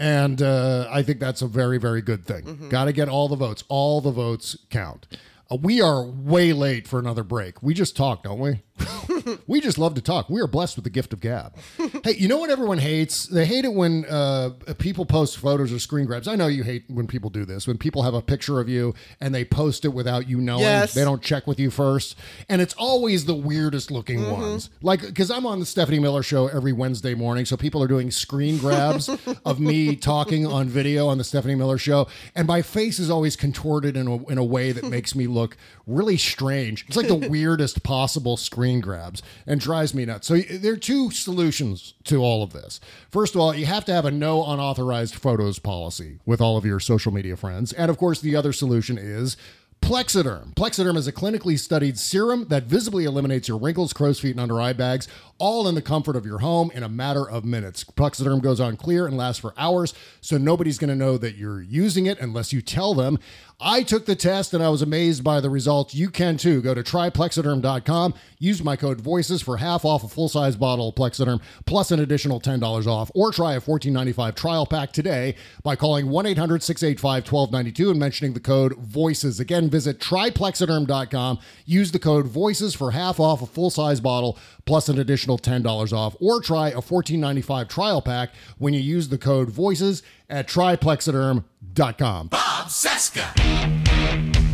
And 0.00 0.42
uh, 0.42 0.88
I 0.90 1.02
think 1.04 1.20
that's 1.20 1.42
a 1.42 1.46
very, 1.46 1.78
very 1.78 2.02
good 2.02 2.26
thing. 2.26 2.42
Mm-hmm. 2.42 2.68
Got 2.70 2.86
to 2.86 2.92
get 2.92 3.08
all 3.08 3.28
the 3.28 3.36
votes. 3.36 3.62
All 3.68 4.00
the 4.00 4.10
votes 4.10 4.56
count. 4.68 5.06
Uh, 5.48 5.56
we 5.62 5.80
are 5.80 6.04
way 6.04 6.52
late 6.52 6.88
for 6.88 6.98
another 6.98 7.22
break. 7.22 7.62
We 7.62 7.72
just 7.72 7.96
talk, 7.96 8.24
don't 8.24 8.40
we? 8.40 8.62
we 9.46 9.60
just 9.60 9.78
love 9.78 9.94
to 9.94 10.00
talk. 10.02 10.28
We 10.28 10.40
are 10.40 10.46
blessed 10.46 10.76
with 10.76 10.84
the 10.84 10.90
gift 10.90 11.12
of 11.12 11.20
gab. 11.20 11.56
hey, 12.04 12.14
you 12.16 12.28
know 12.28 12.38
what 12.38 12.50
everyone 12.50 12.78
hates? 12.78 13.26
They 13.26 13.44
hate 13.46 13.64
it 13.64 13.72
when 13.72 14.04
uh, 14.06 14.50
people 14.78 15.04
post 15.06 15.38
photos 15.38 15.72
or 15.72 15.78
screen 15.78 16.06
grabs. 16.06 16.28
I 16.28 16.36
know 16.36 16.46
you 16.46 16.62
hate 16.62 16.84
when 16.88 17.06
people 17.06 17.30
do 17.30 17.44
this. 17.44 17.66
When 17.66 17.78
people 17.78 18.02
have 18.02 18.14
a 18.14 18.22
picture 18.22 18.60
of 18.60 18.68
you 18.68 18.94
and 19.20 19.34
they 19.34 19.44
post 19.44 19.84
it 19.84 19.88
without 19.88 20.28
you 20.28 20.38
knowing. 20.40 20.62
Yes. 20.62 20.94
They 20.94 21.04
don't 21.04 21.22
check 21.22 21.46
with 21.46 21.58
you 21.60 21.70
first. 21.70 22.16
And 22.48 22.60
it's 22.60 22.74
always 22.74 23.24
the 23.26 23.34
weirdest 23.34 23.90
looking 23.90 24.18
Mm-hmm. 24.18 24.32
ones. 24.32 24.70
Like, 24.82 25.02
because 25.02 25.30
I'm 25.30 25.46
on 25.46 25.60
the 25.60 25.66
Stephanie 25.66 25.98
Miller 25.98 26.22
show 26.22 26.48
every 26.48 26.72
Wednesday 26.72 27.14
morning. 27.14 27.44
So 27.44 27.56
people 27.56 27.82
are 27.82 27.86
doing 27.88 28.10
screen 28.10 28.58
grabs 28.58 29.08
of 29.44 29.60
me 29.60 29.94
talking 29.96 30.46
on 30.46 30.68
video 30.68 31.08
on 31.08 31.18
the 31.18 31.24
Stephanie 31.24 31.54
Miller 31.54 31.78
show. 31.78 32.08
And 32.34 32.48
my 32.48 32.62
face 32.62 32.98
is 32.98 33.10
always 33.10 33.36
contorted 33.36 33.96
in 33.96 34.08
a, 34.08 34.26
in 34.28 34.38
a 34.38 34.44
way 34.44 34.72
that 34.72 34.84
makes 34.84 35.14
me 35.14 35.26
look 35.26 35.56
really 35.88 36.16
strange. 36.16 36.84
It's 36.86 36.96
like 36.96 37.08
the 37.08 37.14
weirdest 37.28 37.82
possible 37.82 38.36
screen 38.36 38.80
grabs 38.80 39.22
and 39.46 39.60
drives 39.60 39.94
me 39.94 40.04
nuts. 40.04 40.28
So 40.28 40.38
there 40.38 40.74
are 40.74 40.76
two 40.76 41.10
solutions 41.10 41.94
to 42.04 42.22
all 42.22 42.42
of 42.42 42.52
this. 42.52 42.80
First 43.10 43.34
of 43.34 43.40
all, 43.40 43.54
you 43.54 43.66
have 43.66 43.84
to 43.86 43.92
have 43.92 44.04
a 44.04 44.10
no 44.10 44.44
unauthorized 44.46 45.14
photos 45.14 45.58
policy 45.58 46.18
with 46.26 46.40
all 46.40 46.56
of 46.56 46.64
your 46.64 46.80
social 46.80 47.12
media 47.12 47.36
friends. 47.36 47.72
And 47.72 47.90
of 47.90 47.98
course, 47.98 48.20
the 48.20 48.36
other 48.36 48.52
solution 48.52 48.98
is 48.98 49.36
Plexiderm. 49.80 50.54
Plexiderm 50.54 50.96
is 50.96 51.06
a 51.06 51.12
clinically 51.12 51.58
studied 51.58 51.98
serum 51.98 52.46
that 52.48 52.64
visibly 52.64 53.04
eliminates 53.04 53.48
your 53.48 53.58
wrinkles, 53.58 53.92
crow's 53.92 54.20
feet, 54.20 54.32
and 54.32 54.40
under 54.40 54.60
eye 54.60 54.72
bags, 54.72 55.08
all 55.38 55.68
in 55.68 55.74
the 55.74 55.82
comfort 55.82 56.16
of 56.16 56.26
your 56.26 56.38
home 56.38 56.70
in 56.72 56.82
a 56.82 56.88
matter 56.88 57.28
of 57.28 57.44
minutes. 57.44 57.84
Plexiderm 57.84 58.42
goes 58.42 58.60
on 58.60 58.76
clear 58.76 59.06
and 59.06 59.16
lasts 59.16 59.40
for 59.40 59.54
hours, 59.56 59.94
so 60.20 60.36
nobody's 60.38 60.78
going 60.78 60.90
to 60.90 60.96
know 60.96 61.16
that 61.18 61.36
you're 61.36 61.62
using 61.62 62.06
it 62.06 62.18
unless 62.20 62.52
you 62.52 62.60
tell 62.60 62.94
them. 62.94 63.18
I 63.60 63.82
took 63.82 64.06
the 64.06 64.14
test 64.14 64.54
and 64.54 64.62
I 64.62 64.68
was 64.68 64.82
amazed 64.82 65.24
by 65.24 65.40
the 65.40 65.50
results. 65.50 65.92
You 65.92 66.10
can 66.10 66.36
too. 66.36 66.62
Go 66.62 66.74
to 66.74 66.82
tryplexiderm.com, 66.82 68.14
use 68.38 68.62
my 68.62 68.76
code 68.76 69.00
VOICES 69.00 69.42
for 69.42 69.56
half 69.56 69.84
off 69.84 70.04
a 70.04 70.08
full 70.08 70.28
size 70.28 70.54
bottle 70.54 70.90
of 70.90 70.94
Plexiderm 70.94 71.40
plus 71.66 71.90
an 71.90 71.98
additional 71.98 72.40
$10 72.40 72.86
off, 72.86 73.10
or 73.16 73.32
try 73.32 73.54
a 73.54 73.60
$14.95 73.60 74.36
trial 74.36 74.64
pack 74.64 74.92
today 74.92 75.34
by 75.64 75.74
calling 75.74 76.08
1 76.08 76.26
800 76.26 76.62
685 76.62 77.32
1292 77.32 77.90
and 77.90 77.98
mentioning 77.98 78.32
the 78.32 78.40
code 78.40 78.74
VOICES. 78.78 79.40
Again, 79.40 79.68
visit 79.68 79.98
tryplexiderm.com, 79.98 81.40
use 81.66 81.90
the 81.90 81.98
code 81.98 82.28
VOICES 82.28 82.76
for 82.76 82.92
half 82.92 83.18
off 83.18 83.42
a 83.42 83.46
full 83.46 83.70
size 83.70 83.98
bottle 83.98 84.38
plus 84.66 84.88
an 84.88 85.00
additional 85.00 85.27
$10 85.36 85.92
off, 85.92 86.16
or 86.20 86.40
try 86.40 86.70
a 86.70 86.80
$14.95 86.80 87.68
trial 87.68 88.00
pack 88.00 88.30
when 88.56 88.72
you 88.72 88.80
use 88.80 89.08
the 89.08 89.18
code 89.18 89.50
VOICES 89.50 90.02
at 90.30 90.48
tryplexiderm.com. 90.48 92.28
Bob 92.28 92.68
Cesca. 92.68 94.47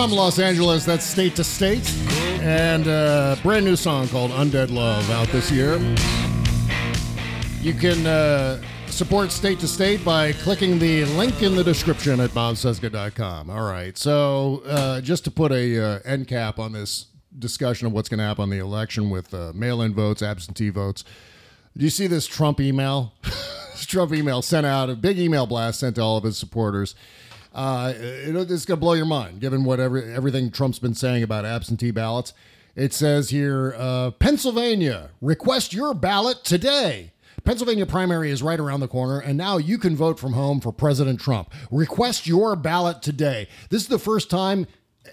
From 0.00 0.12
Los 0.12 0.38
Angeles. 0.38 0.86
That's 0.86 1.04
State 1.04 1.36
to 1.36 1.44
State. 1.44 1.86
And 2.40 2.86
a 2.86 3.36
brand 3.42 3.66
new 3.66 3.76
song 3.76 4.08
called 4.08 4.30
Undead 4.30 4.70
Love 4.70 5.10
out 5.10 5.28
this 5.28 5.50
year. 5.52 5.74
You 7.60 7.74
can 7.74 8.06
uh, 8.06 8.62
support 8.86 9.30
State 9.30 9.60
to 9.60 9.68
State 9.68 10.02
by 10.02 10.32
clicking 10.32 10.78
the 10.78 11.04
link 11.04 11.42
in 11.42 11.54
the 11.54 11.62
description 11.62 12.18
at 12.18 12.30
bobcesca.com. 12.30 13.50
All 13.50 13.70
right. 13.70 13.98
So, 13.98 14.62
uh, 14.64 15.02
just 15.02 15.24
to 15.24 15.30
put 15.30 15.52
a 15.52 15.78
uh, 15.78 15.98
end 16.06 16.28
cap 16.28 16.58
on 16.58 16.72
this 16.72 17.08
discussion 17.38 17.86
of 17.86 17.92
what's 17.92 18.08
going 18.08 18.20
to 18.20 18.24
happen 18.24 18.44
on 18.44 18.48
the 18.48 18.56
election 18.56 19.10
with 19.10 19.34
uh, 19.34 19.52
mail 19.54 19.82
in 19.82 19.92
votes, 19.92 20.22
absentee 20.22 20.70
votes, 20.70 21.04
do 21.76 21.84
you 21.84 21.90
see 21.90 22.06
this 22.06 22.26
Trump 22.26 22.58
email? 22.58 23.12
this 23.22 23.84
Trump 23.84 24.14
email 24.14 24.40
sent 24.40 24.64
out, 24.64 24.88
a 24.88 24.94
big 24.94 25.18
email 25.18 25.44
blast 25.44 25.80
sent 25.80 25.96
to 25.96 26.00
all 26.00 26.16
of 26.16 26.24
his 26.24 26.38
supporters. 26.38 26.94
Uh, 27.52 27.92
it, 27.96 28.50
it's 28.50 28.64
going 28.64 28.76
to 28.76 28.76
blow 28.76 28.92
your 28.92 29.06
mind, 29.06 29.40
given 29.40 29.64
whatever 29.64 30.02
everything 30.02 30.50
Trump's 30.50 30.78
been 30.78 30.94
saying 30.94 31.22
about 31.22 31.44
absentee 31.44 31.90
ballots. 31.90 32.32
It 32.76 32.92
says 32.92 33.30
here, 33.30 33.74
uh, 33.76 34.12
Pennsylvania, 34.12 35.10
request 35.20 35.74
your 35.74 35.92
ballot 35.92 36.44
today. 36.44 37.12
Pennsylvania 37.42 37.86
primary 37.86 38.30
is 38.30 38.42
right 38.42 38.60
around 38.60 38.80
the 38.80 38.88
corner, 38.88 39.18
and 39.18 39.36
now 39.36 39.56
you 39.56 39.78
can 39.78 39.96
vote 39.96 40.20
from 40.20 40.34
home 40.34 40.60
for 40.60 40.72
President 40.72 41.20
Trump. 41.20 41.52
Request 41.70 42.26
your 42.26 42.54
ballot 42.54 43.02
today. 43.02 43.48
This 43.70 43.82
is 43.82 43.88
the 43.88 43.98
first 43.98 44.30
time 44.30 44.66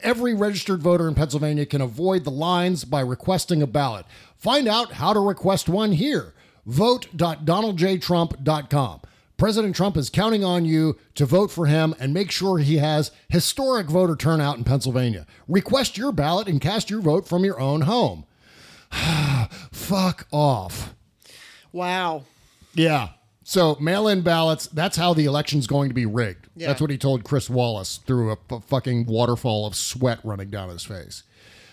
every 0.04 0.34
registered 0.34 0.82
voter 0.82 1.08
in 1.08 1.16
Pennsylvania 1.16 1.66
can 1.66 1.82
avoid 1.82 2.24
the 2.24 2.32
lines 2.32 2.86
by 2.86 3.02
requesting 3.02 3.62
a 3.62 3.68
ballot. 3.68 4.06
Find 4.36 4.68
out 4.68 4.94
how 4.94 5.14
to 5.14 5.20
request 5.20 5.70
one 5.70 5.92
here. 5.94 6.34
Vote.donaldjtrump.com. 6.66 9.02
President 9.38 9.76
Trump 9.76 9.96
is 9.96 10.10
counting 10.10 10.44
on 10.44 10.66
you 10.66 10.98
to 11.14 11.26
vote 11.26 11.52
for 11.52 11.68
him 11.68 11.94
and 12.00 12.14
make 12.14 12.32
sure 12.32 12.58
he 12.58 12.78
has 12.78 13.12
historic 13.30 13.88
voter 13.88 14.16
turnout 14.16 14.58
in 14.58 14.64
Pennsylvania. 14.64 15.28
Request 15.48 15.98
your 15.98 16.12
ballot 16.12 16.48
and 16.48 16.60
cast 16.60 16.90
your 16.90 17.02
vote 17.02 17.28
from 17.28 17.46
your 17.46 17.60
own 17.60 17.82
home. 17.82 18.26
Fuck 19.72 20.28
off. 20.32 20.96
Wow. 21.72 22.24
Yeah. 22.74 23.10
So 23.44 23.78
mail 23.80 24.08
in 24.08 24.22
ballots, 24.22 24.68
that's 24.68 24.98
how 24.98 25.14
the 25.14 25.26
election's 25.26 25.68
going 25.68 25.90
to 25.90 25.96
be 25.96 26.06
rigged. 26.06 26.48
Yeah. 26.56 26.68
That's 26.68 26.82
what 26.82 26.90
he 26.90 26.98
told 26.98 27.24
Chris 27.24 27.50
Wallace 27.50 27.98
through 27.98 28.32
a 28.32 28.38
f- 28.52 28.64
fucking 28.66 29.06
waterfall 29.06 29.66
of 29.68 29.76
sweat 29.76 30.20
running 30.24 30.50
down 30.50 30.70
his 30.70 30.84
face. 30.84 31.24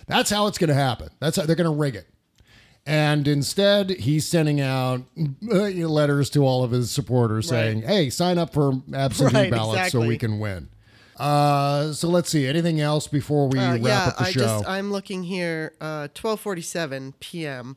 That's 0.06 0.30
how 0.30 0.46
it's 0.46 0.58
going 0.58 0.68
to 0.68 0.74
happen. 0.74 1.08
That's 1.18 1.36
how 1.38 1.46
they're 1.46 1.56
going 1.56 1.70
to 1.70 1.76
rig 1.76 1.96
it. 1.96 2.06
And 2.86 3.26
instead, 3.26 3.90
he's 3.90 4.26
sending 4.26 4.60
out 4.60 5.02
uh, 5.50 5.54
letters 5.54 6.28
to 6.30 6.44
all 6.46 6.62
of 6.62 6.70
his 6.70 6.90
supporters 6.90 7.50
Right. 7.50 7.58
saying, 7.58 7.82
hey, 7.82 8.10
sign 8.10 8.36
up 8.36 8.52
for 8.52 8.82
absentee 8.92 9.34
Right, 9.34 9.50
ballots 9.50 9.90
so 9.92 10.00
we 10.00 10.18
can 10.18 10.38
win. 10.38 10.68
Uh, 11.16 11.92
so 11.92 12.08
let's 12.08 12.28
see. 12.28 12.46
Anything 12.46 12.80
else 12.80 13.06
before 13.06 13.48
we 13.48 13.58
Uh, 13.58 13.74
wrap 13.74 13.80
yeah, 13.82 14.04
up 14.08 14.16
the 14.18 14.24
I 14.24 14.30
show? 14.32 14.40
just 14.40 14.68
I'm 14.68 14.92
looking 14.92 15.22
here. 15.22 15.72
Uh, 15.80 16.08
12:47 16.14 17.14
p.m. 17.20 17.76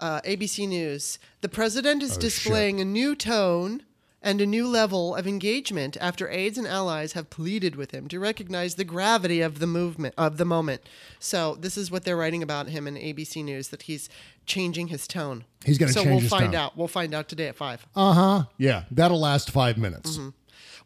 Uh, 0.00 0.20
ABC 0.22 0.68
News. 0.68 1.18
The 1.42 1.48
president 1.48 2.02
is 2.02 2.16
Oh, 2.16 2.20
displaying 2.20 2.80
a 2.80 2.84
new 2.84 3.14
tone 3.14 3.84
and 4.22 4.40
a 4.40 4.46
new 4.46 4.68
level 4.68 5.14
of 5.16 5.26
engagement 5.26 5.96
after 6.00 6.28
aides 6.30 6.56
and 6.56 6.66
allies 6.66 7.12
have 7.14 7.28
pleaded 7.28 7.74
with 7.76 7.90
him 7.90 8.06
to 8.08 8.20
recognize 8.20 8.76
the 8.76 8.84
gravity 8.84 9.40
of 9.40 9.58
the 9.58 9.66
movement 9.66 10.14
of 10.16 10.36
the 10.36 10.44
moment. 10.44 10.82
So 11.18 11.56
this 11.56 11.76
is 11.76 11.90
what 11.90 12.04
they're 12.04 12.16
writing 12.16 12.42
about 12.42 12.68
him 12.68 12.86
in 12.86 12.94
ABC 12.94 13.42
News 13.44 13.68
that 13.68 13.82
he's 13.82 14.08
changing 14.46 14.88
his 14.88 15.06
tone. 15.08 15.44
He's 15.64 15.76
gonna 15.78 15.92
change. 15.92 15.94
so 15.94 16.02
change 16.04 16.10
we'll 16.12 16.20
his 16.20 16.30
find 16.30 16.52
tone. 16.52 16.54
out. 16.54 16.76
We'll 16.76 16.88
find 16.88 17.14
out 17.14 17.28
today 17.28 17.48
at 17.48 17.56
five. 17.56 17.84
uh 17.96 18.12
huh. 18.12 18.44
Yeah, 18.58 18.84
that'll 18.90 19.20
last 19.20 19.50
five 19.50 19.76
minutes. 19.76 20.16
Mm-hmm. 20.16 20.28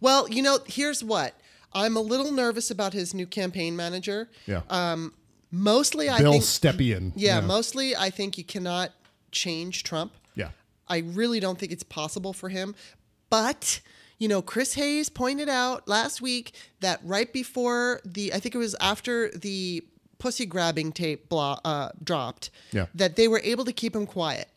Well, 0.01 0.28
you 0.28 0.43
know, 0.43 0.59
here's 0.66 1.05
what. 1.05 1.34
I'm 1.72 1.97
a 1.97 2.01
little 2.01 2.32
nervous 2.32 2.70
about 2.70 2.95
his 2.95 3.12
new 3.12 3.26
campaign 3.26 3.76
manager. 3.76 4.30
Yeah. 4.47 4.62
Um, 4.70 5.12
mostly, 5.51 6.09
I 6.09 6.18
Bill 6.18 6.32
think. 6.32 6.45
Stepien. 6.45 7.12
Yeah, 7.16 7.41
mostly, 7.41 7.95
I 7.95 8.09
think 8.11 8.39
you 8.39 8.45
cannot 8.45 8.93
change 9.30 9.82
Trump. 9.82 10.12
Yeah. 10.34 10.51
I 10.89 10.99
really 10.99 11.41
don't 11.41 11.59
think 11.59 11.72
it's 11.72 11.82
possible 11.82 12.32
for 12.32 12.49
him. 12.49 12.74
But, 13.31 13.81
you 14.18 14.29
know, 14.29 14.43
Chris 14.43 14.74
Hayes 14.74 15.09
pointed 15.09 15.49
out 15.49 15.89
last 15.89 16.20
week 16.22 16.53
that 16.81 17.01
right 17.05 17.33
before 17.33 18.01
the, 18.05 18.33
I 18.33 18.39
think 18.41 18.55
it 18.55 18.59
was 18.59 18.74
after 18.81 19.31
the 19.31 19.85
pussy 20.18 20.47
grabbing 20.47 20.93
tape 20.93 21.29
blo- 21.29 21.59
uh, 21.64 21.91
dropped, 22.03 22.51
Yeah. 22.72 22.87
that 22.95 23.16
they 23.16 23.29
were 23.29 23.41
able 23.45 23.64
to 23.64 23.72
keep 23.72 23.95
him 23.95 24.07
quiet. 24.07 24.49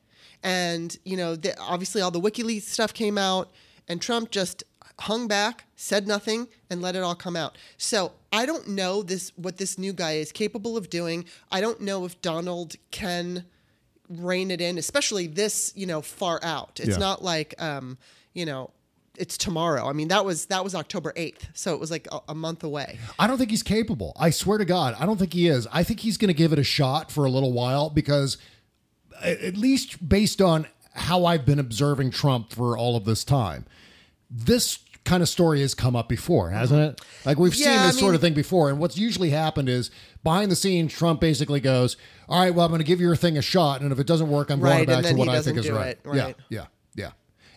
And, 0.44 0.98
you 1.04 1.18
know, 1.18 1.36
the, 1.36 1.58
obviously 1.60 2.02
all 2.02 2.12
the 2.12 2.22
WikiLeaks 2.22 2.62
stuff 2.64 2.94
came 2.94 3.18
out, 3.18 3.52
and 3.88 4.02
Trump 4.02 4.32
just 4.32 4.64
hung 5.00 5.28
back, 5.28 5.66
said 5.76 6.08
nothing, 6.08 6.48
and 6.70 6.82
let 6.82 6.96
it 6.96 7.04
all 7.04 7.16
come 7.16 7.36
out. 7.36 7.58
So 7.78 8.14
I 8.32 8.46
don't 8.46 8.68
know 8.70 9.02
this 9.02 9.32
what 9.36 9.58
this 9.58 9.78
new 9.78 9.92
guy 9.94 10.14
is 10.14 10.32
capable 10.32 10.78
of 10.78 10.90
doing. 10.90 11.26
I 11.52 11.60
don't 11.62 11.82
know 11.82 12.06
if 12.06 12.22
Donald 12.22 12.76
can 12.92 13.46
rein 14.10 14.52
it 14.52 14.62
in, 14.62 14.78
especially 14.78 15.28
this, 15.28 15.72
you 15.76 15.86
know, 15.86 16.02
far 16.02 16.40
out. 16.44 16.80
It's 16.80 16.90
Yeah. 16.92 16.98
not 16.98 17.24
like, 17.24 17.54
um, 17.62 17.98
you 18.34 18.46
know, 18.46 18.72
it's 19.18 19.38
tomorrow. 19.38 19.88
I 19.88 19.94
mean, 19.94 20.08
that 20.10 20.24
was 20.24 20.46
that 20.48 20.64
was 20.64 20.76
October 20.76 21.14
eighth, 21.16 21.48
so 21.54 21.74
it 21.74 21.80
was 21.80 21.92
like 21.92 22.08
a, 22.12 22.20
a 22.30 22.36
month 22.36 22.64
away. 22.64 23.00
I 23.18 23.28
don't 23.28 23.38
think 23.38 23.52
he's 23.52 23.64
capable. 23.64 24.14
I 24.18 24.30
swear 24.30 24.58
to 24.58 24.66
God, 24.66 24.96
I 25.00 25.06
don't 25.06 25.18
think 25.18 25.34
he 25.34 25.48
is. 25.48 25.68
I 25.72 25.84
think 25.84 26.00
he's 26.00 26.18
going 26.18 26.30
to 26.30 26.34
give 26.34 26.54
it 26.54 26.60
a 26.60 26.64
shot 26.64 27.12
for 27.12 27.26
a 27.26 27.30
little 27.30 27.52
while 27.52 27.90
because, 27.90 28.38
at 29.22 29.58
least 29.58 30.08
based 30.08 30.42
on 30.42 30.68
how 30.94 31.26
I've 31.26 31.46
been 31.46 31.60
observing 31.60 32.12
Trump 32.12 32.54
for 32.54 32.78
all 32.78 32.96
of 32.96 33.06
this 33.06 33.24
time, 33.24 33.66
this 34.30 34.80
kind 35.06 35.24
of 35.24 35.30
story 35.30 35.62
has 35.62 35.74
come 35.74 35.96
up 35.96 36.08
before, 36.08 36.52
hasn't 36.52 36.80
it? 36.80 36.98
Mm-hmm. 36.98 37.30
Like 37.30 37.40
we've 37.40 37.56
seen 37.56 37.68
Yeah, 37.68 37.84
I 37.84 37.88
this 37.88 38.00
sort 38.00 38.16
of 38.16 38.22
thing 38.22 38.34
before. 38.34 38.70
And 38.70 38.80
what's 38.80 38.98
usually 38.98 39.32
happened 39.32 39.68
is 39.68 39.92
behind 40.24 40.52
the 40.52 40.56
scenes, 40.56 40.94
Trump 40.94 41.20
basically 41.20 41.60
goes, 41.60 41.98
All 42.28 42.40
right, 42.40 42.54
well, 42.54 42.66
I'm 42.66 42.72
going 42.72 42.80
to 42.80 42.86
give 42.86 43.02
your 43.02 43.16
thing 43.16 43.38
a 43.38 43.42
shot. 43.42 43.82
And 43.82 43.92
if 43.92 44.00
it 44.00 44.08
doesn't 44.08 44.30
work, 44.30 44.50
I'm 44.52 44.62
Right, 44.62 44.86
going 44.86 45.02
back 45.02 45.12
to 45.12 45.18
what 45.18 45.30
I 45.30 45.42
think 45.42 45.58
is 45.58 45.70
right. 45.70 45.98
right. 46.04 46.16
Yeah, 46.16 46.34
yeah, 46.50 46.66
yeah. 46.96 47.12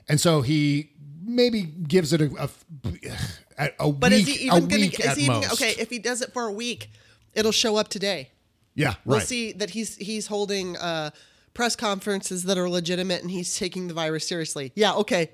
And 0.08 0.20
so 0.20 0.42
he 0.42 0.90
maybe 1.24 1.62
gives 1.62 2.12
it 2.12 2.20
a, 2.20 2.50
a, 3.58 3.70
a 3.78 3.92
But 3.92 4.10
week, 4.12 4.20
is 4.20 4.28
he 4.28 4.46
even 4.46 4.68
going 4.68 4.90
to? 4.90 5.02
Is 5.02 5.16
he 5.16 5.24
even 5.24 5.36
most. 5.36 5.52
okay? 5.54 5.74
If 5.78 5.90
he 5.90 5.98
does 5.98 6.22
it 6.22 6.32
for 6.32 6.44
a 6.46 6.52
week, 6.52 6.90
it'll 7.34 7.52
show 7.52 7.76
up 7.76 7.88
today. 7.88 8.30
Yeah, 8.74 8.94
We'll 9.04 9.20
see 9.20 9.52
that 9.52 9.70
he's 9.70 9.96
he's 9.96 10.26
holding 10.28 10.76
uh, 10.78 11.10
press 11.52 11.76
conferences 11.76 12.44
that 12.44 12.56
are 12.56 12.68
legitimate 12.70 13.20
and 13.20 13.30
he's 13.30 13.54
taking 13.56 13.86
the 13.88 13.92
virus 13.94 14.26
seriously. 14.26 14.72
Yeah, 14.74 14.94
okay. 14.94 15.30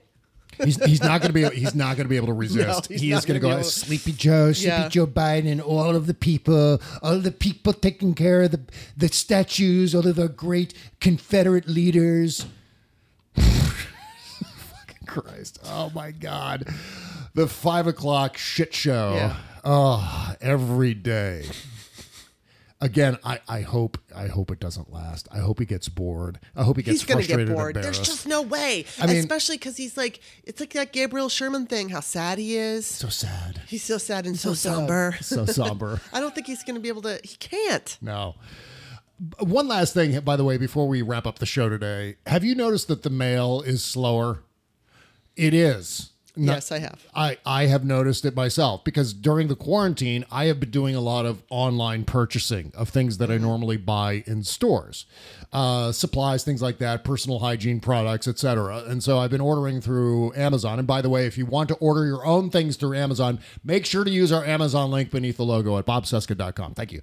He's, 0.64 0.82
he's 0.84 1.00
not 1.00 1.20
going 1.20 1.32
to 1.32 1.48
be 1.50 1.56
he's 1.56 1.74
not 1.74 1.96
going 1.96 2.06
to 2.06 2.08
be 2.08 2.16
able 2.16 2.26
to 2.28 2.32
resist. 2.46 2.88
he's 2.88 3.00
he 3.00 3.12
is 3.12 3.24
going 3.24 3.34
to 3.34 3.40
gonna 3.40 3.54
go 3.54 3.58
able- 3.60 3.68
Sleepy 3.68 4.10
Joe, 4.12 4.52
Sleepy 4.52 4.66
Yeah. 4.68 4.88
Joe 4.88 5.06
Biden, 5.06 5.46
and 5.52 5.60
all 5.60 5.94
of 5.94 6.06
the 6.08 6.14
people, 6.14 6.80
all 7.00 7.18
the 7.20 7.30
people 7.30 7.72
taking 7.72 8.14
care 8.14 8.42
of 8.42 8.50
the 8.50 8.60
the 8.96 9.06
statues, 9.08 9.94
all 9.94 10.06
of 10.06 10.16
the 10.16 10.28
great 10.28 10.74
Confederate 11.00 11.68
leaders. 11.68 12.44
Christ! 15.08 15.58
Oh 15.64 15.90
my 15.94 16.12
God, 16.12 16.66
the 17.34 17.48
five 17.48 17.86
o'clock 17.86 18.36
shit 18.36 18.72
show. 18.74 19.14
Yeah. 19.14 19.36
Oh, 19.64 20.34
every 20.40 20.94
day. 20.94 21.46
Again, 22.80 23.18
I, 23.24 23.40
I 23.48 23.62
hope 23.62 23.98
I 24.14 24.28
hope 24.28 24.52
it 24.52 24.60
doesn't 24.60 24.92
last. 24.92 25.26
I 25.32 25.38
hope 25.38 25.58
he 25.58 25.64
gets 25.66 25.88
bored. 25.88 26.38
I 26.54 26.62
hope 26.62 26.76
he 26.76 26.84
gets 26.84 27.00
He's 27.00 27.04
gonna 27.08 27.16
frustrated 27.22 27.48
get 27.48 27.56
bored. 27.56 27.74
and 27.76 27.84
There's 27.84 27.98
embarrassed. 27.98 28.10
just 28.22 28.28
no 28.28 28.42
way. 28.42 28.84
I 29.00 29.06
mean- 29.08 29.16
Especially 29.16 29.56
because 29.56 29.76
he's 29.76 29.96
like, 29.96 30.20
it's 30.44 30.60
like 30.60 30.74
that 30.74 30.92
Gabriel 30.92 31.28
Sherman 31.28 31.66
thing. 31.66 31.88
How 31.88 31.98
sad 31.98 32.38
he 32.38 32.56
is. 32.56 32.86
so 32.86 33.08
sad. 33.08 33.62
He's 33.66 33.82
so 33.82 33.98
sad 33.98 34.26
and 34.26 34.38
so, 34.38 34.50
so 34.50 34.54
sad. 34.54 34.74
somber. 34.76 35.16
So 35.20 35.44
somber. 35.46 36.00
I 36.12 36.20
don't 36.20 36.32
think 36.36 36.46
he's 36.46 36.62
going 36.62 36.76
to 36.76 36.80
be 36.80 36.88
able 36.88 37.02
to. 37.02 37.18
He 37.24 37.34
can't. 37.38 37.98
No. 38.00 38.36
B- 39.18 39.44
One 39.44 39.66
last 39.66 39.92
thing, 39.92 40.20
by 40.20 40.36
the 40.36 40.44
way, 40.44 40.56
before 40.56 40.86
we 40.86 41.02
wrap 41.02 41.26
up 41.26 41.40
the 41.40 41.46
show 41.46 41.68
today. 41.68 42.14
Have 42.28 42.44
you 42.44 42.54
noticed 42.54 42.86
that 42.86 43.02
the 43.02 43.10
mail 43.10 43.60
is 43.60 43.82
slower? 43.82 44.44
It 45.38 45.54
is. 45.54 46.10
Not- 46.36 46.54
yes, 46.54 46.72
I 46.72 46.78
have. 46.78 47.04
I, 47.14 47.38
I 47.44 47.66
have 47.66 47.84
noticed 47.84 48.24
it 48.24 48.36
myself 48.36 48.84
because 48.84 49.12
during 49.12 49.48
the 49.48 49.56
quarantine, 49.56 50.24
I 50.30 50.44
have 50.44 50.60
been 50.60 50.70
doing 50.70 50.94
a 50.94 51.00
lot 51.00 51.26
of 51.26 51.42
online 51.50 52.04
purchasing 52.04 52.70
of 52.76 52.88
things 52.90 53.18
that 53.18 53.28
I 53.28 53.38
normally 53.38 53.76
buy 53.76 54.22
in 54.24 54.44
stores, 54.44 55.06
uh, 55.52 55.90
supplies, 55.90 56.44
things 56.44 56.62
like 56.62 56.78
that, 56.78 57.02
personal 57.02 57.40
hygiene 57.40 57.80
products, 57.80 58.28
etc. 58.28 58.84
And 58.86 59.02
so 59.02 59.18
I've 59.18 59.30
been 59.30 59.40
ordering 59.40 59.80
through 59.80 60.32
Amazon. 60.34 60.78
And 60.78 60.86
by 60.86 61.02
the 61.02 61.10
way, 61.10 61.26
if 61.26 61.36
you 61.36 61.44
want 61.44 61.68
to 61.70 61.74
order 61.76 62.06
your 62.06 62.24
own 62.24 62.50
things 62.50 62.76
through 62.76 62.96
Amazon, 62.96 63.40
make 63.64 63.84
sure 63.84 64.04
to 64.04 64.10
use 64.10 64.30
our 64.30 64.44
Amazon 64.44 64.92
link 64.92 65.10
beneath 65.10 65.38
the 65.38 65.44
logo 65.44 65.76
at 65.76 65.86
bobcesca.com. 65.86 66.74
Thank 66.74 66.92
you. 66.92 67.00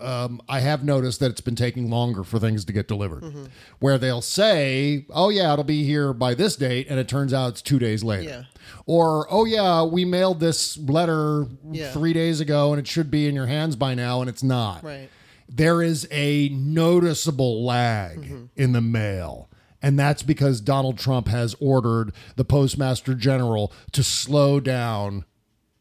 Um, 0.00 0.40
I 0.48 0.60
have 0.60 0.82
noticed 0.84 1.20
that 1.20 1.30
it's 1.30 1.40
been 1.40 1.56
taking 1.56 1.90
longer 1.90 2.24
for 2.24 2.38
things 2.38 2.64
to 2.64 2.72
get 2.72 2.88
delivered, 2.88 3.22
Mm-hmm. 3.22 3.44
where 3.80 3.98
they'll 3.98 4.22
say, 4.22 5.04
"Oh 5.10 5.28
yeah, 5.28 5.52
it'll 5.52 5.64
be 5.64 5.84
here 5.84 6.12
by 6.12 6.34
this 6.34 6.56
date," 6.56 6.86
and 6.88 6.98
it 6.98 7.06
turns 7.08 7.32
out 7.34 7.48
it's 7.50 7.62
two 7.62 7.78
days 7.78 8.02
later. 8.02 8.22
Yeah. 8.30 8.42
Or, 8.86 9.26
oh 9.30 9.44
yeah, 9.44 9.82
we 9.84 10.04
mailed 10.04 10.40
this 10.40 10.78
letter 10.78 11.46
Yeah. 11.70 11.92
three 11.92 12.12
days 12.12 12.40
ago 12.40 12.72
and 12.72 12.78
it 12.80 12.86
should 12.86 13.10
be 13.10 13.26
in 13.26 13.34
your 13.34 13.46
hands 13.46 13.76
by 13.76 13.94
now, 13.94 14.20
and 14.20 14.28
it's 14.30 14.42
not. 14.42 14.82
Right. 14.84 15.08
There 15.48 15.82
is 15.82 16.06
a 16.10 16.48
noticeable 16.50 17.64
lag 17.64 18.18
Mm-hmm. 18.22 18.44
in 18.56 18.72
the 18.72 18.80
mail. 18.80 19.48
And 19.82 19.98
that's 19.98 20.22
because 20.22 20.60
Donald 20.60 20.98
Trump 20.98 21.26
has 21.28 21.54
ordered 21.58 22.12
the 22.36 22.44
Postmaster 22.44 23.14
General 23.14 23.72
to 23.92 24.02
slow 24.02 24.60
down 24.60 25.24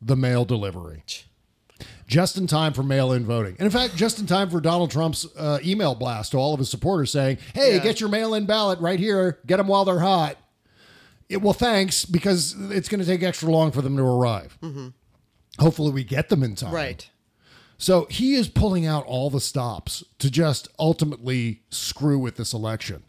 the 0.01 0.15
mail 0.15 0.45
delivery. 0.45 1.03
Just 2.09 2.37
in 2.37 2.47
time 2.47 2.73
for 2.73 2.81
mail-in 2.83 3.23
voting. 3.25 3.55
And 3.59 3.65
in 3.65 3.69
fact, 3.71 3.95
just 3.95 4.19
in 4.19 4.25
time 4.25 4.49
for 4.49 4.59
Donald 4.59 4.89
Trump's 4.91 5.25
uh, 5.37 5.59
email 5.63 5.93
blast 5.95 6.31
to 6.31 6.37
all 6.37 6.53
of 6.53 6.59
his 6.59 6.69
supporters 6.69 7.11
saying, 7.11 7.37
"Hey, 7.53 7.75
Yeah. 7.75 7.83
get 7.83 7.99
your 8.01 8.09
mail-in 8.09 8.45
ballot 8.45 8.79
right 8.79 8.99
here. 8.99 9.39
Get 9.45 9.57
them 9.57 9.67
while 9.67 9.85
they're 9.85 9.99
hot." 9.99 10.35
It, 11.29 11.41
well, 11.43 11.53
thanks 11.53 12.05
because 12.05 12.55
it's 12.71 12.89
going 12.89 12.99
to 12.99 13.05
take 13.05 13.21
extra 13.21 13.49
long 13.51 13.71
for 13.71 13.83
them 13.83 13.95
to 13.97 14.03
arrive. 14.03 14.57
Hopefully, 15.59 15.91
we 15.91 16.03
get 16.03 16.29
them 16.29 16.41
in 16.43 16.55
time. 16.55 16.73
Right. 16.73 17.07
So 17.77 18.07
he 18.09 18.33
is 18.35 18.47
pulling 18.49 18.85
out 18.85 19.05
all 19.05 19.29
the 19.29 19.39
stops 19.39 20.03
to 20.17 20.29
just 20.31 20.67
ultimately 20.79 21.61
screw 21.69 22.17
with 22.19 22.35
this 22.35 22.51
election. 22.53 23.03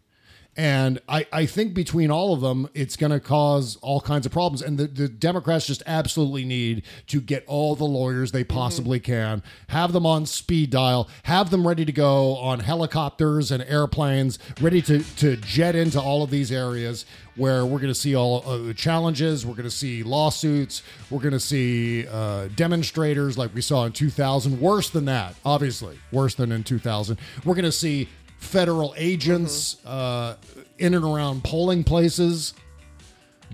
And 0.56 1.00
I, 1.08 1.26
I 1.32 1.46
think 1.46 1.74
between 1.74 2.10
all 2.10 2.34
of 2.34 2.40
them, 2.40 2.68
it's 2.74 2.96
going 2.96 3.12
to 3.12 3.20
cause 3.20 3.76
all 3.82 4.00
kinds 4.00 4.26
of 4.26 4.32
problems. 4.32 4.62
And 4.62 4.78
the, 4.78 4.86
the 4.88 5.08
Democrats 5.08 5.66
just 5.66 5.82
absolutely 5.86 6.44
need 6.44 6.82
to 7.06 7.20
get 7.20 7.44
all 7.46 7.76
the 7.76 7.84
lawyers 7.84 8.32
they 8.32 8.44
possibly 8.44 8.98
can, 8.98 9.42
have 9.68 9.92
them 9.92 10.04
on 10.04 10.26
speed 10.26 10.70
dial, 10.70 11.08
have 11.22 11.50
them 11.50 11.66
ready 11.66 11.84
to 11.84 11.92
go 11.92 12.36
on 12.36 12.60
helicopters 12.60 13.52
and 13.52 13.62
airplanes, 13.62 14.38
ready 14.60 14.82
to, 14.82 15.02
to 15.16 15.36
jet 15.36 15.76
into 15.76 16.00
all 16.00 16.22
of 16.22 16.30
these 16.30 16.50
areas 16.50 17.06
where 17.36 17.64
we're 17.64 17.78
going 17.78 17.88
to 17.88 17.94
see 17.94 18.14
all 18.14 18.42
uh, 18.44 18.58
the 18.58 18.74
challenges, 18.74 19.46
we're 19.46 19.54
going 19.54 19.64
to 19.64 19.70
see 19.70 20.02
lawsuits, 20.02 20.82
we're 21.08 21.20
going 21.20 21.32
to 21.32 21.40
see 21.40 22.06
uh, 22.08 22.48
demonstrators 22.54 23.38
like 23.38 23.54
we 23.54 23.62
saw 23.62 23.86
in 23.86 23.92
2000. 23.92 24.60
Worse 24.60 24.90
than 24.90 25.06
that, 25.06 25.36
obviously, 25.44 25.98
worse 26.12 26.34
than 26.34 26.52
in 26.52 26.64
2000. 26.64 27.18
We're 27.44 27.54
going 27.54 27.64
to 27.64 27.72
see 27.72 28.08
federal 28.40 28.94
agents 28.96 29.76
uh, 29.86 30.34
in 30.78 30.94
and 30.94 31.04
around 31.04 31.44
polling 31.44 31.84
places, 31.84 32.54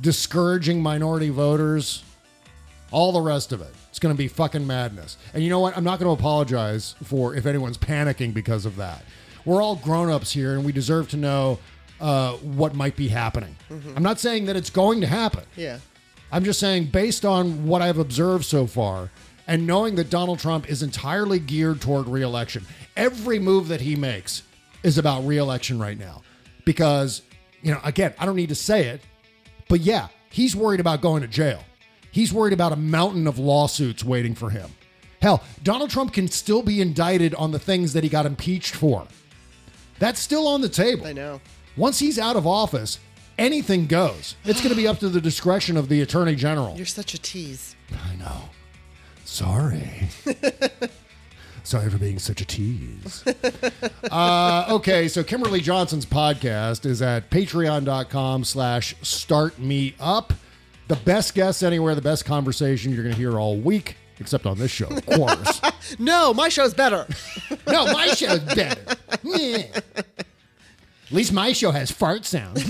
discouraging 0.00 0.80
minority 0.80 1.28
voters, 1.28 2.02
all 2.90 3.12
the 3.12 3.20
rest 3.20 3.52
of 3.52 3.60
it. 3.60 3.74
It's 3.90 3.98
going 3.98 4.14
to 4.14 4.18
be 4.18 4.28
fucking 4.28 4.66
madness. 4.66 5.18
And 5.34 5.42
you 5.42 5.50
know 5.50 5.60
what? 5.60 5.76
I'm 5.76 5.84
not 5.84 5.98
going 5.98 6.14
to 6.14 6.18
apologize 6.18 6.94
for 7.02 7.34
if 7.34 7.46
anyone's 7.46 7.76
panicking 7.76 8.32
because 8.32 8.64
of 8.64 8.76
that. 8.76 9.04
We're 9.44 9.62
all 9.62 9.76
grown 9.76 10.08
ups 10.08 10.32
here 10.32 10.54
and 10.54 10.64
we 10.64 10.72
deserve 10.72 11.08
to 11.10 11.16
know 11.16 11.58
uh, 12.00 12.32
what 12.34 12.74
might 12.74 12.96
be 12.96 13.08
happening. 13.08 13.56
I'm 13.96 14.02
not 14.02 14.20
saying 14.20 14.46
that 14.46 14.56
it's 14.56 14.70
going 14.70 15.00
to 15.00 15.06
happen. 15.06 15.44
Yeah. 15.56 15.78
I'm 16.30 16.44
just 16.44 16.60
saying, 16.60 16.86
based 16.86 17.24
on 17.24 17.66
what 17.66 17.82
I've 17.82 17.98
observed 17.98 18.44
so 18.44 18.66
far, 18.66 19.10
and 19.46 19.66
knowing 19.66 19.94
that 19.94 20.10
Donald 20.10 20.40
Trump 20.40 20.68
is 20.68 20.82
entirely 20.82 21.38
geared 21.38 21.80
toward 21.80 22.08
reelection, 22.08 22.66
every 22.96 23.38
move 23.38 23.68
that 23.68 23.80
he 23.80 23.94
makes 23.94 24.42
is 24.86 24.98
about 24.98 25.26
reelection 25.26 25.78
right 25.78 25.98
now. 25.98 26.22
Because, 26.64 27.22
you 27.60 27.72
know, 27.72 27.80
again, 27.84 28.14
I 28.18 28.24
don't 28.24 28.36
need 28.36 28.48
to 28.50 28.54
say 28.54 28.86
it, 28.86 29.00
but 29.68 29.80
yeah, 29.80 30.08
he's 30.30 30.54
worried 30.54 30.80
about 30.80 31.00
going 31.00 31.22
to 31.22 31.28
jail. 31.28 31.60
He's 32.12 32.32
worried 32.32 32.52
about 32.52 32.72
a 32.72 32.76
mountain 32.76 33.26
of 33.26 33.38
lawsuits 33.38 34.04
waiting 34.04 34.34
for 34.34 34.48
him. 34.48 34.70
Hell, 35.20 35.42
Donald 35.62 35.90
Trump 35.90 36.12
can 36.12 36.28
still 36.28 36.62
be 36.62 36.80
indicted 36.80 37.34
on 37.34 37.50
the 37.50 37.58
things 37.58 37.92
that 37.94 38.04
he 38.04 38.08
got 38.08 38.26
impeached 38.26 38.74
for. 38.74 39.06
That's 39.98 40.20
still 40.20 40.46
on 40.46 40.60
the 40.60 40.68
table. 40.68 41.06
I 41.06 41.12
know. 41.12 41.40
Once 41.76 41.98
he's 41.98 42.18
out 42.18 42.36
of 42.36 42.46
office, 42.46 43.00
anything 43.38 43.86
goes. 43.86 44.36
It's 44.44 44.60
going 44.60 44.70
to 44.70 44.76
be 44.76 44.86
up 44.86 44.98
to 45.00 45.08
the 45.08 45.20
discretion 45.20 45.76
of 45.76 45.88
the 45.88 46.00
attorney 46.02 46.36
general. 46.36 46.76
You're 46.76 46.86
such 46.86 47.12
a 47.14 47.18
tease. 47.18 47.74
I 47.92 48.14
know. 48.16 48.42
Sorry. 49.24 50.08
Sorry 51.66 51.90
for 51.90 51.98
being 51.98 52.20
such 52.20 52.40
a 52.40 52.44
tease. 52.44 53.24
uh, 54.12 54.66
okay, 54.70 55.08
so 55.08 55.24
Kimberley 55.24 55.60
Johnson's 55.60 56.06
podcast 56.06 56.86
is 56.86 57.02
at 57.02 57.28
patreon.com 57.28 58.44
slash 58.44 58.94
start 59.02 59.58
me 59.58 59.96
up. 59.98 60.32
The 60.86 60.94
best 60.94 61.34
guests 61.34 61.64
anywhere, 61.64 61.96
the 61.96 62.00
best 62.00 62.24
conversation 62.24 62.92
you're 62.92 63.02
going 63.02 63.16
to 63.16 63.20
hear 63.20 63.40
all 63.40 63.56
week, 63.56 63.96
except 64.20 64.46
on 64.46 64.58
this 64.58 64.70
show, 64.70 64.86
of 64.86 65.04
course. 65.06 65.60
No, 66.00 66.34
my 66.34 66.48
show's 66.48 66.74
better. 66.74 67.06
no, 67.68 67.92
my 67.92 68.08
show's 68.08 68.40
better. 68.40 68.96
At 69.08 69.24
least 71.12 71.32
my 71.32 71.52
show 71.52 71.70
has 71.70 71.92
fart 71.92 72.24
sounds. 72.24 72.64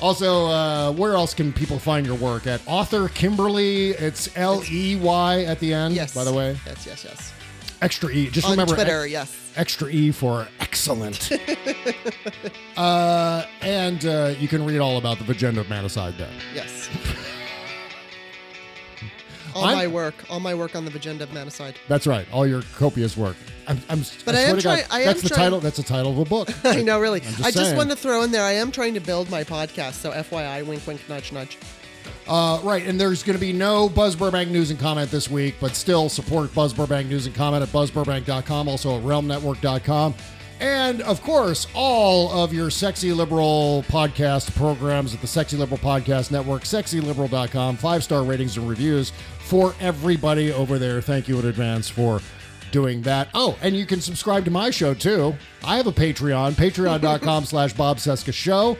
Also, 0.00 0.46
uh, 0.46 0.92
where 0.92 1.14
else 1.14 1.34
can 1.34 1.52
people 1.52 1.78
find 1.78 2.06
your 2.06 2.14
work? 2.16 2.46
At 2.46 2.60
author 2.66 3.08
Kimberley, 3.08 3.90
it's 3.90 4.28
L 4.36 4.62
E 4.70 4.96
Y 4.96 5.42
at 5.44 5.58
the 5.58 5.74
end, 5.74 5.94
Yes. 5.94 6.14
by 6.14 6.24
the 6.24 6.32
way. 6.32 6.56
Yes, 6.66 6.86
yes, 6.86 7.04
yes. 7.04 7.32
Extra 7.82 8.10
E. 8.10 8.28
Just 8.30 8.46
On 8.46 8.52
remember 8.52 8.74
Twitter, 8.74 9.02
ex- 9.02 9.10
yes. 9.12 9.52
extra 9.56 9.88
E 9.90 10.10
for 10.12 10.48
excellent. 10.60 11.30
uh, 12.76 13.44
and 13.60 14.04
uh, 14.04 14.34
you 14.38 14.48
can 14.48 14.64
read 14.64 14.78
all 14.80 14.98
about 14.98 15.18
the 15.18 15.24
Vagenda 15.24 15.58
of 15.58 15.66
Manicide 15.66 16.16
there. 16.18 16.30
Yes. 16.54 16.88
All 19.58 19.64
I'm- 19.66 19.76
my 19.78 19.86
work, 19.86 20.14
all 20.30 20.40
my 20.40 20.54
work 20.54 20.74
on 20.76 20.84
the 20.84 20.90
Vagenda 20.90 21.22
of 21.22 21.30
Manicide. 21.30 21.74
That's 21.88 22.06
right. 22.06 22.26
All 22.32 22.46
your 22.46 22.62
copious 22.76 23.16
work. 23.16 23.36
I'm, 23.66 23.78
I'm, 23.90 24.02
But 24.24 24.34
I 24.34 24.38
I 24.38 24.42
am 24.44 24.58
trying- 24.58 24.84
I 24.90 25.00
am 25.00 25.06
that's 25.06 25.22
the 25.22 25.28
trying- 25.28 25.38
title. 25.40 25.60
That's 25.60 25.76
the 25.76 25.82
title 25.82 26.12
of 26.12 26.18
a 26.18 26.24
book. 26.24 26.48
I 26.64 26.82
know, 26.82 26.98
really. 27.00 27.20
Just 27.20 27.44
I 27.44 27.50
just 27.50 27.76
wanted 27.76 27.90
to 27.90 27.96
throw 27.96 28.22
in 28.22 28.30
there. 28.32 28.42
I 28.44 28.52
am 28.52 28.70
trying 28.72 28.94
to 28.94 29.00
build 29.00 29.30
my 29.30 29.44
podcast, 29.44 29.94
so 29.94 30.10
FYI, 30.12 30.64
wink, 30.66 30.86
wink, 30.86 31.00
nudge, 31.08 31.32
nudge. 31.32 31.58
Uh, 32.26 32.60
right, 32.62 32.86
and 32.86 32.98
there's 33.00 33.22
going 33.22 33.36
to 33.38 33.40
be 33.40 33.52
no 33.52 33.88
Buzz 33.88 34.14
Burbank 34.16 34.50
news 34.50 34.70
and 34.70 34.78
comment 34.78 35.10
this 35.10 35.30
week, 35.30 35.54
but 35.60 35.74
still 35.74 36.08
support 36.08 36.54
Buzz 36.54 36.72
Burbank 36.74 37.08
news 37.08 37.26
and 37.26 37.34
comment 37.34 37.62
at 37.62 37.68
buzzburbank.com, 37.70 38.68
also 38.68 38.96
at 38.98 39.02
realmnetwork.com. 39.04 40.14
And 40.60 41.02
of 41.02 41.22
course, 41.22 41.66
all 41.74 42.30
of 42.32 42.52
your 42.52 42.70
sexy 42.70 43.12
liberal 43.12 43.84
podcast 43.88 44.54
programs 44.56 45.14
at 45.14 45.20
the 45.20 45.26
Sexy 45.26 45.56
Liberal 45.56 45.78
Podcast 45.78 46.30
Network, 46.30 46.62
sexyliberal.com, 46.62 47.76
five 47.76 48.02
star 48.02 48.24
ratings 48.24 48.56
and 48.56 48.68
reviews 48.68 49.12
for 49.40 49.74
everybody 49.80 50.52
over 50.52 50.78
there. 50.78 51.00
Thank 51.00 51.28
you 51.28 51.38
in 51.38 51.46
advance 51.46 51.88
for 51.88 52.20
doing 52.70 53.02
that. 53.02 53.28
Oh, 53.34 53.56
and 53.62 53.76
you 53.76 53.86
can 53.86 54.00
subscribe 54.00 54.44
to 54.44 54.50
my 54.50 54.70
show 54.70 54.94
too. 54.94 55.34
I 55.64 55.76
have 55.76 55.86
a 55.86 55.92
Patreon, 55.92 56.52
patreon.com 56.52 57.44
slash 57.46 57.72
Bob 57.72 57.98
Cesca 57.98 58.32
Show. 58.32 58.76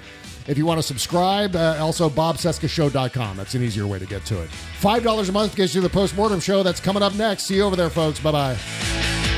If 0.47 0.57
you 0.57 0.65
want 0.65 0.79
to 0.79 0.83
subscribe, 0.83 1.55
uh, 1.55 1.77
also 1.79 2.09
bobcescashow.com. 2.09 3.37
That's 3.37 3.55
an 3.55 3.63
easier 3.63 3.87
way 3.87 3.99
to 3.99 4.07
get 4.07 4.25
to 4.27 4.43
it. 4.43 4.49
$5 4.81 5.29
a 5.29 5.33
month 5.33 5.55
gets 5.55 5.75
you 5.75 5.83
the 5.83 5.91
postmortem 5.91 6.41
show. 6.41 6.63
That's 6.63 6.81
coming 6.81 7.03
up 7.03 7.15
next. 7.15 7.45
See 7.45 7.57
you 7.57 7.65
over 7.65 7.77
there, 7.77 7.91
folks. 7.91 8.19
Bye 8.19 8.33
bye. 8.33 9.38